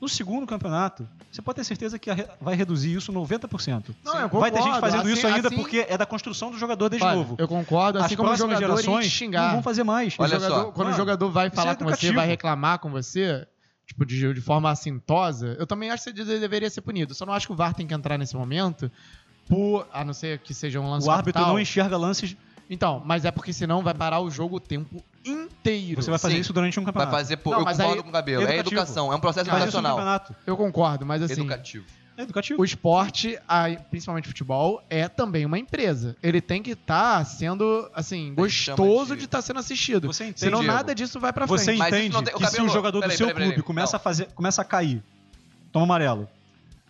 No 0.00 0.08
segundo 0.08 0.46
campeonato, 0.46 1.08
você 1.30 1.42
pode 1.42 1.56
ter 1.56 1.64
certeza 1.64 1.98
que 1.98 2.08
vai 2.40 2.54
reduzir 2.54 2.94
isso 2.94 3.12
90%. 3.12 3.94
Não, 4.04 4.16
eu 4.20 4.28
vai 4.28 4.48
ter 4.50 4.58
gente 4.58 4.66
concordo. 4.66 4.80
fazendo 4.80 5.00
assim- 5.02 5.12
isso 5.12 5.26
ainda 5.26 5.48
assim- 5.48 5.56
porque 5.56 5.86
é 5.88 5.98
da 5.98 6.06
construção 6.06 6.52
do 6.52 6.56
jogador 6.58 6.88
desde 6.88 7.04
Olha, 7.04 7.16
novo. 7.16 7.34
Eu 7.36 7.48
concordo, 7.48 7.98
assim 7.98 8.14
As 8.14 8.16
como 8.16 8.28
o 8.28 8.30
próximas 8.30 8.60
jogador 8.60 8.80
gerações 8.80 9.06
xingar. 9.10 9.46
não 9.46 9.52
vão 9.54 9.62
fazer 9.62 9.82
mais. 9.82 10.14
O 10.16 10.22
Olha 10.22 10.34
jogador- 10.36 10.54
só. 10.54 10.64
quando 10.70 10.86
Mano, 10.86 10.90
o 10.94 10.96
jogador 10.96 11.30
vai 11.30 11.48
isso 11.48 11.56
falar 11.56 11.72
é 11.72 11.74
com 11.74 11.84
você, 11.84 12.12
vai 12.12 12.28
reclamar 12.28 12.78
com 12.78 12.90
você, 12.92 13.44
tipo, 13.88 14.06
de, 14.06 14.34
de 14.34 14.40
forma 14.40 14.70
assintosa, 14.70 15.56
eu 15.58 15.66
também 15.66 15.90
acho 15.90 16.04
que 16.04 16.10
ele 16.10 16.38
deveria 16.38 16.70
ser 16.70 16.80
punido. 16.82 17.12
Só 17.12 17.26
não 17.26 17.32
acho 17.32 17.48
que 17.48 17.52
o 17.52 17.56
VAR 17.56 17.74
tem 17.74 17.84
que 17.84 17.92
entrar 17.92 18.16
nesse 18.18 18.36
momento, 18.36 18.88
por, 19.48 19.86
a 19.92 20.04
não 20.04 20.12
ser 20.12 20.38
que 20.40 20.52
seja 20.52 20.78
um 20.80 20.90
lance 20.90 21.06
O 21.06 21.10
árbitro 21.10 21.32
capital. 21.34 21.52
não 21.54 21.60
enxerga 21.60 21.96
lances. 21.96 22.36
Então, 22.70 23.02
mas 23.04 23.24
é 23.24 23.30
porque 23.30 23.52
senão 23.52 23.82
vai 23.82 23.94
parar 23.94 24.20
o 24.20 24.30
jogo 24.30 24.56
o 24.56 24.60
tempo 24.60 25.02
inteiro. 25.24 26.02
Você 26.02 26.10
vai 26.10 26.18
fazer 26.18 26.34
Sim. 26.34 26.40
isso 26.40 26.52
durante 26.52 26.78
um 26.78 26.82
Vai 26.84 26.92
campeonato. 26.92 27.16
fazer, 27.16 27.36
pô, 27.38 27.50
Não, 27.50 27.60
eu 27.60 27.64
concordo 27.64 27.92
aí- 27.94 28.02
com 28.02 28.08
o 28.08 28.12
Gabriel. 28.12 28.40
É 28.40 28.44
educativo. 28.44 28.68
educação, 28.68 29.12
é 29.12 29.16
um 29.16 29.20
processo 29.20 29.50
no 29.50 29.56
educacional. 29.56 29.96
campeonato. 29.96 30.36
Eu 30.46 30.56
concordo, 30.56 31.06
mas 31.06 31.22
assim, 31.22 31.32
Educativo. 31.40 31.86
É 32.16 32.22
educativo. 32.22 32.60
o 32.60 32.64
esporte, 32.64 33.38
principalmente 33.90 34.24
o 34.26 34.28
futebol, 34.28 34.82
é 34.90 35.08
também 35.08 35.46
uma 35.46 35.58
empresa. 35.58 36.14
Ele 36.22 36.40
tem 36.40 36.60
que 36.62 36.72
estar 36.72 37.24
sendo, 37.24 37.88
assim, 37.94 38.34
gostoso 38.34 39.16
de- 39.16 39.24
estar 39.24 39.40
sendo 39.40 39.60
assistido. 39.60 40.08
Você 40.08 40.24
entende, 40.24 40.40
Senão 40.40 40.58
Diego? 40.60 40.74
nada 40.74 40.94
disso 40.94 41.18
vai 41.20 41.32
pra 41.32 41.46
Você 41.46 41.64
frente. 41.66 41.78
Isso 41.78 41.88
entende 41.88 42.24
tem- 42.24 42.34
que 42.34 42.46
se 42.48 42.60
o 42.60 42.68
jogador 42.68 43.00
peraí, 43.00 43.14
do 43.14 43.18
seu 43.18 43.26
peraí, 43.28 43.42
clube 43.44 43.50
peraí. 43.54 43.62
começa 43.66 43.92
Não. 43.92 43.96
a 43.96 44.00
fazer, 44.00 44.26
começa 44.34 44.60
a 44.60 44.64
cair, 44.64 45.02
toma 45.72 45.84
um 45.84 45.86
amarelo, 45.86 46.28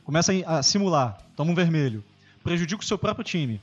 começa 0.02 0.32
a 0.46 0.62
simular, 0.62 1.18
toma 1.36 1.52
um 1.52 1.54
vermelho, 1.54 2.02
prejudica 2.42 2.82
o 2.82 2.86
seu 2.86 2.98
próprio 2.98 3.24
time, 3.24 3.60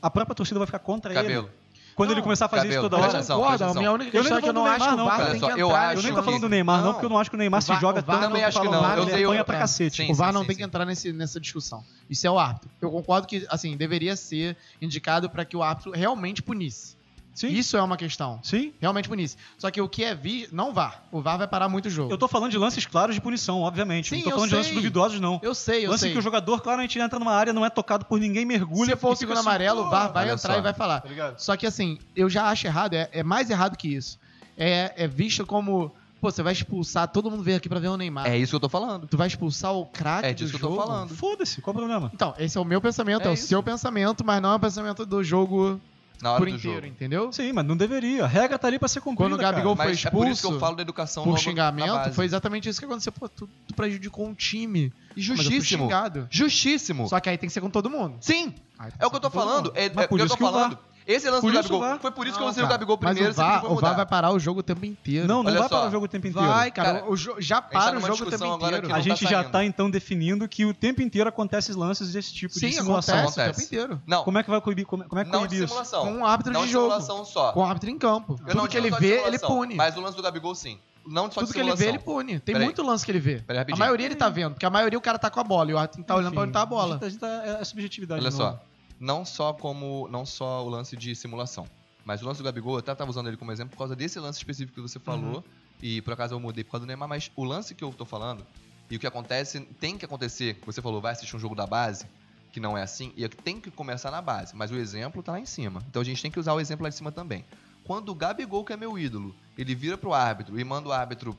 a 0.00 0.10
própria 0.10 0.34
torcida 0.34 0.58
vai 0.58 0.66
ficar 0.66 0.78
contra 0.78 1.12
ele. 1.12 1.20
Cabelo. 1.22 1.50
Quando 1.94 2.10
Não, 2.10 2.14
ele 2.14 2.22
começar 2.22 2.44
a 2.44 2.48
fazer 2.48 2.68
cabelo, 2.68 2.82
isso 2.86 2.90
toda 2.90 2.96
presta 2.96 3.08
hora. 3.10 3.18
atenção, 3.18 3.40
concordo, 3.40 3.58
presta 3.58 3.76
a 3.76 3.80
minha 3.80 3.92
única 3.92 4.16
Eu 4.16 4.22
nem 4.22 4.32
questão 4.32 4.38
é 4.38 4.40
tô 4.40 4.44
que 4.44 4.48
eu 4.48 4.52
não 4.52 4.64
falando 4.64 4.76
acho 4.76 4.84
do 4.84 4.88
que 4.88 4.94
o 4.94 4.96
Neymar, 4.96 5.18
VAR 5.18 5.18
não, 5.18 5.40
só, 5.40 5.46
entrar 5.46 5.58
eu 5.58 5.68
nesse 5.68 5.96
Eu 5.96 6.02
nem 6.04 6.14
tô 6.14 6.22
falando 6.22 6.40
do 6.40 6.48
Neymar, 6.48 6.82
não, 6.84 6.92
porque 6.92 7.06
eu 7.06 7.10
não 7.10 7.18
acho 7.18 7.30
que 7.30 7.36
o 7.36 7.38
Neymar 7.38 7.58
O 7.58 7.62
se 7.62 7.74
joga 7.80 7.98
o 7.98 8.04
VAR 8.04 8.20
tanto. 8.20 8.28
também 8.28 8.42
eu 8.42 8.48
acho 8.48 8.60
que 8.60 8.68
não. 8.68 9.08
ele 9.08 9.24
apanha 9.24 9.44
pra 9.44 9.56
é, 9.56 9.58
cacete. 9.58 9.96
sim. 9.96 10.12
o 10.12 10.14
VAR 10.14 10.32
não 10.32 10.42
sim, 10.42 10.46
tem 10.46 10.56
que 10.56 10.62
entrar 10.62 10.84
nesse, 10.84 11.12
nessa 11.12 11.40
discussão. 11.40 11.82
Isso 12.08 12.24
é 12.24 12.30
o 12.30 12.38
árbitro. 12.38 12.70
Eu 12.80 12.92
concordo 12.92 13.26
que, 13.26 13.44
assim, 13.50 13.76
deveria 13.76 14.14
ser 14.14 14.56
indicado 14.80 15.28
para 15.28 15.44
que 15.44 15.56
o 15.56 15.62
árbitro 15.62 15.90
realmente 15.90 16.40
punisse. 16.40 16.96
Sim, 17.38 17.48
Isso 17.48 17.76
é 17.76 17.82
uma 17.82 17.96
questão. 17.96 18.40
sim. 18.42 18.72
Realmente 18.80 19.08
punisse. 19.08 19.36
Só 19.56 19.70
que 19.70 19.80
o 19.80 19.88
que 19.88 20.02
é 20.02 20.12
vi, 20.12 20.48
não 20.50 20.72
VAR. 20.72 21.04
O 21.12 21.20
VAR 21.22 21.38
vai 21.38 21.46
parar 21.46 21.68
muito 21.68 21.86
o 21.86 21.90
jogo. 21.90 22.12
Eu 22.12 22.18
tô 22.18 22.26
falando 22.26 22.50
de 22.50 22.58
lances 22.58 22.84
claros 22.84 23.14
de 23.14 23.20
punição, 23.20 23.60
obviamente. 23.62 24.08
Sim, 24.08 24.16
não 24.16 24.22
tô 24.24 24.30
eu 24.30 24.34
falando 24.34 24.48
de 24.50 24.56
lances 24.56 24.72
sei. 24.72 24.76
duvidosos, 24.76 25.20
não. 25.20 25.38
Eu 25.40 25.54
sei, 25.54 25.86
eu 25.86 25.90
lance 25.90 26.00
sei. 26.00 26.12
que 26.12 26.18
o 26.18 26.22
jogador 26.22 26.60
claramente 26.62 26.98
entra 26.98 27.16
numa 27.16 27.32
área, 27.32 27.52
não 27.52 27.64
é 27.64 27.70
tocado 27.70 28.04
por 28.06 28.18
ninguém, 28.18 28.44
mergulha. 28.44 28.96
Se 28.96 29.00
for 29.00 29.12
o 29.12 29.14
segundo 29.16 29.38
assim, 29.38 29.46
amarelo, 29.48 29.82
o 29.86 29.88
VAR 29.90 30.12
vai 30.12 30.24
entrar 30.30 30.54
só. 30.54 30.58
e 30.58 30.62
vai 30.62 30.74
falar. 30.74 31.00
Tá 31.00 31.08
ligado? 31.08 31.38
Só 31.38 31.56
que 31.56 31.64
assim, 31.64 31.96
eu 32.16 32.28
já 32.28 32.48
acho 32.50 32.66
errado, 32.66 32.94
é, 32.94 33.08
é 33.12 33.22
mais 33.22 33.48
errado 33.50 33.76
que 33.76 33.86
isso. 33.94 34.18
É, 34.56 34.92
é 35.04 35.06
visto 35.06 35.46
como, 35.46 35.94
pô, 36.20 36.32
você 36.32 36.42
vai 36.42 36.52
expulsar, 36.52 37.06
todo 37.06 37.30
mundo 37.30 37.44
veio 37.44 37.56
aqui 37.58 37.68
pra 37.68 37.78
ver 37.78 37.86
o 37.86 37.96
Neymar. 37.96 38.26
É 38.26 38.36
isso 38.36 38.50
que 38.50 38.56
eu 38.56 38.60
tô 38.60 38.68
falando. 38.68 39.06
Tu 39.06 39.16
vai 39.16 39.28
expulsar 39.28 39.72
o 39.72 39.86
craque 39.86 40.26
É 40.26 40.34
do 40.34 40.36
disso 40.38 40.50
que 40.50 40.56
eu 40.56 40.68
tô 40.70 40.74
jogo? 40.74 40.84
falando. 40.88 41.14
Foda-se, 41.14 41.62
qual 41.62 41.72
o 41.72 41.78
problema? 41.78 42.10
Então, 42.12 42.34
esse 42.36 42.58
é 42.58 42.60
o 42.60 42.64
meu 42.64 42.80
pensamento, 42.80 43.22
é, 43.22 43.26
É 43.26 43.30
o 43.30 43.34
isso. 43.34 43.46
seu 43.46 43.62
pensamento, 43.62 44.24
mas 44.24 44.42
não 44.42 44.50
é 44.52 44.56
o 44.56 44.58
pensamento 44.58 45.06
do 45.06 45.22
jogo 45.22 45.80
Na 46.20 46.32
hora 46.32 46.38
por 46.40 46.48
do 46.48 46.56
inteiro, 46.56 46.76
jogo. 46.76 46.86
entendeu? 46.86 47.32
Sim, 47.32 47.52
mas 47.52 47.64
não 47.64 47.76
deveria. 47.76 48.24
A 48.24 48.26
regra 48.26 48.58
tá 48.58 48.66
ali 48.66 48.78
pra 48.78 48.88
ser 48.88 49.00
cumprida, 49.00 49.30
Quando 49.30 49.38
o 49.38 49.42
Gabigol 49.42 49.76
cara. 49.76 49.88
foi 49.88 49.94
Mas 49.94 50.04
é 50.04 50.10
por 50.10 50.26
isso 50.26 50.26
que 50.26 50.32
expulso 50.38 50.56
eu 50.56 50.60
falo 50.60 50.76
da 50.76 50.82
educação 50.82 51.24
por 51.24 51.38
xingamento, 51.38 52.12
foi 52.12 52.24
exatamente 52.24 52.68
isso 52.68 52.80
que 52.80 52.86
aconteceu. 52.86 53.12
Pô, 53.12 53.28
tu, 53.28 53.48
tu 53.66 53.74
prejudicou 53.74 54.26
um 54.26 54.34
time. 54.34 54.92
E 55.16 55.22
justíssimo. 55.22 55.88
Justíssimo. 56.30 57.08
Só 57.08 57.20
que 57.20 57.28
aí 57.28 57.38
tem 57.38 57.48
que 57.48 57.52
ser 57.52 57.60
com 57.60 57.70
todo 57.70 57.88
mundo. 57.90 58.16
Sim, 58.20 58.54
é 58.98 59.06
o 59.06 59.10
que 59.10 59.16
eu 59.16 59.20
tô 59.20 59.30
todo 59.30 59.32
falando. 59.32 59.72
É, 59.74 59.86
é 59.86 59.88
por 59.90 60.02
o 60.04 60.08
que 60.08 60.14
eu 60.14 60.26
isso 60.26 60.36
tô 60.36 60.44
falando. 60.44 60.78
Esse 61.08 61.30
lance 61.30 61.40
Por 61.40 61.50
do 61.50 61.58
o 61.58 61.62
Gabigol. 61.62 61.80
VAR. 61.80 61.98
Foi 62.00 62.10
por 62.10 62.26
isso 62.26 62.36
que 62.36 62.42
eu 62.42 62.44
Não, 62.44 62.48
lancei 62.48 62.62
o 62.62 62.66
cara, 62.66 62.76
Gabigol 62.76 62.98
mas 63.00 63.12
primeiro. 63.14 63.32
o 63.32 63.34
VAR, 63.34 63.58
o 63.64 63.68
VAR 63.68 63.74
mudar. 63.76 63.92
vai 63.94 64.06
parar 64.06 64.30
o 64.30 64.38
jogo 64.38 64.60
o 64.60 64.62
tempo 64.62 64.84
inteiro. 64.84 65.26
Não, 65.26 65.42
não 65.42 65.50
Olha 65.50 65.60
vai 65.60 65.68
só. 65.70 65.76
parar 65.76 65.88
o 65.88 65.90
jogo 65.90 66.04
o 66.04 66.08
tempo 66.08 66.26
inteiro. 66.26 66.46
Vai, 66.48 66.70
cara. 66.70 66.92
Cara, 67.00 67.10
o 67.10 67.16
jo- 67.16 67.36
já 67.38 67.62
tá 67.62 67.68
para 67.80 67.90
o 67.92 67.94
numa 67.94 68.08
jogo 68.08 68.24
o 68.24 68.30
tempo 68.30 68.44
inteiro. 68.44 68.86
A 68.86 68.96
não 68.96 69.00
gente 69.00 69.24
tá 69.24 69.30
já 69.30 69.42
tá 69.44 69.64
então 69.64 69.90
definindo 69.90 70.46
que 70.46 70.66
o 70.66 70.74
tempo 70.74 71.00
inteiro 71.00 71.26
acontece 71.26 71.72
lances 71.72 72.12
desse 72.12 72.34
tipo 72.34 72.52
Sim, 72.52 72.68
de 72.68 72.74
simulação. 72.74 73.18
acontece, 73.20 73.40
o 73.40 73.44
tempo 73.54 73.60
inteiro. 73.62 74.02
Não, 74.06 74.22
Como 74.22 74.36
é 74.38 74.42
que 74.42 74.50
vai 74.50 74.60
coibir? 74.60 74.84
Como, 74.84 75.02
como 75.04 75.18
é 75.18 75.24
que 75.24 75.30
não 75.32 75.46
de 75.46 75.56
isso? 75.56 75.68
simulação. 75.68 76.04
Com 76.04 76.12
um 76.12 76.26
árbitro 76.26 76.52
não 76.52 76.66
de 76.66 76.72
jogo. 76.72 76.84
simulação 76.92 77.24
só. 77.24 77.52
Com 77.52 77.60
o 77.60 77.64
árbitro 77.64 77.88
em 77.88 77.96
campo. 77.98 78.38
Eu 78.46 78.54
Tudo 78.54 78.68
que 78.68 78.76
ele 78.76 78.90
vê, 78.90 79.22
ele 79.26 79.38
pune. 79.38 79.76
Mas 79.76 79.96
o 79.96 80.00
lance 80.02 80.14
do 80.16 80.22
Gabigol, 80.22 80.54
sim. 80.54 80.78
Não 81.06 81.30
só 81.32 81.40
Tudo 81.40 81.54
que 81.54 81.58
ele 81.60 81.74
vê, 81.74 81.88
ele 81.88 81.98
pune. 82.00 82.38
Tem 82.38 82.52
Peraí. 82.52 82.64
muito 82.66 82.82
lance 82.82 83.02
que 83.02 83.10
ele 83.10 83.18
vê. 83.18 83.36
Peraí, 83.46 83.64
A 83.72 83.76
maioria 83.76 84.04
ele 84.04 84.14
tá 84.14 84.28
vendo, 84.28 84.52
porque 84.52 84.66
a 84.66 84.70
maioria 84.70 84.98
o 84.98 85.00
cara 85.00 85.18
tá 85.18 85.30
com 85.30 85.40
a 85.40 85.44
bola 85.44 85.70
e 85.70 85.72
o 85.74 85.78
árbitro 85.78 86.04
tá 86.04 86.14
olhando 86.14 86.34
pra 86.34 86.42
onde 86.42 86.52
tá 86.52 86.60
a 86.60 86.66
bola. 86.66 86.98
A 87.00 87.08
gente 87.08 87.18
tá, 87.18 87.26
é 87.46 87.60
a 87.62 87.64
subjetividade. 87.64 88.20
Olha 88.20 88.30
só, 88.30 88.44
novo. 88.50 88.60
Não 89.00 89.24
só 89.24 89.52
como 89.52 90.08
não 90.10 90.24
só 90.26 90.64
o 90.64 90.68
lance 90.68 90.96
de 90.96 91.14
simulação, 91.14 91.66
mas 92.04 92.22
o 92.22 92.26
lance 92.26 92.38
do 92.40 92.44
Gabigol, 92.44 92.74
eu 92.74 92.78
até 92.78 92.94
tava 92.94 93.10
usando 93.10 93.28
ele 93.28 93.36
como 93.36 93.52
exemplo 93.52 93.72
por 93.72 93.78
causa 93.78 93.94
desse 93.94 94.18
lance 94.18 94.38
específico 94.38 94.74
que 94.74 94.80
você 94.80 94.98
falou, 94.98 95.36
Uhum. 95.36 95.42
e 95.82 96.00
por 96.02 96.12
acaso 96.14 96.34
eu 96.34 96.40
mudei 96.40 96.64
por 96.64 96.72
causa 96.72 96.86
do 96.86 96.88
Neymar, 96.88 97.08
mas 97.08 97.30
o 97.36 97.44
lance 97.44 97.74
que 97.74 97.84
eu 97.84 97.92
tô 97.92 98.04
falando 98.04 98.44
e 98.90 98.96
o 98.96 98.98
que 98.98 99.06
acontece, 99.06 99.60
tem 99.78 99.98
que 99.98 100.04
acontecer, 100.04 100.58
você 100.64 100.80
falou, 100.80 101.00
vai 101.00 101.12
assistir 101.12 101.36
um 101.36 101.38
jogo 101.38 101.54
da 101.54 101.66
base, 101.66 102.06
que 102.50 102.58
não 102.58 102.76
é 102.78 102.82
assim, 102.82 103.12
e 103.16 103.28
tem 103.28 103.60
que 103.60 103.70
começar 103.70 104.10
na 104.10 104.22
base, 104.22 104.56
mas 104.56 104.70
o 104.70 104.76
exemplo 104.76 105.22
tá 105.22 105.32
lá 105.32 105.38
em 105.40 105.44
cima. 105.44 105.82
Então 105.88 106.00
a 106.00 106.04
gente 106.04 106.22
tem 106.22 106.30
que 106.30 106.40
usar 106.40 106.54
o 106.54 106.60
exemplo 106.60 106.82
lá 106.84 106.88
em 106.88 106.92
cima 106.92 107.12
também. 107.12 107.44
Quando 107.84 108.08
o 108.08 108.14
Gabigol, 108.14 108.64
que 108.64 108.72
é 108.72 108.76
meu 108.76 108.98
ídolo, 108.98 109.34
ele 109.56 109.74
vira 109.74 109.98
pro 109.98 110.14
árbitro 110.14 110.58
e 110.58 110.64
manda 110.64 110.88
o 110.88 110.92
árbitro, 110.92 111.38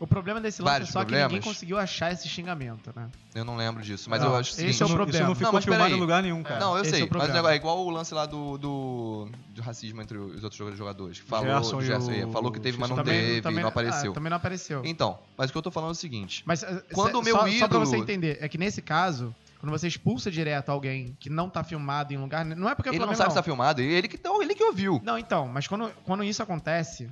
O 0.00 0.06
problema 0.06 0.40
desse 0.40 0.62
lance 0.62 0.72
Vários 0.72 0.88
é 0.88 0.92
só 0.92 1.00
que 1.00 1.04
problemas. 1.08 1.30
ninguém 1.32 1.42
conseguiu 1.46 1.78
achar 1.78 2.10
esse 2.10 2.26
xingamento, 2.26 2.90
né? 2.96 3.10
eu 3.34 3.44
não 3.44 3.54
lembro 3.54 3.82
disso, 3.82 4.08
mas 4.08 4.22
Não, 4.22 4.30
eu 4.30 4.36
acho 4.36 4.50
o 4.50 4.54
esse 4.54 4.62
é 4.62 4.66
o 4.66 4.70
Isso 4.70 4.82
não- 4.88 4.88
problema. 4.96 5.18
Isso 5.18 5.28
não 5.28 5.34
ficou 5.34 5.52
Não, 5.52 5.60
filmado 5.60 5.94
em 5.94 6.00
lugar 6.00 6.22
nenhum, 6.22 6.42
cara. 6.42 6.58
Não, 6.58 6.74
eu 6.74 6.80
esse 6.82 6.90
sei, 6.92 7.02
é 7.02 7.08
mas 7.12 7.28
negócio 7.28 7.48
é 7.48 7.56
igual 7.56 7.84
o 7.86 7.90
lance 7.90 8.14
lá 8.14 8.24
do, 8.24 8.56
do, 8.56 9.28
do 9.50 9.60
racismo 9.62 10.00
entre 10.00 10.16
os 10.16 10.42
outros 10.42 10.76
jogadores. 10.78 11.20
Que 11.20 11.26
falou, 11.26 11.46
Gerson 11.46 11.82
e 11.82 11.84
Gerson, 11.84 12.10
o- 12.10 12.14
é, 12.14 12.26
falou 12.32 12.50
que 12.50 12.58
teve, 12.58 12.78
mas 12.78 12.88
não 12.88 12.96
Também- 12.96 13.20
teve, 13.20 13.42
também- 13.42 13.60
não 13.62 13.68
apareceu. 13.68 14.10
ah, 14.10 14.14
também 14.14 14.30
não 14.30 14.36
apareceu. 14.38 14.82
Então, 14.86 15.18
mas 15.36 15.50
o 15.50 15.52
que 15.52 15.58
eu 15.58 15.62
tô 15.62 15.70
falando 15.70 15.90
é 15.90 15.92
o 15.92 15.94
seguinte. 15.94 16.42
Mas 16.46 16.64
Quando 16.94 17.10
cê- 17.12 17.16
o 17.18 17.22
meu 17.22 17.34
só, 17.36 17.40
só 17.42 17.44
pra 17.44 17.52
ídolo- 17.66 17.86
você 17.86 17.96
entender, 17.98 18.38
é 18.40 18.48
que 18.48 18.56
nesse 18.56 18.80
caso, 18.80 19.34
quando 19.60 19.70
você 19.70 19.86
expulsa 19.86 20.30
direto 20.30 20.70
alguém 20.70 21.14
que 21.20 21.28
não 21.28 21.50
tá 21.50 21.62
filmado 21.62 22.14
em 22.14 22.16
lugar, 22.16 22.42
não 22.42 22.70
é 22.70 22.74
porque 22.74 22.88
ele 22.88 22.98
não 23.00 23.14
sabe 23.14 23.30
se 23.32 23.36
tá 23.36 23.42
filmado, 23.42 23.82
ele 23.82 24.08
que, 24.08 24.16
então, 24.16 24.42
ele 24.42 24.54
que 24.54 24.64
ouviu. 24.64 24.98
Não, 25.04 25.18
então, 25.18 25.46
mas 25.46 25.68
quando, 25.68 25.90
quando 26.04 26.24
isso 26.24 26.42
acontece, 26.42 27.10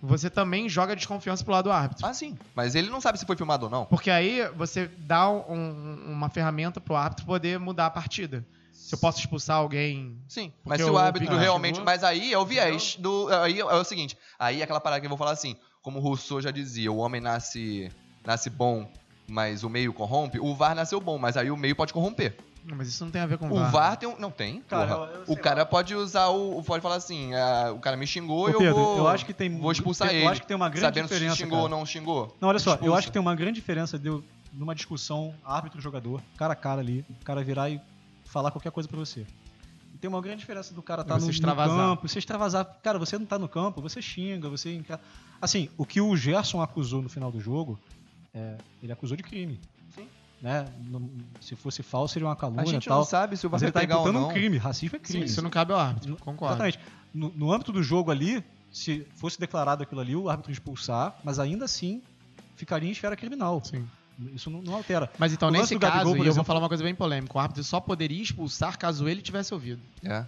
você 0.00 0.30
também 0.30 0.68
joga 0.68 0.94
desconfiança 0.94 1.42
pro 1.42 1.52
lado 1.52 1.64
do 1.64 1.72
árbitro. 1.72 2.06
Ah, 2.06 2.14
sim. 2.14 2.36
Mas 2.54 2.74
ele 2.74 2.88
não 2.90 3.00
sabe 3.00 3.18
se 3.18 3.26
foi 3.26 3.36
filmado 3.36 3.66
ou 3.66 3.70
não. 3.70 3.84
Porque 3.86 4.10
aí 4.10 4.48
você 4.56 4.88
dá 4.98 5.28
um- 5.28 6.04
uma 6.08 6.28
ferramenta 6.28 6.80
pro 6.80 6.94
árbitro 6.94 7.26
poder 7.26 7.58
mudar 7.58 7.86
a 7.86 7.90
partida. 7.90 8.44
Se 8.72 8.94
eu 8.94 8.98
posso 8.98 9.18
expulsar 9.18 9.56
alguém. 9.56 10.16
Sim. 10.28 10.52
Mas 10.64 10.80
se 10.80 10.88
o 10.88 10.96
árbitro 10.96 11.36
realmente. 11.36 11.74
chegou- 11.76 11.84
Mas 11.84 12.02
aí 12.04 12.32
é 12.32 12.38
o 12.38 12.46
viés 12.46 12.96
do. 12.98 13.28
Aí 13.42 13.58
é 13.60 13.64
o 13.64 13.84
seguinte. 13.84 14.16
Aí 14.38 14.60
é 14.60 14.64
aquela 14.64 14.80
parada 14.80 15.00
que 15.00 15.06
eu 15.06 15.10
vou 15.10 15.18
falar 15.18 15.32
assim. 15.32 15.56
Como 15.82 15.98
o 15.98 16.02
Rousseau 16.02 16.40
já 16.40 16.50
dizia, 16.50 16.90
o 16.90 16.96
homem 16.98 17.20
nasce, 17.20 17.90
nasce 18.24 18.48
bom, 18.48 18.90
mas 19.28 19.62
o 19.62 19.68
meio 19.68 19.92
corrompe. 19.92 20.38
O 20.40 20.54
VAR 20.54 20.74
nasceu 20.74 21.00
bom, 21.00 21.18
mas 21.18 21.36
aí 21.36 21.50
o 21.50 21.56
meio 21.56 21.76
pode 21.76 21.92
corromper. 21.92 22.36
Não, 22.68 22.76
mas 22.76 22.88
isso 22.88 23.02
não 23.04 23.10
tem 23.10 23.20
a 23.22 23.26
ver 23.26 23.38
com 23.38 23.48
O 23.50 23.64
VAR, 23.70 23.96
tem 23.96 24.08
um. 24.08 24.18
Não 24.18 24.30
tem. 24.30 24.60
Cara, 24.62 24.90
eu- 24.92 25.04
eu 25.06 25.24
o 25.28 25.36
cara 25.36 25.64
pode 25.64 25.94
usar 25.94 26.28
o. 26.28 26.62
Pode 26.62 26.82
falar 26.82 26.96
assim: 26.96 27.32
ah, 27.34 27.72
o 27.74 27.78
cara 27.78 27.96
me 27.96 28.06
xingou 28.06 28.44
Ô, 28.44 28.48
e 28.48 28.52
eu 28.52 28.58
Pedro, 28.58 28.74
vou. 28.74 28.98
eu 28.98 29.08
acho 29.08 29.24
que 29.24 29.32
tem. 29.32 29.48
Vou 29.58 29.72
expulsar 29.72 30.08
eu 30.08 30.14
ele. 30.16 30.26
acho 30.26 30.40
que 30.42 30.46
tem 30.46 30.54
uma 30.56 30.68
grande 30.68 30.82
sabendo 30.86 31.04
diferença. 31.08 31.34
se 31.36 31.42
xingou 31.42 31.58
ou 31.60 31.64
cara. 31.68 31.78
não 31.78 31.86
xingou. 31.86 32.36
Não, 32.40 32.48
olha 32.48 32.58
só, 32.58 32.72
eu 32.72 32.74
Expulsa. 32.74 32.98
acho 32.98 33.06
que 33.08 33.12
tem 33.14 33.22
uma 33.22 33.34
grande 33.34 33.54
diferença 33.60 33.98
de 33.98 34.08
eu, 34.08 34.22
numa 34.52 34.74
discussão 34.74 35.34
árbitro-jogador, 35.44 36.20
cara 36.36 36.52
a 36.52 36.56
cara 36.56 36.80
ali, 36.80 37.04
o 37.08 37.24
cara 37.24 37.42
virar 37.42 37.70
e 37.70 37.80
falar 38.24 38.50
qualquer 38.50 38.70
coisa 38.70 38.86
pra 38.88 38.98
você. 38.98 39.26
E 39.94 39.98
tem 39.98 40.08
uma 40.08 40.20
grande 40.20 40.40
diferença 40.40 40.74
do 40.74 40.82
cara 40.82 41.00
estar 41.02 41.14
você 41.18 41.40
no, 41.40 41.48
no 41.48 41.56
campo, 41.56 42.06
você 42.08 42.18
extravasar. 42.18 42.66
Cara, 42.82 42.98
você 42.98 43.18
não 43.18 43.24
tá 43.26 43.38
no 43.38 43.48
campo, 43.48 43.80
você 43.80 44.02
xinga, 44.02 44.48
você. 44.50 44.78
Assim, 45.40 45.70
o 45.78 45.86
que 45.86 46.00
o 46.00 46.14
Gerson 46.14 46.60
acusou 46.60 47.00
no 47.00 47.08
final 47.08 47.32
do 47.32 47.40
jogo, 47.40 47.78
é, 48.34 48.56
ele 48.82 48.92
acusou 48.92 49.16
de 49.16 49.22
crime. 49.22 49.58
Sim. 50.40 50.44
Né? 50.46 50.66
Não- 50.88 51.10
se 51.40 51.56
fosse 51.56 51.82
falso, 51.82 52.14
seria 52.14 52.26
uma 52.26 52.32
A 52.34 52.36
calúnia 52.36 52.62
e 52.62 52.66
gente 52.70 52.88
tal. 52.88 52.98
não 52.98 53.04
sabe 53.04 53.36
se 53.36 53.46
o 53.46 53.50
VAR 53.50 53.60
vai 53.60 53.72
tá 53.72 53.80
pegar 53.80 53.98
ou 53.98 54.12
não. 54.12 54.28
um 54.28 54.32
crime. 54.32 54.56
Racismo 54.56 54.96
é 54.96 54.98
Sim, 54.98 55.04
crime. 55.12 55.24
isso 55.26 55.42
não 55.42 55.50
cabe 55.50 55.72
ao 55.72 55.78
árbitro. 55.78 56.10
No- 56.10 56.16
Concordo. 56.16 56.54
Exatamente. 56.54 56.78
No, 57.12 57.30
no 57.34 57.52
âmbito 57.52 57.72
do 57.72 57.82
jogo 57.82 58.10
ali, 58.10 58.44
se 58.70 59.06
fosse 59.16 59.38
declarado 59.40 59.82
aquilo 59.82 60.00
ali, 60.00 60.14
o 60.14 60.28
árbitro 60.28 60.52
expulsar, 60.52 61.16
mas 61.24 61.38
ainda 61.38 61.64
assim 61.64 62.02
ficaria 62.56 62.88
em 62.88 62.92
esfera 62.92 63.16
criminal. 63.16 63.60
Sim. 63.64 63.86
Isso 64.34 64.50
não, 64.50 64.60
não 64.60 64.74
altera. 64.74 65.08
Mas 65.18 65.32
então, 65.32 65.48
nesse 65.50 65.74
Gabigol, 65.76 65.90
caso, 65.90 66.04
por 66.10 66.16
e 66.16 66.18
eu 66.18 66.24
vou 66.24 66.26
exemplo- 66.32 66.44
falar 66.44 66.58
uma 66.60 66.68
coisa 66.68 66.82
bem 66.82 66.94
polêmica, 66.94 67.36
o 67.36 67.40
árbitro 67.40 67.62
só 67.64 67.78
poderia 67.80 68.20
expulsar 68.20 68.76
caso 68.78 69.08
ele 69.08 69.22
tivesse 69.22 69.54
ouvido. 69.54 69.80
É. 70.04 70.12
A 70.14 70.26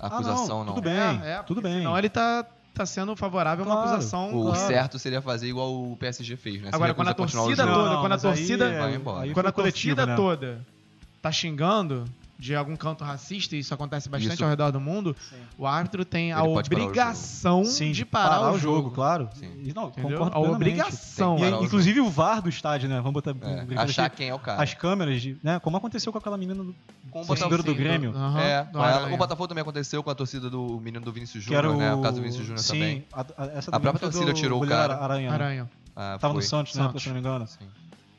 Ah, 0.00 0.06
acusação 0.08 0.64
não. 0.64 0.74
Tudo 0.74 0.84
bem, 0.84 0.94
É, 0.94 1.30
é, 1.38 1.42
tudo 1.44 1.62
bem. 1.62 1.78
Senão 1.78 1.96
ele 1.96 2.08
tá, 2.08 2.44
tá 2.74 2.86
sendo 2.86 3.14
favorável 3.14 3.64
a 3.64 3.68
uma 3.68 3.74
Claro. 3.76 3.90
acusação. 3.92 4.34
O 4.34 4.42
Claro. 4.50 4.66
certo 4.66 4.98
seria 4.98 5.20
fazer 5.20 5.48
igual 5.48 5.72
o 5.92 5.96
PSG 5.96 6.36
fez, 6.36 6.60
né? 6.62 6.68
Se 6.70 6.74
Agora, 6.74 6.94
quando 6.94 7.08
a 7.08 7.10
recusa 7.10 7.24
continuar 7.24 7.42
o 7.44 7.46
torcida 7.48 7.64
jogo. 7.68 7.76
toda- 7.78 7.94
quando 8.00 8.06
a 8.06 8.08
mas 8.16 8.24
aí 8.24 8.30
torcida- 8.36 8.64
é- 8.66 8.80
aí 8.84 8.98
Quando 9.00 9.32
foi 9.34 9.46
a 9.48 9.52
torcida 9.52 10.06
né? 10.06 10.16
toda 10.16 10.66
tá 11.20 11.30
xingando 11.30 12.04
de 12.38 12.56
algum 12.56 12.74
canto 12.74 13.04
racista, 13.04 13.54
e 13.54 13.60
isso 13.60 13.72
acontece 13.72 14.08
bastante 14.08 14.34
Isso. 14.34 14.42
ao 14.42 14.50
redor 14.50 14.72
do 14.72 14.80
mundo, 14.80 15.14
Sim. 15.30 15.36
o 15.56 15.64
árbitro 15.66 16.04
tem 16.04 16.32
a 16.32 16.38
Ele 16.38 16.48
parar 16.48 16.48
o 16.48 16.58
obrigação 16.58 17.64
Sim, 17.64 17.92
de 17.92 18.04
parar, 18.04 18.50
o 18.52 18.58
jogo. 18.58 18.90
claro. 18.90 19.28
Sim. 19.34 19.50
E, 19.64 19.72
não, 19.72 19.84
A 19.86 19.90
plenamente. 19.90 20.36
obrigação. 20.36 21.36
E, 21.38 21.40
Parar 21.42 21.60
o 21.60 21.64
inclusive 21.64 22.00
o 22.00 22.10
VAR 22.10 22.42
do 22.42 22.48
estádio, 22.48 22.88
né? 22.88 22.96
Vamos 22.96 23.12
botar 23.12 23.30
É, 23.30 23.78
achar 23.78 24.06
aqui. 24.06 24.16
quem 24.18 24.28
é 24.30 24.34
o 24.34 24.38
cara. 24.40 24.60
As 24.62 24.74
câmeras, 24.74 25.22
de, 25.22 25.36
né? 25.42 25.60
Como 25.60 25.76
aconteceu 25.76 26.10
com 26.10 26.18
aquela 26.18 26.36
menina 26.36 26.64
do 26.64 26.74
Com 27.10 27.20
o 27.22 27.26
torcedor 27.26 27.58
do 27.58 27.64
Botafogo. 27.64 27.78
Grêmio. 27.78 28.12
Aham, 28.16 28.40
É, 28.40 28.68
ela. 28.74 29.12
O 29.14 29.16
Botafogo 29.16 29.46
também 29.48 29.62
aconteceu 29.62 30.02
com 30.02 30.10
a 30.10 30.14
torcida 30.14 30.50
do 30.50 30.80
menino 30.80 31.04
do 31.04 31.12
Vinícius 31.12 31.44
Júnior, 31.44 31.66
o... 31.66 31.76
né? 31.76 31.94
O 31.94 32.02
caso 32.02 32.16
do 32.16 32.22
Vinícius 32.22 32.46
Júnior 32.46 32.64
também. 32.64 33.04
A, 33.12 33.20
a- 33.20 33.46
essa 33.58 33.70
A 33.70 33.78
própria 33.78 34.00
torcida 34.10 34.32
tirou 34.32 34.62
o 34.62 34.66
cara. 34.66 34.96
Aranha. 34.96 35.28
né? 35.28 35.34
Aranha. 35.34 35.70
Ah, 35.94 36.16
Tava 36.20 36.34
no 36.34 36.42
Santos, 36.42 36.74
né? 36.74 36.90
Se 36.98 37.06
não 37.06 37.14
me 37.14 37.20
engano. 37.20 37.46
Sim. 37.46 37.66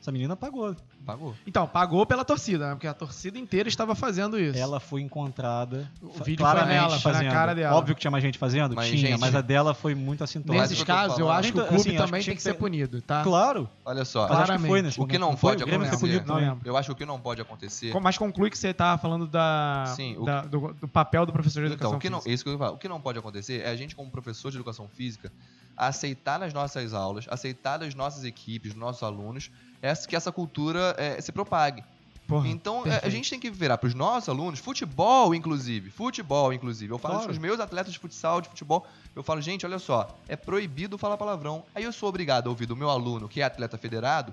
Essa 0.00 0.12
menina 0.12 0.36
pagou. 0.36 0.74
Pagou. 1.04 1.34
Então, 1.46 1.66
pagou 1.66 2.06
pela 2.06 2.24
torcida, 2.24 2.66
né? 2.68 2.74
Porque 2.74 2.86
a 2.86 2.94
torcida 2.94 3.38
inteira 3.38 3.68
estava 3.68 3.94
fazendo 3.94 4.38
isso. 4.40 4.58
Ela 4.58 4.80
foi 4.80 5.02
encontrada. 5.02 5.90
O 6.00 6.22
vídeo 6.24 6.44
foi 6.46 6.64
nela, 6.64 6.98
foi 6.98 7.12
na 7.12 7.18
fazendo. 7.18 7.32
cara 7.32 7.54
dela. 7.54 7.76
Óbvio 7.76 7.94
que 7.94 8.00
tinha 8.00 8.10
mais 8.10 8.24
gente 8.24 8.38
fazendo? 8.38 8.74
Mas, 8.74 8.88
tinha, 8.88 8.98
gente, 9.08 9.20
mas 9.20 9.34
a 9.34 9.40
dela 9.40 9.74
foi 9.74 9.94
muito 9.94 10.24
assintosa. 10.24 10.58
Mas 10.58 10.70
Nesses 10.70 10.84
casos, 10.84 11.18
eu 11.18 11.30
acho 11.30 11.52
que 11.52 11.58
o 11.58 11.60
Então, 11.62 11.68
clube 11.74 11.88
assim, 11.90 11.96
também 11.98 12.20
que 12.20 12.26
tem 12.26 12.34
que 12.34 12.38
que 12.38 12.42
ser 12.42 12.54
punido, 12.54 13.02
tá? 13.02 13.22
Claro. 13.22 13.68
Olha 13.84 14.04
só. 14.04 14.22
Mas 14.22 14.30
acho 14.30 14.40
que 14.40 14.46
Claramente. 14.46 14.68
foi 14.70 14.82
nesse 14.82 15.00
O 15.00 15.06
que 15.06 15.18
não 15.18 15.36
foi? 15.36 15.52
pode 15.56 15.64
foi 15.64 15.74
acontecer. 15.74 15.98
punido 15.98 16.26
Não. 16.26 16.60
Eu 16.64 16.76
acho 16.76 16.88
que 16.88 16.92
o 16.92 16.96
que 16.96 17.04
não 17.06 17.20
pode 17.20 17.40
acontecer. 17.40 17.92
Mas 18.00 18.16
conclui 18.16 18.48
que 18.50 18.56
você 18.58 18.72
tá 18.72 18.96
falando 18.96 19.26
da, 19.26 19.84
Sim, 19.94 20.16
o 20.18 20.24
da- 20.24 20.42
do, 20.42 20.72
do 20.74 20.88
papel 20.88 21.26
do 21.26 21.32
professor 21.32 21.60
de 21.60 21.66
educação 21.66 21.90
Então, 21.90 21.98
o 21.98 22.00
que, 22.00 22.08
não, 22.08 22.18
física. 22.18 22.34
isso 22.34 22.44
que 22.44 22.50
eu 22.50 22.58
falar. 22.58 22.70
O 22.72 22.78
que 22.78 22.88
não 22.88 23.00
pode 23.00 23.18
acontecer 23.18 23.60
é 23.62 23.68
a 23.68 23.76
gente, 23.76 23.94
como 23.94 24.10
professor 24.10 24.50
de 24.50 24.56
educação 24.56 24.88
física, 24.88 25.30
aceitar 25.76 26.38
nas 26.38 26.52
nossas 26.54 26.94
aulas, 26.94 27.26
aceitar 27.28 27.78
das 27.78 27.94
nossas 27.94 28.24
equipes, 28.24 28.72
dos 28.72 28.80
nossos 28.80 29.02
alunos, 29.02 29.50
essa, 29.82 30.06
que 30.08 30.14
essa 30.16 30.30
cultura 30.32 30.93
eh, 30.96 31.20
se 31.20 31.32
propague. 31.32 31.82
Porra, 32.26 32.48
Então, 32.48 32.76
é, 32.78 32.80
a 32.80 32.82
perfeito. 32.92 33.10
gente 33.10 33.30
tem 33.30 33.38
que 33.38 33.50
virar 33.50 33.76
para 33.76 33.86
os 33.86 33.94
nossos 33.94 34.28
alunos, 34.30 34.58
futebol, 34.58 35.34
inclusive. 35.34 35.90
Futebol, 35.90 36.52
inclusive. 36.54 36.90
Eu 36.92 36.98
falo 36.98 37.16
Claro. 37.16 37.30
os 37.30 37.36
meus 37.38 37.60
atletas 37.60 37.92
de 37.92 37.98
futsal, 37.98 38.40
de 38.40 38.48
futebol. 38.48 38.86
Eu 39.14 39.22
falo, 39.22 39.42
gente, 39.42 39.66
olha 39.66 39.78
só, 39.78 40.08
é 40.26 40.34
proibido 40.34 40.96
falar 40.96 41.18
palavrão. 41.18 41.64
Aí 41.74 41.84
eu 41.84 41.92
sou 41.92 42.08
obrigado 42.08 42.46
a 42.46 42.50
ouvir 42.50 42.64
do 42.66 42.74
meu 42.74 42.88
aluno, 42.88 43.28
que 43.28 43.42
é 43.42 43.44
atleta 43.44 43.76
federado, 43.76 44.32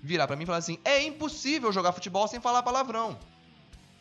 virar 0.00 0.28
para 0.28 0.36
mim 0.36 0.44
e 0.44 0.46
falar 0.46 0.58
assim: 0.58 0.78
é 0.84 1.02
impossível 1.02 1.72
jogar 1.72 1.90
futebol 1.92 2.28
sem 2.28 2.38
falar 2.40 2.62
palavrão. 2.62 3.18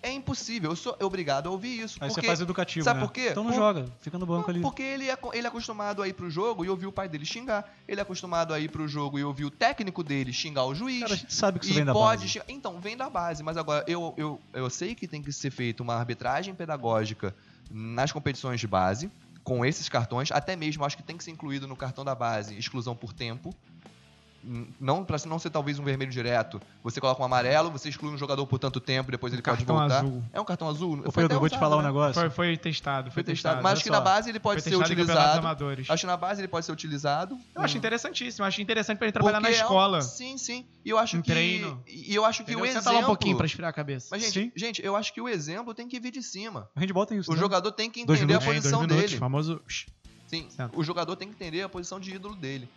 É 0.06 0.12
impossível. 0.12 0.70
Eu 0.72 0.76
sou 0.76 0.95
obrigado 1.01 1.47
a 1.47 1.51
ouvir 1.51 1.82
isso. 1.82 1.97
Aí 1.99 2.08
porque 2.10 2.22
você 2.22 2.28
faz 2.28 2.39
educativo, 2.39 2.84
sabe 2.84 2.99
né? 2.99 3.06
por 3.08 3.12
quê? 3.12 3.30
Então 3.32 3.43
não 3.43 3.49
Por- 3.51 3.58
joga, 3.58 3.86
fica 4.01 4.20
no 4.20 4.26
banco 4.28 4.43
não, 4.43 4.49
ali. 4.51 4.62
Porque 4.62 4.84
ele 4.84 5.10
é, 5.10 5.18
ele 5.34 5.47
é 5.47 5.49
acostumado 5.49 6.01
a 6.03 6.08
ir 6.08 6.14
pro 6.14 6.30
jogo 6.30 6.64
e 6.64 6.70
ouvir 6.70 6.86
o 6.86 6.91
pai 6.91 7.10
dele 7.10 7.26
xingar. 7.26 7.74
Ele 7.88 7.99
é 7.99 8.03
acostumado 8.03 8.53
a 8.53 8.60
ir 8.60 8.70
pro 8.70 8.88
jogo 8.88 9.18
e 9.18 9.24
ouvir 9.24 9.45
o 9.45 9.49
técnico 9.49 10.03
dele 10.03 10.32
xingar 10.32 10.66
o 10.66 10.76
juiz. 10.76 11.01
Cara, 11.01 11.14
a 11.14 11.18
gente 11.18 11.34
sabe 11.34 11.58
que 11.60 11.66
isso 11.66 11.74
vem 11.74 11.84
da 11.86 11.91
pode 11.93 12.22
base. 12.22 12.32
xingar- 12.34 12.45
Então, 12.49 12.80
vem 12.80 12.95
da 12.95 13.10
base. 13.10 13.41
Mas 13.41 13.58
agora, 13.58 13.84
eu, 13.88 14.14
eu, 14.16 14.39
eu 14.53 14.70
sei 14.70 14.93
que 14.93 15.08
tem 15.08 15.24
que 15.24 15.32
ser 15.34 15.49
feita 15.49 15.82
uma 15.82 15.95
arbitragem 15.95 16.53
pedagógica 16.53 17.36
nas 17.72 18.12
competições 18.12 18.60
de 18.60 18.68
base, 18.68 19.10
com 19.43 19.66
esses 19.66 19.89
cartões. 19.89 20.32
Até 20.32 20.56
mesmo, 20.56 20.86
acho 20.86 20.95
que 20.97 21.03
tem 21.03 21.18
que 21.18 21.24
ser 21.24 21.32
incluído 21.32 21.68
no 21.68 21.76
cartão 21.76 22.06
da 22.06 22.14
base 22.14 22.56
exclusão 22.58 22.95
por 22.95 23.12
tempo. 23.12 23.53
Não 24.80 25.04
para 25.04 25.18
não 25.26 25.39
ser 25.39 25.50
talvez 25.50 25.80
um 25.80 25.84
vermelho 25.84 26.12
direto. 26.12 26.62
Você 26.84 27.02
coloca 27.02 27.22
um 27.22 27.26
amarelo, 27.26 27.72
você 27.72 27.89
exclui 27.89 28.14
um 28.14 28.18
jogador 28.18 28.46
por 28.46 28.60
tanto 28.60 28.80
tempo, 28.80 29.10
depois 29.12 29.34
ele 29.34 29.41
pode 29.41 29.66
voltar. 29.66 29.98
azul. 30.02 30.24
É 30.32 30.39
um 30.39 30.46
cartão 30.46 30.70
azul. 30.70 31.00
Ô, 31.06 31.12
Foi 31.12 31.24
Pedro, 31.24 31.38
eu 31.38 31.39
vou 31.39 31.50
te 31.50 31.58
falar 31.58 31.78
um 31.78 31.82
né? 31.82 31.88
negócio. 31.88 32.14
Foi, 32.14 32.30
foi 32.30 32.58
testado, 32.58 33.10
foi, 33.12 33.24
Foi 33.24 33.24
testado. 33.24 33.56
Mas 33.58 33.66
olha 33.66 33.74
acho 33.74 33.84
que 33.84 33.89
na 33.89 34.02
base 34.02 34.30
ele 34.30 34.39
pode 34.39 34.62
Foi 34.62 34.72
ser 34.72 34.78
testado 34.78 34.93
utilizado. 35.02 35.39
amadores. 35.39 35.89
Acho 35.89 36.02
que 36.02 36.08
na 36.08 36.18
base 36.18 36.41
ele 36.41 36.48
pode 36.48 36.66
ser 36.66 36.72
utilizado. 36.72 37.38
Eu 37.56 37.62
acho 37.62 37.78
interessantíssimo, 37.78 38.46
acho 38.46 38.62
interessante 38.62 38.98
pra 38.98 39.08
ele 39.08 39.12
trabalhar 39.14 39.39
na 39.39 39.48
Porque 39.48 39.58
é 39.60 39.62
um- 39.64 39.66
escola. 39.66 40.02
sim, 40.02 40.38
sim. 40.38 40.66
E 40.84 40.89
eu 40.89 41.00
acho 41.00 41.18
Em 41.18 41.22
que. 41.22 41.32
treino. 41.32 41.82
E 41.88 42.14
eu 42.14 42.24
acho 42.24 42.43
que 42.43 42.52
Entendeu? 42.52 42.64
o 42.64 42.68
Senta 42.68 42.80
exemplo. 42.80 42.93
lá 43.00 43.04
um 43.04 43.06
pouquinho 43.08 43.38
pra 43.38 43.46
esfriar 43.48 43.70
a 43.70 43.74
cabeça. 43.74 44.10
Mas, 44.12 44.22
gente, 44.24 44.34
Sim. 44.34 44.52
gente, 44.56 44.86
eu 44.86 44.96
acho 44.96 45.12
que 45.14 45.20
o 45.20 45.28
exemplo 45.28 45.74
tem 45.74 45.88
que 45.88 46.00
vir 46.00 46.12
de 46.12 46.22
cima. 46.22 46.70
O 46.76 46.80
handball 46.80 47.06
tem 47.06 47.18
isso. 47.18 47.32
O 47.32 47.34
né? 47.34 47.39
jogador 47.39 47.72
tem 47.72 47.89
que 47.89 48.02
entender 48.02 48.34
a. 48.34 48.38
É, 48.38 48.39
dois 48.39 48.58
posição 48.58 48.82
minutos, 48.82 49.02
dele. 49.04 49.18
famoso... 49.18 49.62
Sim, 50.28 50.48
Certo. 50.50 50.78
o 50.80 50.84
jogador 50.84 51.16
tem 51.16 51.28
que 51.28 51.36
entender 51.36 51.62
a 51.62 51.70
posição 51.70 52.00
de 52.00 52.14
ídolo 52.14 52.36
dele. 52.36 52.68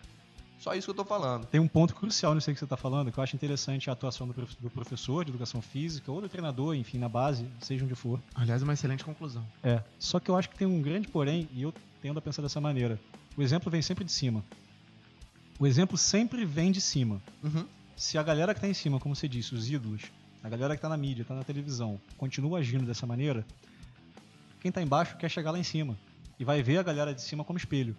Só 0.58 0.74
isso 0.74 0.86
que 0.86 0.90
eu 0.90 0.94
tô 0.94 1.04
falando. 1.04 1.46
Tem 1.46 1.60
um 1.60 1.68
ponto 1.68 1.94
crucial 1.94 2.34
nisso 2.34 2.50
aí 2.50 2.54
que 2.54 2.58
você 2.58 2.64
está 2.64 2.76
falando, 2.76 3.12
que 3.12 3.18
eu 3.18 3.22
acho 3.22 3.36
interessante 3.36 3.88
a 3.88 3.92
atuação 3.92 4.26
do, 4.26 4.34
prof- 4.34 4.56
do 4.60 4.68
professor 4.68 5.24
de 5.24 5.30
educação 5.30 5.62
física 5.62 6.10
ou 6.10 6.20
do 6.20 6.28
treinador, 6.28 6.74
enfim, 6.74 6.98
na 6.98 7.08
base, 7.08 7.46
seja 7.60 7.84
onde 7.84 7.94
for. 7.94 8.20
Aliás, 8.34 8.60
uma 8.62 8.72
excelente 8.72 9.04
conclusão. 9.04 9.46
É. 9.62 9.82
Só 9.98 10.18
que 10.18 10.28
eu 10.30 10.36
acho 10.36 10.50
que 10.50 10.56
tem 10.56 10.66
um 10.66 10.82
grande 10.82 11.06
porém, 11.08 11.48
e 11.52 11.62
eu 11.62 11.72
tendo 12.02 12.18
a 12.18 12.22
pensar 12.22 12.42
dessa 12.42 12.60
maneira. 12.60 12.98
O 13.36 13.42
exemplo 13.42 13.70
vem 13.70 13.80
sempre 13.82 14.04
de 14.04 14.10
cima. 14.10 14.44
O 15.60 15.66
exemplo 15.66 15.96
sempre 15.96 16.44
vem 16.44 16.72
de 16.72 16.80
cima. 16.80 17.22
Uhum. 17.42 17.64
Se 17.96 18.18
a 18.18 18.22
galera 18.22 18.52
que 18.54 18.60
tá 18.60 18.68
em 18.68 18.74
cima, 18.74 18.98
como 18.98 19.14
você 19.14 19.28
disse, 19.28 19.54
os 19.54 19.70
ídolos, 19.70 20.02
a 20.42 20.48
galera 20.48 20.74
que 20.76 20.82
tá 20.82 20.88
na 20.88 20.96
mídia, 20.96 21.24
tá 21.24 21.34
na 21.34 21.44
televisão, 21.44 22.00
continua 22.16 22.58
agindo 22.58 22.84
dessa 22.84 23.06
maneira, 23.06 23.44
quem 24.60 24.70
tá 24.72 24.82
embaixo 24.82 25.16
quer 25.16 25.28
chegar 25.28 25.52
lá 25.52 25.58
em 25.58 25.64
cima. 25.64 25.96
E 26.38 26.44
vai 26.44 26.62
ver 26.62 26.78
a 26.78 26.82
galera 26.82 27.14
de 27.14 27.22
cima 27.22 27.44
como 27.44 27.58
espelho. 27.58 27.96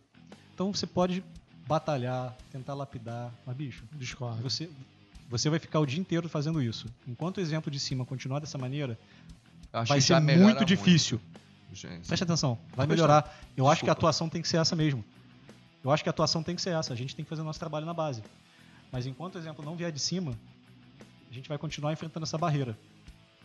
Então 0.53 0.74
você 0.74 0.88
pode 0.88 1.24
batalhar, 1.70 2.36
tentar 2.51 2.74
lapidar, 2.74 3.32
mas 3.45 3.55
bicho, 3.55 3.84
Discordo. 3.93 4.41
você, 4.41 4.67
você 5.30 5.51
vai 5.51 5.59
ficar 5.59 5.80
o 5.80 5.86
dia 5.86 5.99
inteiro 5.99 6.28
fazendo 6.28 6.59
isso. 6.63 6.88
Enquanto 7.07 7.38
o 7.38 7.41
exemplo 7.41 7.70
de 7.72 7.80
cima 7.80 8.03
continuar 8.03 8.39
dessa 8.39 8.57
maneira, 8.57 8.97
Eu 9.72 9.80
acho 9.82 9.89
vai 9.89 10.01
ser 10.01 10.20
muito 10.20 10.65
difícil. 10.65 11.22
Gente, 11.72 12.07
Preste 12.07 12.24
atenção, 12.24 12.57
vai 12.76 12.88
melhorar. 12.88 13.39
Eu 13.55 13.67
acho 13.67 13.82
que 13.82 13.86
a 13.86 13.93
Desculpa. 13.93 13.99
atuação 13.99 14.28
tem 14.28 14.41
que 14.41 14.47
ser 14.47 14.57
essa 14.57 14.76
mesmo. 14.76 15.05
Eu 15.84 15.91
acho 15.91 16.01
que 16.01 16.09
a 16.09 16.11
atuação 16.11 16.41
tem 16.41 16.55
que 16.55 16.61
ser 16.63 16.72
essa. 16.72 16.91
A 16.91 16.95
gente 16.95 17.15
tem 17.15 17.24
que 17.24 17.30
fazer 17.30 17.43
o 17.43 17.45
nosso 17.45 17.59
trabalho 17.59 17.86
na 17.86 17.93
base. 17.93 18.24
Mas 18.91 19.05
enquanto 19.05 19.36
o 19.36 19.38
exemplo 19.38 19.63
não 19.63 19.76
vier 19.76 19.91
de 19.91 19.99
cima, 19.99 20.34
a 21.30 21.34
gente 21.34 21.47
vai 21.47 21.59
continuar 21.59 21.93
enfrentando 21.93 22.24
essa 22.24 22.39
barreira. 22.39 22.76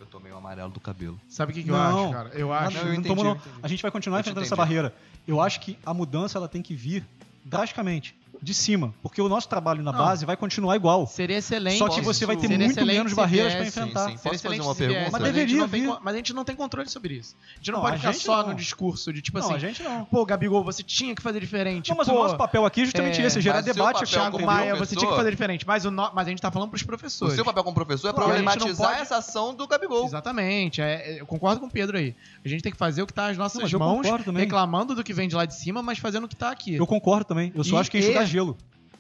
Eu 0.01 0.07
tomei 0.07 0.33
o 0.33 0.37
amarelo 0.39 0.71
do 0.73 0.81
cabelo. 0.81 1.21
Sabe 1.29 1.53
o 1.53 1.55
que, 1.55 1.63
que 1.63 1.69
eu 1.69 1.77
Não. 1.77 2.05
acho, 2.05 2.13
cara? 2.13 2.29
Eu 2.31 2.53
acho... 2.53 2.77
Não, 2.77 2.81
eu 2.81 2.87
não 2.89 2.95
entendi, 2.95 3.15
não. 3.23 3.31
eu 3.33 3.37
entendi. 3.37 3.57
A 3.63 3.69
gente 3.69 3.83
vai 3.83 3.91
continuar 3.91 4.17
Eu 4.17 4.21
enfrentando 4.23 4.47
essa 4.47 4.57
barreira. 4.57 4.93
Eu 5.29 5.41
acho 5.41 5.61
que 5.61 5.79
a 5.85 5.93
mudança 5.93 6.39
ela 6.39 6.49
tem 6.49 6.63
que 6.63 6.75
vir 6.75 7.07
drasticamente, 7.45 8.15
de 8.43 8.55
cima. 8.55 8.95
Porque 9.03 9.21
o 9.21 9.29
nosso 9.29 9.49
trabalho 9.49 9.83
na 9.83 9.93
Não. 9.93 9.99
base 9.99 10.25
vai 10.25 10.37
continuar 10.37 10.77
igual. 10.77 11.07
Seria 11.07 11.39
excelente. 11.39 11.79
Só 11.79 11.89
que 11.89 12.01
você 12.01 12.27
vai 12.27 12.37
ter 12.37 12.49
Seria 12.49 12.67
muito 12.67 12.85
menos 12.87 13.13
barreiras 13.13 13.55
para 13.55 13.67
enfrentar. 13.67 14.11
sim, 14.11 14.17
sim. 14.17 14.23
Posso 14.29 14.39
fazer 14.43 14.61
uma 14.61 14.75
pergunta? 14.75 15.11
Mas 15.13 15.23
a 15.23 15.27
gente 15.27 15.35
deveria 15.35 15.57
não 15.59 15.69
tem 15.69 15.99
Mas 16.03 16.15
a 16.15 16.17
gente 16.17 16.33
não 16.35 16.45
tem 16.45 16.55
controle 16.57 16.89
sobre 16.89 17.15
isso. 17.15 17.35
A 17.53 17.57
gente 17.57 17.71
não, 17.73 17.79
Não, 17.79 17.85
pode 17.87 17.99
ficar 17.99 18.13
só 18.15 18.43
não. 18.43 18.49
no 18.51 18.55
discurso 18.55 19.13
de 19.13 19.23
tipo 19.23 19.39
não, 19.39 19.47
assim, 19.47 19.55
a 19.55 19.59
gente 19.59 19.83
não. 19.83 20.05
pô, 20.05 20.25
Gabigol, 20.25 20.63
você 20.65 20.83
tinha 20.83 21.15
que 21.15 21.23
fazer 21.23 21.41
diferente. 21.41 21.89
Não, 21.91 21.97
mas 21.97 22.09
pô, 22.09 22.15
o 22.15 22.23
nosso 22.23 22.37
papel 22.37 22.65
aqui 22.67 22.83
é 22.83 22.85
justamente 22.85 23.21
é, 23.21 23.27
esse, 23.27 23.41
gerar 23.41 23.61
o 23.61 23.63
debate. 23.63 24.05
Thiago 24.05 24.45
Maia, 24.45 24.77
professor- 24.77 24.87
você 24.87 24.97
tinha 24.97 25.11
que 25.11 25.17
fazer 25.17 25.31
diferente. 25.31 25.67
Mas, 25.67 25.85
o 25.85 25.91
no- 25.91 26.11
mas 26.15 26.27
a 26.27 26.31
gente 26.31 26.41
tá 26.43 26.51
falando 26.51 26.69
pros 26.71 26.83
O 26.83 26.87
professores. 26.87 27.35
seu 27.35 27.45
papel 27.45 27.65
como 27.65 27.75
professor 27.75 28.09
é 28.09 28.13
problematizar 28.13 28.89
pode- 28.91 29.01
essa 29.03 29.17
ação 29.17 29.55
do 29.55 29.67
Gabigol. 29.67 30.05
Exatamente. 30.07 30.81
é- 30.81 31.17
é- 31.17 31.21
eu 31.21 31.27
concordo 31.27 31.61
com 31.61 31.67
o 31.67 31.71
Pedro 31.71 31.97
aí. 31.97 32.15
A 32.45 32.49
gente 32.49 32.63
tem 32.63 32.71
que 32.73 32.79
fazer 32.79 33.03
o 33.03 33.07
que 33.07 33.13
tá 33.13 33.29
nas 33.29 33.37
nossas 33.37 33.73
mãos, 33.73 34.07
reclamando 34.35 34.95
do 34.95 35.03
que 35.05 35.13
vem 35.13 35.29
de 35.29 35.35
lá 35.35 35.45
de 35.45 35.55
cima, 35.55 35.83
mas 35.83 35.99
fazendo 35.99 36.25
o 36.25 36.29
que 36.29 36.37
tá 36.37 36.51
aqui. 36.51 36.75
Eu 36.75 36.87
concordo 36.87 37.25
também. 37.25 37.53
Eu 37.55 37.65
só 37.65 37.79
acho 37.79 37.91
que 37.91 37.99
enxugar 37.99 38.24
gelo. 38.27 38.57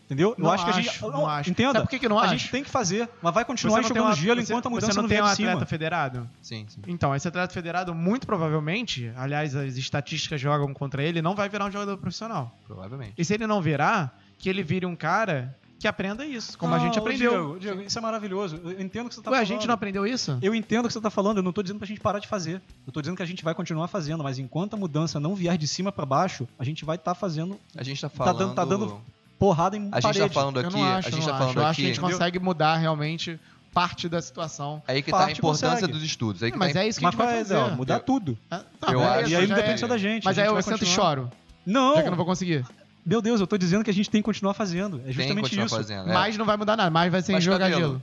Entendeu? 0.07 0.35
Eu 0.37 0.45
Não 0.45 0.51
acho 0.53 0.64
que 0.66 0.70
a 0.70 0.75
gente. 0.75 0.89
acho, 0.91 1.11
não 1.11 1.27
acho. 1.27 1.51
Entenda. 1.51 1.72
Sabe 1.72 1.85
por 1.87 1.91
que 1.91 1.99
que 1.99 2.09
não 2.11 2.18
a 2.18 2.25
acho? 2.25 2.37
gente 2.37 2.51
tem 2.51 2.62
que 2.62 2.68
fazer, 2.68 3.09
mas 3.22 3.33
vai 3.33 3.43
continuar 3.43 3.77
não 3.77 3.81
enxugando 3.85 4.05
uma- 4.05 4.14
gelo 4.14 4.41
você- 4.45 4.53
enquanto 4.53 4.66
a 4.66 4.70
mudança 4.70 4.93
Você 4.93 4.97
não 4.99 5.03
não 5.05 5.09
tem 5.09 5.22
um 5.22 5.25
de 5.31 5.35
cima. 5.35 5.49
atleta 5.53 5.66
federado? 5.66 6.29
Sim, 6.43 6.66
sim. 6.68 6.81
Então, 6.87 7.14
esse 7.14 7.27
atleta 7.27 7.55
federado, 7.55 7.95
muito 7.95 8.27
provavelmente, 8.27 9.11
aliás, 9.16 9.57
as 9.57 9.77
estatísticas 9.79 10.39
jogam 10.39 10.75
contra 10.75 11.03
ele, 11.03 11.22
não 11.22 11.35
vai 11.35 11.49
virar 11.49 11.64
um 11.64 11.70
jogador 11.70 11.97
profissional. 11.97 12.55
Provavelmente. 12.66 13.14
E 13.16 13.25
se 13.25 13.33
ele 13.33 13.47
não 13.47 13.62
virar, 13.62 14.20
que 14.39 14.51
ele 14.51 14.62
vire 14.62 14.85
um 14.85 14.95
cara 14.95 15.57
que 15.85 15.89
aprenda 15.89 16.24
isso, 16.24 16.57
como 16.57 16.74
a 16.74 16.78
Não, 16.78 16.85
gente 16.87 16.99
ô, 16.99 17.03
aprendeu. 17.03 17.30
Diego, 17.30 17.61
Diego, 17.61 17.80
isso 17.82 17.99
é 17.99 18.01
maravilhoso. 18.01 18.59
Eu 18.64 18.80
entendo 18.80 19.07
o 19.07 19.09
que 19.11 19.14
você 19.16 19.20
tá 19.22 19.30
Ué, 19.30 19.37
a 19.37 19.41
falando. 19.41 19.47
gente 19.49 19.66
não 19.66 19.74
aprendeu 19.74 20.07
isso? 20.07 20.39
Eu 20.41 20.55
entendo 20.55 20.85
o 20.87 20.89
que 20.89 20.95
você 20.95 21.01
tá 21.01 21.11
falando, 21.11 21.37
eu 21.39 21.43
não 21.43 21.53
tô 21.53 21.62
dizendo 21.62 21.78
pra 21.78 21.87
gente 21.87 22.01
parar 22.01 22.18
de 22.18 22.26
fazer. 22.26 22.62
Eu 22.87 22.93
tô 22.93 23.03
dizendo 23.03 23.16
que 23.16 23.22
a 23.22 23.26
gente 23.26 23.45
vai 23.45 23.55
continuar 23.55 23.87
fazendo, 23.89 24.24
mas 24.24 24.39
enquanto 24.39 24.74
a 24.74 24.76
mudança 24.78 25.20
não 25.20 25.35
vier 25.35 25.59
de 25.59 25.68
cima 25.68 25.93
pra 25.93 26.07
baixo, 26.07 26.49
a 26.59 26.64
gente 26.64 26.85
vai 26.85 26.97
estar 26.97 27.14
fazendo 27.14 27.59
A 27.76 27.82
gente 27.82 28.01
tá 28.01 28.09
Tá 28.09 28.16
falando. 28.16 28.39
dando- 28.39 28.55
tá 28.55 28.64
dando 28.64 29.01
porrada 29.39 29.76
em 29.76 29.89
A 29.93 30.01
gente 30.01 30.03
parede. 30.03 30.20
tá 30.20 30.28
falando 30.30 30.61
eu 30.61 30.66
aqui. 30.68 30.76
não 30.76 30.85
acho, 30.85 31.09
a 31.09 31.11
gente 31.11 31.20
eu 31.20 31.26
tá 31.26 31.32
não 31.32 31.39
falando 31.39 31.51
acho. 31.51 31.59
Eu 31.59 31.62
acho 31.64 31.70
aqui. 31.72 31.82
que 31.82 31.87
a 31.91 31.95
gente 31.95 32.01
consegue 32.01 32.39
mudar 32.39 32.76
realmente 32.76 33.39
parte 33.74 34.09
da 34.09 34.22
situação. 34.22 34.82
Aí 34.89 35.03
que 35.03 35.11
tá 35.11 35.26
a 35.26 35.30
importância 35.32 35.68
consegue. 35.70 35.93
dos 35.93 36.03
estudos. 36.03 36.43
Aí 36.43 36.51
que 36.51 36.57
mas 36.59 36.72
tá 36.72 36.78
a 36.80 36.85
é 36.85 36.89
isso 36.89 36.99
que 36.99 37.05
a 37.05 37.11
gente 37.11 37.18
vai 37.18 37.26
é 37.26 37.41
a 37.41 37.45
fazer. 37.45 37.76
Mudar 37.76 37.95
Eu- 37.97 38.01
tudo. 38.01 38.39
Ah, 38.51 38.62
tá, 38.80 38.93
Eu 38.93 39.01
beleza, 39.01 39.18
acho- 39.20 39.30
E 39.30 39.37
aí 39.37 39.47
não 39.47 39.57
é- 39.57 39.61
depende 39.61 39.80
só 39.80 39.87
da 39.87 39.99
gente. 39.99 40.24
Mas 40.24 40.39
a 40.39 40.43
aí 40.43 40.49
gente 40.49 40.57
eu 40.57 40.62
sento 40.62 40.82
e 40.85 40.87
choro, 40.87 41.30
Não, 41.66 41.97
já 41.97 42.03
que 42.03 42.07
eu 42.07 42.11
não 42.12 42.16
vou 42.16 42.24
conseguir. 42.26 42.64
Meu 43.05 43.21
Deus, 43.23 43.41
eu 43.41 43.47
tô 43.47 43.57
dizendo 43.59 43.85
que 43.85 43.91
a 43.91 43.95
gente 43.95 44.09
tem 44.11 44.21
que 44.21 44.25
continuar 44.25 44.55
fazendo. 44.55 44.97
É 44.97 45.01
tem 45.01 45.07
que 45.07 45.13
justamente 45.15 45.61
isso. 45.61 45.77
fazendo. 45.77 46.11
é. 46.11 46.13
Mas 46.15 46.37
não 46.37 46.45
vai 46.47 46.57
mudar 46.57 46.77
nada, 46.77 46.91
mais 46.91 47.11
vai 47.13 47.23
ser 47.23 47.33
Mas 47.33 47.45
jogar 47.45 47.59
cabelo? 47.71 47.81
gelo. 47.81 48.03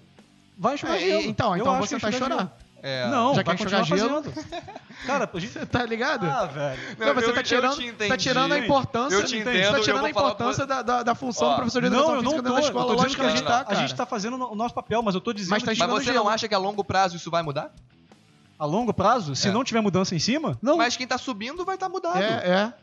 Vai 0.57 0.75
enxugar 0.75 0.95
É, 0.95 0.99
gelo. 0.99 1.21
então, 1.23 1.55
então 1.57 1.73
eu 1.75 1.87
que 1.87 1.93
e 1.93 1.97
enxugar 1.97 2.13
chorar. 2.13 2.57
É. 2.83 2.99
gelo. 3.03 3.11
Não, 3.11 3.29
Já 3.29 3.35
vai 3.35 3.43
quer 3.43 3.51
continuar 3.63 3.81
enxugar 3.81 4.21
fazendo. 4.23 4.33
Cara, 5.05 5.29
a 5.33 5.39
gente... 5.39 5.51
Você 5.53 5.65
tá 5.65 5.83
ligado? 5.83 6.25
Ah, 6.27 6.45
velho. 6.45 6.79
Não, 6.99 7.13
você 7.15 7.25
eu- 7.29 7.33
tá 7.33 7.39
eu 7.39 7.43
tirando, 7.43 7.93
tá 8.07 8.17
tirando 8.17 8.51
a 8.51 8.59
importância. 8.59 9.15
Eu 9.15 9.23
te 9.23 9.29
Você 9.29 9.37
entendo, 9.37 9.71
tá 9.71 9.77
eu 9.79 9.83
tirando 9.83 10.05
a 10.05 10.09
importância 10.11 10.65
da, 10.67 10.81
da, 10.83 11.01
da 11.03 11.15
função 11.15 11.47
Ó, 11.47 11.51
do 11.51 11.55
professor 11.55 11.81
de 11.81 11.87
educação 11.87 12.09
Não, 12.11 12.15
eu 12.17 12.21
não 12.21 12.31
física 12.31 12.43
tô. 12.43 12.49
dentro 12.49 12.61
da 12.61 12.67
Eu 12.67 12.67
escola. 12.67 12.85
tô 12.85 12.91
dizendo 12.95 13.03
Lógico 13.03 13.21
que 13.21 13.25
a 13.25 13.29
que 13.31 13.35
gente, 13.37 13.43
não 13.43 13.51
tá, 13.51 13.63
tá, 13.63 13.71
a 13.71 13.75
gente 13.75 13.95
tá 13.95 14.05
fazendo 14.05 14.35
o 14.51 14.55
nosso 14.55 14.75
papel, 14.75 15.01
mas 15.01 15.15
eu 15.15 15.21
tô 15.21 15.33
dizendo 15.33 15.49
Mas 15.51 15.63
tá 15.63 15.73
que 15.73 15.79
Mas 15.79 15.89
você 15.89 16.03
gelo. 16.05 16.17
não 16.25 16.29
acha 16.29 16.47
que 16.47 16.53
a 16.53 16.57
longo 16.59 16.83
prazo 16.83 17.15
isso 17.17 17.31
vai 17.31 17.41
mudar? 17.41 17.71
a 18.59 18.65
longo 18.65 18.93
prazo, 18.93 19.35
se 19.35 19.47
É. 19.47 19.51
não 19.51 19.63
tiver 19.63 19.81
mudança 19.81 20.13
em 20.13 20.19
cima, 20.19 20.55
não. 20.61 20.77
Mas 20.77 20.95
quem 20.95 21.07
tá 21.07 21.17
subindo 21.17 21.65
vai 21.65 21.73
estar 21.73 21.89
mudado. 21.89 22.19
É, 22.21 22.27
é. 22.47 22.73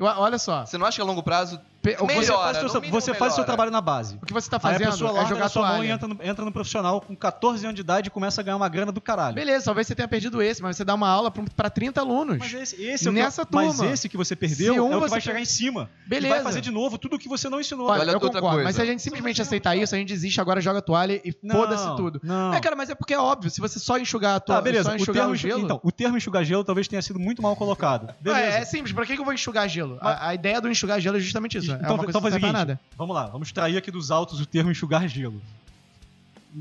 Eu- 0.00 0.06
olha 0.06 0.38
só. 0.38 0.64
Você 0.66 0.78
não 0.78 0.86
acha 0.86 0.96
que 0.96 1.02
a 1.02 1.04
longo 1.04 1.22
prazo. 1.22 1.60
Pe- 1.82 1.96
o 1.98 2.06
que 2.06 2.14
Melhor. 2.14 2.22
você- 2.24 2.32
faz, 2.32 2.62
o 2.62 2.68
seu, 2.68 2.80
mínimo 2.82 3.00
você 3.00 3.14
faz 3.14 3.32
o 3.32 3.34
seu 3.36 3.42
melhora. 3.42 3.46
trabalho 3.46 3.70
na 3.70 3.80
base. 3.80 4.18
O 4.22 4.26
que 4.26 4.32
você 4.34 4.50
tá 4.50 4.56
Aí 4.58 4.60
a 4.60 4.72
fazendo 4.74 4.90
pessoa 4.90 5.20
é 5.22 5.26
jogar 5.26 5.40
da 5.44 5.48
sua 5.48 5.62
mão 5.62 5.70
toalha. 5.76 5.86
e 5.88 5.90
entra 5.90 6.08
no, 6.08 6.18
entra 6.22 6.44
no 6.44 6.52
profissional 6.52 7.00
com 7.00 7.16
14 7.16 7.64
anos 7.64 7.74
de 7.74 7.80
idade 7.80 8.08
e 8.08 8.10
começa 8.10 8.40
a 8.40 8.44
ganhar 8.44 8.56
uma 8.56 8.68
grana 8.68 8.92
do 8.92 9.00
caralho. 9.00 9.34
Beleza, 9.34 9.64
talvez 9.64 9.86
você 9.86 9.94
tenha 9.94 10.06
perdido 10.06 10.42
esse, 10.42 10.60
mas 10.62 10.76
você 10.76 10.84
dá 10.84 10.94
uma 10.94 11.08
aula 11.08 11.30
pra- 11.30 11.42
pra 11.56 11.70
30 11.70 12.00
alunos. 12.02 12.36
Mas 12.38 12.52
esse, 12.52 12.82
esse 12.82 13.06
é 13.08 13.10
o 13.10 13.14
Nessa 13.14 13.46
que, 13.46 13.54
mas 13.54 13.76
turma. 13.76 13.92
esse 13.92 14.08
que 14.10 14.16
você 14.16 14.36
perdeu 14.36 14.74
Se 14.74 14.80
um 14.80 14.92
é 14.92 14.96
o 14.96 15.00
que 15.00 15.04
você 15.04 15.10
vai 15.10 15.20
per- 15.20 15.22
chegar 15.22 15.40
em 15.40 15.44
cima. 15.46 15.88
Beleza. 16.06 16.26
E 16.26 16.36
vai 16.36 16.42
fazer 16.44 16.60
de 16.60 16.70
novo 16.70 16.98
tudo 16.98 17.16
o 17.16 17.18
que 17.18 17.28
você 17.28 17.48
não 17.48 17.58
ensinou. 17.60 17.88
Olha, 17.88 18.02
Olha 18.02 18.10
eu 18.10 18.14
outra 18.14 18.28
concordo, 18.28 18.48
coisa. 18.56 18.64
mas 18.64 18.76
se 18.76 18.82
a 18.82 18.84
gente 18.84 19.00
simplesmente 19.02 19.40
aceitar 19.40 19.74
isso, 19.74 19.94
a 19.94 19.98
gente 19.98 20.08
desiste, 20.08 20.38
agora 20.38 20.60
joga 20.60 20.80
a 20.80 20.82
toalha 20.82 21.20
e 21.24 21.32
foda-se 21.50 21.96
tudo. 21.96 22.20
Não. 22.22 22.52
É, 22.52 22.60
cara, 22.60 22.76
mas 22.76 22.90
é 22.90 22.94
porque 22.94 23.14
é 23.14 23.18
óbvio, 23.18 23.50
se 23.50 23.58
você 23.58 23.78
só 23.78 23.96
enxugar 23.96 24.36
a 24.36 24.40
Tá, 24.40 24.46
toalha, 24.46 24.62
beleza. 24.62 24.84
só 24.84 24.92
O 24.92 24.96
enxugar 24.96 25.14
termo, 25.22 25.32
o 25.32 25.36
gelo... 25.36 25.60
então, 25.62 25.80
o 25.82 25.90
termo 25.90 26.16
enxugar 26.18 26.44
gelo 26.44 26.62
talvez 26.62 26.86
tenha 26.86 27.00
sido 27.00 27.18
muito 27.18 27.40
mal 27.40 27.56
colocado. 27.56 28.14
Beleza. 28.20 28.58
É, 28.58 28.60
é 28.60 28.64
simples, 28.66 28.92
pra 28.92 29.06
que 29.06 29.14
que 29.14 29.20
eu 29.20 29.24
vou 29.24 29.32
enxugar 29.32 29.66
gelo? 29.66 29.96
A, 30.02 30.28
a 30.28 30.34
ideia 30.34 30.60
do 30.60 30.68
enxugar 30.68 31.00
gelo 31.00 31.16
é 31.16 31.20
justamente 31.20 31.56
isso. 31.56 31.69
É 31.74 31.78
então, 31.78 31.90
uma 31.90 32.04
coisa 32.04 32.10
então 32.10 32.20
faz 32.22 32.34
o 32.34 32.36
não 32.36 32.40
pra 32.40 32.48
seguinte, 32.48 32.68
nada. 32.68 32.80
vamos 32.96 33.14
lá, 33.14 33.26
vamos 33.26 33.48
extrair 33.48 33.76
aqui 33.76 33.90
dos 33.90 34.10
autos 34.10 34.40
o 34.40 34.46
termo 34.46 34.70
enxugar 34.70 35.06
gelo. 35.08 35.40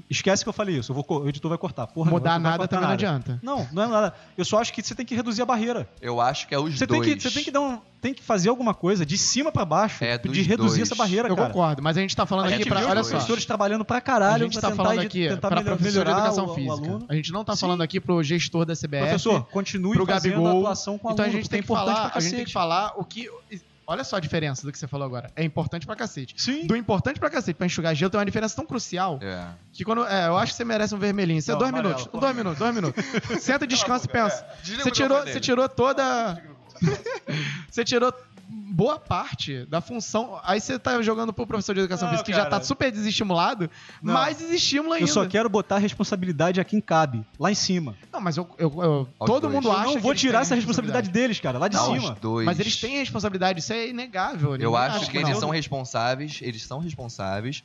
esquece 0.10 0.44
que 0.44 0.50
eu 0.50 0.54
falei 0.54 0.78
isso. 0.78 0.92
Eu 0.92 0.96
vou, 0.96 1.06
o 1.24 1.28
editor 1.28 1.50
vai 1.50 1.58
cortar. 1.58 1.88
Porra, 1.88 2.12
Mudar 2.12 2.40
não 2.40 2.52
nada 2.52 2.68
também 2.68 2.82
não 2.84 2.90
nada. 2.90 2.94
adianta. 2.94 3.40
Não, 3.42 3.68
não 3.72 3.84
é 3.84 3.88
nada. 3.88 4.14
Eu 4.38 4.46
só 4.46 4.60
acho 4.62 4.72
que 4.72 4.84
você 4.84 4.94
tem 4.94 5.04
que 5.04 5.16
reduzir 5.16 5.42
a 5.42 5.46
barreira. 5.46 5.90
Eu 6.00 6.22
acho 6.22 6.48
que 6.48 6.54
é 6.54 6.60
os 6.60 6.78
Você 6.78 6.86
tem, 6.86 7.02
dois. 7.02 7.14
que, 7.16 7.20
você 7.20 7.32
tem 7.32 7.44
que 7.44 7.50
dar 7.50 7.62
um, 7.62 7.80
tem 8.00 8.14
que 8.14 8.22
fazer 8.22 8.50
alguma 8.50 8.76
coisa 8.76 9.04
de 9.04 9.18
cima 9.18 9.52
pra 9.52 9.66
baixo 9.66 10.04
É, 10.04 10.16
de 10.20 10.42
reduzir 10.44 10.78
dois. 10.78 10.92
essa 10.92 10.96
barreira, 10.96 11.28
Eu 11.28 11.36
cara. 11.36 11.48
concordo, 11.50 11.82
mas 11.82 11.98
a 11.98 12.02
gente 12.02 12.16
tá 12.16 12.24
falando 12.28 12.46
A 12.46 12.50
aqui 12.50 12.58
gente 12.60 12.68
pra. 12.70 12.86
Olha 12.86 13.02
os 13.02 13.08
só. 13.08 13.14
professores 13.14 13.46
trabalhando 13.46 13.84
pra 13.84 13.98
A 13.98 14.02
caralho 14.02 14.44
gente 14.44 14.54
pra 14.54 14.62
tá 14.62 14.70
tentar, 14.70 14.84
falando 14.84 15.00
aqui 15.00 15.28
tentar 15.28 15.48
para 15.48 15.62
melhor- 15.62 15.76
professor 15.78 15.92
de 15.92 15.98
melhorar 16.06 16.20
educação 16.20 16.46
o- 16.46 16.52
o 16.52 16.54
física. 16.56 16.74
aluno. 16.74 17.06
A 17.10 17.16
gente 17.16 17.32
não 17.32 17.44
tá 17.44 17.56
Sim. 17.56 17.62
falando 17.62 17.82
aqui 17.82 18.00
pro 18.00 18.22
gestor 18.22 18.66
da 18.66 18.76
CBF. 18.76 19.06
Professor, 19.06 19.44
continue 19.48 19.96
pro 19.96 20.06
fazendo 20.06 20.34
Gabigol. 20.34 20.48
a 20.58 20.60
atuação 20.60 21.00
com 21.00 21.08
o 21.08 21.12
então 21.14 21.24
a 21.24 21.28
aluno, 21.28 21.38
gente 21.42 21.50
porque 21.50 21.56
tem 21.56 21.60
é 21.60 21.62
que 21.64 21.66
importante 21.66 21.96
falar, 21.98 22.10
pra 22.12 22.18
a 22.20 22.22
gente 22.22 22.36
tem 22.36 22.46
que 22.46 22.54
falar 22.54 22.94
o 22.96 23.04
que. 23.04 23.28
Olha 23.92 24.04
só 24.04 24.18
a 24.18 24.20
diferença 24.20 24.62
do 24.64 24.72
que 24.72 24.78
você 24.78 24.88
falou 24.88 25.04
agora. 25.08 25.32
É 25.36 25.44
importante 25.44 25.84
pra 25.88 25.96
cacete. 25.96 26.36
Sim. 26.38 26.68
Do 26.68 26.76
importante 26.76 27.20
pra 27.20 27.28
cacete 27.28 27.58
pra 27.58 27.66
enxugar 27.66 27.96
gelo 27.96 28.12
tem 28.12 28.20
uma 28.20 28.26
diferença 28.26 28.56
tão 28.56 28.64
crucial 28.64 29.18
É. 29.20 29.48
que 29.74 29.84
quando. 29.84 30.06
É, 30.06 30.28
eu 30.28 30.38
acho 30.38 30.52
que 30.52 30.58
você 30.58 30.64
merece 30.64 30.94
um 30.94 31.00
vermelhinho. 31.00 31.42
Você 31.42 31.52
é 31.52 31.56
dois 31.56 31.70
amarelo, 31.70 31.96
minutos. 31.96 32.08
porra. 32.12 32.22
Dois 32.22 32.36
minutos, 32.36 32.60
dois 32.60 32.76
minutos. 32.76 33.04
Senta, 33.42 33.66
descansa 33.66 34.06
e 34.06 34.10
pensa. 34.10 34.46
Desliga 34.62 34.84
Você 34.84 34.92
tirou, 34.92 35.22
você 35.26 35.40
tirou 35.40 35.68
toda. 35.68 36.40
você 37.70 37.84
tirou 37.84 38.14
boa 38.80 38.98
parte 38.98 39.66
da 39.66 39.82
função. 39.82 40.40
Aí 40.44 40.62
você 40.62 40.80
tá 40.80 41.02
jogando 41.02 41.34
pro 41.34 41.46
professor 41.46 41.74
de 41.74 41.82
educação 41.82 42.08
Não, 42.08 42.14
física 42.14 42.32
que 42.32 42.38
já 42.38 42.46
tá 42.46 42.52
cara. 42.52 42.64
super 42.64 42.90
desestimulado, 42.92 43.70
Não. 44.02 44.14
mais 44.14 44.38
desestimula 44.38 44.96
ainda. 44.96 45.04
Eu 45.04 45.14
só 45.14 45.26
quero 45.26 45.50
botar 45.50 45.76
a 45.76 45.80
responsabilidade 45.80 46.62
a 46.62 46.64
quem 46.64 46.80
cabe, 46.80 47.26
lá 47.38 47.52
em 47.52 47.56
cima. 47.56 47.96
Não, 48.12 48.22
mas 48.22 48.38
eu, 48.38 48.50
eu- 48.58 48.74
eu- 48.82 49.08
todo 49.26 49.42
dois. 49.42 49.54
mundo 49.54 49.68
Eu 49.68 49.74
acha. 49.74 49.84
não 49.86 49.94
que 49.96 50.00
vou 50.00 50.16
tirar 50.16 50.42
essa 50.42 50.56
responsabilidade 50.56 51.10
deles, 51.10 51.40
cara, 51.40 51.58
lá 51.60 51.68
de 51.68 51.76
Não, 51.76 51.94
cima. 52.00 52.18
Mas 52.46 52.60
eles 52.60 52.78
têm 52.78 52.98
responsabilidade, 53.00 53.60
isso 53.60 53.74
é 53.74 53.90
inegável. 53.90 54.56
Eu 54.56 54.76
acho 54.78 55.10
que 55.12 55.18
eles 55.18 55.30
não. 55.32 55.40
são 55.42 55.50
responsáveis, 55.50 56.40
eles 56.42 56.64
são 56.64 56.80
responsáveis 56.80 57.64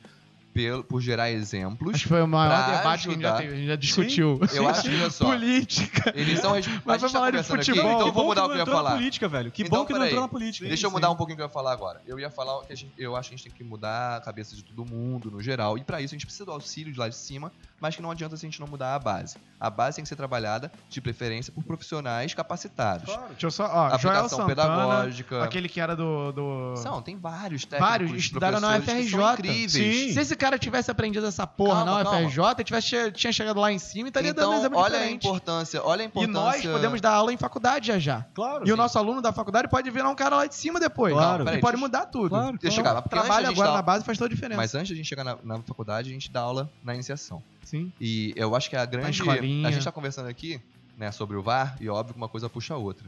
pelo, 0.55 0.85
por 0.85 1.01
gerar 1.01 1.29
exemplos. 1.29 1.93
Acho 1.95 2.03
que 2.03 2.07
foi 2.09 2.21
o 2.21 2.27
maior 2.27 2.77
debate 2.77 3.03
que 3.03 3.09
a 3.09 3.11
gente 3.11 3.21
já, 3.21 3.27
ajudar. 3.33 3.41
teve, 3.41 3.53
a 3.53 3.57
gente 3.57 3.67
já 3.67 3.75
discutiu. 3.75 4.39
Eu 4.53 4.69
acho 4.69 4.83
que, 4.83 4.87
olha 4.89 5.09
só, 5.09 5.25
Política. 5.25 6.13
eles 6.15 6.39
são. 6.39 6.53
Mas 6.85 7.01
vai 7.01 7.09
falar 7.09 7.31
de 7.31 7.43
futebol. 7.43 7.81
Aqui, 7.83 7.93
então 7.95 8.07
eu 8.07 8.13
vou 8.13 8.25
mudar 8.25 8.45
o 8.45 8.47
que 8.47 8.53
eu 8.55 8.59
ia 8.59 8.65
falar. 8.65 8.91
política, 8.95 9.27
velho. 9.27 9.51
Que 9.51 9.63
Então, 9.63 9.79
bom 9.79 9.85
que 9.85 9.91
não 9.91 10.05
entrou 10.05 10.21
na 10.21 10.27
política. 10.29 10.65
Deixa 10.65 10.85
eu 10.85 10.89
sim. 10.89 10.95
mudar 10.95 11.11
um 11.11 11.15
pouquinho 11.17 11.33
o 11.33 11.37
que 11.37 11.41
eu 11.43 11.47
ia 11.47 11.51
falar 11.51 11.73
agora. 11.73 12.01
Eu 12.07 12.17
ia 12.17 12.29
falar 12.29 12.63
que 12.65 12.71
a 12.71 12.75
gente- 12.77 12.93
eu 12.97 13.17
acho 13.17 13.27
que 13.29 13.35
a 13.35 13.37
gente 13.37 13.47
tem 13.49 13.57
que 13.57 13.63
mudar 13.65 14.15
a 14.15 14.21
cabeça 14.21 14.55
de 14.55 14.63
todo 14.63 14.85
mundo, 14.89 15.29
no 15.29 15.41
geral. 15.41 15.77
E 15.77 15.83
pra 15.83 15.99
isso 15.99 16.13
a 16.13 16.17
gente 16.17 16.25
precisa 16.25 16.45
do 16.45 16.51
auxílio 16.53 16.93
de 16.93 16.97
lá 16.99 17.09
de 17.09 17.15
cima, 17.17 17.51
mas 17.79 17.95
que 17.95 18.01
não 18.01 18.11
adianta 18.11 18.35
se 18.37 18.45
a 18.45 18.49
gente 18.49 18.59
não 18.59 18.67
mudar 18.67 18.95
a 18.95 18.99
base. 18.99 19.37
A 19.59 19.69
base 19.69 19.95
tem 19.97 20.03
que 20.03 20.09
ser 20.09 20.15
trabalhada, 20.15 20.71
de 20.89 21.01
preferência, 21.01 21.51
por 21.53 21.63
profissionais 21.63 22.33
capacitados. 22.33 23.13
Deixa 23.29 23.45
eu 23.47 23.51
só. 23.51 23.65
Ó, 23.65 23.69
Joel 23.69 23.93
Aplicação 23.95 24.29
Santana, 24.29 24.47
pedagógica. 24.47 25.43
aquele 25.43 25.67
que 25.69 25.79
era 25.79 25.95
do. 25.95 26.31
do... 26.31 26.75
São, 26.77 27.01
tem 27.01 27.17
vários 27.17 27.65
técnicos, 27.65 27.89
Vários 27.89 28.11
estudaram 28.13 28.59
na 28.59 28.77
UFRJ. 28.77 29.15
incríveis. 29.33 29.71
Sim. 29.71 30.13
Se 30.13 30.19
esse 30.19 30.35
cara 30.35 30.57
tivesse 30.57 30.89
aprendido 30.91 31.25
essa 31.25 31.45
porra 31.47 31.83
Calma, 31.85 32.03
na 32.03 32.09
UFRJ, 32.19 32.63
tivesse, 32.63 33.11
tinha 33.11 33.31
chegado 33.33 33.59
lá 33.59 33.71
em 33.71 33.79
cima 33.79 34.07
e 34.07 34.09
estaria 34.09 34.33
dando 34.33 34.45
um 34.45 34.51
Então, 34.53 34.59
exemplo 34.59 34.79
olha 34.79 34.95
a 34.95 34.99
diferente. 34.99 35.27
importância, 35.27 35.81
olha 35.83 36.01
a 36.01 36.03
E 36.03 36.07
importância. 36.07 36.41
nós 36.41 36.65
podemos 36.65 37.01
dar 37.01 37.11
aula 37.11 37.33
em 37.33 37.37
faculdade 37.37 37.87
já 37.87 37.99
já. 37.99 38.25
Claro. 38.33 38.67
E 38.67 38.71
o 38.71 38.75
sim. 38.75 38.77
nosso 38.77 38.97
aluno 38.97 39.21
da 39.21 39.31
faculdade 39.33 39.67
pode 39.67 39.89
virar 39.89 40.09
um 40.09 40.15
cara 40.15 40.35
lá 40.37 40.45
de 40.45 40.55
cima 40.55 40.79
depois. 40.79 41.13
Claro. 41.13 41.43
E 41.43 41.45
Peraí, 41.45 41.61
pode 41.61 41.77
mudar 41.77 42.05
tudo. 42.07 42.29
Claro, 42.29 42.57
claro. 42.59 42.75
chegar, 42.75 43.01
Trabalho 43.03 43.47
a 43.47 43.49
agora 43.49 43.69
dá- 43.69 43.75
na 43.75 43.81
base 43.81 44.03
faz 44.05 44.17
toda 44.17 44.31
a 44.31 44.35
diferença. 44.35 44.57
Mas 44.57 44.73
antes 44.75 44.87
de 44.87 44.93
a 44.93 44.97
gente 44.97 45.07
chegar 45.07 45.23
na, 45.23 45.37
na 45.43 45.59
faculdade, 45.61 46.09
a 46.09 46.13
gente 46.13 46.31
dá 46.31 46.41
aula 46.41 46.69
na 46.83 46.93
iniciação. 46.93 47.41
Sim. 47.65 47.91
E 47.99 48.31
eu 48.37 48.55
acho 48.55 48.69
que 48.69 48.75
a 48.77 48.85
grande. 48.85 49.17
escolinha. 49.19 49.67
A 49.67 49.71
gente 49.71 49.83
tá 49.83 49.91
conversando 49.91 50.29
aqui, 50.29 50.61
né, 50.97 51.11
sobre 51.11 51.35
o 51.35 51.41
VAR, 51.43 51.75
e 51.81 51.89
óbvio 51.89 52.13
que 52.13 52.17
uma 52.17 52.29
coisa 52.29 52.47
puxa 52.49 52.73
a 52.73 52.77
outra. 52.77 53.05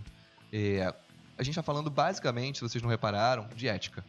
É, 0.52 0.94
a 1.38 1.44
gente 1.44 1.56
tá 1.56 1.64
falando 1.64 1.90
basicamente, 1.90 2.58
se 2.58 2.62
vocês 2.64 2.82
não 2.82 2.90
repararam, 2.90 3.48
de 3.56 3.68
ética. 3.70 4.04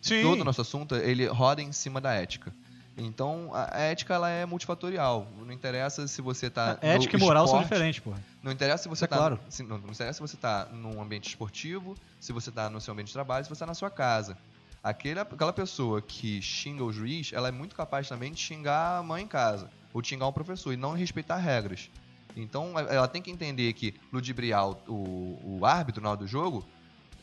Sim. 0.00 0.22
Todo 0.22 0.40
o 0.40 0.44
nosso 0.44 0.62
assunto, 0.62 0.94
ele 0.96 1.26
roda 1.26 1.60
em 1.60 1.72
cima 1.72 2.00
da 2.00 2.14
ética. 2.14 2.54
Então, 2.96 3.50
a 3.54 3.78
ética 3.80 4.14
ela 4.14 4.28
é 4.28 4.44
multifatorial. 4.44 5.26
Não 5.46 5.52
interessa 5.52 6.06
se 6.06 6.20
você 6.20 6.50
tá. 6.50 6.78
A 6.82 6.86
ética 6.86 7.16
no 7.16 7.24
e 7.24 7.26
moral 7.26 7.46
são 7.46 7.56
esporte, 7.56 7.72
diferentes, 7.72 8.00
porra. 8.00 8.22
Não 8.42 8.52
interessa 8.52 8.82
se 8.82 8.88
você 8.88 9.04
É 9.04 9.08
tá. 9.08 9.16
claro. 9.16 9.40
se- 9.48 9.62
não, 9.62 9.78
não 9.78 9.90
interessa 9.90 10.14
se 10.14 10.20
você 10.20 10.36
tá 10.36 10.66
num 10.72 11.00
ambiente 11.00 11.28
esportivo, 11.28 11.96
se 12.18 12.32
você 12.32 12.50
tá 12.50 12.68
no 12.68 12.80
seu 12.80 12.92
ambiente 12.92 13.08
de 13.08 13.12
trabalho, 13.14 13.44
se 13.44 13.48
você 13.50 13.60
tá 13.60 13.66
na 13.66 13.74
sua 13.74 13.90
casa. 13.90 14.36
Aquele, 14.82 15.20
aquela 15.20 15.52
pessoa 15.52 16.00
que 16.02 16.40
xinga 16.42 16.82
o 16.82 16.92
juiz, 16.92 17.32
ela 17.32 17.48
é 17.48 17.52
muito 17.52 17.74
capaz 17.76 18.08
também 18.08 18.32
de 18.32 18.40
xingar 18.40 18.98
a 18.98 19.02
mãe 19.02 19.24
em 19.24 19.28
casa, 19.28 19.70
ou 19.92 20.02
xingar 20.04 20.26
um 20.26 20.32
professor, 20.32 20.72
e 20.72 20.76
não 20.76 20.92
respeitar 20.92 21.36
regras. 21.36 21.90
Então, 22.36 22.76
a- 22.76 22.82
ela 22.82 23.08
tem 23.08 23.20
que 23.20 23.30
entender 23.30 23.72
que 23.72 23.94
ludibriar 24.12 24.68
o, 24.68 24.76
o, 24.88 25.58
o 25.60 25.66
árbitro 25.66 26.02
na 26.02 26.10
hora 26.10 26.18
do 26.18 26.26
jogo 26.26 26.64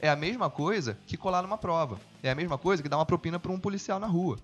é 0.01 0.09
a 0.09 0.15
mesma 0.15 0.49
coisa 0.49 0.97
que 1.07 1.15
colar 1.17 1.41
numa 1.41 1.57
prova. 1.57 1.97
É 2.21 2.29
a 2.29 2.35
mesma 2.35 2.57
coisa 2.57 2.83
que 2.83 2.89
dar 2.89 2.97
uma 2.97 3.05
propina 3.05 3.39
para 3.39 3.51
um 3.51 3.59
policial 3.59 3.99
na 3.99 4.07
rua. 4.07 4.37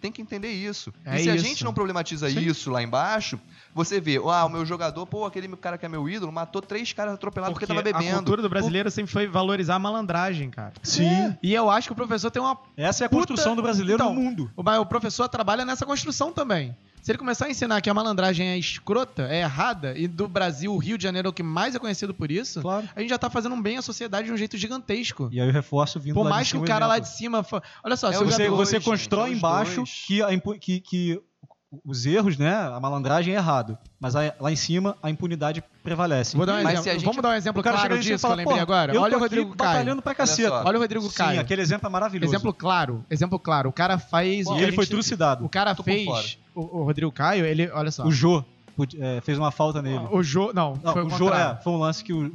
Tem 0.00 0.12
que 0.12 0.22
entender 0.22 0.50
isso. 0.52 0.94
É 1.04 1.16
e 1.16 1.24
se 1.24 1.30
a 1.30 1.34
isso. 1.34 1.44
gente 1.44 1.64
não 1.64 1.74
problematiza 1.74 2.30
Sim. 2.30 2.38
isso 2.38 2.70
lá 2.70 2.80
embaixo, 2.80 3.38
você 3.74 4.00
vê, 4.00 4.16
ah, 4.16 4.44
o 4.44 4.48
meu 4.48 4.64
jogador, 4.64 5.04
pô, 5.06 5.24
aquele 5.26 5.48
cara 5.56 5.76
que 5.76 5.84
é 5.84 5.88
meu 5.88 6.08
ídolo, 6.08 6.30
matou 6.30 6.62
três 6.62 6.92
caras 6.92 7.14
atropelados 7.14 7.52
porque, 7.52 7.66
tava 7.66 7.80
a 7.80 7.82
bebendo. 7.82 8.14
cultura 8.14 8.40
do 8.40 8.48
brasileiro 8.48 8.90
sempre 8.92 9.12
foi 9.12 9.26
valorizar 9.26 9.74
a 9.74 9.78
malandragem, 9.80 10.50
cara. 10.50 10.72
Sim. 10.84 11.36
E 11.42 11.52
eu 11.52 11.68
acho 11.68 11.88
que 11.88 11.92
o 11.92 11.96
professor 11.96 12.30
tem 12.30 12.40
uma. 12.40 12.56
Essa 12.76 13.04
é 13.04 13.06
a 13.06 13.08
Puta- 13.08 13.22
construção 13.26 13.56
do 13.56 13.62
brasileiro 13.62 14.00
Então, 14.00 14.14
no 14.14 14.20
mundo. 14.20 14.50
O 14.56 14.62
o 14.62 14.86
professor 14.86 15.28
trabalha 15.28 15.64
nessa 15.64 15.84
construção 15.84 16.32
também. 16.32 16.76
Se 17.02 17.10
ele 17.12 17.18
começar 17.18 17.46
a 17.46 17.50
ensinar 17.50 17.80
que 17.80 17.88
a 17.88 17.94
malandragem 17.94 18.48
é 18.48 18.58
escrota, 18.58 19.22
é 19.30 19.40
errada, 19.40 19.96
e 19.96 20.06
do 20.06 20.28
Brasil, 20.28 20.72
o 20.72 20.78
Rio 20.78 20.96
de 20.98 21.04
Janeiro 21.04 21.28
é 21.28 21.30
o 21.30 21.32
que 21.32 21.42
mais 21.42 21.74
é 21.74 21.78
conhecido 21.78 22.12
por 22.12 22.30
isso, 22.30 22.60
Claro. 22.60 22.88
a 22.94 23.00
gente 23.00 23.10
já 23.10 23.18
tá 23.18 23.30
fazendo 23.30 23.54
um 23.54 23.62
bem 23.62 23.76
à 23.78 23.82
sociedade 23.82 24.26
de 24.26 24.32
um 24.32 24.36
jeito 24.36 24.56
gigantesco. 24.56 25.28
E 25.32 25.40
aí 25.40 25.48
o 25.48 25.52
reforço 25.52 25.98
vindo 25.98 26.14
Por 26.14 26.28
mais 26.28 26.50
que 26.50 26.56
o 26.56 26.62
o 26.62 26.64
cara 26.64 26.86
lá 26.86 26.98
de 26.98 27.08
cima. 27.08 27.44
Olha 27.82 27.96
só, 27.96 28.10
É 28.10 28.18
Você, 28.18 28.48
você 28.50 28.72
gente, 28.76 28.84
constrói 28.84 29.30
é 29.30 29.32
embaixo 29.34 29.76
dois. 29.76 30.04
que, 30.06 30.20
que, 30.60 30.80
que 30.80 31.20
os 31.84 32.06
erros, 32.06 32.38
né? 32.38 32.54
A 32.54 32.80
malandragem 32.80 33.34
é 33.34 33.36
errado. 33.36 33.76
Mas 34.00 34.16
aí, 34.16 34.32
lá 34.40 34.50
em 34.50 34.56
cima 34.56 34.96
a 35.02 35.10
impunidade 35.10 35.62
prevalece. 35.82 36.36
Vou 36.36 36.46
dar 36.46 36.54
um 36.54 36.62
Mas 36.62 36.74
exemplo. 36.74 36.90
a 36.90 36.94
gente- 36.94 37.04
Vamos 37.04 37.22
dar 37.22 37.28
um 37.28 37.34
exemplo 37.34 37.60
o 37.60 37.64
cara 37.64 37.76
claro 37.76 37.96
disso 37.98 38.08
que 38.08 38.14
eu 38.14 38.18
fala, 38.18 38.34
lembrei 38.36 38.56
"Pô, 38.56 38.62
agora? 38.62 38.94
eu 38.94 39.02
Olha 39.02 39.10
tô 39.12 39.16
o 39.18 39.20
Rodrigo 39.20 39.48
aqui 39.48 39.58
Caio. 39.58 39.70
batalhando 39.72 40.02
pra 40.02 40.14
caceta. 40.14 40.48
só. 40.48 40.64
Olha 40.64 40.78
o 40.78 40.80
Rodrigo 40.80 41.08
Sim, 41.10 41.16
Caio. 41.16 41.40
aquele 41.40 41.60
exemplo 41.62 41.86
é 41.86 41.90
maravilhoso. 41.90 42.32
Exemplo 42.32 42.52
claro, 42.54 43.04
exemplo 43.10 43.38
claro. 43.38 43.68
O 43.68 43.72
cara 43.72 43.98
fez. 43.98 44.46
o 44.46 44.54
e 44.54 44.58
a 44.58 44.62
ele 44.62 44.72
foi 44.72 44.84
gente- 44.84 44.92
trucidado. 44.94 45.44
O 45.44 45.48
cara 45.48 45.74
Tô 45.74 45.82
fez. 45.82 46.38
O, 46.54 46.78
o 46.80 46.84
Rodrigo 46.84 47.12
Caio, 47.12 47.44
ele. 47.44 47.70
Olha 47.70 47.90
só. 47.90 48.04
O 48.06 48.10
Jô 48.10 48.42
é, 48.98 49.20
fez 49.20 49.36
uma 49.36 49.50
falta 49.50 49.82
nele. 49.82 50.06
O 50.10 50.22
Jô. 50.22 50.52
Não, 50.54 50.78
Não, 50.82 50.92
foi 50.92 51.02
o 51.02 51.06
o 51.06 51.10
Jô 51.10 51.32
é, 51.34 51.56
foi 51.62 51.72
um 51.72 51.78
lance 51.78 52.02
que 52.02 52.12
o. 52.12 52.32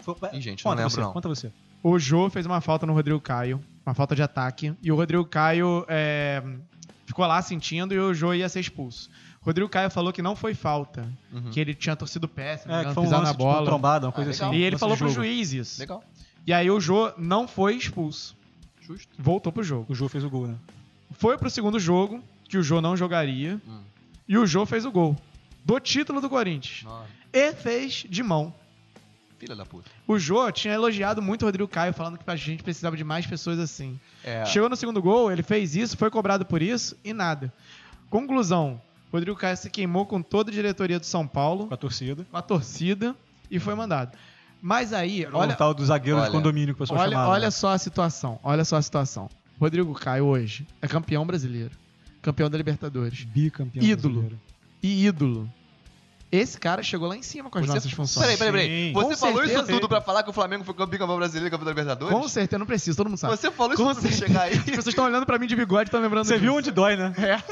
Foi, 0.00 0.14
Ih, 0.32 0.40
gente, 0.40 0.64
não 0.64 0.70
conta 0.70 0.82
lembro, 0.82 0.90
você, 0.94 1.00
não. 1.00 1.12
Conta 1.12 1.28
você. 1.28 1.52
O 1.82 1.98
Jô 1.98 2.30
fez 2.30 2.46
uma 2.46 2.60
falta 2.60 2.86
no 2.86 2.92
Rodrigo 2.92 3.20
Caio, 3.20 3.60
uma 3.84 3.94
falta 3.94 4.14
de 4.14 4.22
ataque, 4.22 4.72
e 4.82 4.92
o 4.92 4.96
Rodrigo 4.96 5.24
Caio 5.24 5.84
é, 5.88 6.42
ficou 7.16 7.26
lá 7.26 7.40
sentindo 7.40 7.94
e 7.94 7.98
o 7.98 8.12
Jô 8.12 8.34
ia 8.34 8.46
ser 8.46 8.60
expulso. 8.60 9.08
Rodrigo 9.40 9.70
Caio 9.70 9.90
falou 9.90 10.12
que 10.12 10.20
não 10.20 10.36
foi 10.36 10.52
falta, 10.54 11.08
Uhum. 11.32 11.50
que 11.50 11.58
ele 11.58 11.72
tinha 11.72 11.96
torcido 11.96 12.28
péssimo, 12.28 12.72
É, 12.74 12.82
não 12.82 12.88
que 12.90 12.94
foi 12.94 13.02
um 13.04 13.06
pisar 13.06 13.18
lance 13.20 13.30
na 13.30 13.32
tipo, 13.32 13.44
bola. 13.44 13.64
trombada, 13.64 14.06
uma 14.06 14.12
coisa 14.12 14.30
Ah, 14.30 14.48
assim. 14.48 14.56
e 14.56 14.62
ele 14.62 14.72
lance 14.72 14.80
falou 14.80 14.96
pro 14.98 15.08
juiz 15.08 15.50
isso. 15.52 15.80
Legal. 15.80 16.04
E 16.46 16.52
aí 16.52 16.70
o 16.70 16.78
Jô 16.78 17.10
não 17.16 17.48
foi 17.48 17.74
expulso. 17.74 18.36
Justo. 18.82 19.08
Voltou 19.18 19.50
pro 19.50 19.62
jogo. 19.64 19.86
O 19.88 19.94
Jô 19.94 20.08
fez 20.10 20.24
o 20.24 20.28
gol, 20.30 20.46
né? 20.48 20.56
Foi 21.12 21.38
pro 21.38 21.48
segundo 21.48 21.80
jogo, 21.80 22.22
que 22.48 22.58
o 22.58 22.62
Jô 22.62 22.80
não 22.82 22.94
jogaria, 22.96 23.58
Hum. 23.66 23.80
e 24.28 24.36
o 24.36 24.46
Jô 24.46 24.66
fez 24.66 24.84
o 24.84 24.90
gol. 24.92 25.16
Do 25.64 25.80
título 25.80 26.20
do 26.20 26.28
Corinthians. 26.28 26.82
Nossa, 26.84 27.08
E 27.32 27.52
fez 27.54 28.04
de 28.08 28.22
mão. 28.22 28.52
Filha 29.38 29.54
da 29.54 29.64
puta. 29.66 29.90
O 30.06 30.18
Jô 30.18 30.50
tinha 30.50 30.74
elogiado 30.74 31.20
muito 31.20 31.42
o 31.42 31.44
Rodrigo 31.46 31.68
Caio, 31.68 31.92
falando 31.92 32.18
que 32.18 32.28
a 32.30 32.36
gente 32.36 32.62
precisava 32.62 32.96
de 32.96 33.04
mais 33.04 33.26
pessoas 33.26 33.58
assim. 33.58 33.98
É, 34.24 34.44
Chegou 34.46 34.68
no 34.68 34.76
segundo 34.76 35.00
gol, 35.02 35.30
ele 35.30 35.42
fez 35.42 35.76
isso, 35.76 35.96
foi 35.96 36.10
cobrado 36.10 36.44
por 36.46 36.62
isso 36.62 36.96
e 37.04 37.12
nada. 37.12 37.52
Conclusão: 38.08 38.80
Rodrigo 39.12 39.36
Caio 39.36 39.56
se 39.56 39.68
queimou 39.70 40.06
com 40.06 40.22
toda 40.22 40.50
a 40.50 40.54
diretoria 40.54 40.98
do 40.98 41.06
São 41.06 41.26
Paulo, 41.26 41.66
Com 41.68 41.74
a 41.74 41.76
torcida. 41.76 42.26
com 42.30 42.36
a 42.36 42.42
torcida 42.42 43.14
e 43.50 43.58
foi 43.58 43.74
mandado. 43.74 44.16
Mas 44.62 44.92
aí, 44.92 45.24
Olha, 45.26 45.36
olha, 45.36 45.52
o 45.54 45.56
tal 45.56 45.74
do 45.74 45.84
zagueiro 45.84 46.18
olha, 46.18 46.26
de 46.26 46.32
condomínio 46.32 46.74
que 46.74 46.80
o 46.82 46.84
pessoal 46.84 47.00
olha, 47.00 47.10
chamava. 47.10 47.30
olha 47.30 47.44
né? 47.46 47.50
só 47.50 47.68
a 47.70 47.78
situação. 47.78 48.40
Olha 48.42 48.64
só 48.64 48.76
a 48.76 48.82
situação. 48.82 49.28
Rodrigo 49.60 49.92
Caio 49.94 50.24
hoje 50.26 50.66
é 50.82 50.88
campeão 50.88 51.26
brasileiro, 51.26 51.72
campeão 52.22 52.48
da 52.50 52.56
Libertadores 52.58 53.22
Bicampeão 53.24 53.84
Ídolo. 53.84 54.14
brasileiro. 54.20 54.40
e 54.82 55.06
ídolo. 55.06 55.52
Esse 56.36 56.58
cara 56.58 56.82
chegou 56.82 57.08
lá 57.08 57.16
em 57.16 57.22
cima 57.22 57.48
com 57.50 57.58
as 57.58 57.66
Você- 57.66 57.74
nossas 57.74 57.92
funções. 57.92 58.24
Peraí, 58.26 58.36
peraí, 58.38 58.52
peraí. 58.52 58.86
Sim. 58.88 58.92
Você 58.92 59.08
Com 59.08 59.16
falou 59.16 59.36
certeza. 59.38 59.62
isso 59.62 59.72
tudo 59.72 59.88
pra 59.88 60.00
falar 60.00 60.22
que 60.22 60.30
o 60.30 60.32
Flamengo 60.32 60.64
foi 60.64 60.74
campeão 60.74 61.16
brasileiro 61.16 61.46
e 61.48 61.50
campeão 61.50 61.64
da 61.64 61.70
Libertadores? 61.70 62.14
Com 62.16 62.28
certeza, 62.28 62.58
não 62.58 62.66
precisa, 62.66 62.96
todo 62.96 63.08
mundo 63.08 63.18
sabe. 63.18 63.36
Você 63.36 63.50
falou 63.50 63.72
isso 63.74 63.82
Com 63.82 63.94
tudo 63.94 64.02
pra 64.02 64.12
chegar 64.16 64.42
aí? 64.42 64.54
As 64.58 64.64
pessoas 64.64 64.86
estão 64.88 65.04
olhando 65.04 65.24
pra 65.26 65.38
mim 65.38 65.46
de 65.46 65.56
bigode 65.56 65.82
e 65.82 65.88
estão 65.88 66.00
lembrando 66.00 66.26
Você 66.26 66.34
viu 66.38 66.50
disso. 66.52 66.58
onde 66.58 66.70
dói, 66.70 66.96
né? 66.96 67.12
É. 67.18 67.42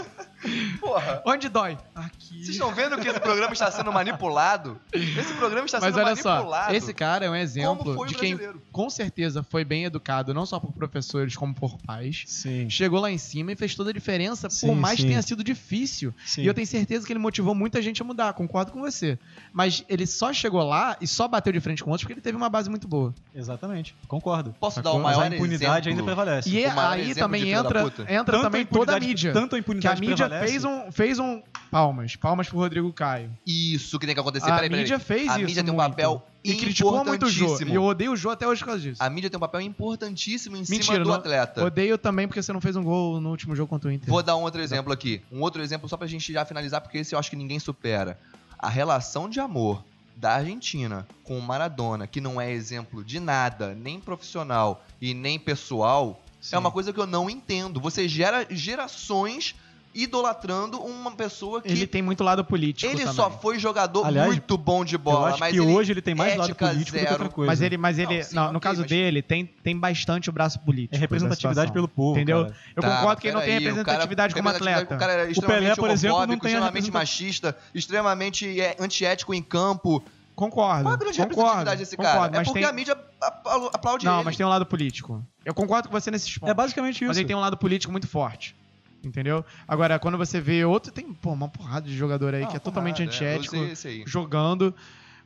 Porra. 0.81 1.23
Onde 1.25 1.49
dói? 1.49 1.77
Aqui. 1.95 2.37
Vocês 2.45 2.49
estão 2.51 2.73
vendo 2.75 2.97
que 2.99 3.09
esse 3.09 3.21
programa 3.21 3.53
está 3.53 3.71
sendo 3.71 3.93
manipulado? 3.93 4.79
Esse 4.93 5.33
programa 5.35 5.67
está 5.67 5.81
Mas 5.81 5.95
sendo 5.95 6.05
olha 6.05 6.17
só, 6.17 6.31
manipulado. 6.35 6.75
esse 6.75 6.93
cara 6.95 7.25
é 7.27 7.31
um 7.31 7.35
exemplo 7.37 8.07
de 8.07 8.15
quem 8.15 8.39
com 8.73 8.91
certeza 8.91 9.43
foi 9.43 9.65
bem 9.65 9.85
educado, 9.85 10.35
não 10.35 10.45
só 10.45 10.59
por 10.61 10.73
professores, 10.73 11.37
como 11.37 11.55
por 11.55 11.77
pais. 11.79 12.25
Sim. 12.27 12.69
Chegou 12.69 13.01
lá 13.01 13.11
em 13.11 13.19
cima 13.19 13.53
e 13.53 13.57
fez 13.57 13.75
toda 13.75 13.91
a 13.91 13.93
diferença, 13.93 14.49
Sim, 14.51 14.67
por 14.69 14.77
mais 14.77 14.97
sim. 14.97 15.05
que 15.05 15.09
tenha 15.11 15.23
sido 15.23 15.43
difícil. 15.45 16.13
Sim. 16.27 16.43
E 16.43 16.47
eu 16.47 16.55
tenho 16.55 16.67
certeza 16.67 17.07
que 17.07 17.13
ele 17.13 17.21
motivou 17.21 17.55
muita 17.55 17.81
gente 17.81 18.03
a 18.03 18.05
mudar, 18.05 18.33
concordo 18.35 18.73
com 18.73 18.81
você. 18.81 19.19
Mas 19.53 19.85
ele 19.89 20.07
só 20.07 20.33
chegou 20.33 20.63
lá 20.63 20.97
e 21.01 21.07
só 21.07 21.27
bateu 21.29 21.53
de 21.53 21.61
frente 21.61 21.83
com 21.83 21.91
outros 21.91 22.05
porque 22.05 22.15
ele 22.15 22.21
teve 22.21 22.37
uma 22.37 22.49
base 22.49 22.69
muito 22.69 22.87
boa. 22.89 23.15
Exatamente. 23.35 23.95
Concordo. 24.09 24.55
Posso 24.61 24.77
Sacou? 24.77 24.93
dar 24.93 24.99
o 24.99 25.03
Mas 25.03 25.17
maior 25.17 25.31
a 25.33 25.35
impunidade 25.35 25.89
exemplo? 25.89 25.91
ainda 25.91 26.03
prevalece. 26.03 26.51
E 26.51 26.67
maior 26.69 26.93
aí 26.93 27.15
também 27.15 27.51
entra, 27.51 27.83
entra 28.09 28.41
também 28.43 28.65
toda 28.67 28.93
a 28.93 28.97
impunidade- 28.99 29.07
mídia. 29.07 29.33
Tanto 29.33 29.47
a 29.47 29.49
Que 29.51 29.57
a 29.57 29.59
impunidade 29.61 30.01
mídia 30.01 30.29
parece- 30.39 30.53
fez 30.53 30.65
um, 30.65 30.93
fez 30.93 31.19
um. 31.19 31.43
Palmas. 31.71 32.15
Palmas 32.17 32.49
pro 32.49 32.59
Rodrigo 32.59 32.93
Caio. 32.93 33.31
Isso 33.47 33.99
que 33.99 34.07
tem 34.07 34.15
que 34.15 34.21
acontecer. 34.21 34.45
a 34.51 34.55
peraí, 34.55 34.69
peraí. 34.71 34.83
mídia 34.83 34.99
fez 34.99 35.29
a 35.29 35.39
isso. 35.39 35.47
mídia 35.49 35.65
tem 35.65 35.73
um 35.73 35.77
muito. 35.77 35.91
papel 35.91 36.27
E 36.45 36.55
criticou 36.55 37.05
muito 37.05 37.27
o 37.27 37.29
Jô. 37.31 37.45
importantíssimo. 37.45 37.71
E 37.73 37.75
eu 37.75 37.83
odeio 37.83 38.13
o 38.13 38.17
Jô 38.17 38.31
até 38.31 38.47
hoje 38.47 38.61
por 38.61 38.67
causa 38.67 38.81
disso. 38.81 39.03
A 39.03 39.11
mídia 39.11 39.29
tem 39.29 39.37
um 39.37 39.41
papel 39.41 39.61
importantíssimo 39.63 40.57
em 40.57 40.65
cima 40.65 40.79
Mentira, 40.79 40.99
do 41.01 41.09
não- 41.09 41.15
atleta. 41.17 41.65
Odeio 41.65 41.99
também 41.99 42.29
porque 42.29 42.43
você 42.43 42.53
não 42.53 42.61
fez 42.61 42.77
um 42.77 42.83
gol 42.83 43.21
no 43.21 43.31
último 43.31 43.57
jogo 43.57 43.69
contra 43.69 43.89
o 43.89 43.93
Inter. 43.93 44.09
Vou 44.09 44.23
dar 44.23 44.37
um 44.37 44.43
outro 44.43 44.61
exemplo 44.63 44.93
aqui. 44.93 45.21
Um 45.33 45.41
outro 45.41 45.63
exemplo 45.63 45.89
só 45.89 45.97
pra 45.97 46.07
gente 46.07 46.33
já 46.33 46.45
finalizar, 46.45 46.81
porque 46.81 46.99
esse 46.99 47.15
eu 47.15 47.19
acho 47.19 47.29
que 47.31 47.37
ninguém 47.37 47.59
supera. 47.59 48.19
A 48.59 48.69
relação 48.69 49.29
de 49.29 49.41
amor 49.41 49.83
da 50.17 50.35
Argentina 50.35 51.07
com 51.25 51.37
o 51.37 51.43
Maradona, 51.43 52.07
que 52.07 52.21
não 52.21 52.41
é 52.41 52.53
exemplo 52.53 53.03
de 53.03 53.19
nada, 53.19 53.75
nem 53.75 53.99
profissional 53.99 54.85
e 55.01 55.13
nem 55.13 55.41
pessoal, 55.41 56.23
Sim. 56.41 56.55
é 56.55 56.59
uma 56.59 56.71
coisa 56.71 56.93
que 56.93 57.01
eu 57.01 57.07
não 57.07 57.29
entendo. 57.29 57.81
Você 57.81 58.07
gera 58.07 58.47
gerações 58.49 59.55
idolatrando 59.95 60.81
uma 60.81 61.13
pessoa 61.13 61.63
que 61.63 61.69
Ele 61.71 61.87
tem 61.87 62.03
muito 62.03 62.25
lado 62.25 62.45
político 62.45 62.91
ele 62.91 63.01
também. 63.01 63.15
só 63.15 63.31
foi 63.31 63.59
jogador 63.59 64.05
Aliás, 64.07 64.27
muito 64.29 64.59
bom 64.59 64.85
de 64.85 64.97
Eu 64.97 64.99
bola, 64.99 65.29
acho 65.31 65.39
mas 65.41 65.53
que 65.53 65.61
ele 65.61 65.67
hoje 65.73 65.93
ele 65.93 66.03
tem 66.03 66.15
mais 66.15 66.37
lado 66.37 66.55
político 66.55 66.85
do 66.91 66.93
que 66.93 66.99
zero. 66.99 67.13
outra 67.13 67.29
coisa. 67.29 67.51
Mas 67.53 67.61
ele, 67.61 67.77
mas 67.79 67.99
ele, 67.99 68.17
Não, 68.19 68.25
sim, 68.25 68.35
não, 68.35 68.43
no 68.53 68.57
ok, 68.59 68.61
caso 68.61 68.81
mas- 68.81 68.91
dele, 68.91 69.23
tem, 69.23 69.47
tem 69.47 69.79
bastante 69.79 70.29
o 70.29 70.33
braço 70.33 70.59
político. 70.61 70.95
É 70.95 70.99
representatividade 70.99 71.69
da 71.69 71.73
pelo 71.73 71.89
povo. 71.89 72.17
Entendeu? 72.17 72.43
cara. 72.45 72.57
Eu 72.77 72.83
Tá, 72.83 72.97
concordo 72.97 73.21
que 73.21 73.29
ele 73.29 73.35
não 73.37 73.43
tem 73.43 73.53
representatividade 73.59 74.35
como 74.35 74.49
atleta. 74.49 74.95
O 74.95 74.99
cara 74.99 75.13
era 75.13 75.29
O 75.29 75.31
extremamente 75.31 75.63
Pelé, 75.63 75.77
por 75.77 75.91
exemplo, 75.91 76.19
não 76.21 76.27
tem 76.27 76.37
extremamente 76.37 76.91
machista, 76.91 77.57
extremamente 77.75 78.61
é, 78.61 78.77
antiético 78.81 79.33
em 79.33 79.43
campo. 79.43 80.03
Concordo. 80.35 80.83
Qual 80.83 80.95
a 80.95 80.97
grande 80.97 81.19
concordo, 81.19 81.77
desse 81.77 81.97
cara? 81.97 82.09
concordo, 82.13 82.35
é 82.35 82.39
mas 82.41 82.49
porque 82.49 82.59
tem... 82.61 82.69
a 82.69 82.73
mídia 82.73 82.99
apla- 83.21 83.71
aplaude 83.73 84.05
Não, 84.05 84.17
ele. 84.17 84.25
mas 84.25 84.37
tem 84.37 84.45
um 84.45 84.49
lado 84.49 84.67
político. 84.67 85.25
Eu 85.45 85.55
concordo 85.55 85.89
com 85.89 85.93
você 86.01 86.11
nesses 86.11 86.37
pontos. 86.37 86.51
É 86.51 86.55
basicamente 86.55 86.97
isso. 86.97 87.05
Mas 87.07 87.17
ele 87.19 87.27
tem 87.29 87.37
um 87.37 87.41
lado 87.41 87.57
político 87.57 87.93
muito 87.93 88.09
forte. 88.09 88.57
Entendeu? 89.05 89.45
Agora, 89.69 89.99
quando 89.99 90.17
você 90.19 90.41
vê 90.41 90.65
outro, 90.65 90.91
tem 90.93 91.13
pô, 91.13 91.33
uma 91.33 91.49
porrada 91.49 91.87
de 91.87 91.97
jogador 91.97 92.35
aí 92.35 92.43
Não, 92.43 92.49
que 92.49 92.57
é 92.57 92.59
porrada, 92.59 92.65
totalmente 92.65 93.03
é, 93.03 93.05
antiético, 93.05 93.57
aí. 93.57 94.03
jogando. 94.07 94.75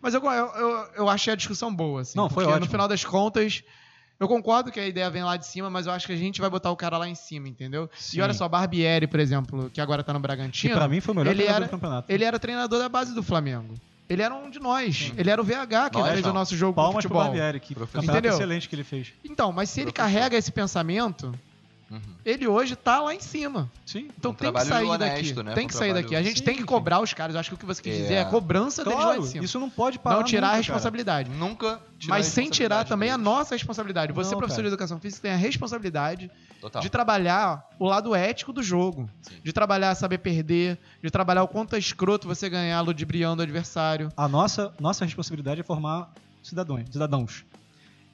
Mas 0.01 0.15
eu, 0.15 0.23
eu, 0.25 0.31
eu, 0.31 0.89
eu 0.97 1.09
achei 1.09 1.33
a 1.33 1.37
discussão 1.37 1.75
boa, 1.75 2.03
assim. 2.03 2.17
Não, 2.17 2.29
foi 2.29 2.45
porque 2.45 2.51
no 2.51 2.57
ótimo. 2.57 2.71
final 2.71 2.87
das 2.89 3.05
contas, 3.05 3.65
eu 4.21 4.29
concordo 4.29 4.71
que 4.71 4.79
a 4.79 4.87
ideia 4.87 5.11
vem 5.11 5.25
lá 5.25 5.37
de 5.37 5.47
cima, 5.47 5.69
mas 5.69 5.87
eu 5.87 5.93
acho 5.93 6.07
que 6.07 6.13
a 6.13 6.17
gente 6.17 6.41
vai 6.41 6.49
botar 6.49 6.71
o 6.71 6.77
cara 6.77 6.97
lá 6.99 7.09
em 7.09 7.15
cima, 7.17 7.49
entendeu? 7.49 7.91
Sim. 7.99 8.19
E 8.19 8.21
olha 8.21 8.33
só, 8.35 8.49
Barbieri, 8.49 9.07
por 9.07 9.19
exemplo, 9.21 9.69
que 9.73 9.81
agora 9.81 10.03
tá 10.05 10.13
no 10.13 10.19
Que 10.21 10.23
Bragantino. 10.23 10.75
pra 10.77 10.87
mim 10.89 11.01
foi 11.01 11.15
o 11.15 11.17
melhor 11.17 11.31
ele 11.33 11.45
era- 11.45 11.65
do 11.67 11.71
campeonato. 11.71 12.13
Ele 12.13 12.25
era 12.25 12.39
treinador 12.39 12.79
da 12.79 12.89
base 12.89 13.13
do 13.15 13.23
Flamengo. 13.23 13.75
Ele 14.09 14.23
era 14.23 14.35
um 14.35 14.49
de 14.49 14.59
nós. 14.59 15.13
Ele 15.19 15.29
era 15.29 15.39
o 15.43 15.45
VH 15.45 15.91
que 15.91 15.99
Nós 15.99 16.13
fez 16.13 16.23
não. 16.23 16.31
o 16.31 16.35
nosso 16.35 16.57
jogo 16.57 16.73
Palmas 16.75 17.03
de 17.03 17.09
pro 17.09 17.19
futebol. 17.19 17.25
Barbieri, 17.25 17.61
que 17.61 17.75
Professor. 17.75 17.97
campeonato 18.01 18.19
Entendeu? 18.27 18.39
excelente 18.39 18.67
que 18.69 18.75
ele 18.75 18.85
fez. 18.85 19.13
Então, 19.23 19.53
mas 19.53 19.69
se 19.69 19.81
ele 19.81 19.93
Professor. 19.93 20.15
carrega 20.15 20.37
esse 20.37 20.51
pensamento, 20.51 21.35
Uhum. 21.91 22.01
ele 22.25 22.47
hoje 22.47 22.77
tá 22.77 23.01
lá 23.01 23.15
em 23.15 23.21
cima. 23.21 23.71
Sim. 23.87 24.09
Então 24.19 24.33
Um 24.33 24.35
tem 24.35 24.53
que 24.53 24.61
sair 24.65 24.85
honesto, 24.85 25.35
daqui. 25.35 25.43
né? 25.49 25.55
Tem 25.55 25.65
Um 25.65 25.69
que 25.69 25.75
sair 25.75 25.89
trabalho- 25.89 26.05
daqui. 26.05 26.17
A 26.17 26.23
gente 26.23 26.39
Sim, 26.41 26.45
tem 26.45 26.55
que 26.55 26.61
sim. 26.61 26.67
cobrar 26.67 27.01
os 27.01 27.15
caras. 27.15 27.35
Eu 27.35 27.41
acho 27.41 27.49
que 27.49 27.55
o 27.55 27.59
que 27.59 27.65
você 27.65 27.81
quis 27.81 27.95
É. 27.95 27.97
dizer 28.03 28.15
é 28.15 28.21
a 28.21 28.25
cobrança 28.27 28.85
deles 28.85 28.99
lá 28.99 29.05
Claro, 29.07 29.23
em 29.23 29.27
cima. 29.27 29.45
isso 29.45 29.59
não 29.59 29.71
pode 29.71 29.99
parar 29.99 30.17
não 30.17 30.23
tirar 30.25 30.41
nunca, 30.41 30.49
a 30.49 30.51
cara. 30.51 30.63
responsabilidade. 30.63 31.31
Nunca 31.31 31.81
tirar 31.99 32.15
Mas 32.17 32.27
sem 32.27 32.51
tirar 32.51 32.85
também 32.85 33.11
a 33.11 33.17
nossa 33.17 33.55
responsabilidade. 33.55 34.13
Você, 34.13 34.33
Não, 34.33 34.39
professor 34.39 34.57
cara. 34.57 34.69
de 34.69 34.75
educação 34.75 35.01
física, 35.01 35.23
tem 35.23 35.33
a 35.33 35.37
responsabilidade 35.37 36.31
Total. 36.61 36.83
de 36.83 36.91
trabalhar 36.91 37.67
o 37.79 37.87
lado 37.87 38.15
ético 38.15 38.53
do 38.53 38.63
jogo. 38.63 39.09
Sim. 39.23 39.37
De 39.43 39.53
trabalhar 39.53 39.95
saber 39.95 40.19
perder, 40.19 40.79
de 41.03 41.11
trabalhar 41.11 41.43
o 41.43 41.49
quanto 41.49 41.75
é 41.75 41.79
escroto 41.79 42.27
você 42.29 42.49
ganhar 42.51 42.81
ludibriando 42.81 43.41
o 43.41 43.43
adversário. 43.45 44.13
A 44.17 44.29
nossa, 44.29 44.75
nossa 44.79 45.05
responsabilidade 45.05 45.61
é 45.61 45.65
formar 45.65 46.13
cidadãos, 46.43 46.83
cidadãos. 46.91 47.45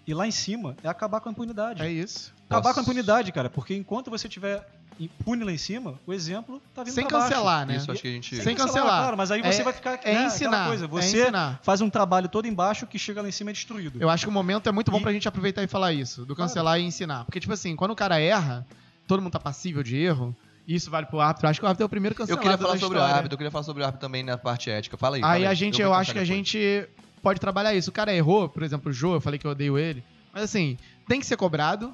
E 0.06 0.12
lá 0.12 0.26
em 0.26 0.30
cima 0.30 0.76
é 0.82 0.88
acabar 0.88 1.20
com 1.20 1.28
a 1.30 1.32
impunidade. 1.32 1.80
É 1.82 1.90
isso. 1.90 2.33
Acabar 2.48 2.62
Posso- 2.62 2.74
com 2.74 2.80
a 2.80 2.82
impunidade, 2.82 3.32
cara. 3.32 3.48
Porque 3.50 3.74
enquanto 3.74 4.10
você 4.10 4.28
tiver 4.28 4.66
impune 5.00 5.42
lá 5.42 5.50
em 5.50 5.58
cima, 5.58 5.98
o 6.06 6.12
exemplo 6.12 6.62
tá 6.74 6.84
vindo 6.84 6.94
Sem 6.94 7.06
pra 7.06 7.18
baixo. 7.18 7.32
cancelar, 7.32 7.66
né? 7.66 7.76
Isso 7.76 7.90
acho 7.90 8.00
que 8.00 8.06
a 8.06 8.10
gente... 8.12 8.36
Sem 8.42 8.54
cancelar. 8.54 9.00
Claro, 9.00 9.16
mas 9.16 9.30
aí 9.32 9.42
você 9.42 9.60
É- 9.60 9.64
vai 9.64 9.72
ficar... 9.72 9.98
É 10.04 10.14
né, 10.14 10.26
ensinar. 10.26 10.68
Coisa, 10.68 10.84
é 10.84 10.88
você 10.88 11.22
ensinar. 11.22 11.58
faz 11.64 11.80
um 11.80 11.90
trabalho 11.90 12.28
todo 12.28 12.46
embaixo 12.46 12.86
que 12.86 12.96
chega 12.98 13.20
lá 13.20 13.28
em 13.28 13.32
cima 13.32 13.50
e 13.50 13.52
é 13.52 13.54
destruído. 13.54 13.98
Eu 14.00 14.08
acho 14.08 14.24
que 14.24 14.28
o 14.28 14.32
momento 14.32 14.68
é 14.68 14.72
muito 14.72 14.90
bom 14.92 14.98
E- 14.98 15.02
pra 15.02 15.12
gente 15.12 15.26
aproveitar 15.26 15.62
e 15.64 15.66
falar 15.66 15.92
isso, 15.92 16.24
do 16.24 16.36
cancelar 16.36 16.78
e 16.78 16.84
ensinar. 16.84 17.24
Porque, 17.24 17.40
tipo 17.40 17.52
assim, 17.52 17.74
quando 17.74 17.90
o 17.90 17.96
cara 17.96 18.20
erra, 18.20 18.64
todo 19.08 19.20
mundo 19.20 19.32
tá 19.32 19.40
passível 19.40 19.82
de 19.82 19.96
erro, 19.96 20.34
e 20.66 20.76
isso 20.76 20.90
vale 20.92 21.06
pro 21.06 21.18
árbitro. 21.20 21.48
Acho 21.48 21.58
que 21.58 21.64
o 21.66 21.68
árbitro 21.68 21.82
é 21.84 21.86
o 21.86 21.88
primeiro 21.88 22.14
Eu 22.14 22.18
cancelado 22.18 22.42
queria 22.42 22.58
falar 22.58 22.74
da 22.74 22.78
sobre 22.78 22.98
o 22.98 23.02
árbitro, 23.02 23.34
eu 23.34 23.38
queria 23.38 23.50
falar 23.50 23.64
sobre 23.64 23.82
o 23.82 23.86
árbitro 23.86 24.06
também 24.06 24.22
na 24.22 24.38
parte 24.38 24.70
ética. 24.70 24.96
Fala 24.96 25.16
aí. 25.16 25.22
fala 25.22 25.32
Aí 25.34 25.44
a 25.46 25.54
gente, 25.54 25.82
eu, 25.82 25.88
vou 25.88 25.96
acho 25.98 26.12
que 26.12 26.20
pensar 26.20 26.32
a 26.32 26.36
depois. 26.36 26.48
gente 26.48 26.88
pode 27.20 27.40
trabalhar 27.40 27.74
isso. 27.74 27.90
O 27.90 27.92
cara 27.92 28.14
errou, 28.14 28.48
por 28.48 28.62
exemplo, 28.62 28.90
o 28.90 28.92
Jô, 28.94 29.14
eu 29.14 29.20
falei 29.20 29.40
que 29.40 29.46
eu 29.46 29.50
odeio 29.50 29.76
ele. 29.76 30.04
Mas 30.32 30.44
assim, 30.44 30.78
tem 31.08 31.18
que 31.18 31.26
ser 31.26 31.36
cobrado, 31.36 31.92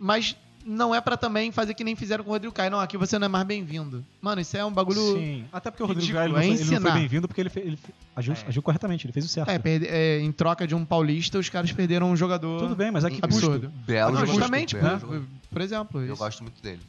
mas 0.00 0.34
não 0.66 0.94
é 0.94 1.00
pra 1.00 1.16
também 1.16 1.52
fazer 1.52 1.72
que 1.74 1.82
nem 1.84 1.94
fizeram 1.96 2.22
com 2.24 2.30
o 2.30 2.32
Rodrigo 2.32 2.52
Caio. 2.54 2.70
Não, 2.70 2.80
aqui 2.80 2.96
você 2.96 3.18
não 3.18 3.26
é 3.26 3.28
mais 3.28 3.44
bem-vindo. 3.46 4.04
Mano, 4.20 4.40
isso 4.40 4.56
é 4.56 4.64
um 4.64 4.72
bagulho. 4.72 5.00
Sim. 5.14 5.44
Até 5.52 5.70
porque 5.70 5.82
o 5.82 5.86
Rodrigo 5.86 6.12
não 6.12 6.20
é 6.22 6.28
foi- 6.28 6.46
ele 6.48 6.64
não 6.74 6.80
foi 6.82 6.92
bem-vindo 6.92 7.26
porque 7.28 7.40
ele, 7.40 7.48
fe- 7.48 7.60
ele 7.60 7.78
agiu, 8.14 8.34
É. 8.34 8.48
agiu 8.48 8.62
corretamente, 8.62 9.06
ele 9.06 9.12
fez 9.12 9.24
o 9.24 9.28
certo. 9.28 9.48
É, 9.48 9.58
perde- 9.58 9.86
é, 9.86 10.20
em 10.20 10.30
troca 10.32 10.66
de 10.66 10.74
um 10.74 10.84
paulista, 10.84 11.38
os 11.38 11.48
caras 11.48 11.70
perderam 11.72 12.10
um 12.10 12.16
jogador. 12.16 12.58
Tudo 12.60 12.76
bem, 12.76 12.90
mas 12.90 13.04
é 13.04 13.10
que 13.10 13.20
Absurdo. 13.22 13.68
custo. 13.70 13.84
Belo 13.86 14.12
Não, 14.18 14.26
justamente, 14.26 14.74
belo 14.74 14.86
né? 14.88 14.98
jogador. 15.00 15.24
Por 15.50 15.60
exemplo. 15.62 16.00
Eu 16.00 16.06
isso. 16.12 16.16
gosto 16.16 16.42
muito 16.42 16.60
dele. 16.62 16.80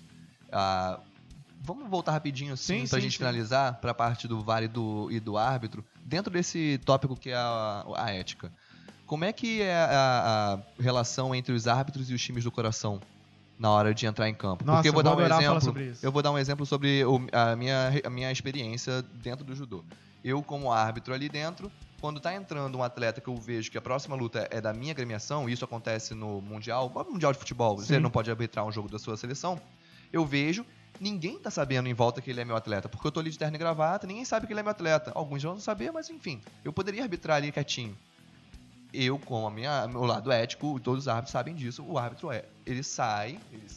Ah, 0.51 0.99
vamos 1.63 1.89
voltar 1.89 2.11
rapidinho 2.11 2.53
assim 2.53 2.81
Sim, 2.81 2.87
pra 2.89 2.97
sim, 2.99 3.03
gente 3.03 3.13
sim. 3.13 3.17
finalizar 3.19 3.75
pra 3.75 3.93
parte 3.93 4.27
do 4.27 4.41
VAR 4.41 4.63
e 4.63 4.67
do, 4.67 5.07
e 5.11 5.19
do 5.19 5.37
árbitro. 5.37 5.83
Dentro 6.03 6.31
desse 6.31 6.79
tópico 6.83 7.15
que 7.15 7.29
é 7.29 7.35
a, 7.35 7.85
a 7.95 8.11
ética. 8.11 8.51
Como 9.11 9.25
é 9.25 9.33
que 9.33 9.61
é 9.61 9.75
a, 9.75 10.53
a 10.79 10.81
relação 10.81 11.35
entre 11.35 11.51
os 11.53 11.67
árbitros 11.67 12.09
e 12.09 12.13
os 12.13 12.21
times 12.23 12.45
do 12.45 12.49
coração 12.51 12.97
na 13.59 13.69
hora 13.69 13.93
de 13.93 14.05
entrar 14.05 14.29
em 14.29 14.33
campo? 14.33 14.63
Nossa, 14.63 14.77
Porque 14.77 14.87
eu 14.87 14.93
vou 14.93 15.01
eu 15.01 15.03
dar 15.03 15.09
vou 15.09 15.19
um 15.19 15.25
adorar 15.25 15.43
falar 15.43 15.57
exemplo. 15.57 15.97
Eu 16.01 16.11
vou 16.13 16.21
dar 16.21 16.31
um 16.31 16.37
exemplo 16.37 16.65
sobre 16.65 17.03
o- 17.03 17.27
a, 17.33 17.53
minha, 17.57 17.91
a 18.05 18.09
minha 18.09 18.31
experiência 18.31 19.01
dentro 19.01 19.43
do 19.43 19.53
judô. 19.53 19.83
Eu, 20.23 20.41
como 20.41 20.71
árbitro 20.71 21.13
ali 21.13 21.27
dentro, 21.27 21.69
quando 21.99 22.21
tá 22.21 22.33
entrando 22.33 22.77
um 22.77 22.83
atleta 22.83 23.19
que 23.19 23.27
eu 23.27 23.35
vejo 23.35 23.69
que 23.69 23.77
a 23.77 23.81
próxima 23.81 24.15
luta 24.15 24.47
é 24.49 24.61
da 24.61 24.71
minha 24.71 24.93
agremiação, 24.93 25.49
e 25.49 25.51
isso 25.51 25.65
acontece 25.65 26.13
no 26.13 26.39
Mundial, 26.41 26.89
no 26.95 27.11
Mundial 27.11 27.33
de 27.33 27.39
Futebol, 27.39 27.75
você 27.75 27.95
Sim. 27.95 27.99
não 27.99 28.09
pode 28.09 28.31
arbitrar 28.31 28.65
um 28.65 28.71
jogo 28.71 28.87
da 28.87 28.97
sua 28.97 29.17
seleção, 29.17 29.59
eu 30.13 30.25
vejo, 30.25 30.65
ninguém 31.01 31.37
tá 31.37 31.51
sabendo 31.51 31.89
em 31.89 31.93
volta 31.93 32.21
que 32.21 32.29
ele 32.29 32.39
é 32.39 32.45
meu 32.45 32.55
atleta, 32.55 32.87
porque 32.87 33.05
eu 33.05 33.11
tô 33.11 33.19
ali 33.19 33.29
de 33.29 33.37
terno 33.37 33.57
e 33.57 33.59
gravata, 33.59 34.07
ninguém 34.07 34.23
sabe 34.23 34.47
que 34.47 34.53
ele 34.53 34.61
é 34.61 34.63
meu 34.63 34.71
atleta. 34.71 35.11
Alguns 35.13 35.43
vão 35.43 35.59
saber, 35.59 35.91
mas 35.91 36.09
enfim, 36.09 36.39
eu 36.63 36.71
poderia 36.71 37.03
arbitrar 37.03 37.35
ali 37.35 37.51
quietinho. 37.51 37.93
Eu, 38.93 39.17
com 39.17 39.47
a 39.47 39.51
minha, 39.51 39.87
meu 39.87 40.03
lado 40.03 40.31
ético, 40.31 40.79
todos 40.79 41.03
os 41.03 41.07
árbitros 41.07 41.31
sabem 41.31 41.55
disso, 41.55 41.83
o 41.87 41.97
árbitro 41.97 42.31
é. 42.31 42.45
Ele 42.65 42.83
sai, 42.83 43.39
ele, 43.51 43.67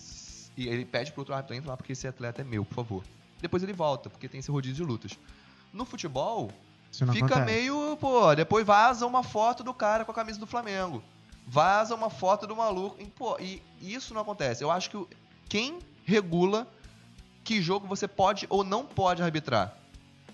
e 0.57 0.69
ele 0.69 0.85
pede 0.85 1.12
pro 1.12 1.21
outro 1.21 1.35
árbitro 1.35 1.57
entrar 1.57 1.71
lá 1.71 1.77
porque 1.77 1.93
esse 1.93 2.07
atleta 2.07 2.43
é 2.43 2.45
meu, 2.45 2.65
por 2.65 2.75
favor. 2.75 3.05
Depois 3.41 3.62
ele 3.62 3.73
volta, 3.73 4.11
porque 4.11 4.29
tem 4.29 4.41
esse 4.41 4.51
rodízio 4.51 4.77
de 4.77 4.83
lutas. 4.83 5.19
No 5.73 5.85
futebol, 5.85 6.51
fica 6.91 7.27
acontece. 7.27 7.45
meio, 7.45 7.97
pô, 8.01 8.35
depois 8.35 8.67
vaza 8.67 9.07
uma 9.07 9.23
foto 9.23 9.62
do 9.62 9.75
cara 9.75 10.05
com 10.05 10.11
a 10.11 10.15
camisa 10.15 10.39
do 10.39 10.47
Flamengo. 10.47 11.03
Vaza 11.47 11.95
uma 11.95 12.09
foto 12.09 12.47
do 12.47 12.57
maluco. 12.57 12.97
E, 13.01 13.07
pô, 13.07 13.37
e 13.39 13.62
isso 13.81 14.15
não 14.15 14.23
acontece. 14.23 14.65
Eu 14.65 14.71
acho 14.71 14.91
que 14.91 15.07
quem 15.49 15.79
regula 16.05 16.67
que 17.43 17.61
jogo 17.61 17.87
você 17.87 18.09
pode 18.09 18.47
ou 18.49 18.65
não 18.65 18.85
pode 18.87 19.23
arbitrar? 19.23 19.77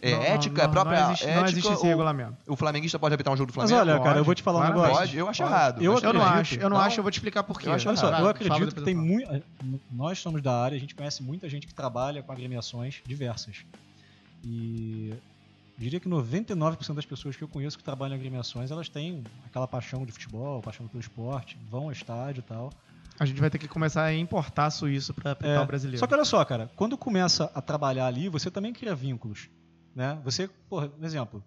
É 0.02 0.12
Não, 0.12 0.22
ética, 0.22 0.62
é 0.62 0.64
não, 0.64 0.72
própria 0.72 1.00
Não 1.00 1.06
existe, 1.10 1.24
ética. 1.26 1.40
não 1.40 1.46
existe 1.48 1.72
esse 1.72 1.86
regulamento. 1.86 2.36
o 2.48 2.56
flamenguista 2.56 2.98
pode 2.98 3.12
arbitrar 3.12 3.34
um 3.34 3.36
jogo 3.36 3.52
do 3.52 3.58
Mas 3.58 3.70
Flamengo? 3.70 3.90
olha, 3.92 3.98
cara, 4.02 4.10
eu 4.10 4.14
Pode, 4.14 4.26
vou 4.26 4.34
te 4.34 4.42
falar 4.42 4.60
um 4.60 4.68
negócio. 4.68 4.94
Pode, 4.94 5.16
eu 5.18 5.28
acho 5.28 5.42
Pode. 5.42 5.54
errado. 5.54 5.82
Eu 5.82 5.92
mas 5.92 6.02
Eu 6.02 6.12
não 6.14 6.22
acho, 6.22 6.54
eu 6.54 6.70
não 6.70 6.76
Não? 6.78 6.84
acho, 6.84 6.98
eu 7.00 7.02
vou 7.02 7.10
te 7.10 7.16
explicar 7.16 7.42
por 7.42 7.60
quê. 7.60 7.68
Eu 7.68 7.72
acho 7.74 7.86
Olha 7.88 7.96
só, 7.98 8.08
eu 8.18 8.28
acredito 8.28 8.72
que 8.74 8.80
eu 8.80 8.84
tem 8.84 8.94
muito. 8.94 9.42
Nós 9.90 10.18
somos 10.18 10.40
da 10.40 10.58
área, 10.58 10.76
a 10.76 10.80
gente 10.80 10.94
conhece 10.94 11.22
muita 11.22 11.48
gente 11.50 11.66
que 11.66 11.74
trabalha 11.74 12.22
com 12.22 12.32
agremiações 12.32 13.02
diversas. 13.04 13.64
E 14.42 15.12
diria 15.76 16.00
que 16.00 16.08
99% 16.08 16.94
das 16.94 17.04
pessoas 17.04 17.36
que 17.36 17.42
eu 17.42 17.48
conheço 17.48 17.76
que 17.76 17.84
trabalham 17.84 18.14
em 18.14 18.18
agremiações, 18.18 18.70
elas 18.70 18.88
têm 18.88 19.22
aquela 19.46 19.66
paixão 19.66 20.04
de 20.06 20.12
futebol, 20.12 20.62
paixão 20.62 20.86
pelo 20.88 21.00
esporte, 21.00 21.58
vão 21.70 21.84
ao 21.84 21.92
estádio 21.92 22.40
e 22.40 22.42
tal. 22.42 22.72
A 23.18 23.26
gente 23.26 23.38
vai 23.38 23.50
ter 23.50 23.58
que 23.58 23.68
começar 23.68 24.04
a 24.04 24.14
importar 24.14 24.70
suíço 24.70 25.12
pra 25.12 25.32
aplicar 25.32 25.54
É, 25.56 25.60
o 25.60 25.66
brasileiro. 25.66 25.98
Só 25.98 26.06
que 26.06 26.14
olha 26.14 26.24
só, 26.24 26.42
cara, 26.42 26.70
quando 26.74 26.96
começa 26.96 27.50
a 27.54 27.60
trabalhar 27.60 28.06
ali, 28.06 28.30
você 28.30 28.50
também 28.50 28.72
cria 28.72 28.94
vínculos, 28.94 29.50
né? 30.00 30.18
Você, 30.24 30.48
por 30.66 30.90
exemplo, 31.02 31.44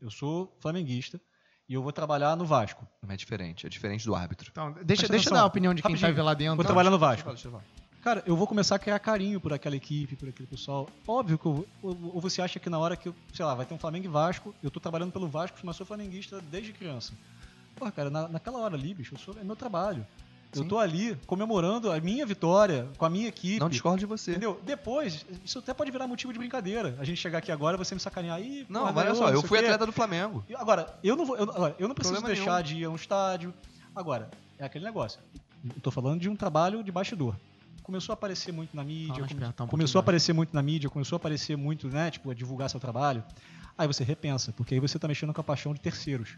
eu 0.00 0.08
sou 0.08 0.56
flamenguista 0.60 1.20
e 1.68 1.74
eu 1.74 1.82
vou 1.82 1.90
trabalhar 1.90 2.36
no 2.36 2.46
Vasco. 2.46 2.86
Não 3.02 3.12
é 3.12 3.16
diferente, 3.16 3.66
é 3.66 3.68
diferente 3.68 4.06
do 4.06 4.14
árbitro. 4.14 4.50
Então, 4.52 4.72
deixa, 4.84 5.08
deixa 5.08 5.28
eu 5.28 5.32
dar 5.32 5.40
a 5.40 5.46
opinião 5.46 5.74
de 5.74 5.82
quem 5.82 5.90
Rapidinho. 5.96 6.14
tá 6.14 6.22
lá 6.22 6.32
dentro. 6.32 6.54
Vou 6.54 6.64
trabalhar 6.64 6.90
no 6.90 6.98
Vasco. 6.98 7.28
Deixa 7.28 7.48
eu 7.48 7.50
falar, 7.50 7.64
deixa 7.64 7.74
eu 7.74 7.80
falar. 7.90 8.00
Cara, 8.02 8.22
eu 8.24 8.36
vou 8.36 8.46
começar 8.46 8.76
a 8.76 8.78
criar 8.78 9.00
carinho 9.00 9.40
por 9.40 9.52
aquela 9.52 9.74
equipe, 9.74 10.14
por 10.14 10.28
aquele 10.28 10.46
pessoal. 10.46 10.88
Óbvio 11.08 11.36
que 11.36 11.46
eu. 11.46 11.66
Ou, 11.82 12.14
ou 12.14 12.20
você 12.20 12.40
acha 12.40 12.60
que 12.60 12.70
na 12.70 12.78
hora 12.78 12.96
que, 12.96 13.08
eu, 13.08 13.14
sei 13.34 13.44
lá, 13.44 13.52
vai 13.56 13.66
ter 13.66 13.74
um 13.74 13.78
Flamengo 13.78 14.04
e 14.06 14.08
Vasco, 14.08 14.54
eu 14.62 14.70
tô 14.70 14.78
trabalhando 14.78 15.10
pelo 15.10 15.26
Vasco, 15.26 15.58
mas 15.64 15.74
sou 15.74 15.84
flamenguista 15.84 16.40
desde 16.52 16.72
criança. 16.72 17.12
Porra, 17.74 17.90
cara, 17.90 18.10
na, 18.10 18.28
naquela 18.28 18.60
hora 18.60 18.76
ali, 18.76 18.94
bicho, 18.94 19.14
eu 19.14 19.18
sou, 19.18 19.36
é 19.40 19.42
meu 19.42 19.56
trabalho. 19.56 20.06
Eu 20.52 20.62
Sim. 20.62 20.68
tô 20.68 20.78
ali 20.78 21.16
comemorando 21.26 21.92
a 21.92 22.00
minha 22.00 22.26
vitória 22.26 22.88
com 22.98 23.04
a 23.04 23.10
minha 23.10 23.28
equipe. 23.28 23.60
Não 23.60 23.68
discordo 23.68 24.00
de 24.00 24.06
você. 24.06 24.32
Entendeu? 24.32 24.60
Depois, 24.64 25.24
isso 25.44 25.60
até 25.60 25.72
pode 25.72 25.90
virar 25.92 26.08
motivo 26.08 26.32
de 26.32 26.38
brincadeira. 26.40 26.96
A 26.98 27.04
gente 27.04 27.18
chegar 27.18 27.38
aqui 27.38 27.52
agora, 27.52 27.76
você 27.76 27.94
me 27.94 28.00
sacanear 28.00 28.36
aí. 28.36 28.66
Não, 28.68 28.80
porra, 28.88 29.00
olha 29.00 29.14
só, 29.14 29.28
eu 29.30 29.42
fui 29.42 29.58
atleta 29.58 29.86
do 29.86 29.92
Flamengo. 29.92 30.44
Agora, 30.56 30.92
eu 31.04 31.14
não 31.14 31.24
vou. 31.24 31.36
Eu, 31.36 31.44
agora, 31.44 31.76
eu 31.78 31.86
não 31.86 31.94
preciso 31.94 32.14
Problema 32.16 32.34
deixar 32.34 32.52
nenhum. 32.54 32.62
de 32.64 32.76
ir 32.82 32.84
a 32.84 32.90
um 32.90 32.96
estádio. 32.96 33.54
Agora, 33.94 34.28
é 34.58 34.64
aquele 34.64 34.84
negócio. 34.84 35.20
Eu 35.64 35.80
tô 35.80 35.90
falando 35.92 36.20
de 36.20 36.28
um 36.28 36.34
trabalho 36.34 36.82
de 36.82 36.90
bastidor. 36.90 37.36
começou 37.82 38.12
a 38.12 38.14
aparecer 38.14 38.52
muito 38.52 38.74
na 38.76 38.82
mídia, 38.84 39.26
come- 39.26 39.46
um 39.60 39.66
começou 39.68 39.98
a 39.98 40.02
aparecer 40.02 40.32
muito 40.32 40.54
na 40.54 40.62
mídia, 40.62 40.88
começou 40.90 41.16
a 41.16 41.18
aparecer 41.18 41.56
muito, 41.56 41.88
né, 41.88 42.10
tipo, 42.10 42.30
a 42.30 42.34
divulgar 42.34 42.68
seu 42.70 42.78
trabalho. 42.80 43.22
Aí 43.76 43.86
você 43.86 44.02
repensa, 44.04 44.52
porque 44.52 44.74
aí 44.74 44.80
você 44.80 44.98
tá 44.98 45.06
mexendo 45.08 45.32
com 45.34 45.40
a 45.40 45.44
paixão 45.44 45.72
de 45.74 45.80
terceiros. 45.80 46.36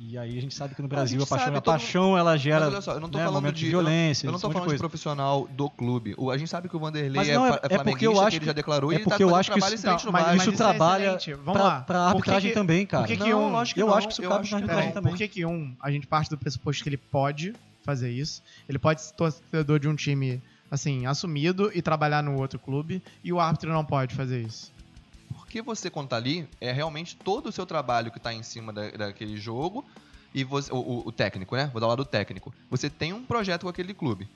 E 0.00 0.16
aí 0.16 0.38
a 0.38 0.40
gente 0.40 0.54
sabe 0.54 0.76
que 0.76 0.80
no 0.80 0.86
A 0.86 0.88
Brasil 0.88 1.16
a, 1.16 1.20
gente 1.20 1.28
paixão, 1.28 1.46
sabe, 1.46 1.58
a 1.58 1.60
paixão 1.60 2.16
ela 2.18 2.36
gera 2.36 2.66
Mas 2.66 2.68
olha 2.74 2.80
só, 2.82 2.92
eu 2.92 3.00
não 3.00 3.08
tô 3.08 3.18
né, 3.18 3.24
falando 3.24 3.42
momentos 3.42 3.58
de, 3.60 3.66
de 3.66 3.72
eu 3.72 3.82
não- 3.82 3.88
violência, 3.90 4.26
Eu 4.28 4.32
não 4.32 4.38
tô 4.38 4.46
de 4.46 4.52
falando 4.52 4.66
de 4.66 4.70
coisa. 4.70 4.80
profissional 4.82 5.48
do 5.50 5.68
clube. 5.68 6.14
O- 6.16 6.30
A 6.30 6.38
gente 6.38 6.48
sabe 6.48 6.68
que 6.68 6.76
o 6.76 6.78
Vanderlei 6.78 7.10
Mas 7.16 7.28
é, 7.28 7.34
não, 7.34 7.46
é- 7.46 7.48
fa- 7.50 7.56
é 7.56 7.58
porque 7.60 7.74
eu 8.06 8.12
flamenguista, 8.12 8.20
acho 8.26 8.30
que 8.30 8.36
ele 8.36 8.46
já 8.46 8.52
declarou 8.52 8.92
é 8.92 8.94
e 8.94 8.96
ele 8.98 9.04
tá 9.04 9.10
porque 9.10 9.24
eu 9.24 9.34
acho 9.34 9.50
um 9.50 9.54
que 9.54 9.58
trabalho 9.60 9.74
isso- 9.74 9.86
não, 10.06 10.12
mas- 10.12 10.26
mas 10.26 10.40
isso 10.42 10.50
é 10.50 10.52
trabalha 10.56 11.02
excelente. 11.16 11.34
Vamos 11.34 11.52
pra, 11.52 11.62
lá. 11.64 11.80
pra 11.80 11.96
Por 12.12 12.22
que 12.22 12.30
arbitragem 12.30 12.50
que- 12.50 12.54
também, 12.54 12.86
cara. 12.86 13.02
por 13.02 13.08
que 13.08 13.16
que 13.16 13.30
Não, 13.30 13.42
um... 13.48 13.50
lógico 13.52 13.74
que 13.74 13.82
eu 13.82 13.86
não, 13.88 13.94
acho 13.94 14.06
que 14.06 14.12
isso 14.12 14.22
eu 14.22 14.28
cabe 14.30 14.40
acho 14.42 14.54
na 14.54 14.60
que 14.60 14.66
não. 14.66 14.70
arbitragem 14.74 14.94
também. 14.94 15.12
por 15.12 15.18
que 15.18 15.28
que 15.28 15.44
um, 15.44 15.76
a 15.82 15.90
gente 15.90 16.06
parte 16.06 16.30
do 16.30 16.38
pressuposto 16.38 16.82
que 16.84 16.88
ele 16.88 16.96
pode 16.96 17.52
fazer 17.82 18.10
isso, 18.12 18.40
ele 18.68 18.78
pode 18.78 19.00
ser 19.02 19.14
torcedor 19.14 19.80
de 19.80 19.88
um 19.88 19.96
time, 19.96 20.40
assim, 20.70 21.06
assumido 21.06 21.72
e 21.74 21.82
trabalhar 21.82 22.22
no 22.22 22.36
outro 22.38 22.58
clube, 22.58 23.02
e 23.24 23.32
o 23.32 23.40
árbitro 23.40 23.72
não 23.72 23.84
pode 23.84 24.14
fazer 24.14 24.42
isso? 24.42 24.70
Porque 25.48 25.62
você 25.62 25.88
contar 25.88 26.16
ali 26.16 26.46
é 26.60 26.70
realmente 26.70 27.16
todo 27.16 27.46
o 27.48 27.52
seu 27.52 27.64
trabalho 27.64 28.10
que 28.12 28.20
tá 28.20 28.34
em 28.34 28.42
cima 28.42 28.70
da- 28.70 28.90
daquele 28.90 29.38
jogo 29.38 29.82
e 30.34 30.44
você, 30.44 30.70
o, 30.70 31.04
o- 31.06 31.10
técnico, 31.10 31.56
né? 31.56 31.70
Vou 31.72 31.80
dar 31.80 31.86
o 31.86 31.90
lado 31.90 32.04
técnico. 32.04 32.52
Você 32.70 32.90
tem 32.90 33.14
um 33.14 33.24
projeto 33.24 33.62
com 33.62 33.68
aquele 33.70 33.94
clube. 33.94 34.28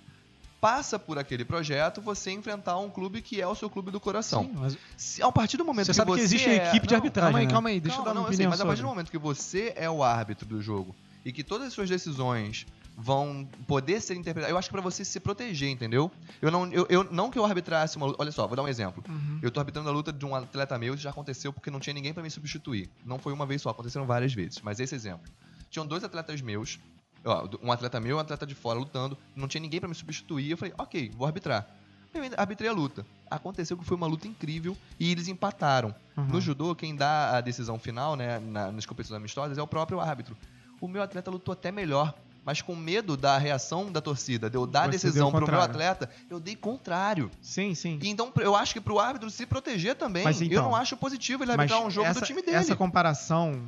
Passa 0.58 0.98
por 0.98 1.18
aquele 1.18 1.44
projeto 1.44 2.00
você 2.00 2.30
enfrentar 2.30 2.78
um 2.78 2.88
clube 2.88 3.20
que 3.20 3.42
é 3.42 3.46
o 3.46 3.54
seu 3.54 3.68
clube 3.68 3.90
do 3.90 4.00
coração. 4.00 4.44
Sim, 4.44 4.52
mas 4.54 4.78
Se, 4.96 5.22
ao 5.22 5.30
partir 5.30 5.58
do 5.58 5.66
momento 5.66 5.84
você 5.86 5.92
que 5.92 5.96
sabe 5.96 6.12
você 6.12 6.20
que 6.20 6.24
existe 6.24 6.48
é... 6.48 6.68
equipe 6.68 6.86
de 6.86 6.94
Não, 6.94 6.98
arbitragem, 7.00 7.32
Calma 7.32 7.38
aí, 7.40 7.46
né? 7.46 7.52
calma 7.52 7.68
aí, 7.68 7.80
deixa 7.80 7.96
Calma, 7.98 8.10
eu 8.10 8.14
dar 8.14 8.20
uma 8.20 8.22
não, 8.22 8.28
eu 8.28 8.32
sei, 8.32 8.46
opinião 8.46 8.50
mas 8.50 8.60
a 8.60 8.64
partir 8.64 8.82
do 8.82 8.88
momento 8.88 9.10
que 9.10 9.18
você 9.18 9.72
é 9.76 9.90
o 9.90 10.02
árbitro 10.02 10.46
do 10.46 10.62
jogo 10.62 10.96
e 11.26 11.30
que 11.32 11.44
todas 11.44 11.66
as 11.68 11.72
suas 11.74 11.90
decisões 11.90 12.64
vão 12.96 13.48
poder 13.66 14.00
ser 14.00 14.14
interpretadas, 14.16 14.50
eu 14.50 14.58
acho 14.58 14.68
que 14.68 14.72
pra 14.72 14.82
você 14.82 15.04
se 15.04 15.18
proteger, 15.18 15.70
entendeu? 15.70 16.10
Eu 16.40 16.50
não, 16.50 16.66
eu, 16.72 16.86
eu- 16.88 17.04
não 17.10 17.30
que 17.30 17.38
eu 17.38 17.44
arbitrasse 17.44 17.96
uma 17.96 18.06
luta, 18.06 18.22
olha 18.22 18.30
só, 18.32 18.46
vou 18.46 18.54
dar 18.56 18.62
um 18.62 18.68
exemplo. 18.68 19.02
Uhum. 19.08 19.38
Eu 19.42 19.50
tô 19.50 19.60
arbitrando 19.60 19.88
a 19.88 19.92
luta 19.92 20.12
de 20.12 20.24
um 20.26 20.34
atleta 20.34 20.78
meu, 20.78 20.94
isso 20.94 21.02
já 21.02 21.10
aconteceu 21.10 21.52
porque 21.52 21.70
não 21.70 21.80
tinha 21.80 21.94
ninguém 21.94 22.12
pra 22.12 22.22
me 22.22 22.30
substituir. 22.30 22.90
Não 23.04 23.18
foi 23.18 23.32
uma 23.32 23.46
vez 23.46 23.62
só, 23.62 23.70
aconteceram 23.70 24.06
várias 24.06 24.32
vezes, 24.34 24.60
mas 24.62 24.78
esse 24.78 24.94
exemplo. 24.94 25.30
Tinham 25.70 25.86
dois 25.86 26.04
atletas 26.04 26.40
meus, 26.42 26.78
ó, 27.24 27.48
um 27.62 27.72
atleta 27.72 27.98
meu 27.98 28.10
e 28.10 28.14
um 28.14 28.18
atleta 28.20 28.46
de 28.46 28.54
fora 28.54 28.78
lutando, 28.78 29.16
não 29.34 29.48
tinha 29.48 29.60
ninguém 29.60 29.80
pra 29.80 29.88
me 29.88 29.94
substituir, 29.94 30.50
eu 30.50 30.56
falei, 30.58 30.74
ok, 30.76 31.10
vou 31.16 31.26
arbitrar. 31.26 31.66
Eu 32.14 32.22
ainda 32.22 32.36
arbitrei 32.38 32.68
a 32.68 32.74
luta. 32.74 33.06
Aconteceu 33.30 33.74
que 33.74 33.86
foi 33.86 33.96
uma 33.96 34.06
luta 34.06 34.28
incrível 34.28 34.76
e 35.00 35.10
eles 35.10 35.28
empataram. 35.28 35.94
Uhum. 36.14 36.24
No 36.26 36.40
judô, 36.42 36.74
quem 36.74 36.94
dá 36.94 37.38
a 37.38 37.40
decisão 37.40 37.78
final, 37.78 38.16
né, 38.16 38.38
na, 38.38 38.70
nas 38.70 38.84
competições 38.84 39.16
amistosas, 39.16 39.56
é 39.56 39.62
o 39.62 39.66
próprio 39.66 39.98
árbitro. 39.98 40.36
O 40.78 40.86
meu 40.86 41.00
atleta 41.02 41.30
lutou 41.30 41.54
até 41.54 41.72
melhor, 41.72 42.12
mas 42.44 42.60
com 42.60 42.74
medo 42.74 43.16
da 43.16 43.38
reação 43.38 43.90
da 43.92 44.00
torcida, 44.00 44.50
de 44.50 44.56
eu 44.56 44.66
dar 44.66 44.82
a 44.82 44.84
Você 44.86 44.90
decisão 44.92 45.30
pro 45.30 45.46
meu 45.46 45.60
atleta, 45.60 46.10
eu 46.28 46.40
dei 46.40 46.56
contrário. 46.56 47.30
Sim, 47.40 47.74
sim. 47.74 47.98
E 48.02 48.08
então 48.08 48.32
eu 48.36 48.56
acho 48.56 48.72
que 48.72 48.80
pro 48.80 48.98
árbitro 48.98 49.30
se 49.30 49.46
proteger 49.46 49.94
também, 49.94 50.24
Mas 50.24 50.40
eu 50.40 50.46
então, 50.48 50.64
não 50.64 50.76
acho 50.76 50.96
positivo 50.96 51.44
ele 51.44 51.52
Mas 51.52 51.60
arbitrar 51.70 51.86
um 51.86 51.90
jogo 51.90 52.08
essa, 52.08 52.20
do 52.20 52.26
time 52.26 52.42
dele. 52.42 52.56
Essa 52.56 52.74
comparação 52.76 53.62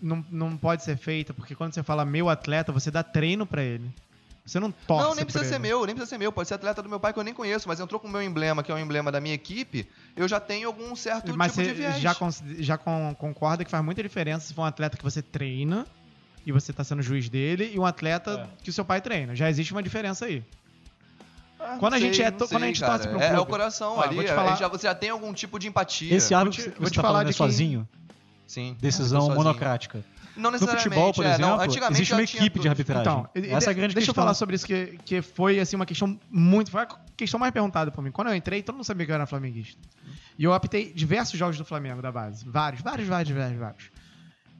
não, 0.00 0.24
não 0.30 0.56
pode 0.56 0.82
ser 0.82 0.96
feita, 0.96 1.32
porque 1.32 1.54
quando 1.54 1.72
você 1.74 1.82
fala 1.82 2.04
meu 2.04 2.28
atleta, 2.28 2.72
você 2.72 2.90
dá 2.90 3.02
treino 3.02 3.46
pra 3.46 3.62
ele. 3.62 3.88
Você 4.44 4.58
não 4.58 4.72
torce 4.72 5.06
Não, 5.08 5.14
nem 5.14 5.24
precisa 5.24 5.44
ser 5.44 5.60
meu, 5.60 5.86
nem 5.86 5.94
precisa 5.94 6.10
ser 6.10 6.18
meu. 6.18 6.32
Pode 6.32 6.48
ser 6.48 6.54
atleta 6.54 6.82
do 6.82 6.88
meu 6.88 6.98
pai 6.98 7.12
que 7.12 7.18
eu 7.20 7.22
nem 7.22 7.32
conheço, 7.32 7.68
mas 7.68 7.78
entrou 7.78 8.00
com 8.00 8.08
o 8.08 8.10
meu 8.10 8.20
emblema, 8.20 8.60
que 8.64 8.72
é 8.72 8.74
o 8.74 8.78
emblema 8.78 9.12
da 9.12 9.20
minha 9.20 9.36
equipe, 9.36 9.88
eu 10.16 10.26
já 10.26 10.40
tenho 10.40 10.66
algum 10.66 10.96
certo 10.96 11.32
Mas 11.36 11.52
tipo 11.52 11.62
de 11.62 11.68
você 11.68 11.74
viés. 11.74 12.00
já, 12.00 12.12
cons- 12.16 12.42
já 12.58 12.76
con- 12.76 13.14
concorda 13.16 13.64
que 13.64 13.70
faz 13.70 13.84
muita 13.84 14.02
diferença 14.02 14.44
se 14.48 14.52
for 14.52 14.62
um 14.62 14.64
atleta 14.64 14.96
que 14.96 15.04
você 15.04 15.22
treina 15.22 15.86
e 16.44 16.52
você 16.52 16.72
tá 16.72 16.82
sendo 16.84 17.02
juiz 17.02 17.28
dele 17.28 17.70
e 17.74 17.78
um 17.78 17.86
atleta 17.86 18.48
que 18.62 18.70
o 18.70 18.72
seu 18.72 18.84
pai 18.84 19.00
treina. 19.00 19.34
Já 19.36 19.48
existe 19.50 19.72
uma 19.72 19.82
diferença 19.82 20.26
aí. 20.26 20.42
Ah, 21.60 21.76
quando 21.78 21.94
a 21.94 21.98
gente 22.00 22.16
sei, 22.16 22.24
é 22.26 22.30
to- 22.30 22.48
quando 22.48 22.56
a 22.56 22.66
sei, 22.66 22.68
gente 22.68 22.80
cara. 22.80 22.92
torce 22.98 23.08
pro 23.08 23.20
é, 23.20 23.26
é 23.28 23.32
o 23.32 23.34
clube. 23.36 23.50
coração 23.50 23.94
Ó, 23.96 24.02
ali, 24.02 24.16
vou 24.16 24.24
te 24.24 24.30
a 24.30 24.34
falar- 24.34 24.56
já, 24.56 24.66
você 24.68 24.86
já 24.88 24.94
tem 24.94 25.10
algum 25.10 25.32
tipo 25.32 25.58
de 25.58 25.68
empatia. 25.68 26.12
Esse 26.14 26.34
árbitro 26.34 26.60
te- 26.64 26.70
que 26.70 26.78
vou 26.78 26.86
você 26.88 26.92
te 26.92 26.96
tá 26.96 27.02
falar 27.02 27.14
falando 27.18 27.28
é 27.28 27.30
de 27.30 27.36
quem- 27.38 27.46
sozinho, 27.46 27.88
Sim. 28.46 28.76
decisão 28.80 29.28
monocrática. 29.32 30.04
Não 30.34 30.44
No 30.44 30.52
necessariamente. 30.52 30.88
futebol, 30.88 31.12
por 31.12 31.24
é, 31.26 31.28
exemplo, 31.34 31.46
não, 31.46 31.60
antigamente 31.60 31.98
existe 32.00 32.14
uma 32.14 32.22
equipe 32.22 32.42
de 32.44 32.50
tudo. 32.52 32.68
arbitragem. 32.68 33.02
Então, 33.02 33.28
Essa 33.56 33.68
é 33.68 33.70
a 33.70 33.72
de- 33.74 33.78
grande 33.78 33.94
deixa 33.94 34.06
questão. 34.06 34.12
eu 34.12 34.14
falar 34.14 34.32
sobre 34.34 34.56
isso, 34.56 34.66
que, 34.66 34.98
que 35.04 35.20
foi 35.20 35.60
assim, 35.60 35.76
uma 35.76 35.84
questão 35.84 36.18
muito. 36.30 36.70
Foi 36.70 36.82
a 36.82 36.88
questão 37.16 37.38
mais 37.38 37.52
perguntada 37.52 37.90
por 37.90 38.02
mim. 38.02 38.10
Quando 38.10 38.28
eu 38.28 38.34
entrei, 38.34 38.62
todo 38.62 38.74
mundo 38.76 38.84
sabia 38.84 39.04
que 39.04 39.12
eu 39.12 39.14
era 39.14 39.26
flamenguista. 39.26 39.78
E 40.38 40.42
eu 40.44 40.54
apitei 40.54 40.90
diversos 40.92 41.38
jogos 41.38 41.58
do 41.58 41.64
Flamengo 41.66 42.00
da 42.00 42.10
base. 42.10 42.44
Vários, 42.48 42.80
vários, 42.82 43.06
vários, 43.06 43.36
vários, 43.36 43.58
vários. 43.60 43.84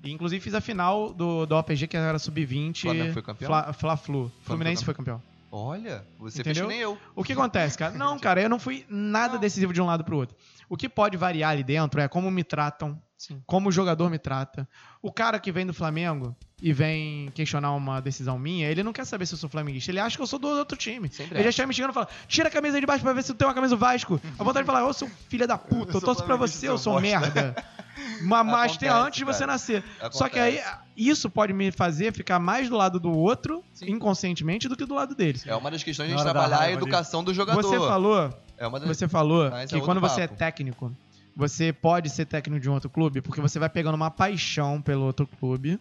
Inclusive 0.04 0.40
fiz 0.42 0.54
a 0.54 0.60
final 0.60 1.12
do, 1.12 1.46
do 1.46 1.54
OPG, 1.56 1.86
que 1.86 1.96
era 1.96 2.18
sub-20. 2.18 2.82
Flamengo 2.82 3.12
foi 3.12 3.22
campeão? 3.22 3.46
Fla- 3.48 3.72
Fla-Flu. 3.72 4.28
foi 4.42 4.56
Fluminense 4.56 4.84
foi 4.84 4.94
campeão. 4.94 5.22
Olha, 5.54 6.02
você 6.18 6.40
Entendeu? 6.40 6.66
fez 6.66 6.66
que 6.66 6.72
nem 6.74 6.80
eu. 6.80 6.98
O 7.14 7.22
que 7.22 7.34
acontece, 7.34 7.76
cara? 7.76 7.92
Não, 7.92 8.18
cara, 8.18 8.40
eu 8.40 8.48
não 8.48 8.58
fui 8.58 8.86
nada 8.88 9.36
decisivo 9.38 9.72
de 9.72 9.82
um 9.82 9.86
lado 9.86 10.02
pro 10.02 10.16
outro. 10.16 10.34
O 10.68 10.78
que 10.78 10.88
pode 10.88 11.16
variar 11.18 11.50
ali 11.50 11.62
dentro 11.62 12.00
é 12.00 12.08
como 12.08 12.30
me 12.30 12.42
tratam, 12.42 12.98
como 13.46 13.68
o 13.68 13.72
jogador 13.72 14.08
me 14.08 14.18
trata. 14.18 14.66
O 15.02 15.12
cara 15.12 15.38
que 15.38 15.52
vem 15.52 15.66
do 15.66 15.74
Flamengo 15.74 16.34
e 16.62 16.72
vem 16.72 17.30
questionar 17.34 17.72
uma 17.74 18.00
decisão 18.00 18.38
minha, 18.38 18.70
ele 18.70 18.82
não 18.82 18.94
quer 18.94 19.04
saber 19.04 19.26
se 19.26 19.34
eu 19.34 19.38
sou 19.38 19.50
flamenguista. 19.50 19.90
Ele 19.90 20.00
acha 20.00 20.16
que 20.16 20.22
eu 20.22 20.26
sou 20.26 20.38
do 20.38 20.48
outro 20.48 20.74
time. 20.78 21.10
Sempre 21.12 21.36
ele 21.36 21.44
já 21.44 21.52
chega 21.52 21.66
me 21.68 21.74
xingando 21.74 21.92
e 21.92 21.94
fala: 21.94 22.08
tira 22.26 22.48
a 22.48 22.50
camisa 22.50 22.76
aí 22.78 22.80
de 22.80 22.86
baixo 22.86 23.04
pra 23.04 23.12
ver 23.12 23.22
se 23.22 23.34
tu 23.34 23.36
tem 23.36 23.46
uma 23.46 23.52
camisa 23.52 23.76
do 23.76 23.78
Vasco. 23.78 24.18
A 24.38 24.42
vontade 24.42 24.64
de 24.64 24.72
falar: 24.72 24.86
ô, 24.86 24.92
seu 24.94 25.08
filho 25.28 25.46
da 25.46 25.58
puta, 25.58 25.88
eu, 25.88 25.92
sou 25.92 26.00
torço 26.00 26.24
pra 26.24 26.34
você, 26.36 26.66
eu 26.66 26.78
sou 26.78 26.94
bosta. 26.94 27.06
merda. 27.06 27.54
Mas, 28.22 28.46
mas 28.46 28.76
tem 28.76 28.88
Acontece, 28.88 29.06
antes 29.08 29.18
de 29.18 29.24
você 29.24 29.46
nascer. 29.46 29.84
Só 30.10 30.28
que 30.28 30.38
aí, 30.38 30.58
Acontece. 30.58 30.82
isso 30.96 31.30
pode 31.30 31.52
me 31.52 31.70
fazer 31.70 32.12
ficar 32.12 32.38
mais 32.38 32.68
do 32.68 32.76
lado 32.76 32.98
do 32.98 33.10
outro, 33.10 33.62
Sim. 33.72 33.90
inconscientemente, 33.92 34.68
do 34.68 34.76
que 34.76 34.84
do 34.86 34.94
lado 34.94 35.14
dele. 35.14 35.40
É 35.46 35.54
uma 35.54 35.70
das 35.70 35.82
questões 35.82 36.08
de 36.08 36.14
a 36.14 36.16
gente 36.18 36.24
trabalhar 36.24 36.58
a 36.58 36.62
ali. 36.64 36.72
educação 36.74 37.22
do 37.22 37.32
jogador. 37.34 37.62
Você 37.62 37.76
falou 37.78 38.32
É 38.56 38.66
uma 38.66 38.80
das... 38.80 38.88
você 38.96 39.08
falou 39.08 39.50
Mas 39.50 39.64
é 39.64 39.66
que 39.66 39.74
outro 39.76 39.86
quando 39.86 40.00
você 40.00 40.22
é 40.22 40.26
papo. 40.26 40.38
técnico, 40.38 40.92
você 41.36 41.72
pode 41.72 42.10
ser 42.10 42.26
técnico 42.26 42.60
de 42.60 42.68
um 42.70 42.74
outro 42.74 42.90
clube 42.90 43.20
porque 43.20 43.40
você 43.40 43.58
vai 43.58 43.68
pegando 43.68 43.94
uma 43.94 44.10
paixão 44.10 44.80
pelo 44.80 45.04
outro 45.04 45.26
clube. 45.26 45.78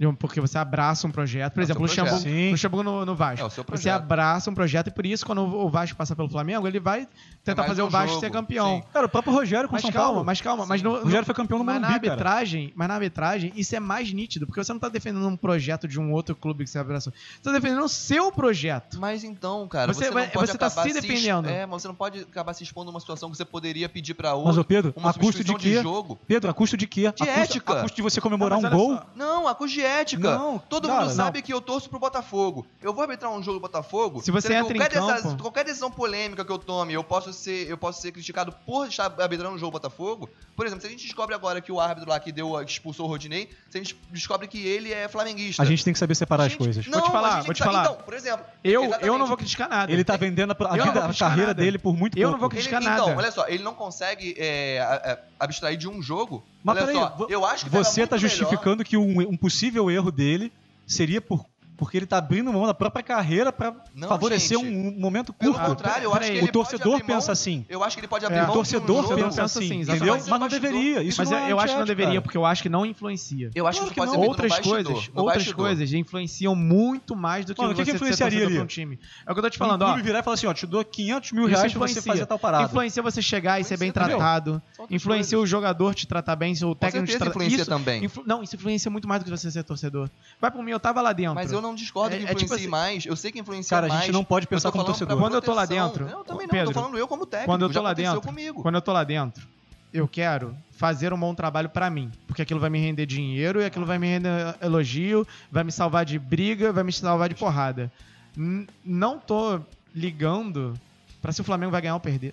De 0.00 0.16
Porque 0.16 0.40
você 0.40 0.56
abraça 0.56 1.06
um 1.06 1.10
projeto. 1.10 1.52
Por 1.52 1.60
É 1.60 1.64
exemplo, 1.64 1.84
o. 1.84 2.50
Luxemburgo, 2.50 2.82
no, 2.82 3.04
no 3.04 3.14
Vasco. 3.14 3.44
É 3.44 3.46
o 3.46 3.50
seu 3.50 3.62
você 3.68 3.90
abraça 3.90 4.50
um 4.50 4.54
projeto 4.54 4.86
e 4.88 4.90
por 4.90 5.04
isso, 5.04 5.26
quando 5.26 5.42
o 5.42 5.68
Vasco 5.68 5.94
passar 5.96 6.16
pelo 6.16 6.28
Flamengo, 6.28 6.66
ele 6.66 6.80
vai 6.80 7.06
tentar 7.44 7.64
fazer 7.64 7.82
um 7.82 7.86
o 7.86 7.90
Vasco 7.90 8.08
jogo. 8.14 8.20
ser 8.20 8.30
campeão. 8.30 8.76
Sim. 8.76 8.82
Cara, 8.92 9.06
o 9.06 9.08
próprio 9.08 9.32
Rogério 9.34 9.68
com 9.68 9.74
Mas 9.74 9.82
São 9.82 9.92
calma, 9.92 10.08
Paulo. 10.08 10.24
mas 10.24 10.40
calma, 10.40 10.66
mas 10.66 10.80
no, 10.82 10.92
O 10.94 11.04
Rogério 11.04 11.26
foi 11.26 11.34
campeão 11.34 11.58
no 11.58 11.64
mas 11.64 11.80
na 11.80 11.88
Morumbi, 11.88 12.00
cara. 12.08 12.12
arbitragem, 12.14 12.72
mas 12.74 12.88
na 12.88 12.94
arbitragem, 12.94 13.52
isso 13.54 13.76
é 13.76 13.80
mais 13.80 14.10
nítido, 14.12 14.46
porque 14.46 14.62
você 14.64 14.72
não 14.72 14.80
tá 14.80 14.88
defendendo 14.88 15.26
um 15.28 15.36
projeto 15.36 15.86
de 15.86 16.00
um 16.00 16.12
outro 16.12 16.34
clube 16.34 16.64
que 16.64 16.70
você 16.70 16.78
abraçou. 16.78 17.12
Você 17.12 17.42
tá 17.42 17.52
defendendo 17.52 17.84
o 17.84 17.88
seu 17.88 18.32
projeto. 18.32 18.98
Mas 18.98 19.22
então, 19.22 19.68
cara, 19.68 19.92
Você 19.92 20.06
você, 20.06 20.10
não 20.10 20.28
pode 20.28 20.50
você 20.50 20.58
tá 20.58 20.66
acabar 20.66 20.82
se 20.82 20.92
defendendo. 20.94 21.46
É, 21.48 21.66
mas 21.66 21.82
você 21.82 21.88
não 21.88 21.94
pode 21.94 22.20
acabar 22.20 22.54
se 22.54 22.62
expondo 22.64 22.90
a 22.90 22.94
uma 22.94 23.00
situação 23.00 23.30
que 23.30 23.36
você 23.36 23.44
poderia 23.44 23.88
pedir 23.88 24.14
pra 24.14 24.30
Mas, 24.30 24.38
outro. 24.46 24.60
ô 24.60 24.64
Pedro, 24.64 24.94
uma 24.96 25.10
a 25.10 25.12
custo 25.12 25.44
de 25.44 25.54
quê? 25.56 25.82
jogo. 25.82 26.18
Pedro, 26.26 26.50
a 26.50 26.54
custo 26.54 26.76
de 26.76 26.86
quê? 26.86 27.06
a 27.06 27.12
custo, 27.12 27.28
ética. 27.28 27.72
A 27.74 27.82
custo 27.82 27.96
de 27.96 28.02
você 28.02 28.20
comemorar 28.20 28.60
Não, 28.60 28.68
um 28.68 28.70
mas 28.70 28.80
gol? 28.80 29.00
Não, 29.14 29.46
a 29.48 29.54
custo 29.54 29.74
de 29.74 29.82
ética. 29.82 29.89
Não, 30.18 30.58
Todo 30.58 30.88
cara, 30.88 31.00
mundo 31.00 31.08
não. 31.10 31.16
sabe 31.16 31.42
que 31.42 31.52
eu 31.52 31.60
torço 31.60 31.88
pro 31.88 31.98
Botafogo. 31.98 32.66
Eu 32.82 32.92
vou 32.92 33.02
arbitrar 33.02 33.30
um 33.32 33.42
jogo 33.42 33.58
do 33.58 33.62
Botafogo. 33.62 34.22
Se 34.22 34.30
você 34.30 34.54
entra 34.54 34.72
em 34.74 34.78
qualquer 34.80 35.00
decisão- 35.00 35.22
campo- 35.30 35.42
qualquer 35.42 35.64
decisão 35.64 35.90
polêmica 35.90 36.44
que 36.44 36.52
eu 36.52 36.58
tome, 36.58 36.92
eu 36.92 37.02
posso 37.04 37.32
ser, 37.32 37.68
eu 37.68 37.76
posso 37.78 38.00
ser 38.00 38.12
criticado 38.12 38.52
por 38.66 38.86
estar 38.88 39.12
arbitrando 39.18 39.54
um 39.54 39.58
jogo 39.58 39.70
do 39.72 39.80
Botafogo. 39.80 40.28
Por 40.56 40.66
exemplo, 40.66 40.82
se 40.82 40.86
a 40.86 40.90
gente 40.90 41.04
descobre 41.04 41.34
agora 41.34 41.60
que 41.60 41.72
o 41.72 41.80
árbitro 41.80 42.08
lá 42.10 42.18
que 42.20 42.30
deu, 42.32 42.52
que 42.64 42.70
expulsou 42.72 43.06
o 43.06 43.08
Rodinei, 43.08 43.48
se 43.68 43.78
a 43.78 43.82
gente 43.82 43.98
descobre 44.10 44.46
que 44.46 44.66
ele 44.66 44.92
é 44.92 45.08
flamenguista. 45.08 45.62
A 45.62 45.66
gente 45.66 45.84
tem 45.84 45.92
que 45.92 45.98
saber 45.98 46.14
separar 46.14 46.44
as 46.44 46.52
Gente, 46.52 46.58
coisas. 46.64 46.86
Não, 46.86 46.98
Vou 47.00 47.08
te 47.08 47.12
falar, 47.12 47.42
vou 47.42 47.54
te 47.54 47.62
falar. 47.62 47.82
Então, 47.84 47.94
por 47.96 48.14
exemplo, 48.14 48.44
Eu, 48.62 48.84
eu 49.00 49.18
não 49.18 49.26
vou 49.26 49.36
criticar 49.36 49.68
nada. 49.68 49.90
Ele 49.92 50.04
tá 50.04 50.16
vendendo 50.16 50.52
a, 50.52 50.56
a 50.72 50.76
Eu 50.76 50.84
não 50.86 50.92
vida- 50.92 51.06
a 51.06 51.14
carreira 51.14 51.48
nada. 51.48 51.62
dele 51.62 51.78
por 51.78 51.96
muito 51.96 52.18
Eu 52.18 52.28
pouco. 52.28 52.32
não 52.32 52.38
vou 52.40 52.48
Ele, 52.48 52.56
criticar 52.68 52.82
então, 52.82 53.06
nada. 53.08 53.18
olha 53.18 53.30
só, 53.32 53.46
ele 53.48 53.62
não 53.62 53.74
consegue 53.74 54.34
é, 54.38 54.80
a- 54.80 55.18
abstrair 55.40 55.76
de 55.76 55.88
um 55.88 56.02
jogo. 56.02 56.44
Mas 56.62 56.76
olha 56.76 56.86
peraí, 56.86 57.00
só, 57.00 57.26
eu 57.30 57.44
acho 57.44 57.64
que 57.64 57.70
Você 57.70 58.06
tá 58.06 58.16
melhor- 58.16 58.28
justificando 58.28 58.84
que 58.84 58.96
um, 58.96 59.20
um 59.20 59.36
possível 59.36 59.90
erro 59.90 60.12
dele 60.12 60.52
seria 60.86 61.20
por, 61.20 61.44
porque 61.80 61.96
ele 61.96 62.06
tá 62.06 62.18
abrindo 62.18 62.52
mão 62.52 62.66
da 62.66 62.74
própria 62.74 63.02
carreira 63.02 63.50
pra 63.50 63.74
Não, 63.94 64.06
favorecer 64.06 64.58
gente. 64.58 64.68
um, 64.70 64.88
um 64.88 65.00
momento 65.00 65.32
Pelo 65.32 65.54
curto. 65.54 65.66
contrário, 65.66 66.04
eu 66.04 66.14
acho 66.14 66.30
que 66.30 66.36
o 66.38 66.42
ele 66.42 66.52
torcedor 66.52 66.78
pode 66.84 66.94
abrir 67.02 67.08
mão- 67.12 67.20
pensa 67.20 67.32
assim. 67.32 67.64
Eu 67.68 67.82
acho 67.82 67.96
que 67.96 68.00
ele 68.00 68.06
pode 68.08 68.24
abrir 68.26 68.36
É. 68.38 68.42
mão 68.42 68.50
O 68.50 68.52
de 68.52 68.58
um 68.58 68.60
torcedor 68.62 69.02
jogo. 69.02 69.14
pensa 69.16 69.42
assim, 69.42 69.64
assim, 69.64 69.80
entendeu? 69.80 70.14
Mas 70.28 70.40
não 70.40 70.46
deveria. 70.48 71.02
Isso 71.02 71.18
Mas 71.20 71.30
não 71.30 71.38
eu, 71.38 71.44
é 71.46 71.52
eu 71.52 71.58
acho 71.58 71.72
que 71.72 71.78
não 71.80 71.86
deveria, 71.86 72.10
cara. 72.12 72.22
porque 72.22 72.36
eu 72.36 72.44
acho 72.46 72.62
que 72.62 72.68
não 72.68 72.84
influencia. 72.86 73.50
Eu 73.54 73.66
acho 73.66 73.78
Claro 73.80 73.94
que 73.94 74.00
pode 74.00 74.10
ser 74.12 74.18
outras 74.18 74.58
coisas, 74.60 75.08
no 75.08 75.22
outras 75.22 75.36
bastidor. 75.38 75.56
coisas 75.56 75.92
influenciam 75.94 76.54
muito 76.54 77.16
mais 77.16 77.46
do 77.46 77.54
que 77.54 77.60
Mano, 77.62 77.72
o 77.72 77.76
que 77.76 77.80
você 77.82 77.84
que 77.86 77.90
ser 77.92 77.96
influenciaria 77.96 78.38
torcedor 78.40 78.56
ali? 78.60 78.64
um 78.64 78.66
time. 78.66 78.98
É 79.26 79.30
o 79.30 79.34
que 79.34 79.38
eu 79.38 79.42
tô 79.44 79.50
te 79.50 79.56
Um 79.56 79.58
falando, 79.58 79.82
ó. 79.82 79.86
clube 79.86 80.02
virar 80.02 80.18
e 80.18 80.22
falar 80.22 80.34
assim, 80.34 80.46
ó, 80.46 80.52
te 80.54 80.66
dou 80.66 80.84
500 80.84 81.32
mil 81.32 81.46
reais 81.46 81.72
pra 81.72 81.86
você 81.88 82.02
fazer 82.02 82.26
tal 82.26 82.38
parada. 82.38 82.64
Influencia 82.64 83.02
você 83.02 83.22
chegar 83.22 83.58
e 83.58 83.64
ser 83.64 83.78
bem 83.78 83.90
tratado. 83.90 84.60
Influencia 84.90 85.38
o 85.38 85.46
jogador 85.46 85.94
te 85.94 86.06
tratar 86.06 86.36
bem, 86.36 86.54
se 86.54 86.64
o 86.64 86.74
técnico 86.74 87.06
te 87.06 87.16
tratar 87.16 87.30
influencia 87.30 87.56
isso, 87.62 87.70
também. 87.70 88.04
influ- 88.04 88.24
Não, 88.26 88.42
isso 88.42 88.54
influencia 88.56 88.90
muito 88.90 89.08
mais 89.08 89.22
do 89.22 89.24
que 89.24 89.30
você 89.30 89.50
ser 89.50 89.62
torcedor. 89.64 90.10
Vai 90.40 90.50
por 90.50 90.62
mim, 90.62 90.70
eu 90.72 90.80
tava 90.80 91.00
lá 91.00 91.12
dentro. 91.12 91.34
Mas 91.34 91.52
eu 91.52 91.60
não 91.60 91.69
discordo 91.74 92.14
É- 92.14 92.18
que 92.18 92.24
é 92.24 92.28
tipo 92.28 92.42
influencie 92.44 92.56
assim- 92.56 92.68
mais. 92.70 93.06
Eu 93.06 93.16
sei 93.16 93.30
que 93.32 93.38
influencia 93.40 93.76
Cara, 93.76 93.86
a 93.86 93.88
mais. 93.88 94.00
gente 94.04 94.12
não 94.12 94.24
pode 94.24 94.46
pensar 94.46 94.70
como 94.72 94.84
torcedor. 94.84 95.18
Quando 95.18 95.34
eu 95.34 95.42
tô 95.42 95.52
lá 95.52 95.66
proteção. 95.66 95.86
dentro, 95.88 96.04
Não, 96.06 96.18
eu 96.18 96.24
também 96.24 96.46
não. 96.46 96.50
Pedro, 96.52 96.70
eu 96.70 96.74
tô 96.74 96.80
falando 96.80 96.98
eu 96.98 97.08
como 97.08 97.26
técnico. 97.26 97.50
quando 97.52 97.62
eu 97.64 97.70
tô 97.72 97.80
lá 97.82 97.92
dentro, 97.92 98.20
comigo. 98.20 98.62
quando 98.62 98.74
eu 98.76 98.82
tô 98.82 98.92
lá 98.92 99.04
dentro, 99.04 99.46
eu 99.92 100.06
quero 100.08 100.56
fazer 100.72 101.12
um 101.12 101.18
bom 101.18 101.34
trabalho 101.34 101.68
pra 101.68 101.90
mim, 101.90 102.10
porque 102.26 102.42
aquilo 102.42 102.58
vai 102.60 102.70
me 102.70 102.78
render 102.78 103.04
dinheiro 103.06 103.60
e 103.60 103.64
aquilo 103.64 103.84
vai 103.84 103.98
me 103.98 104.06
render 104.06 104.54
elogio, 104.62 105.26
vai 105.52 105.62
me 105.64 105.72
salvar 105.72 106.04
de 106.04 106.18
briga, 106.18 106.72
vai 106.72 106.82
me 106.84 106.92
salvar 106.92 107.28
de 107.28 107.34
porrada. 107.34 107.90
N- 108.36 108.66
Não 108.84 109.18
tô 109.18 109.60
ligando 109.94 110.74
pra 111.20 111.32
se 111.32 111.40
o 111.40 111.44
Flamengo 111.44 111.72
vai 111.72 111.80
ganhar 111.82 111.94
ou 111.94 112.00
perder. 112.00 112.32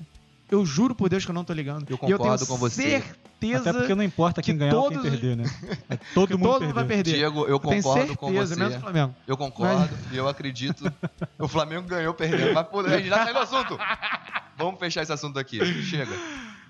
Eu 0.50 0.66
juro 0.66 0.96
por 0.96 1.10
Deus 1.10 1.26
que 1.26 1.32
eu 1.32 1.36
não 1.36 1.44
tô 1.44 1.52
ligando. 1.54 1.84
Eu 1.90 1.96
e 2.08 2.12
eu 2.12 2.18
concordo 2.18 2.46
tenho 2.46 2.48
com 2.48 2.58
você. 2.58 2.82
certeza 3.02 3.70
Até 3.70 3.74
porque 3.80 3.94
não 3.96 4.04
importa 4.04 4.42
quem 4.42 4.54
que 4.56 4.60
ganhar 4.60 4.76
ou 4.76 4.88
quem 4.88 4.98
todos- 4.98 5.12
perder, 5.12 5.36
né? 5.38 5.44
É 5.90 5.98
todo 6.14 6.30
que 6.30 6.34
mundo 6.36 6.44
todo 6.50 6.60
perder. 6.60 6.74
vai 6.74 6.86
perder. 6.86 7.12
Diego, 7.16 7.40
eu 7.42 7.48
Eu 7.50 7.60
tenho 7.60 7.84
concordo 7.84 8.18
com 8.18 8.28
certeza, 8.28 8.56
você. 8.56 8.60
menos 8.62 8.76
o 8.78 8.80
Flamengo. 8.80 9.16
Eu 9.28 9.38
concordo 9.38 9.90
e 10.12 10.18
eu 10.18 10.28
acredito. 10.28 10.92
o 11.38 11.48
Flamengo 11.48 11.88
ganhou 11.88 12.14
perdendo. 12.14 12.54
Mas 12.54 12.68
pô, 12.68 12.80
a 12.80 12.90
gente 12.98 13.10
já 13.10 13.24
saiu 13.24 13.34
do 13.34 13.40
assunto. 13.40 13.78
Vamos 14.58 14.80
fechar 14.80 15.04
esse 15.04 15.12
assunto 15.14 15.38
aqui. 15.38 15.64
Chega. 15.84 16.16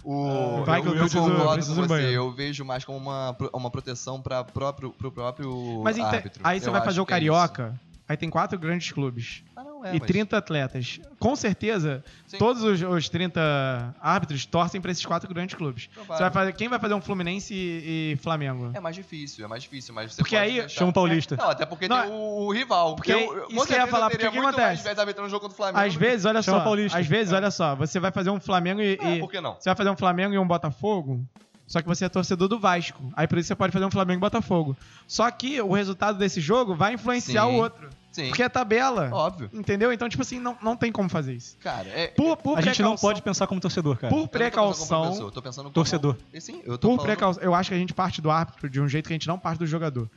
O, 0.03 0.63
Vai 0.63 0.81
que 0.81 0.87
eu, 0.87 0.91
eu 0.91 0.97
eu 0.97 1.01
preciso- 1.03 1.23
concordo 1.29 1.53
preciso 1.53 1.81
com 1.81 1.87
você. 1.87 2.17
Eu 2.17 2.31
vejo 2.31 2.63
mais 2.65 2.83
como 2.85 2.97
uma, 2.97 3.35
uma 3.53 3.69
proteção 3.69 4.21
para 4.21 4.43
próprio, 4.43 4.91
pro 4.91 5.11
próprio 5.11 5.81
Mas 5.83 5.99
árbitro. 5.99 6.41
aí 6.43 6.59
você 6.59 6.67
Eu 6.69 6.71
vai 6.73 6.83
fazer 6.83 6.99
o 6.99 7.03
é 7.03 7.05
Carioca, 7.05 7.79
aí 8.07 8.15
tem 8.15 8.29
quatro 8.29 8.57
grandes 8.57 8.91
clubes. 8.91 9.43
Ah, 9.55 9.63
não 9.63 9.66
é, 9.85 9.95
e 9.95 9.99
mas- 9.99 10.07
30 10.07 10.37
atletas. 10.37 10.99
Com 11.19 11.35
certeza, 11.35 12.03
Sim. 12.25 12.37
todos 12.37 12.61
os, 12.63 12.81
os 12.81 13.09
30 13.09 13.95
árbitros 14.01 14.45
torcem 14.45 14.79
pra 14.81 14.91
esses 14.91 15.05
quatro 15.05 15.27
grandes 15.33 15.55
clubes. 15.55 15.89
Vai 16.07 16.29
fazer, 16.31 16.53
quem 16.53 16.67
vai 16.67 16.79
fazer 16.79 16.93
um 16.93 17.01
Fluminense 17.01 17.53
e, 17.53 18.13
e 18.13 18.15
Flamengo? 18.17 18.71
É 18.73 18.79
mais 18.79 18.95
difícil, 18.95 19.45
é 19.45 19.47
mais 19.47 19.63
difícil, 19.63 19.93
mas 19.93 20.13
você 20.13 20.21
Porque 20.21 20.35
pode 20.35 20.47
aí- 20.49 20.59
deixar- 20.59 20.69
Chama 20.79 20.91
o 20.91 20.93
Paulista. 20.93 21.35
Não, 21.35 21.49
até 21.49 21.65
porque 21.65 21.87
Não, 21.87 22.01
tem 22.01 22.11
o, 22.11 22.15
o 22.45 22.51
rival. 22.51 22.95
porque 22.95 23.11
eu, 23.13 23.47
isso 23.49 23.65
que 23.67 23.73
eu 23.73 23.77
ia 23.77 23.87
falar, 23.87 24.09
porque 24.09 24.27
o 24.27 24.31
que 24.31 24.37
acontece? 24.39 24.83
vezes 24.83 24.99
arbitrando 24.99 25.27
o 25.27 25.31
jogo 25.31 25.47
do 25.47 25.53
Flamengo. 25.53 25.79
Às 25.85 25.95
vezes, 25.95 26.25
olha 26.25 26.41
Chama 26.41 26.57
só. 26.59 26.63
Paulista. 26.63 26.97
Às 26.99 27.07
vezes, 27.07 27.33
olha 27.33 27.51
só. 27.51 27.75
Você 27.75 27.99
vai 27.99 28.11
fazer 28.11 28.29
um 28.29 28.39
Flamengo 28.39 28.81
e. 28.81 28.97
É, 29.01 29.15
e- 29.15 29.19
por 29.19 29.29
que 29.31 29.39
não? 29.41 29.55
você 29.55 29.69
vai 29.69 29.75
fazer 29.75 29.89
um 29.89 29.97
Flamengo 29.97 30.33
e 30.33 30.37
um 30.37 30.47
Botafogo. 30.47 31.25
Só 31.65 31.81
que 31.81 31.87
você 31.87 32.05
é 32.05 32.09
torcedor 32.09 32.47
do 32.47 32.57
Vasco. 32.57 33.11
Aí 33.13 33.27
por 33.27 33.37
isso 33.37 33.47
você 33.49 33.55
pode 33.55 33.73
fazer 33.73 33.83
um 33.83 33.91
Flamengo 33.91 34.19
e 34.19 34.21
Botafogo. 34.21 34.77
Só 35.05 35.29
que 35.29 35.59
o 35.61 35.73
resultado 35.73 36.17
desse 36.17 36.39
jogo 36.39 36.73
vai 36.73 36.93
influenciar 36.93 37.43
Sim. 37.45 37.51
o 37.51 37.55
outro. 37.55 37.89
Sim, 38.17 38.29
Porque 38.29 38.41
é 38.41 38.49
tabela. 38.49 39.09
óbvio. 39.13 39.47
Entendeu? 39.53 39.93
Então, 39.93 40.09
tipo 40.09 40.23
assim, 40.23 40.39
não, 40.39 40.57
não 40.59 40.75
tem 40.75 40.91
como 40.91 41.07
fazer 41.07 41.33
isso. 41.33 41.55
Cara, 41.61 41.87
é... 41.89 42.07
Por, 42.07 42.35
por 42.37 42.57
A 42.57 42.61
gente 42.61 42.81
não 42.81 42.95
pode 42.95 43.21
pensar 43.21 43.45
como 43.45 43.61
torcedor, 43.61 43.95
cara. 43.97 44.11
Por 44.11 44.27
precaução. 44.27 45.13
eu 45.19 45.29
tô 45.29 45.39
pensando 45.41 45.65
como... 45.65 45.73
Torcedor. 45.73 46.17
Sim, 46.39 46.61
eu 46.65 46.77
tô 46.79 46.87
Por 46.87 46.95
falando... 46.95 47.01
precaução. 47.05 47.43
Eu 47.43 47.53
acho 47.53 47.69
que 47.69 47.75
a 47.75 47.77
gente 47.77 47.93
parte 47.93 48.19
do 48.21 48.31
árbitro 48.31 48.67
de 48.67 48.81
um 48.81 48.89
jeito 48.89 49.05
que 49.05 49.13
a 49.13 49.15
gente 49.15 49.27
não 49.27 49.37
parte 49.37 49.59
do 49.59 49.67
jogador. 49.67 50.09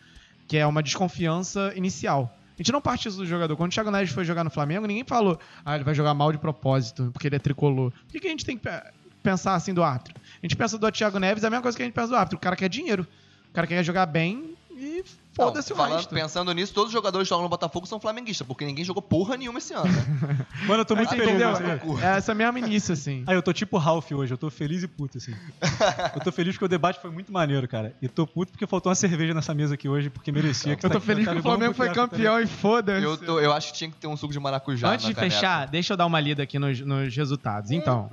Que 0.48 0.56
é 0.56 0.66
uma 0.66 0.82
desconfiança 0.82 1.72
inicial. 1.76 2.34
A 2.58 2.62
gente 2.62 2.72
não 2.72 2.80
parte 2.80 3.06
isso 3.08 3.18
do 3.18 3.26
jogador. 3.26 3.54
Quando 3.56 3.70
o 3.70 3.74
Thiago 3.74 3.90
Neves 3.90 4.12
foi 4.12 4.24
jogar 4.24 4.44
no 4.44 4.50
Flamengo, 4.50 4.86
ninguém 4.86 5.04
falou, 5.04 5.38
ah, 5.64 5.74
ele 5.74 5.84
vai 5.84 5.94
jogar 5.94 6.14
mal 6.14 6.32
de 6.32 6.38
propósito, 6.38 7.10
porque 7.12 7.28
ele 7.28 7.36
é 7.36 7.38
tricolor. 7.38 7.90
Por 7.90 8.12
que, 8.12 8.20
que 8.20 8.26
a 8.26 8.30
gente 8.30 8.44
tem 8.46 8.56
que 8.56 8.62
pe- 8.62 8.82
pensar 9.22 9.54
assim 9.54 9.72
do 9.74 9.82
árbitro? 9.82 10.14
A 10.16 10.46
gente 10.46 10.56
pensa 10.56 10.78
do 10.78 10.90
Thiago 10.90 11.18
Neves, 11.18 11.44
é 11.44 11.46
a 11.46 11.50
mesma 11.50 11.62
coisa 11.62 11.76
que 11.76 11.82
a 11.82 11.86
gente 11.86 11.94
pensa 11.94 12.08
do 12.08 12.16
árbitro. 12.16 12.36
O 12.38 12.40
cara 12.40 12.56
quer 12.56 12.68
dinheiro. 12.68 13.06
O 13.50 13.52
cara 13.52 13.66
quer 13.66 13.82
jogar 13.84 14.06
bem 14.06 14.54
e 14.70 15.04
foda-se 15.32 15.72
o 15.72 15.76
falando, 15.76 15.96
resto. 15.96 16.14
Pensando 16.14 16.52
nisso, 16.52 16.72
todos 16.74 16.88
os 16.88 16.92
jogadores 16.92 17.26
que 17.26 17.30
jogam 17.30 17.44
no 17.44 17.48
Botafogo 17.48 17.86
são 17.86 17.98
flamenguistas, 18.00 18.46
porque 18.46 18.64
ninguém 18.64 18.84
jogou 18.84 19.02
porra 19.02 19.36
nenhuma 19.36 19.58
esse 19.58 19.72
ano, 19.72 19.86
né? 19.90 20.46
Mano, 20.66 20.80
eu 20.82 20.84
tô 20.84 20.96
muito 20.96 21.10
feliz. 21.10 21.28
entendeu? 21.28 21.78
cu. 21.78 21.98
É 22.00 22.16
essa 22.18 22.34
mesma 22.34 22.58
início, 22.58 22.92
assim. 22.92 23.24
Aí 23.26 23.34
eu 23.34 23.42
tô 23.42 23.52
tipo 23.52 23.78
Ralph 23.78 24.10
hoje, 24.12 24.32
eu 24.34 24.38
tô 24.38 24.50
feliz 24.50 24.82
e 24.82 24.88
puto, 24.88 25.18
assim. 25.18 25.34
eu 26.14 26.20
tô 26.20 26.32
feliz 26.32 26.54
porque 26.54 26.64
o 26.64 26.68
debate 26.68 27.00
foi 27.00 27.10
muito 27.10 27.32
maneiro, 27.32 27.66
cara. 27.68 27.94
E 28.02 28.08
tô 28.08 28.26
puto 28.26 28.52
porque 28.52 28.66
faltou 28.66 28.90
uma 28.90 28.96
cerveja 28.96 29.32
nessa 29.34 29.54
mesa 29.54 29.74
aqui 29.74 29.88
hoje, 29.88 30.10
porque 30.10 30.30
merecia. 30.32 30.76
que 30.76 30.84
Eu 30.84 30.90
tá 30.90 30.94
tô 30.94 30.98
aqui, 30.98 31.06
feliz 31.06 31.28
que 31.28 31.34
o 31.38 31.42
Flamengo 31.42 31.74
foi 31.74 31.88
boteco, 31.88 32.08
tá 32.08 32.16
campeão 32.16 32.40
e 32.40 32.46
foda-se. 32.46 33.04
Eu, 33.04 33.16
tô- 33.16 33.40
eu 33.40 33.52
acho 33.52 33.68
que 33.72 33.78
tinha 33.78 33.90
que 33.90 33.96
ter 33.96 34.06
um 34.06 34.16
suco 34.16 34.32
de 34.32 34.40
maracujá 34.40 34.88
Antes 34.90 35.06
na 35.06 35.12
de 35.12 35.18
fechar, 35.18 35.66
deixa 35.66 35.92
eu 35.92 35.96
dar 35.96 36.06
uma 36.06 36.20
lida 36.20 36.42
aqui 36.42 36.58
nos, 36.58 36.80
nos 36.80 37.16
resultados. 37.16 37.70
Então, 37.70 38.10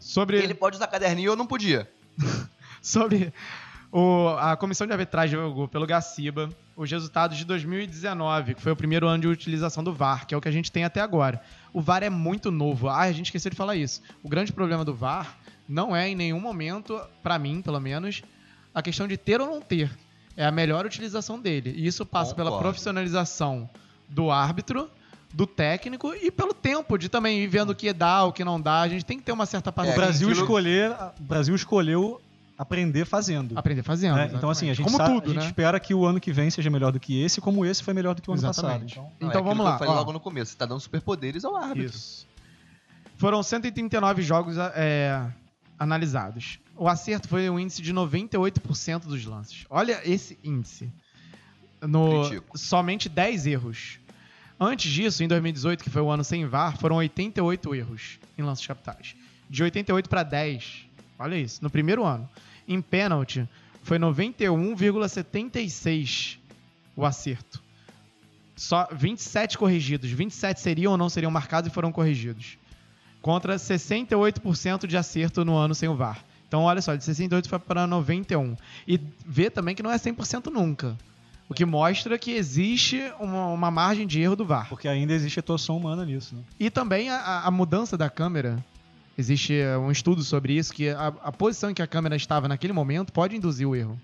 sobre, 0.00 0.38
Ele 0.38 0.54
pode 0.54 0.76
usar 0.76 0.86
caderninho, 0.86 1.32
eu 1.32 1.36
não 1.36 1.46
podia. 1.46 1.88
sobre 2.82 3.32
o- 3.90 4.28
a 4.38 4.56
comissão 4.56 4.86
de 4.86 4.92
arbitragem 4.92 5.38
jogou 5.38 5.66
pelo 5.68 5.86
Gaciba 5.86 6.48
os 6.76 6.90
resultados 6.90 7.36
de 7.38 7.44
2019, 7.44 8.54
que 8.54 8.62
foi 8.62 8.72
o 8.72 8.76
primeiro 8.76 9.06
ano 9.08 9.22
de 9.22 9.28
utilização 9.28 9.82
do 9.82 9.92
VAR, 9.92 10.26
que 10.26 10.34
é 10.34 10.38
o 10.38 10.40
que 10.40 10.48
a 10.48 10.52
gente 10.52 10.70
tem 10.70 10.84
até 10.84 11.00
agora. 11.00 11.40
O 11.72 11.80
VAR 11.80 12.02
é 12.02 12.10
muito 12.10 12.50
novo. 12.50 12.88
Ah, 12.88 13.00
a 13.00 13.12
gente 13.12 13.26
esqueceu 13.26 13.50
de 13.50 13.56
falar 13.56 13.76
isso. 13.76 14.00
O 14.22 14.28
grande 14.28 14.52
problema 14.52 14.84
do 14.84 14.94
VAR 14.94 15.36
não 15.68 15.94
é 15.94 16.08
em 16.08 16.14
nenhum 16.14 16.40
momento, 16.40 17.00
pra 17.22 17.38
mim, 17.38 17.60
pelo 17.62 17.80
menos, 17.80 18.22
a 18.74 18.80
questão 18.82 19.08
de 19.08 19.16
ter 19.16 19.40
ou 19.40 19.46
não 19.46 19.60
ter. 19.60 19.90
É 20.36 20.44
a 20.46 20.52
melhor 20.52 20.86
utilização 20.86 21.40
dele. 21.40 21.74
E 21.76 21.84
isso 21.86 22.06
passa 22.06 22.32
pela 22.34 22.50
Concordo. 22.50 22.68
profissionalização 22.70 23.68
do 24.08 24.30
árbitro, 24.30 24.88
do 25.34 25.46
técnico 25.46 26.14
e 26.14 26.30
pelo 26.30 26.54
tempo 26.54 26.96
de 26.96 27.08
também 27.08 27.40
ir 27.40 27.48
vendo 27.48 27.70
o 27.70 27.74
que 27.74 27.92
dá, 27.92 28.22
o 28.24 28.32
que 28.32 28.44
não 28.44 28.60
dá. 28.60 28.80
A 28.82 28.88
gente 28.88 29.04
tem 29.04 29.18
que 29.18 29.24
ter 29.24 29.32
uma 29.32 29.46
certa 29.46 29.70
O 29.70 29.72
paciência. 29.72 30.00
Brasil, 30.00 30.28
aquilo- 30.28 30.44
escolher, 30.44 30.92
o 31.18 31.22
Brasil 31.24 31.54
escolheu 31.56 32.20
aprender 32.58 33.04
fazendo. 33.06 33.56
Aprender 33.56 33.82
fazendo. 33.84 34.16
né? 34.16 34.30
Então, 34.34 34.50
assim, 34.50 34.68
a 34.68 34.74
gente, 34.74 34.84
Como 34.84 34.96
sabe- 34.96 35.14
tudo, 35.14 35.24
a 35.30 35.34
gente 35.34 35.42
né? 35.42 35.46
espera 35.46 35.78
que 35.78 35.94
o 35.94 36.04
ano 36.04 36.18
que 36.20 36.32
vem 36.32 36.50
seja 36.50 36.68
melhor 36.68 36.90
do 36.92 36.98
que 36.98 37.22
esse, 37.22 37.40
como 37.40 37.64
esse 37.64 37.82
foi 37.82 37.94
melhor 37.94 38.14
do 38.14 38.20
que 38.22 38.28
o 38.28 38.32
ano 38.32 38.40
Exatamente. 38.42 38.96
passado. 38.96 39.00
Então, 39.00 39.02
Não, 39.04 39.10
é 39.10 39.14
Então 39.16 39.28
aquilo 39.28 39.44
vamos 39.44 39.58
que 39.58 39.62
lá. 39.68 39.74
Eu 39.74 39.78
falei 39.78 39.92
ó. 39.94 39.96
logo 39.96 40.12
no 40.12 40.20
começo. 40.20 40.50
Você 40.52 40.58
tá 40.58 40.66
dando 40.66 40.80
superpoderes 40.80 41.44
ao 41.44 41.56
árbitro. 41.56 41.96
Isso. 41.96 42.26
Foram 43.16 43.42
139 43.42 44.22
jogos 44.22 44.56
é, 44.74 45.24
analisados. 45.78 46.58
O 46.76 46.88
acerto 46.88 47.28
foi 47.28 47.48
um 47.50 47.58
índice 47.58 47.82
de 47.82 47.92
98% 47.92 49.00
dos 49.06 49.24
lances. 49.24 49.64
Olha 49.70 50.00
esse 50.04 50.38
índice. 50.44 50.90
No, 51.80 52.22
Critico. 52.22 52.58
somente 52.58 53.08
10 53.08 53.46
erros. 53.46 53.98
Antes 54.60 54.90
disso, 54.92 55.22
em 55.22 55.28
2018, 55.28 55.84
que 55.84 55.90
foi 55.90 56.02
o 56.02 56.10
ano 56.10 56.24
sem 56.24 56.44
VAR, 56.46 56.76
foram 56.76 56.96
88 56.96 57.74
erros 57.74 58.18
em 58.36 58.42
lances 58.42 58.66
capitais. 58.66 59.14
De 59.48 59.62
88 59.62 60.08
para 60.08 60.22
10. 60.24 60.87
Olha 61.18 61.36
isso, 61.36 61.62
no 61.62 61.70
primeiro 61.70 62.04
ano. 62.04 62.28
Em 62.66 62.80
pênalti, 62.80 63.48
foi 63.82 63.98
91,76 63.98 66.38
o 66.96 67.04
acerto. 67.04 67.62
Só 68.56 68.88
27 68.92 69.56
corrigidos. 69.56 70.10
27 70.10 70.60
seriam 70.60 70.92
ou 70.92 70.98
não 70.98 71.08
seriam 71.08 71.30
marcados 71.30 71.70
e 71.70 71.74
foram 71.74 71.92
corrigidos. 71.92 72.58
Contra 73.22 73.56
68% 73.56 74.86
de 74.86 74.96
acerto 74.96 75.44
no 75.44 75.56
ano 75.56 75.74
sem 75.74 75.88
o 75.88 75.94
VAR. 75.94 76.24
Então, 76.46 76.62
olha 76.62 76.80
só, 76.80 76.94
de 76.94 77.04
68 77.04 77.48
foi 77.48 77.58
para 77.58 77.86
91. 77.86 78.56
E 78.86 78.98
vê 79.26 79.50
também 79.50 79.74
que 79.74 79.82
não 79.82 79.90
é 79.92 79.96
100% 79.96 80.46
nunca. 80.50 80.96
O 81.48 81.54
que 81.54 81.64
mostra 81.64 82.18
que 82.18 82.32
existe 82.32 83.00
uma, 83.20 83.46
uma 83.48 83.70
margem 83.70 84.06
de 84.06 84.20
erro 84.20 84.36
do 84.36 84.44
VAR. 84.44 84.68
porque 84.68 84.88
ainda 84.88 85.12
existe 85.12 85.38
atuação 85.40 85.76
humana 85.76 86.04
nisso. 86.04 86.34
Né? 86.34 86.42
E 86.58 86.70
também 86.70 87.10
a- 87.10 87.16
a, 87.20 87.46
a 87.46 87.50
mudança 87.50 87.96
da 87.96 88.10
câmera. 88.10 88.62
Existe 89.18 89.52
eh, 89.52 89.76
um 89.76 89.90
estudo 89.90 90.22
sobre 90.22 90.52
isso, 90.56 90.72
que 90.72 90.90
a, 90.90 91.08
a 91.08 91.32
posição 91.32 91.68
em 91.68 91.74
que 91.74 91.82
a 91.82 91.88
câmera 91.88 92.14
estava 92.14 92.46
naquele 92.46 92.72
momento 92.72 93.12
pode 93.12 93.34
induzir 93.34 93.68
o 93.68 93.74
erro. 93.74 94.00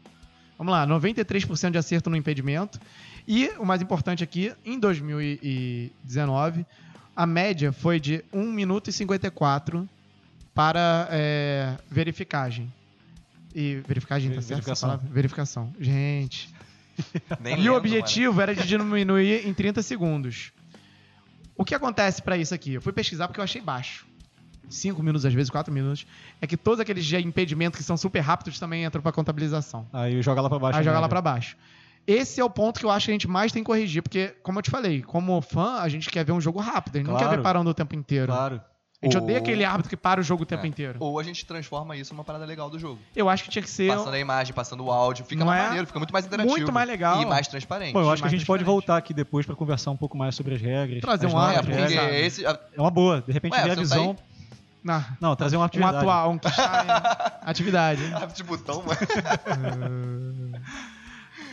Vamos 0.59 0.73
lá, 0.73 0.85
93% 0.85 1.71
de 1.71 1.79
acerto 1.79 2.11
no 2.11 2.17
impedimento. 2.17 2.81
E 3.27 3.49
o 3.59 3.65
mais 3.65 3.81
importante 3.81 4.25
aqui, 4.25 4.53
em 4.65 4.77
2019, 4.77 6.67
a 7.15 7.27
média 7.27 7.73
foi 7.73 8.01
de 8.01 8.25
1 8.33 8.43
minuto 8.51 8.91
e 8.91 8.93
54 8.93 9.89
para 10.53 11.09
eh, 11.13 11.77
verificagem. 11.89 12.73
E 13.55 13.77
verificagem, 13.87 14.33
tá 14.33 14.43
certo? 14.43 14.47
essa 14.47 14.55
verificação. 14.55 14.89
palavra? 14.89 15.11
Verificação. 15.13 15.73
Gente. 15.79 16.53
Nem 17.39 17.55
E 17.55 17.57
lembro, 17.59 17.75
o 17.75 17.77
objetivo 17.77 18.41
era 18.41 18.53
de 18.53 18.67
diminuir 18.67 19.47
em 19.47 19.55
30 19.55 19.81
segundos. 19.81 20.53
O 21.57 21.65
que 21.65 21.73
acontece 21.73 22.21
pra 22.21 22.37
isso 22.37 22.53
aqui? 22.53 22.75
Eu 22.75 22.83
fui 22.83 22.93
pesquisar 22.93 23.29
porque 23.29 23.39
eu 23.39 23.45
achei 23.45 23.61
baixo. 23.63 24.05
5 24.69 25.03
minutos, 25.03 25.25
às 25.25 25.33
vezes 25.35 25.51
4 25.51 25.73
minutos. 25.73 26.07
É 26.41 26.47
que 26.47 26.57
todos 26.57 26.81
aqueles 26.81 27.05
de 27.05 27.17
impedimentos 27.17 27.79
que 27.79 27.85
são 27.85 27.97
super 27.97 28.21
rápidos 28.21 28.59
também 28.59 28.85
entram 28.85 29.03
pra 29.03 29.13
contabilização. 29.13 29.87
Aí 29.93 30.21
joga 30.23 30.41
lá 30.41 30.49
pra 30.49 30.59
baixo. 30.59 30.79
Aí 30.79 30.85
joga 30.85 30.97
né? 30.97 31.01
lá 31.03 31.09
pra 31.09 31.21
baixo. 31.21 31.57
Esse 32.07 32.41
é 32.41 32.45
o 32.45 32.51
ponto 32.51 32.79
que 32.81 32.85
eu 32.87 32.91
acho 32.91 33.07
que 33.07 33.13
a 33.13 33.15
gente 33.15 33.27
mais 33.29 33.51
tem 33.51 33.63
que 33.63 33.67
corrigir, 33.67 34.03
porque, 34.03 34.35
como 34.43 34.59
eu 34.59 34.63
te 34.63 34.71
falei, 34.71 35.01
como 35.03 35.41
fã, 35.41 35.79
a 35.81 35.89
gente 35.89 36.11
quer 36.11 36.23
ver 36.25 36.33
um 36.33 36.41
jogo 36.41 36.61
rápido, 36.61 36.97
a 36.97 36.99
gente 36.99 37.07
não 37.07 37.15
Claro. 37.15 37.31
quer 37.31 37.37
ver 37.39 37.43
parando 37.43 37.71
o 37.71 37.75
tempo 37.75 37.95
inteiro. 37.95 38.27
Claro. 38.27 38.61
A 39.03 39.07
gente 39.07 39.17
Ou- 39.19 39.23
odeia 39.23 39.39
aquele 39.39 39.65
árbitro 39.65 39.91
que 39.91 39.97
para 39.99 40.19
o 40.19 40.23
jogo 40.23 40.45
o 40.45 40.47
tempo 40.47 40.65
É. 40.65 40.69
inteiro. 40.69 40.97
Ou 40.99 41.19
a 41.19 41.23
gente 41.23 41.45
transforma 41.45 41.95
isso 41.95 42.15
numa 42.15 42.25
parada 42.25 42.45
legal 42.47 42.71
do 42.71 42.79
jogo. 42.79 42.99
Eu 43.15 43.29
acho 43.29 43.45
que 43.45 43.51
tinha 43.51 43.63
que 43.63 43.69
ser 43.69 43.89
Passando 43.95 44.15
a 44.15 44.19
imagem, 44.19 44.55
passando 44.55 44.83
o 44.85 44.91
áudio, 44.91 45.25
fica 45.27 45.41
Não 45.41 45.47
mais 45.47 45.61
é? 45.63 45.67
maneiro, 45.67 45.87
fica 45.87 45.99
muito 45.99 46.13
mais 46.13 46.25
interativo. 46.25 46.57
muito 46.57 46.73
mais 46.73 46.89
legal. 46.89 47.21
E 47.21 47.27
mais 47.27 47.47
transparente. 47.47 47.93
Pô, 47.93 48.01
eu 48.01 48.11
acho 48.11 48.23
que 48.23 48.29
a 48.29 48.31
gente 48.31 48.47
pode 48.47 48.65
voltar 48.65 48.97
aqui 48.97 49.13
depois 49.13 49.45
pra 49.45 49.55
conversar 49.55 49.91
um 49.91 49.97
pouco 49.97 50.17
mais 50.17 50.35
sobre 50.35 50.55
as 50.55 50.61
regras. 50.61 51.01
Trazer 51.03 51.27
um 51.27 51.39
é, 51.39 51.57
árbitro, 51.57 51.81
sabe? 51.95 52.17
esse... 52.17 52.47
É 52.47 52.59
uma 52.79 52.91
boa. 52.91 53.23
De 53.27 53.33
repente 53.33 53.53
Ué, 53.53 53.63
ver 53.63 53.71
a 53.73 53.75
você 53.75 53.81
visão. 53.81 54.15
tá 54.15 54.23
Não, 54.85 55.03
Não, 55.21 55.35
trazer 55.35 55.57
uma 55.57 55.63
um 55.63 55.67
atividade. 55.67 55.97
atual, 55.97 56.31
um 56.33 56.39
que 56.39 56.47
está 56.47 57.39
em 57.43 57.51
atividade. 57.51 58.05
Árbitro 58.15 58.35
de 58.37 58.43
botão, 58.45 58.85
mano. 58.85 60.53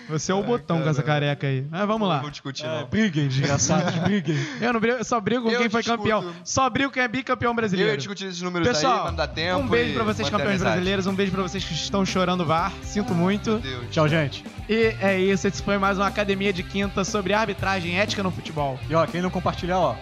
Você 0.09 0.29
é 0.31 0.35
o 0.35 0.43
botão 0.43 0.81
com 0.81 0.89
essa 0.89 1.01
careca 1.01 1.47
aí. 1.47 1.65
Mas 1.69 1.87
vamos 1.87 2.05
lá. 2.05 2.15
Não 2.15 2.21
vou 2.23 2.31
discutir, 2.31 2.65
É, 2.65 2.81
não. 2.81 2.87
briguem, 2.87 3.29
desgraçados, 3.29 3.95
briguem. 4.03 4.35
Eu, 4.59 4.73
não 4.73 4.79
brigo, 4.81 4.97
eu 4.97 5.05
só 5.05 5.21
brigo 5.21 5.43
com 5.43 5.49
Eu 5.51 5.59
quem 5.61 5.69
foi 5.69 5.81
discuto. 5.81 6.03
campeão. 6.03 6.33
Só 6.43 6.69
brigo 6.69 6.89
com 6.89 6.95
quem 6.95 7.03
é 7.03 7.07
bicampeão 7.07 7.51
Eu 7.51 7.55
brasileiro. 7.55 7.91
ia 7.91 7.97
discutir 7.97 8.25
esses 8.25 8.41
números 8.41 8.67
aí, 8.67 8.73
Pessoal, 8.73 8.97
mas 8.97 9.05
não 9.05 9.15
dá 9.15 9.27
tempo. 9.27 9.59
um 9.61 9.67
beijo 9.67 9.93
pra 9.93 10.03
vocês, 10.03 10.29
campeões 10.29 10.59
brasileiros. 10.59 11.07
Um 11.07 11.13
beijo 11.15 11.31
pra 11.31 11.41
vocês 11.43 11.63
que 11.63 11.73
estão 11.73 12.05
chorando 12.05 12.45
VAR. 12.45 12.73
Sinto 12.83 13.13
muito. 13.15 13.61
Tchau, 13.89 14.05
gente. 14.09 14.43
E 14.67 14.93
é 14.99 15.17
isso. 15.17 15.47
Esse 15.47 15.63
foi 15.63 15.77
mais 15.77 15.97
uma 15.97 16.07
academia 16.07 16.51
de 16.51 16.63
quinta 16.63 17.05
sobre 17.05 17.33
arbitragem 17.33 17.93
e 17.93 17.95
ética 17.95 18.21
no 18.21 18.31
futebol. 18.31 18.77
E 18.89 18.95
ó, 18.95 19.05
quem 19.07 19.21
não 19.21 19.29
compartilhar, 19.29 19.77
ó. 19.79 19.95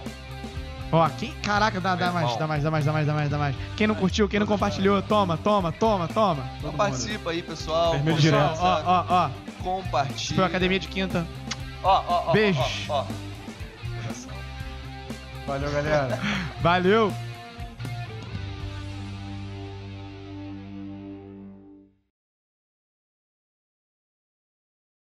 Ó, 0.92 1.08
quem. 1.10 1.32
Caraca, 1.44 1.80
dá, 1.80 1.96
dá 1.96 2.12
mais, 2.12 2.36
dá 2.38 2.48
mais, 2.48 2.64
dá 2.64 2.72
mais, 2.72 2.86
dá 2.86 2.92
mais, 2.94 3.06
dá 3.08 3.14
mais, 3.14 3.30
dá 3.30 3.38
mais. 3.38 3.56
Quem 3.78 3.88
não 3.88 3.96
curtiu, 3.96 4.28
quem 4.28 4.40
não 4.40 4.48
compartilhou, 4.48 5.02
toma, 5.02 5.38
toma, 5.38 5.72
toma, 5.72 6.08
toma. 6.08 6.44
Então 6.58 6.74
participa 6.74 7.32
aí, 7.32 7.44
pessoal. 7.44 7.92
Vermelho 7.92 8.18
direto. 8.18 8.58
ó, 8.60 8.82
ó, 8.86 9.06
ó. 9.10 9.30
Compartilha. 9.64 10.36
Foi 10.36 10.44
a 10.44 10.48
academia 10.48 10.80
de 10.80 10.88
quinta. 10.88 11.28
Ó, 11.84 12.04
ó, 12.08 12.24
ó. 12.30 12.32
Beijos. 12.32 12.86
Ó, 12.90 13.02
ó. 13.02 13.06
Valeu, 15.46 15.72
galera. 15.72 16.20
Valeu! 16.62 17.14